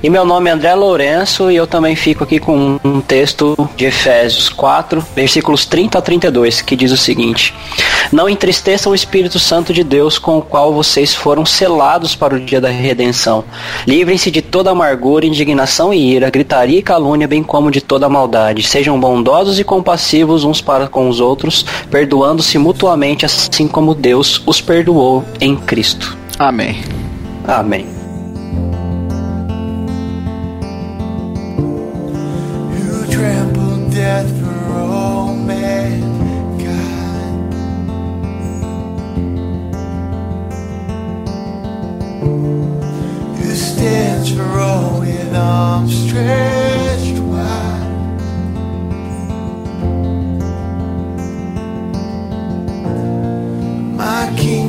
E 0.02 0.10
meu 0.10 0.24
nome 0.24 0.50
é 0.50 0.54
André 0.54 0.74
Lourenço 0.76 1.52
e 1.52 1.58
eu 1.58 1.68
também 1.68 1.94
fico 1.94 2.24
aqui 2.24 2.40
com 2.40 2.80
um 2.86 3.02
texto 3.02 3.70
de 3.76 3.84
Efésios 3.84 4.48
4, 4.48 5.06
versículos 5.14 5.66
30 5.66 5.98
a 5.98 6.02
32, 6.02 6.62
que 6.62 6.74
diz 6.74 6.92
o 6.94 6.98
seguinte: 6.98 7.54
Não 8.10 8.30
entristeçam 8.30 8.59
o 8.90 8.96
Espírito 8.96 9.40
Santo 9.40 9.74
de 9.74 9.84
Deus 9.84 10.18
com 10.18 10.38
o 10.38 10.42
qual 10.42 10.74
vocês 10.74 11.14
foram 11.14 11.46
selados 11.46 12.16
para 12.16 12.36
o 12.36 12.40
dia 12.40 12.60
da 12.60 12.70
redenção. 12.70 13.44
Livrem-se 13.88 14.30
de 14.30 14.42
toda 14.42 14.72
amargura, 14.72 15.26
indignação 15.26 15.94
e 15.94 16.14
ira, 16.14 16.30
gritaria 16.30 16.80
e 16.80 16.84
calúnia, 16.84 17.28
bem 17.28 17.44
como 17.44 17.72
de 17.72 17.82
toda 17.82 18.10
maldade. 18.10 18.64
Sejam 18.64 19.00
bondosos 19.00 19.60
e 19.60 19.64
compassivos 19.64 20.44
uns 20.44 20.62
para 20.62 20.88
com 20.88 21.10
os 21.10 21.20
outros, 21.20 21.66
perdoando-se 21.90 22.58
mutuamente, 22.58 23.26
assim 23.26 23.68
como 23.68 23.96
Deus 23.96 24.42
os 24.46 24.62
perdoou 24.62 25.24
em 25.40 25.56
Cristo. 25.56 26.18
Amém. 26.38 26.82
Amém. 27.48 28.00
death 34.00 34.39
arms 45.50 46.08
stretched 46.08 47.20
wide. 47.20 47.88
My 53.98 54.32
King. 54.38 54.69